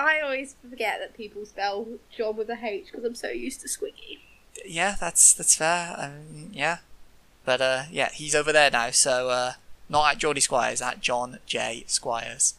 I 0.00 0.20
always 0.20 0.56
forget 0.68 0.98
that 1.00 1.16
people 1.16 1.44
spell 1.44 1.86
John 2.16 2.36
with 2.36 2.48
a 2.48 2.58
H 2.62 2.86
because 2.86 3.04
I'm 3.04 3.14
so 3.14 3.28
used 3.28 3.60
to 3.60 3.68
Squiggy. 3.68 4.18
Yeah, 4.64 4.96
that's 4.98 5.32
that's 5.32 5.54
fair. 5.54 5.94
Um, 5.98 6.50
yeah, 6.52 6.78
but 7.44 7.60
uh, 7.60 7.82
yeah, 7.90 8.10
he's 8.12 8.34
over 8.34 8.52
there 8.52 8.70
now. 8.70 8.90
So 8.90 9.28
uh, 9.28 9.52
not 9.88 10.12
at 10.12 10.18
Geordie 10.18 10.40
Squires, 10.40 10.80
at 10.80 11.00
John 11.00 11.38
J 11.46 11.84
Squires. 11.86 12.54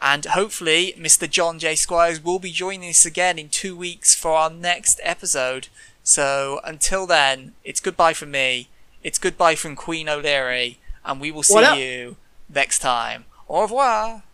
And 0.00 0.24
hopefully, 0.24 0.94
Mr. 0.98 1.30
John 1.30 1.60
J. 1.60 1.76
Squires 1.76 2.22
will 2.22 2.40
be 2.40 2.50
joining 2.50 2.90
us 2.90 3.06
again 3.06 3.38
in 3.38 3.48
two 3.48 3.76
weeks 3.76 4.16
for 4.16 4.32
our 4.32 4.50
next 4.50 4.98
episode. 5.04 5.68
So 6.02 6.60
until 6.64 7.06
then, 7.06 7.52
it's 7.62 7.80
goodbye 7.80 8.14
from 8.14 8.32
me. 8.32 8.68
It's 9.04 9.18
goodbye 9.18 9.54
from 9.54 9.76
Queen 9.76 10.08
O'Leary, 10.08 10.78
and 11.04 11.20
we 11.20 11.30
will 11.30 11.44
see 11.44 11.80
you 11.80 12.16
next 12.52 12.80
time. 12.80 13.26
Au 13.48 13.62
revoir. 13.62 14.24